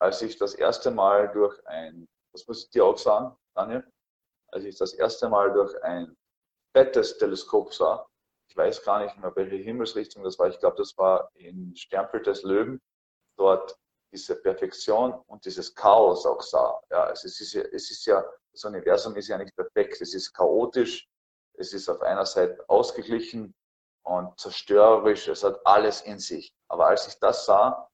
Als 0.00 0.20
ich 0.22 0.36
das 0.36 0.54
erste 0.54 0.90
Mal 0.90 1.30
durch 1.32 1.64
ein, 1.66 2.08
das 2.32 2.46
muss 2.46 2.64
ich 2.64 2.70
dir 2.70 2.84
auch 2.84 2.98
sagen, 2.98 3.36
Daniel, 3.54 3.86
als 4.48 4.64
ich 4.64 4.76
das 4.76 4.94
erste 4.94 5.28
Mal 5.28 5.52
durch 5.52 5.80
ein 5.84 6.16
fettes 6.74 7.18
Teleskop 7.18 7.72
sah, 7.72 8.06
ich 8.48 8.56
weiß 8.56 8.82
gar 8.82 9.04
nicht 9.04 9.16
mehr, 9.18 9.34
welche 9.36 9.56
Himmelsrichtung 9.56 10.24
das 10.24 10.38
war, 10.38 10.48
ich 10.48 10.58
glaube, 10.58 10.76
das 10.76 10.96
war 10.98 11.30
in 11.34 11.74
Sternbild 11.76 12.26
des 12.26 12.42
Löwen, 12.42 12.80
dort 13.38 13.76
diese 14.12 14.34
Perfektion 14.34 15.12
und 15.28 15.44
dieses 15.44 15.72
Chaos 15.72 16.26
auch 16.26 16.40
sah. 16.40 16.80
Ja, 16.90 17.10
es 17.10 17.24
ist 17.24 17.52
ja, 17.52 17.62
es 17.62 17.90
ist 17.92 18.04
ja, 18.06 18.24
das 18.52 18.64
Universum 18.64 19.14
ist 19.16 19.28
ja 19.28 19.38
nicht 19.38 19.54
perfekt, 19.54 20.00
es 20.00 20.14
ist 20.14 20.32
chaotisch, 20.32 21.08
es 21.60 21.74
ist 21.74 21.88
auf 21.88 22.00
einer 22.00 22.26
Seite 22.26 22.64
ausgeglichen 22.68 23.54
und 24.02 24.38
zerstörerisch, 24.40 25.28
es 25.28 25.44
hat 25.44 25.60
alles 25.64 26.00
in 26.00 26.18
sich. 26.18 26.54
Aber 26.68 26.86
als 26.86 27.06
ich 27.06 27.18
das 27.20 27.44
sah, 27.44 27.88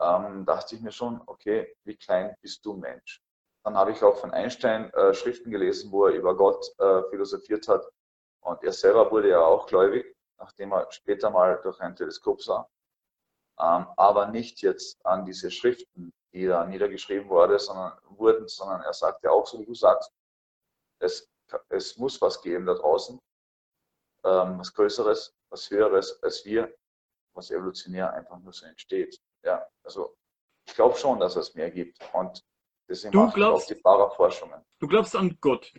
ähm, 0.00 0.44
dachte 0.44 0.74
ich 0.74 0.82
mir 0.82 0.90
schon, 0.90 1.22
okay, 1.26 1.74
wie 1.84 1.96
klein 1.96 2.34
bist 2.40 2.64
du 2.66 2.74
Mensch? 2.74 3.22
Dann 3.64 3.76
habe 3.76 3.92
ich 3.92 4.02
auch 4.02 4.16
von 4.16 4.32
Einstein 4.32 4.92
äh, 4.94 5.14
Schriften 5.14 5.52
gelesen, 5.52 5.92
wo 5.92 6.06
er 6.06 6.14
über 6.14 6.36
Gott 6.36 6.66
äh, 6.78 7.02
philosophiert 7.10 7.68
hat. 7.68 7.86
Und 8.40 8.62
er 8.64 8.72
selber 8.72 9.08
wurde 9.12 9.28
ja 9.28 9.40
auch 9.40 9.66
gläubig, 9.66 10.16
nachdem 10.38 10.72
er 10.72 10.90
später 10.90 11.30
mal 11.30 11.60
durch 11.62 11.80
ein 11.80 11.94
Teleskop 11.94 12.42
sah. 12.42 12.68
Ähm, 13.60 13.86
aber 13.96 14.26
nicht 14.26 14.60
jetzt 14.62 15.04
an 15.06 15.24
diese 15.24 15.52
Schriften, 15.52 16.12
die 16.32 16.46
da 16.46 16.64
niedergeschrieben 16.64 17.28
wurde, 17.28 17.60
sondern, 17.60 17.96
wurden, 18.08 18.48
sondern 18.48 18.80
er 18.80 18.92
sagte 18.92 19.30
auch, 19.30 19.46
so 19.46 19.60
wie 19.60 19.66
du 19.66 19.74
sagst, 19.74 20.10
es, 20.98 21.31
es 21.68 21.96
muss 21.96 22.20
was 22.20 22.40
geben 22.42 22.66
da 22.66 22.74
draußen, 22.74 23.18
ähm, 24.24 24.58
was 24.58 24.72
Größeres, 24.72 25.34
was 25.50 25.70
Höheres 25.70 26.22
als 26.22 26.44
wir, 26.44 26.74
was 27.34 27.50
evolutionär 27.50 28.12
einfach 28.12 28.38
nur 28.38 28.52
so 28.52 28.66
entsteht. 28.66 29.20
Ja, 29.42 29.66
also 29.84 30.16
ich 30.66 30.74
glaube 30.74 30.96
schon, 30.96 31.18
dass 31.20 31.36
es 31.36 31.54
mehr 31.54 31.70
gibt. 31.70 31.98
Und 32.12 32.44
deswegen 32.88 33.12
du 33.12 33.30
glaubst, 33.30 33.64
auch 33.64 33.68
die 33.68 33.80
Paraforschungen. 33.80 34.64
Du 34.78 34.86
glaubst 34.86 35.16
an 35.16 35.36
Gott? 35.40 35.72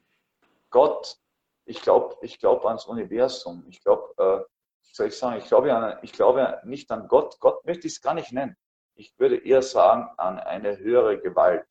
Gott, 0.69 1.17
ich 1.65 1.81
glaube 1.81 2.17
ich 2.21 2.39
glaub 2.39 2.65
ans 2.65 2.85
Universum. 2.85 3.65
Ich 3.67 3.81
glaube, 3.81 4.13
äh, 4.17 4.43
soll 4.81 5.07
ich 5.07 5.17
sagen, 5.17 5.37
ich 5.37 5.45
glaube, 5.45 5.73
an, 5.73 5.99
ich 6.01 6.13
glaube 6.13 6.59
nicht 6.65 6.91
an 6.91 7.07
Gott. 7.07 7.39
Gott 7.39 7.63
möchte 7.65 7.87
ich 7.87 7.93
es 7.93 8.01
gar 8.01 8.13
nicht 8.13 8.31
nennen. 8.31 8.55
Ich 8.95 9.17
würde 9.17 9.37
eher 9.37 9.61
sagen 9.61 10.09
an 10.17 10.39
eine 10.39 10.77
höhere 10.77 11.19
Gewalt, 11.19 11.65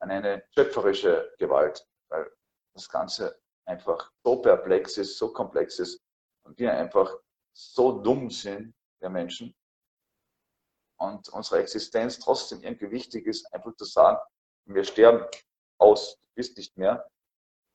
an 0.00 0.10
eine 0.10 0.44
schöpferische 0.54 1.34
Gewalt, 1.38 1.86
weil 2.08 2.30
das 2.78 2.88
Ganze 2.88 3.38
einfach 3.66 4.10
so 4.24 4.40
perplex 4.40 4.96
ist, 4.96 5.18
so 5.18 5.32
komplex 5.32 5.78
ist 5.78 6.00
und 6.44 6.58
wir 6.58 6.72
einfach 6.72 7.14
so 7.52 8.00
dumm 8.00 8.30
sind, 8.30 8.74
wir 9.00 9.10
Menschen, 9.10 9.54
und 10.98 11.28
unsere 11.28 11.60
Existenz 11.60 12.18
trotzdem 12.18 12.62
irgendwie 12.62 12.90
wichtig 12.90 13.26
ist, 13.26 13.52
einfach 13.54 13.74
zu 13.76 13.84
sagen, 13.84 14.18
wir 14.64 14.84
sterben 14.84 15.24
aus, 15.78 16.14
du 16.14 16.34
bist 16.34 16.56
nicht 16.56 16.76
mehr, 16.76 17.08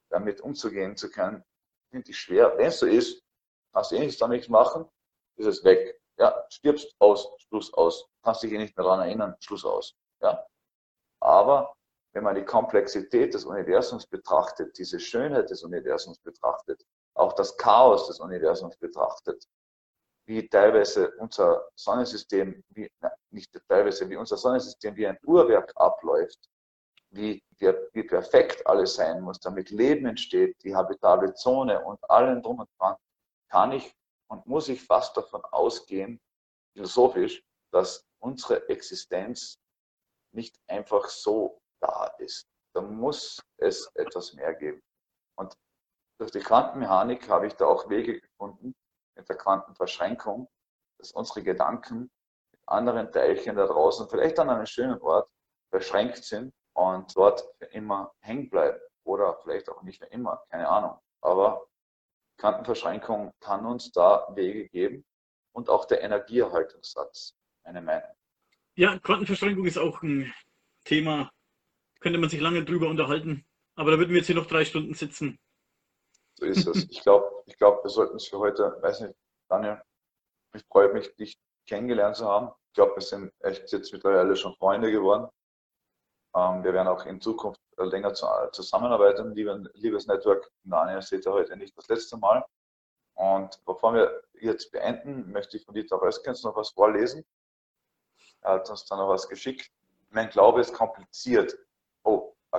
damit 0.10 0.42
umzugehen 0.42 0.98
zu 0.98 1.10
können, 1.10 1.44
finde 1.90 2.12
ich 2.12 2.18
schwer. 2.18 2.58
Wenn 2.58 2.68
es 2.68 2.80
so 2.80 2.86
ist, 2.86 3.24
kannst 3.74 3.92
du 3.92 3.96
eh 3.96 4.00
nichts 4.00 4.18
damit 4.18 4.50
machen, 4.50 4.86
ist 5.38 5.48
es 5.48 5.64
weg. 5.64 6.00
Ja, 6.18 6.46
stirbst 6.50 6.94
aus, 7.00 7.28
Schluss 7.48 7.74
aus. 7.74 8.06
Kannst 8.22 8.44
dich 8.44 8.52
eh 8.52 8.58
nicht 8.58 8.78
mehr 8.78 8.86
daran 8.86 9.00
erinnern, 9.00 9.36
Schluss 9.40 9.66
aus. 9.66 9.96
Ja. 10.22 10.46
Aber 11.22 11.74
wenn 12.14 12.24
man 12.24 12.36
die 12.36 12.46
Komplexität 12.46 13.34
des 13.34 13.46
Universums 13.46 14.06
betrachtet, 14.06 14.78
diese 14.78 15.00
Schönheit 15.00 15.50
des 15.50 15.64
Universums 15.64 16.20
betrachtet, 16.20 16.86
auch 17.16 17.34
das 17.34 17.58
Chaos 17.58 18.08
des 18.08 18.20
Universums 18.20 18.78
betrachtet, 18.78 19.48
wie 20.26 20.48
teilweise 20.48 21.12
unser 21.18 21.68
Sonnensystem, 21.76 22.64
wie, 22.70 22.90
na, 23.02 23.12
nicht 23.32 23.52
teilweise, 23.68 24.10
wie 24.10 24.16
unser 24.16 24.38
Sonnensystem 24.38 24.96
wie 24.96 25.08
ein 25.08 25.18
Uhrwerk 25.26 25.72
abläuft, 25.76 26.40
wie, 27.10 27.44
wie 27.60 28.04
perfekt 28.04 28.66
alles 28.66 28.96
sein 28.96 29.22
muss, 29.22 29.40
damit 29.40 29.70
Leben 29.72 30.06
entsteht, 30.06 30.56
die 30.64 30.76
habitable 30.76 31.34
Zone 31.34 31.84
und 31.84 32.00
allen 32.10 32.42
drum 32.42 32.60
und 32.60 32.70
dran, 32.80 32.96
kann 33.50 33.72
ich 33.72 33.94
und 34.28 34.46
muss 34.48 34.70
ich 34.70 34.84
fast 34.84 35.16
davon 35.18 35.44
ausgehen, 35.46 36.20
philosophisch, 36.74 37.44
dass 37.72 38.06
unsere 38.20 38.68
Existenz 38.70 39.60
nicht 40.32 40.58
einfach 40.68 41.08
so 41.10 41.60
da 41.84 42.06
ist. 42.18 42.48
Da 42.74 42.82
muss 42.82 43.44
es 43.58 43.92
etwas 43.96 44.34
mehr 44.34 44.54
geben. 44.56 44.82
Und 45.38 45.56
durch 46.20 46.32
die 46.32 46.40
Quantenmechanik 46.40 47.30
habe 47.30 47.48
ich 47.48 47.54
da 47.54 47.66
auch 47.66 47.90
Wege 47.90 48.20
gefunden, 48.20 48.74
mit 49.16 49.30
der 49.30 49.38
Quantenverschränkung, 49.38 50.48
dass 50.98 51.12
unsere 51.12 51.44
Gedanken 51.44 52.10
mit 52.52 52.62
anderen 52.66 53.12
Teilchen 53.12 53.56
da 53.56 53.68
draußen, 53.68 54.08
vielleicht 54.10 54.40
an 54.40 54.50
einem 54.50 54.66
schönen 54.66 55.00
Ort, 55.02 55.30
verschränkt 55.70 56.24
sind 56.24 56.54
und 56.74 57.16
dort 57.16 57.44
für 57.58 57.66
immer 57.66 58.14
hängen 58.22 58.50
bleiben. 58.50 58.80
Oder 59.06 59.38
vielleicht 59.42 59.70
auch 59.70 59.82
nicht 59.84 60.00
für 60.00 60.06
immer, 60.08 60.44
keine 60.50 60.68
Ahnung. 60.68 60.98
Aber 61.22 61.68
Quantenverschränkung 62.40 63.32
kann 63.40 63.66
uns 63.66 63.92
da 63.92 64.28
Wege 64.34 64.70
geben 64.70 65.06
und 65.54 65.70
auch 65.70 65.86
der 65.86 66.02
Energieerhaltungssatz, 66.02 67.36
meine 67.64 67.82
Meinung. 67.82 68.16
Ja, 68.76 68.98
Quantenverschränkung 69.00 69.66
ist 69.66 69.78
auch 69.78 70.02
ein 70.02 70.34
Thema, 70.86 71.32
könnte 72.04 72.20
man 72.20 72.30
sich 72.30 72.42
lange 72.42 72.64
drüber 72.64 72.88
unterhalten, 72.90 73.46
aber 73.76 73.92
da 73.92 73.98
würden 73.98 74.12
wir 74.12 74.18
jetzt 74.18 74.28
hier 74.28 74.36
noch 74.36 74.46
drei 74.46 74.66
Stunden 74.66 74.94
sitzen. 74.94 75.40
So 76.36 76.46
ist 76.46 76.68
es. 76.68 76.90
Ich 76.90 77.02
glaube, 77.02 77.44
ich 77.46 77.58
glaub, 77.58 77.84
wir 77.84 77.90
sollten 77.90 78.18
es 78.18 78.28
für 78.28 78.40
heute, 78.40 78.78
weiß 78.82 79.02
nicht, 79.02 79.16
Daniel, 79.50 79.82
ich 80.54 80.64
freue 80.66 80.92
mich, 80.94 81.16
dich 81.16 81.40
kennengelernt 81.68 82.18
zu 82.18 82.28
haben. 82.28 82.52
Ich 82.68 82.74
glaube, 82.74 82.96
wir 82.96 83.02
sind 83.02 83.32
echt 83.40 83.72
jetzt 83.72 83.94
mittlerweile 83.94 84.36
schon 84.36 84.56
Freunde 84.56 84.92
geworden. 84.92 85.30
Ähm, 86.36 86.64
wir 86.64 86.74
werden 86.74 86.88
auch 86.88 87.06
in 87.06 87.22
Zukunft 87.22 87.62
äh, 87.78 87.84
länger 87.84 88.14
zu, 88.14 88.26
äh, 88.26 88.52
zusammenarbeiten, 88.52 89.34
liebes 89.34 90.08
Network. 90.08 90.52
Daniel 90.64 91.02
seht 91.02 91.26
ihr 91.26 91.32
heute 91.32 91.56
nicht 91.56 91.78
das 91.78 91.88
letzte 91.88 92.18
Mal. 92.18 92.44
Und 93.14 93.64
bevor 93.66 93.94
wir 93.94 94.24
jetzt 94.40 94.72
beenden, 94.72 95.32
möchte 95.32 95.58
ich 95.58 95.66
von 95.66 95.76
Dieter 95.76 96.02
Röskens 96.02 96.44
noch 96.44 96.56
was 96.56 96.72
vorlesen. 96.72 97.24
Er 98.42 98.54
hat 98.54 98.70
uns 98.70 98.86
dann 98.86 98.98
noch 98.98 99.10
was 99.10 99.30
geschickt. 99.30 99.72
Mein 100.10 100.30
Glaube 100.30 100.62
ist 100.62 100.74
kompliziert. 100.74 101.56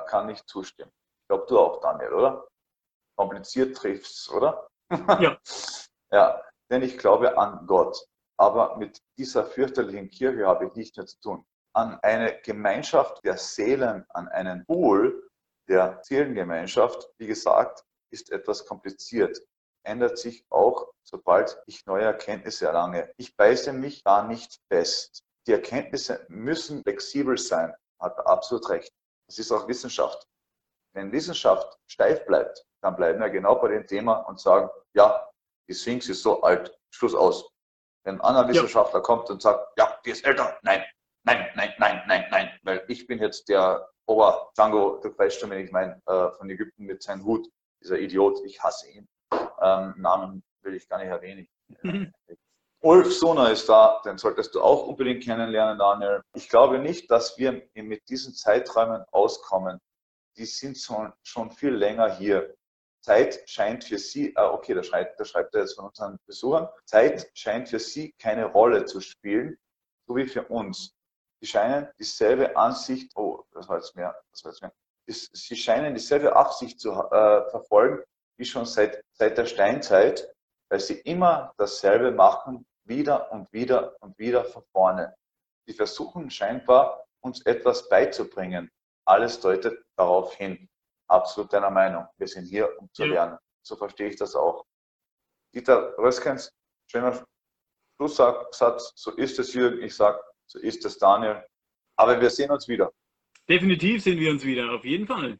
Kann 0.07 0.27
nicht 0.27 0.49
zustimmen. 0.49 0.93
Ich 1.23 1.29
glaube, 1.29 1.47
du 1.49 1.59
auch, 1.59 1.81
Daniel, 1.81 2.13
oder? 2.13 2.49
Kompliziert 3.17 3.77
triffst, 3.77 4.31
oder? 4.31 4.69
Ja. 5.21 5.39
ja, 6.13 6.43
denn 6.71 6.83
ich 6.83 6.99
glaube 6.99 7.39
an 7.39 7.67
Gott. 7.67 7.99
Aber 8.37 8.77
mit 8.77 9.01
dieser 9.17 9.45
fürchterlichen 9.45 10.11
Kirche 10.11 10.47
habe 10.47 10.67
ich 10.67 10.75
nichts 10.75 10.97
mehr 10.97 11.07
zu 11.07 11.21
tun 11.21 11.47
an 11.75 11.99
eine 12.03 12.41
Gemeinschaft 12.41 13.25
der 13.25 13.37
Seelen, 13.37 14.05
an 14.11 14.29
einen 14.29 14.65
Pool 14.65 15.29
der 15.69 16.01
Seelengemeinschaft, 16.03 17.11
wie 17.19 17.27
gesagt, 17.27 17.85
ist 18.11 18.31
etwas 18.31 18.65
kompliziert. 18.65 19.41
Ändert 19.83 20.19
sich 20.19 20.47
auch, 20.51 20.93
sobald 21.03 21.61
ich 21.67 21.85
neue 21.87 22.05
Erkenntnisse 22.05 22.67
erlange. 22.67 23.13
Ich 23.17 23.37
beiße 23.37 23.73
mich 23.73 24.03
da 24.03 24.23
nicht 24.23 24.61
fest. 24.69 25.25
Die 25.47 25.53
Erkenntnisse 25.53 26.25
müssen 26.29 26.83
flexibel 26.83 27.37
sein, 27.37 27.75
hat 27.99 28.17
er 28.19 28.27
absolut 28.29 28.69
recht. 28.71 28.93
Das 29.35 29.47
ist 29.47 29.51
auch 29.51 29.67
Wissenschaft. 29.67 30.29
Wenn 30.95 31.11
Wissenschaft 31.11 31.77
steif 31.89 32.25
bleibt, 32.25 32.65
dann 32.83 32.95
bleiben 32.95 33.19
wir 33.19 33.31
genau 33.31 33.57
bei 33.57 33.67
dem 33.67 33.85
Thema 33.85 34.19
und 34.29 34.39
sagen, 34.39 34.71
ja, 34.95 35.29
die 35.69 35.75
Sphinx 35.75 36.09
ist 36.09 36.23
so 36.23 36.41
alt, 36.43 36.73
Schluss 36.91 37.17
aus. 37.17 37.51
Wenn 38.05 38.17
ein 38.17 38.21
anderer 38.21 38.49
Wissenschaftler 38.49 39.01
ja. 39.01 39.03
kommt 39.03 39.29
und 39.31 39.43
sagt, 39.43 39.77
ja, 39.77 39.99
die 40.05 40.11
ist 40.11 40.25
älter, 40.25 40.57
nein, 40.63 40.85
nein, 41.25 41.51
nein, 41.57 41.75
nein, 41.79 42.03
nein, 42.07 42.27
nein, 42.31 42.61
weil 42.63 42.85
ich 42.87 43.09
bin 43.09 43.19
jetzt 43.19 43.49
der 43.49 43.91
Ober 44.07 44.53
Django, 44.57 45.01
du 45.03 45.19
weißt 45.19 45.41
schon, 45.41 45.51
wenn 45.51 45.65
ich 45.65 45.73
meine, 45.73 46.01
äh, 46.07 46.31
von 46.31 46.49
Ägypten 46.49 46.85
mit 46.85 47.03
seinem 47.03 47.25
Hut, 47.25 47.49
dieser 47.83 47.99
Idiot, 47.99 48.39
ich 48.45 48.63
hasse 48.63 48.89
ihn. 48.89 49.09
Ähm, 49.61 49.95
Namen 49.97 50.45
will 50.63 50.75
ich 50.75 50.89
gar 50.89 50.99
nicht 50.99 51.09
erwähnen. 51.09 51.49
Mhm. 51.83 52.13
Ulf 52.85 53.15
Sona 53.15 53.49
ist 53.49 53.67
da, 53.67 54.03
den 54.05 54.19
solltest 54.19 54.55
du 54.55 54.61
auch 54.61 54.87
unbedingt 54.87 55.25
kennenlernen, 55.25 55.79
Daniel. 55.79 56.21
Ich 56.35 56.51
glaube 56.51 56.79
nicht, 56.79 57.11
dass 57.11 57.39
wir 57.39 57.63
mit 57.73 58.07
diesen 58.11 58.35
Zeiträumen 58.35 59.03
auskommen. 59.11 59.81
Die 60.37 60.45
sind 60.45 60.77
schon, 60.77 61.51
viel 61.53 61.71
länger 61.71 62.15
hier. 62.15 62.55
Zeit 63.01 63.41
scheint 63.47 63.85
für 63.85 63.97
sie, 63.97 64.37
ah, 64.37 64.51
okay, 64.51 64.75
da 64.75 64.83
schreibt, 64.83 65.19
da 65.19 65.25
schreibt 65.25 65.55
er 65.55 65.63
jetzt 65.63 65.77
von 65.77 65.87
unseren 65.87 66.19
Besuchern, 66.27 66.69
Zeit 66.85 67.31
scheint 67.33 67.71
für 67.71 67.79
sie 67.79 68.13
keine 68.19 68.45
Rolle 68.45 68.85
zu 68.85 69.01
spielen, 69.01 69.57
so 70.07 70.17
wie 70.17 70.27
für 70.27 70.43
uns. 70.49 70.95
Sie 71.41 71.47
scheinen 71.47 71.89
dieselbe 71.99 72.55
Ansicht, 72.55 73.13
oh, 73.17 73.45
das 73.53 73.67
war 73.67 73.77
jetzt 73.77 73.97
mehr, 73.97 74.15
das 74.31 74.45
war 74.45 74.53
jetzt 74.53 74.61
mehr. 74.61 74.73
Sie 75.09 75.57
scheinen 75.57 75.95
dieselbe 75.95 76.37
Absicht 76.37 76.79
zu 76.79 76.91
äh, 76.91 77.49
verfolgen, 77.49 78.05
wie 78.37 78.45
schon 78.45 78.67
seit, 78.67 79.03
seit 79.13 79.39
der 79.39 79.47
Steinzeit, 79.47 80.31
weil 80.69 80.81
sie 80.81 81.01
immer 81.01 81.55
dasselbe 81.57 82.11
machen, 82.11 82.67
wieder 82.85 83.31
und 83.33 83.53
wieder 83.53 83.97
und 84.01 84.19
wieder 84.19 84.45
von 84.45 84.63
vorne. 84.73 85.15
Sie 85.67 85.75
versuchen 85.75 86.31
scheinbar, 86.31 87.05
uns 87.21 87.45
etwas 87.47 87.89
beizubringen. 87.89 88.71
Alles 89.07 89.41
deutet 89.41 89.83
darauf 89.97 90.35
hin. 90.35 90.69
Absolut 91.09 91.53
deiner 91.53 91.71
Meinung. 91.71 92.07
Wir 92.17 92.29
sind 92.29 92.47
hier, 92.47 92.79
um 92.79 92.89
zu 92.93 93.05
lernen. 93.05 93.39
So 93.63 93.77
verstehe 93.77 94.09
ich 94.09 94.17
das 94.17 94.35
auch. 94.35 94.65
Dieter 95.55 95.97
Röskens, 95.99 96.51
schöner 96.91 97.25
Schlusssatz. 97.97 98.93
So 98.97 99.13
ist 99.13 99.39
es, 99.39 99.55
Jürgen. 99.55 99.83
Ich 99.83 99.95
sage, 99.95 100.21
so 100.47 100.59
ist 100.59 100.85
es, 100.85 100.99
Daniel. 100.99 101.43
Aber 101.97 102.21
wir 102.21 102.31
sehen 102.31 102.51
uns 102.51 102.69
wieder. 102.69 102.93
Definitiv 103.49 104.03
sehen 104.03 104.19
wir 104.19 104.31
uns 104.31 104.45
wieder, 104.45 104.71
auf 104.73 104.85
jeden 104.85 105.07
Fall. 105.07 105.39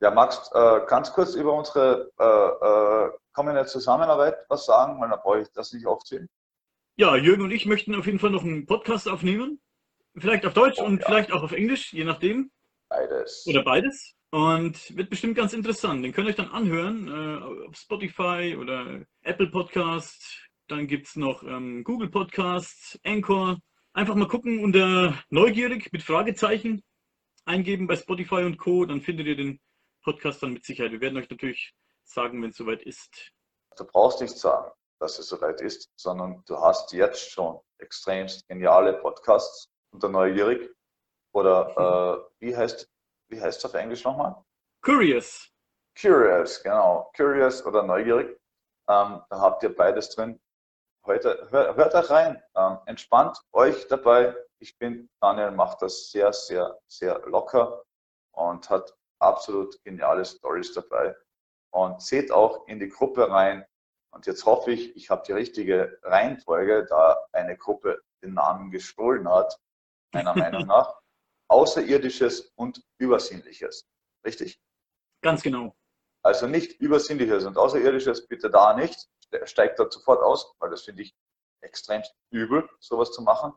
Ja, 0.00 0.10
magst 0.10 0.52
äh, 0.54 0.80
ganz 0.86 1.12
kurz 1.12 1.34
über 1.34 1.52
unsere 1.52 2.10
äh, 2.18 2.24
äh, 2.24 3.18
kommende 3.32 3.66
Zusammenarbeit 3.66 4.36
was 4.48 4.66
sagen, 4.66 5.00
weil 5.00 5.08
dann 5.10 5.20
brauche 5.20 5.40
ich 5.40 5.50
das 5.52 5.72
nicht 5.72 5.86
aufzählen. 5.86 6.28
Ja, 6.96 7.16
Jürgen 7.16 7.42
und 7.42 7.50
ich 7.50 7.66
möchten 7.66 7.92
auf 7.96 8.06
jeden 8.06 8.20
Fall 8.20 8.30
noch 8.30 8.44
einen 8.44 8.66
Podcast 8.66 9.08
aufnehmen. 9.08 9.60
Vielleicht 10.16 10.46
auf 10.46 10.54
Deutsch 10.54 10.78
oh, 10.78 10.84
und 10.84 11.00
ja. 11.00 11.06
vielleicht 11.06 11.32
auch 11.32 11.42
auf 11.42 11.50
Englisch, 11.50 11.92
je 11.92 12.04
nachdem. 12.04 12.52
Beides. 12.88 13.44
Oder 13.48 13.64
beides. 13.64 14.14
Und 14.30 14.96
wird 14.96 15.10
bestimmt 15.10 15.34
ganz 15.34 15.54
interessant. 15.54 16.04
Den 16.04 16.12
könnt 16.12 16.28
ihr 16.28 16.30
euch 16.30 16.36
dann 16.36 16.50
anhören 16.50 17.08
äh, 17.08 17.66
auf 17.66 17.74
Spotify 17.74 18.56
oder 18.56 19.04
Apple 19.22 19.48
Podcast. 19.48 20.48
Dann 20.68 20.86
gibt 20.86 21.08
es 21.08 21.16
noch 21.16 21.42
ähm, 21.42 21.82
Google 21.82 22.10
Podcast, 22.10 23.00
Anchor. 23.02 23.58
Einfach 23.92 24.14
mal 24.14 24.28
gucken 24.28 24.62
unter 24.62 25.20
neugierig 25.30 25.92
mit 25.92 26.04
Fragezeichen 26.04 26.84
eingeben 27.44 27.88
bei 27.88 27.96
Spotify 27.96 28.44
und 28.44 28.56
Co. 28.56 28.84
Dann 28.84 29.00
findet 29.00 29.26
ihr 29.26 29.36
den 29.36 29.58
Podcast 30.04 30.44
dann 30.44 30.52
mit 30.52 30.64
Sicherheit. 30.64 30.92
Wir 30.92 31.00
werden 31.00 31.18
euch 31.18 31.28
natürlich 31.28 31.74
sagen, 32.04 32.40
wenn 32.40 32.50
es 32.50 32.56
soweit 32.56 32.84
ist. 32.84 33.32
Du 33.76 33.84
brauchst 33.84 34.20
nicht 34.20 34.38
sagen 34.38 34.70
dass 35.04 35.18
es 35.18 35.28
soweit 35.28 35.60
ist, 35.60 35.90
sondern 35.96 36.42
du 36.46 36.58
hast 36.58 36.92
jetzt 36.92 37.30
schon 37.30 37.60
extremst 37.78 38.48
geniale 38.48 38.94
Podcasts 38.94 39.68
unter 39.92 40.08
Neugierig. 40.08 40.74
Oder 41.32 42.26
äh, 42.40 42.44
wie 42.46 42.56
heißt 42.56 42.88
wie 43.28 43.40
heißt 43.40 43.58
es 43.58 43.64
auf 43.64 43.74
Englisch 43.74 44.04
nochmal? 44.04 44.34
Curious. 44.82 45.50
Curious, 46.00 46.62
genau. 46.62 47.10
Curious 47.16 47.64
oder 47.66 47.82
Neugierig. 47.82 48.28
Ähm, 48.88 49.22
da 49.28 49.40
habt 49.40 49.62
ihr 49.62 49.74
beides 49.74 50.08
drin. 50.10 50.40
Heute 51.04 51.48
hört, 51.50 51.76
hört 51.76 51.94
euch 51.94 52.10
rein. 52.10 52.42
Ähm, 52.56 52.78
entspannt 52.86 53.38
euch 53.52 53.86
dabei. 53.88 54.34
Ich 54.58 54.78
bin, 54.78 55.10
Daniel 55.20 55.50
macht 55.50 55.82
das 55.82 56.10
sehr, 56.10 56.32
sehr, 56.32 56.78
sehr 56.86 57.18
locker 57.26 57.82
und 58.32 58.70
hat 58.70 58.94
absolut 59.18 59.82
geniale 59.84 60.24
Stories 60.24 60.72
dabei. 60.72 61.14
Und 61.72 62.00
seht 62.00 62.30
auch 62.32 62.66
in 62.68 62.78
die 62.78 62.88
Gruppe 62.88 63.30
rein. 63.30 63.66
Und 64.14 64.26
jetzt 64.26 64.46
hoffe 64.46 64.70
ich, 64.70 64.94
ich 64.96 65.10
habe 65.10 65.24
die 65.26 65.32
richtige 65.32 65.98
Reihenfolge, 66.02 66.86
da 66.88 67.18
eine 67.32 67.56
Gruppe 67.56 68.00
den 68.22 68.34
Namen 68.34 68.70
gestohlen 68.70 69.28
hat, 69.28 69.58
meiner 70.12 70.34
Meinung 70.36 70.66
nach. 70.66 71.00
Außerirdisches 71.48 72.52
und 72.54 72.82
Übersinnliches. 72.98 73.86
Richtig? 74.24 74.60
Ganz 75.20 75.42
genau. 75.42 75.76
Also 76.22 76.46
nicht 76.46 76.80
Übersinnliches 76.80 77.44
und 77.44 77.58
Außerirdisches 77.58 78.26
bitte 78.28 78.50
da 78.50 78.74
nicht. 78.74 79.08
Steigt 79.44 79.78
dort 79.78 79.92
sofort 79.92 80.22
aus, 80.22 80.54
weil 80.60 80.70
das 80.70 80.82
finde 80.82 81.02
ich 81.02 81.14
extrem 81.60 82.02
übel, 82.30 82.68
sowas 82.78 83.10
zu 83.10 83.20
machen. 83.20 83.52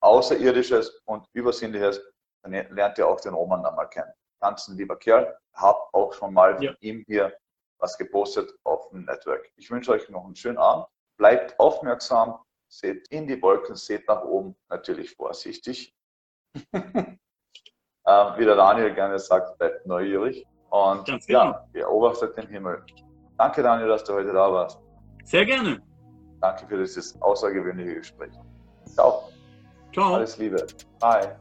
Außerirdisches 0.00 1.00
und 1.04 1.26
Übersinnliches, 1.32 2.02
dann 2.42 2.52
lernt 2.74 2.98
ihr 2.98 3.06
auch 3.06 3.20
den 3.20 3.34
Roman 3.34 3.62
dann 3.62 3.76
mal 3.76 3.86
kennen. 3.86 4.12
Ganz 4.40 4.66
ein 4.66 4.76
lieber 4.76 4.98
Kerl, 4.98 5.38
hab 5.54 5.88
auch 5.94 6.12
schon 6.12 6.34
mal 6.34 6.60
ja. 6.62 6.72
von 6.72 6.76
ihm 6.80 7.04
hier 7.06 7.32
was 7.82 7.98
gepostet 7.98 8.50
auf 8.64 8.88
dem 8.90 9.04
Network. 9.04 9.50
Ich 9.56 9.70
wünsche 9.70 9.90
euch 9.90 10.08
noch 10.08 10.24
einen 10.24 10.36
schönen 10.36 10.58
Abend. 10.58 10.86
Bleibt 11.18 11.58
aufmerksam, 11.58 12.38
seht 12.68 13.08
in 13.08 13.26
die 13.26 13.40
Wolken, 13.42 13.74
seht 13.74 14.06
nach 14.08 14.22
oben, 14.22 14.56
natürlich 14.70 15.14
vorsichtig. 15.14 15.94
ähm, 16.72 17.18
wie 18.04 18.44
der 18.44 18.56
Daniel 18.56 18.94
gerne 18.94 19.18
sagt, 19.18 19.58
bleibt 19.58 19.86
neugierig 19.86 20.46
und 20.70 21.06
Ganz 21.06 21.26
ja, 21.26 21.66
beobachtet 21.72 22.36
den 22.36 22.46
Himmel. 22.48 22.84
Danke, 23.36 23.62
Daniel, 23.62 23.88
dass 23.88 24.04
du 24.04 24.14
heute 24.14 24.32
da 24.32 24.50
warst. 24.52 24.78
Sehr 25.24 25.44
gerne. 25.44 25.82
Danke 26.40 26.66
für 26.66 26.78
dieses 26.78 27.20
außergewöhnliche 27.20 27.96
Gespräch. 27.96 28.32
Ciao. 28.86 29.28
Ciao. 29.92 30.14
Alles 30.14 30.38
Liebe. 30.38 30.66
Bye. 31.00 31.36